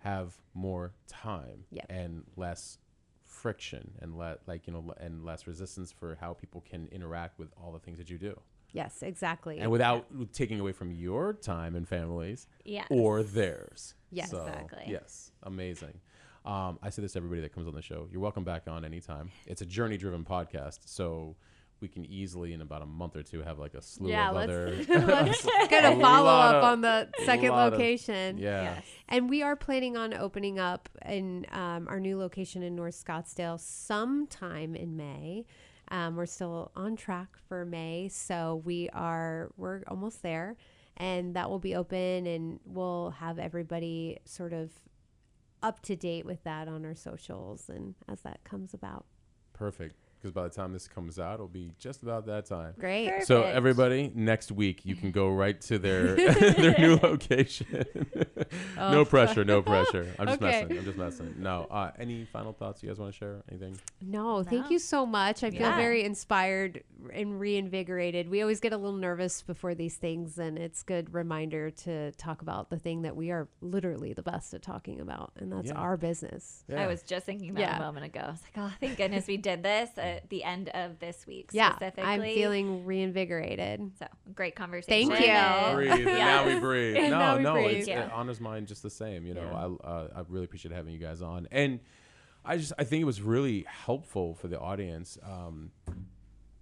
have 0.00 0.34
more 0.52 0.92
time 1.08 1.64
Yep. 1.70 1.86
and 1.88 2.24
less 2.36 2.76
friction 3.24 3.92
and 4.00 4.18
let 4.18 4.40
like 4.46 4.66
you 4.66 4.72
know 4.74 4.80
le- 4.80 4.96
and 5.00 5.24
less 5.24 5.46
resistance 5.46 5.90
for 5.92 6.16
how 6.20 6.34
people 6.34 6.60
can 6.68 6.88
interact 6.92 7.38
with 7.38 7.48
all 7.56 7.72
the 7.72 7.78
things 7.78 7.98
that 7.98 8.10
you 8.10 8.18
do 8.18 8.38
Yes, 8.72 9.02
exactly. 9.04 9.60
and 9.60 9.70
without 9.70 10.06
taking 10.32 10.58
away 10.58 10.72
from 10.72 10.90
your 10.90 11.32
time 11.32 11.76
and 11.76 11.86
families 11.88 12.46
Yeah. 12.64 12.84
or 12.90 13.22
theirs 13.22 13.94
Yes. 14.10 14.30
So, 14.30 14.38
Exactly. 14.44 14.84
yes 14.88 15.30
amazing 15.42 16.00
um, 16.44 16.78
i 16.82 16.90
say 16.90 17.02
this 17.02 17.12
to 17.12 17.18
everybody 17.18 17.40
that 17.40 17.54
comes 17.54 17.66
on 17.66 17.74
the 17.74 17.82
show 17.82 18.06
you're 18.10 18.20
welcome 18.20 18.44
back 18.44 18.62
on 18.68 18.84
anytime 18.84 19.30
it's 19.46 19.62
a 19.62 19.66
journey 19.66 19.96
driven 19.96 20.24
podcast 20.24 20.78
so 20.84 21.36
we 21.80 21.88
can 21.88 22.04
easily 22.06 22.52
in 22.52 22.60
about 22.62 22.80
a 22.82 22.86
month 22.86 23.14
or 23.16 23.22
two 23.22 23.42
have 23.42 23.58
like 23.58 23.74
a 23.74 23.82
slew 23.82 24.08
yeah, 24.08 24.30
of 24.30 24.36
let's, 24.36 24.50
other 24.50 24.76
let's 25.06 25.44
get 25.68 25.84
a 25.84 25.92
A 25.96 26.00
follow 26.00 26.30
up 26.30 26.54
of- 26.56 26.64
on 26.64 26.80
the 26.80 27.08
second 27.26 27.50
lot 27.50 27.66
of- 27.68 27.72
location. 27.74 28.38
yeah 28.38 28.62
Yes. 28.76 28.84
And 29.08 29.28
we 29.28 29.42
are 29.42 29.54
planning 29.56 29.96
on 29.96 30.14
opening 30.14 30.58
up 30.58 30.88
in 31.04 31.44
um, 31.52 31.86
our 31.88 32.00
new 32.00 32.16
location 32.18 32.62
in 32.62 32.74
North 32.74 32.94
Scottsdale 33.04 33.60
sometime 33.60 34.74
in 34.74 34.96
May. 34.96 35.44
Um, 35.88 36.16
we're 36.16 36.26
still 36.26 36.70
on 36.74 36.96
track 36.96 37.36
for 37.48 37.66
May, 37.66 38.08
so 38.08 38.62
we 38.64 38.88
are 38.90 39.50
we're 39.58 39.82
almost 39.88 40.22
there, 40.22 40.56
and 40.96 41.34
that 41.36 41.50
will 41.50 41.58
be 41.58 41.74
open, 41.74 42.26
and 42.26 42.60
we'll 42.64 43.10
have 43.10 43.38
everybody 43.38 44.18
sort 44.24 44.52
of 44.54 44.70
up 45.64 45.80
to 45.80 45.96
date 45.96 46.26
with 46.26 46.44
that 46.44 46.68
on 46.68 46.84
our 46.84 46.94
socials 46.94 47.70
and 47.70 47.94
as 48.06 48.20
that 48.20 48.44
comes 48.44 48.74
about. 48.74 49.06
Perfect. 49.54 49.96
Because 50.24 50.32
by 50.32 50.44
the 50.44 50.48
time 50.54 50.72
this 50.72 50.88
comes 50.88 51.18
out, 51.18 51.34
it'll 51.34 51.46
be 51.48 51.70
just 51.78 52.02
about 52.02 52.24
that 52.24 52.46
time. 52.46 52.72
Great. 52.80 53.08
Perfect. 53.10 53.26
So 53.26 53.42
everybody, 53.42 54.10
next 54.14 54.50
week 54.50 54.80
you 54.86 54.96
can 54.96 55.10
go 55.10 55.28
right 55.28 55.60
to 55.62 55.78
their 55.78 56.16
their 56.40 56.74
new 56.78 56.96
location. 56.96 57.84
no 58.74 59.00
Oh. 59.00 59.04
pressure, 59.04 59.44
no 59.44 59.60
pressure. 59.60 60.14
I'm 60.18 60.28
just 60.28 60.38
Okay. 60.42 60.62
messing. 60.62 60.78
I'm 60.78 60.84
just 60.86 60.96
messing. 60.96 61.34
No. 61.40 61.66
Uh, 61.70 61.90
any 61.98 62.24
final 62.24 62.54
thoughts 62.54 62.82
you 62.82 62.88
guys 62.88 62.98
want 62.98 63.12
to 63.12 63.18
share? 63.18 63.42
Anything? 63.50 63.78
No, 64.00 64.42
thank 64.42 64.64
No. 64.64 64.70
you 64.70 64.78
so 64.78 65.04
much. 65.04 65.44
I 65.44 65.50
feel 65.50 65.60
Yeah. 65.60 65.76
very 65.76 66.04
inspired 66.04 66.82
and 67.12 67.38
reinvigorated. 67.38 68.30
We 68.30 68.40
always 68.40 68.60
get 68.60 68.72
a 68.72 68.78
little 68.78 68.96
nervous 68.96 69.42
before 69.42 69.74
these 69.74 69.96
things, 69.96 70.38
and 70.38 70.58
it's 70.58 70.82
good 70.82 71.12
reminder 71.12 71.68
to 71.70 72.12
talk 72.12 72.40
about 72.40 72.70
the 72.70 72.78
thing 72.78 73.02
that 73.02 73.14
we 73.14 73.30
are 73.30 73.46
literally 73.60 74.14
the 74.14 74.22
best 74.22 74.54
at 74.54 74.62
talking 74.62 75.00
about, 75.00 75.32
and 75.36 75.52
that's 75.52 75.68
Yeah. 75.68 75.74
our 75.74 75.98
business. 75.98 76.64
Yeah. 76.66 76.82
I 76.82 76.86
was 76.86 77.02
just 77.02 77.26
thinking 77.26 77.52
that 77.54 77.60
Yeah. 77.60 77.76
a 77.76 77.80
moment 77.80 78.06
ago. 78.06 78.20
I 78.20 78.30
was 78.30 78.42
like, 78.42 78.64
oh, 78.64 78.72
thank 78.80 78.96
goodness 78.96 79.26
we 79.26 79.36
did 79.36 79.62
this 79.62 79.90
at 80.14 80.28
the 80.30 80.42
end 80.44 80.68
of 80.70 80.98
this 80.98 81.26
week 81.26 81.50
Yeah. 81.52 81.76
I'm 81.98 82.22
feeling 82.22 82.84
reinvigorated. 82.84 83.92
so 83.98 84.06
great 84.34 84.54
conversation. 84.56 85.10
Thank 85.10 85.20
you. 85.20 85.74
breathe. 85.74 85.90
and 85.92 86.04
Now 86.18 86.46
we 86.46 86.58
breathe. 86.58 86.96
And 87.04 87.10
no, 87.10 87.18
now 87.18 87.36
we 87.36 87.42
no, 87.42 87.52
breathe. 87.54 87.76
It's, 87.78 87.88
Yeah. 87.88 88.06
it 88.06 88.12
honors 88.12 88.40
mine 88.40 88.66
just 88.66 88.82
the 88.82 88.90
same. 88.90 89.26
You 89.26 89.34
know, 89.34 89.42
Yeah. 89.42 89.86
I 89.86 89.88
uh, 89.88 90.08
I 90.16 90.22
really 90.28 90.44
appreciate 90.44 90.72
having 90.74 90.92
you 90.92 90.98
guys 91.00 91.22
on, 91.22 91.46
and 91.50 91.80
I 92.44 92.56
just 92.56 92.72
I 92.78 92.84
think 92.84 93.02
it 93.02 93.06
was 93.06 93.20
really 93.22 93.64
helpful 93.68 94.34
for 94.34 94.48
the 94.48 94.58
audience. 94.60 95.18
Um, 95.22 95.70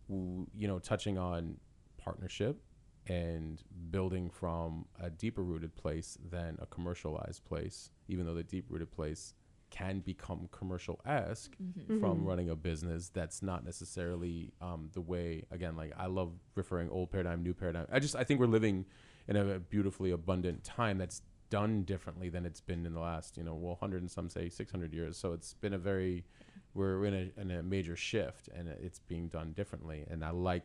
w- 0.09 0.47
you 0.57 0.69
know, 0.69 0.79
touching 0.79 1.19
on 1.19 1.57
partnership 1.99 2.61
and 3.09 3.63
building 3.91 4.31
from 4.31 4.85
a 5.01 5.11
deeper 5.11 5.43
rooted 5.43 5.75
place 5.75 6.17
than 6.31 6.57
a 6.61 6.67
commercialized 6.67 7.45
place, 7.45 7.91
even 8.09 8.27
though 8.27 8.35
the 8.35 8.45
deep 8.45 8.67
rooted 8.69 8.91
place 8.93 9.35
can 9.73 10.01
become 10.01 10.49
commercial 10.53 11.01
esque 11.07 11.57
from 11.99 12.25
running 12.25 12.51
a 12.51 12.55
business 12.55 13.11
that's 13.13 13.43
not 13.43 13.65
necessarily 13.65 14.53
um, 14.61 14.91
the 14.93 15.01
way 15.01 15.43
again 15.51 15.75
like 15.77 15.93
i 15.97 16.07
love 16.07 16.31
referring 16.55 16.89
old 16.91 17.11
paradigm 17.11 17.43
new 17.43 17.55
paradigm 17.55 17.87
i 17.91 17.99
just 17.99 18.15
i 18.15 18.23
think 18.23 18.39
we're 18.39 18.47
living 18.47 18.85
in 19.29 19.37
a 19.37 19.59
beautifully 19.59 20.11
abundant 20.11 20.63
time 20.63 20.99
that's 20.99 21.23
done 21.53 21.83
differently 21.83 22.31
than 22.31 22.47
it's 22.47 22.63
been 22.63 22.87
in 22.87 22.95
the 22.95 23.01
last, 23.01 23.37
you 23.37 23.45
know, 23.45 23.55
well, 23.55 23.77
100 23.79 24.01
and 24.01 24.11
some 24.11 24.31
say 24.31 24.49
600 24.49 24.95
years. 24.95 25.19
So 25.19 25.35
it's 25.35 25.53
been 25.53 25.75
a 25.75 25.79
very, 25.79 26.25
we're 26.73 27.05
in 27.05 27.13
a, 27.13 27.41
in 27.41 27.51
a 27.51 27.63
major 27.63 27.95
shift 27.95 28.49
and 28.57 28.69
it's 28.69 29.01
being 29.01 29.29
done 29.29 29.53
differently. 29.53 30.07
And 30.11 30.25
I 30.25 30.31
like 30.31 30.63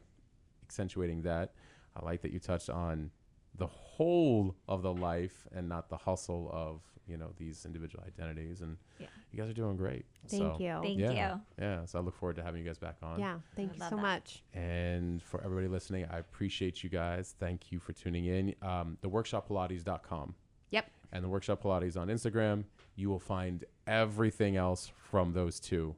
accentuating 0.63 1.23
that. 1.23 1.51
I 1.93 2.05
like 2.05 2.21
that 2.21 2.31
you 2.31 2.39
touched 2.39 2.69
on 2.69 3.11
the 3.57 3.67
whole 3.67 4.55
of 4.69 4.81
the 4.81 4.93
life 4.93 5.45
and 5.53 5.67
not 5.67 5.89
the 5.89 5.97
hustle 5.97 6.49
of, 6.53 6.79
you 7.07 7.17
know, 7.17 7.31
these 7.37 7.65
individual 7.65 8.03
identities. 8.05 8.61
And 8.61 8.77
Yeah. 8.99 9.07
you 9.31 9.39
guys 9.39 9.49
are 9.49 9.53
doing 9.53 9.77
great. 9.77 10.05
Thank 10.27 10.41
So, 10.43 10.57
you. 10.59 10.79
Thank 10.81 10.99
yeah, 10.99 11.35
you. 11.35 11.41
Yeah. 11.59 11.85
So 11.85 11.99
I 11.99 12.01
look 12.01 12.15
forward 12.15 12.35
to 12.37 12.43
having 12.43 12.61
you 12.61 12.67
guys 12.67 12.77
back 12.77 12.97
on. 13.01 13.19
yeah, 13.19 13.39
thank 13.55 13.71
I 13.71 13.73
you 13.75 13.79
so 13.79 13.95
that. 13.95 14.01
much. 14.01 14.43
And 14.53 15.21
for 15.23 15.43
everybody 15.43 15.67
listening, 15.67 16.05
I 16.09 16.17
appreciate 16.19 16.83
you 16.83 16.89
guys. 16.89 17.35
Thank 17.39 17.71
you 17.71 17.79
for 17.79 17.93
tuning 17.93 18.25
in. 18.25 18.55
Um, 18.61 18.97
theworkshoppilates.com 19.01 20.35
Yep. 20.71 20.91
and 21.11 21.23
the 21.23 21.29
Workshop 21.29 21.61
Pilates 21.63 21.97
on 21.97 22.07
Instagram. 22.09 22.65
You 22.95 23.09
will 23.09 23.19
find 23.19 23.63
everything 23.85 24.55
else 24.57 24.87
from 25.09 25.33
those 25.33 25.59
two, 25.59 25.95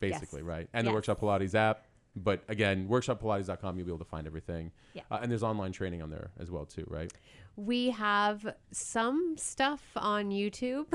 basically, 0.00 0.40
Yes. 0.40 0.46
right? 0.48 0.68
And 0.72 0.86
the 0.86 0.92
Workshop 0.92 1.20
Pilates 1.20 1.54
app. 1.54 1.86
But 2.14 2.42
again, 2.48 2.88
workshoppilates.com, 2.88 3.76
you'll 3.78 3.86
be 3.86 3.90
able 3.90 3.98
to 4.04 4.10
find 4.10 4.26
everything. 4.26 4.70
Yeah. 4.92 5.02
Uh, 5.10 5.20
and 5.22 5.30
there's 5.30 5.42
online 5.42 5.72
training 5.72 6.02
on 6.02 6.10
there 6.10 6.30
as 6.38 6.50
well, 6.50 6.66
too, 6.66 6.84
right? 6.88 7.10
We 7.56 7.90
have 7.90 8.54
some 8.70 9.36
stuff 9.38 9.82
on 9.96 10.30
YouTube, 10.30 10.86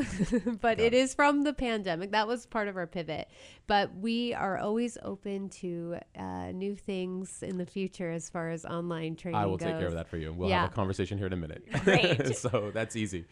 but 0.62 0.78
Yeah. 0.80 0.86
it 0.86 0.94
is 0.94 1.14
from 1.16 1.44
the 1.44 1.54
pandemic. 1.54 2.12
That 2.12 2.28
was 2.28 2.46
part 2.46 2.68
of 2.68 2.78
our 2.78 2.88
pivot. 2.88 3.28
But 3.68 3.96
we 3.96 4.34
are 4.36 4.58
always 4.58 4.98
open 5.04 5.50
to 5.50 5.98
uh, 6.18 6.52
new 6.52 6.76
things 6.76 7.42
in 7.44 7.58
the 7.58 7.66
future 7.66 8.12
as 8.12 8.30
far 8.30 8.50
as 8.50 8.64
online 8.66 9.16
training 9.16 9.40
I 9.40 9.46
will 9.48 9.58
goes. 9.58 9.68
take 9.70 9.78
care 9.80 9.88
of 9.88 9.94
that 9.96 10.08
for 10.08 10.18
you. 10.18 10.34
We'll 10.34 10.50
Yeah. 10.50 10.62
have 10.62 10.72
a 10.72 10.76
conversation 10.76 11.18
here 11.18 11.28
in 11.28 11.34
a 11.34 11.38
minute. 11.38 11.64
Great. 11.84 12.36
so 12.38 12.72
that's 12.74 12.96
easy. 12.96 13.26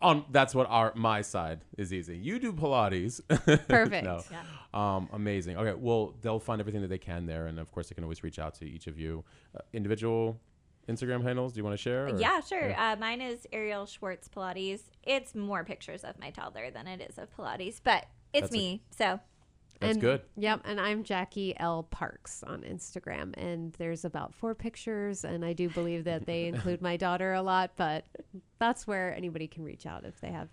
On 0.00 0.24
that's 0.30 0.54
what 0.54 0.66
our 0.70 0.92
my 0.94 1.22
side 1.22 1.64
is 1.76 1.92
easy. 1.92 2.16
You 2.16 2.38
do 2.38 2.52
Pilates. 2.52 3.20
Perfect. 3.68 4.04
no. 4.04 4.22
Yeah. 4.30 4.42
Um, 4.72 5.08
amazing. 5.12 5.56
Okay, 5.56 5.74
well, 5.74 6.14
they'll 6.20 6.38
find 6.38 6.60
everything 6.60 6.82
that 6.82 6.88
they 6.88 6.98
can 6.98 7.26
there, 7.26 7.46
and 7.48 7.58
of 7.58 7.72
course, 7.72 7.88
they 7.88 7.94
can 7.94 8.04
always 8.04 8.22
reach 8.22 8.38
out 8.38 8.54
to 8.56 8.64
each 8.64 8.86
of 8.86 8.98
you. 8.98 9.24
Uh, 9.56 9.60
individual 9.72 10.38
Instagram 10.88 11.22
handles. 11.24 11.52
Do 11.52 11.58
you 11.58 11.64
want 11.64 11.74
to 11.74 11.82
share? 11.82 12.06
or- 12.06 12.18
Yeah, 12.20 12.40
sure. 12.40 12.78
Uh, 12.78 12.94
mine 12.96 13.20
is 13.20 13.46
Ariel 13.52 13.86
Schwartz 13.86 14.28
Pilates. 14.28 14.82
It's 15.02 15.34
more 15.34 15.64
pictures 15.64 16.04
of 16.04 16.18
my 16.20 16.30
toddler 16.30 16.70
than 16.70 16.86
it 16.86 17.00
is 17.00 17.18
of 17.18 17.34
Pilates, 17.36 17.80
but 17.82 18.06
it's 18.32 18.42
That's 18.42 18.54
a- 18.54 18.56
me. 18.58 18.82
so 18.96 19.18
That's 19.80 19.92
and, 19.92 20.00
good. 20.00 20.22
Yep, 20.36 20.62
and 20.64 20.80
I'm 20.80 21.04
Jackie 21.04 21.54
L 21.58 21.84
Parks 21.84 22.42
on 22.42 22.62
Instagram, 22.62 23.32
and 23.36 23.72
there's 23.74 24.04
about 24.04 24.34
four 24.34 24.54
pictures, 24.54 25.24
and 25.24 25.44
I 25.44 25.52
do 25.52 25.68
believe 25.68 26.04
that 26.04 26.26
they 26.26 26.46
include 26.48 26.82
my 26.82 26.96
daughter 26.96 27.34
a 27.34 27.42
lot, 27.42 27.72
but 27.76 28.04
that's 28.58 28.86
where 28.86 29.14
anybody 29.14 29.46
can 29.46 29.62
reach 29.62 29.86
out 29.86 30.04
if 30.04 30.20
they 30.20 30.32
have 30.32 30.48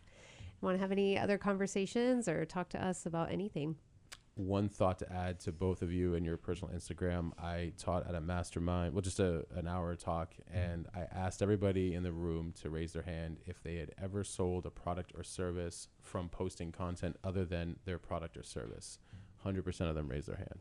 want 0.62 0.76
to 0.76 0.82
have 0.82 0.92
any 0.92 1.18
other 1.18 1.38
conversations 1.38 2.28
or 2.28 2.46
talk 2.46 2.70
to 2.70 2.84
us 2.84 3.06
about 3.06 3.32
anything. 3.32 3.76
One 4.36 4.68
thought 4.68 5.00
to 5.00 5.12
add 5.12 5.40
to 5.42 5.54
both 5.54 5.82
of 5.82 5.94
you 5.94 6.14
and 6.14 6.26
your 6.26 6.36
personal 6.36 6.74
Instagram. 6.74 7.32
I 7.42 7.72
taught 7.78 8.06
at 8.06 8.16
a 8.16 8.22
mastermind, 8.22 8.94
well, 8.94 9.02
just 9.02 9.22
a, 9.22 9.46
an 9.56 9.66
hour 9.66 9.96
talk, 9.96 10.34
mm-hmm. 10.34 10.58
and 10.58 10.88
I 10.94 11.08
asked 11.14 11.42
everybody 11.42 11.94
in 11.94 12.04
the 12.04 12.12
room 12.12 12.54
to 12.62 12.70
raise 12.70 12.92
their 12.92 13.04
hand 13.04 13.38
if 13.46 13.64
they 13.64 13.76
had 13.76 13.92
ever 14.02 14.26
sold 14.26 14.66
a 14.66 14.70
product 14.70 15.14
or 15.16 15.24
service 15.24 15.88
from 16.02 16.28
posting 16.28 16.74
content 16.74 17.16
other 17.24 17.46
than 17.46 17.78
their 17.86 17.98
product 17.98 18.36
or 18.36 18.44
service. 18.44 19.00
100% 19.46 19.90
of 19.90 19.96
them 19.96 20.10
raised 20.10 20.28
their 20.28 20.36
hand. 20.36 20.60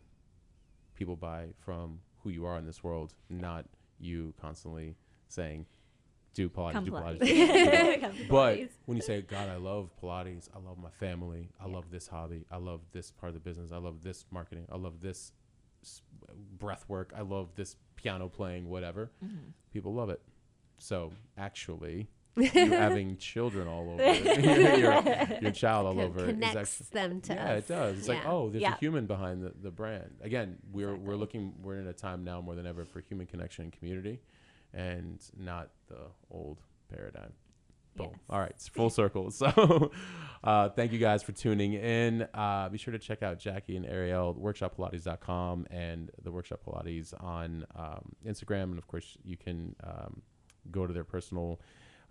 People 0.95 1.17
buy 1.17 1.49
from 1.59 2.01
who 2.23 2.31
you 2.31 2.47
are 2.47 2.59
in 2.59 2.67
this 2.67 2.85
world, 2.85 3.15
not 3.29 3.67
you 3.99 4.35
constantly 4.41 4.95
saying, 5.29 5.67
do 6.35 6.49
Pilates, 6.49 6.73
come 6.73 6.85
do 6.85 6.91
Pilates. 6.91 7.21
Pilates. 7.21 8.29
But 8.29 8.59
when 8.87 8.97
you 8.97 9.03
say, 9.03 9.23
God, 9.23 9.49
I 9.49 9.57
love 9.57 9.91
Pilates, 10.03 10.49
I 10.55 10.59
love 10.59 10.79
my 10.79 10.91
family, 10.91 11.49
I 11.61 11.67
love 11.69 11.85
this 11.91 12.07
hobby, 12.09 12.45
I 12.51 12.57
love 12.59 12.81
this 12.93 13.11
part 13.13 13.29
of 13.29 13.35
the 13.35 13.41
business, 13.41 13.73
I 13.73 13.79
love 13.79 14.03
this 14.03 14.25
marketing, 14.31 14.67
I 14.71 14.77
love 14.77 15.01
this 15.01 15.33
breath 16.59 16.85
work, 16.89 17.13
I 17.17 17.23
love 17.23 17.51
this 17.55 17.77
piano 17.97 18.29
playing, 18.29 18.69
whatever, 18.69 19.11
Mm-hmm. 19.25 19.37
people 19.73 19.95
love 19.95 20.11
it. 20.11 20.21
So 20.79 21.13
actually, 21.39 22.09
you 22.37 22.51
having 22.51 23.17
children 23.17 23.69
all 23.69 23.91
over, 23.93 24.03
your, 24.77 25.03
your 25.41 25.53
child 25.53 25.87
all 25.87 26.01
over, 26.01 26.27
connects 26.27 26.81
actually, 26.81 26.87
them 26.93 27.21
to 27.21 27.35
yeah, 27.35 27.53
us. 27.53 27.59
it 27.65 27.69
does. 27.69 27.99
It's 27.99 28.09
like, 28.09 28.27
oh, 28.27 28.51
there's 28.51 28.63
Yeah. 28.63 28.75
a 28.75 28.79
human 28.79 29.07
behind 29.07 29.43
the, 29.45 29.53
the 29.63 29.71
brand. 29.71 30.17
Again, 30.21 30.59
we're 30.73 30.97
we're 30.97 31.15
looking 31.15 31.55
we're 31.63 31.79
in 31.79 31.87
a 31.87 31.93
time 31.93 32.25
now 32.25 32.41
more 32.41 32.57
than 32.57 32.67
ever 32.67 32.85
for 32.85 33.01
human 33.01 33.27
connection 33.27 33.63
and 33.65 33.73
community, 33.73 34.21
and 34.75 35.21
not 35.39 35.71
the 35.89 35.99
old 36.31 36.61
paradigm. 36.93 37.33
Boom. 37.97 38.09
Yes. 38.11 38.21
All 38.29 38.41
right, 38.41 38.51
it's 38.51 38.69
full 38.69 38.91
circle. 39.01 39.31
So, 39.31 39.91
uh, 40.43 40.69
thank 40.71 40.93
you 40.93 40.99
guys 40.99 41.23
for 41.23 41.33
tuning 41.33 41.75
in. 41.75 42.27
Uh, 42.35 42.69
be 42.69 42.77
sure 42.77 42.93
to 42.93 42.99
check 42.99 43.23
out 43.23 43.39
Jackie 43.39 43.77
and 43.77 43.87
Ariel, 43.87 44.35
workshoppilates.com, 44.35 45.67
and 45.71 46.11
the 46.23 46.31
Workshop 46.31 46.61
Pilates 46.67 47.15
on 47.23 47.65
um, 47.77 48.13
Instagram. 48.27 48.65
And 48.65 48.79
of 48.79 48.87
course, 48.87 49.17
you 49.25 49.37
can 49.37 49.75
um, 49.83 50.21
go 50.71 50.87
to 50.87 50.93
their 50.93 51.05
personal 51.05 51.61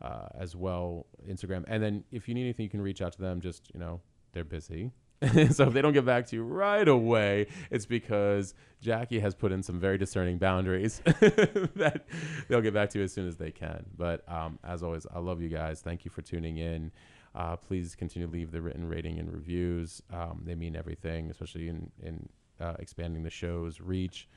uh, 0.01 0.27
as 0.35 0.55
well, 0.55 1.05
Instagram. 1.29 1.63
And 1.67 1.83
then 1.83 2.03
if 2.11 2.27
you 2.27 2.33
need 2.33 2.43
anything, 2.43 2.63
you 2.63 2.69
can 2.69 2.81
reach 2.81 3.01
out 3.01 3.13
to 3.13 3.21
them. 3.21 3.39
Just, 3.39 3.69
you 3.73 3.79
know, 3.79 4.01
they're 4.31 4.43
busy. 4.43 4.91
so 5.51 5.67
if 5.67 5.73
they 5.73 5.81
don't 5.81 5.93
get 5.93 6.05
back 6.05 6.27
to 6.27 6.35
you 6.35 6.43
right 6.43 6.87
away, 6.87 7.47
it's 7.71 7.85
because 7.85 8.53
Jackie 8.81 9.19
has 9.19 9.33
put 9.33 9.51
in 9.51 9.63
some 9.63 9.79
very 9.79 9.97
discerning 9.97 10.37
boundaries 10.37 11.01
that 11.05 12.05
they'll 12.47 12.61
get 12.61 12.73
back 12.73 12.89
to 12.89 12.99
you 12.99 13.05
as 13.05 13.13
soon 13.13 13.27
as 13.27 13.37
they 13.37 13.51
can. 13.51 13.85
But 13.97 14.29
um, 14.29 14.59
as 14.63 14.83
always, 14.83 15.07
I 15.13 15.19
love 15.19 15.41
you 15.41 15.49
guys. 15.49 15.81
Thank 15.81 16.03
you 16.03 16.11
for 16.11 16.21
tuning 16.21 16.57
in. 16.57 16.91
Uh, 17.35 17.55
please 17.55 17.95
continue 17.95 18.27
to 18.27 18.33
leave 18.33 18.51
the 18.51 18.61
written 18.61 18.87
rating 18.87 19.17
and 19.17 19.31
reviews. 19.31 20.01
Um, 20.11 20.41
they 20.45 20.55
mean 20.55 20.75
everything, 20.75 21.29
especially 21.31 21.69
in, 21.69 21.89
in 22.01 22.29
uh, 22.59 22.75
expanding 22.79 23.23
the 23.23 23.29
show's 23.29 23.79
reach. 23.79 24.27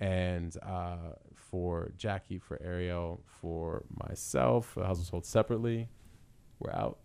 And 0.00 0.56
uh, 0.62 1.14
for 1.34 1.92
Jackie, 1.96 2.38
for 2.38 2.60
Ariel, 2.62 3.22
for 3.24 3.84
myself, 4.08 4.74
Houses 4.74 5.06
Sold 5.06 5.24
Separately, 5.24 5.88
we're 6.58 6.72
out. 6.72 6.98